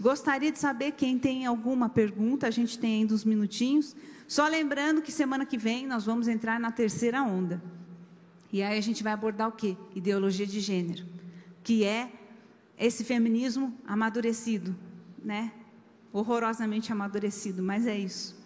Gostaria 0.00 0.50
de 0.50 0.58
saber 0.58 0.92
quem 0.92 1.18
tem 1.18 1.44
alguma 1.44 1.88
pergunta, 1.88 2.46
a 2.46 2.50
gente 2.50 2.78
tem 2.78 3.00
ainda 3.00 3.14
uns 3.14 3.24
minutinhos. 3.24 3.94
Só 4.26 4.46
lembrando 4.46 5.02
que 5.02 5.10
semana 5.10 5.44
que 5.44 5.58
vem 5.58 5.86
nós 5.86 6.04
vamos 6.04 6.28
entrar 6.28 6.60
na 6.60 6.70
terceira 6.70 7.22
onda. 7.22 7.62
E 8.52 8.62
aí 8.62 8.78
a 8.78 8.80
gente 8.80 9.02
vai 9.02 9.12
abordar 9.12 9.48
o 9.48 9.52
quê? 9.52 9.76
Ideologia 9.94 10.46
de 10.46 10.60
gênero, 10.60 11.04
que 11.62 11.84
é 11.84 12.10
esse 12.78 13.04
feminismo 13.04 13.76
amadurecido, 13.86 14.74
né? 15.22 15.52
Horrorosamente 16.12 16.90
amadurecido, 16.92 17.62
mas 17.62 17.86
é 17.86 17.98
isso. 17.98 18.37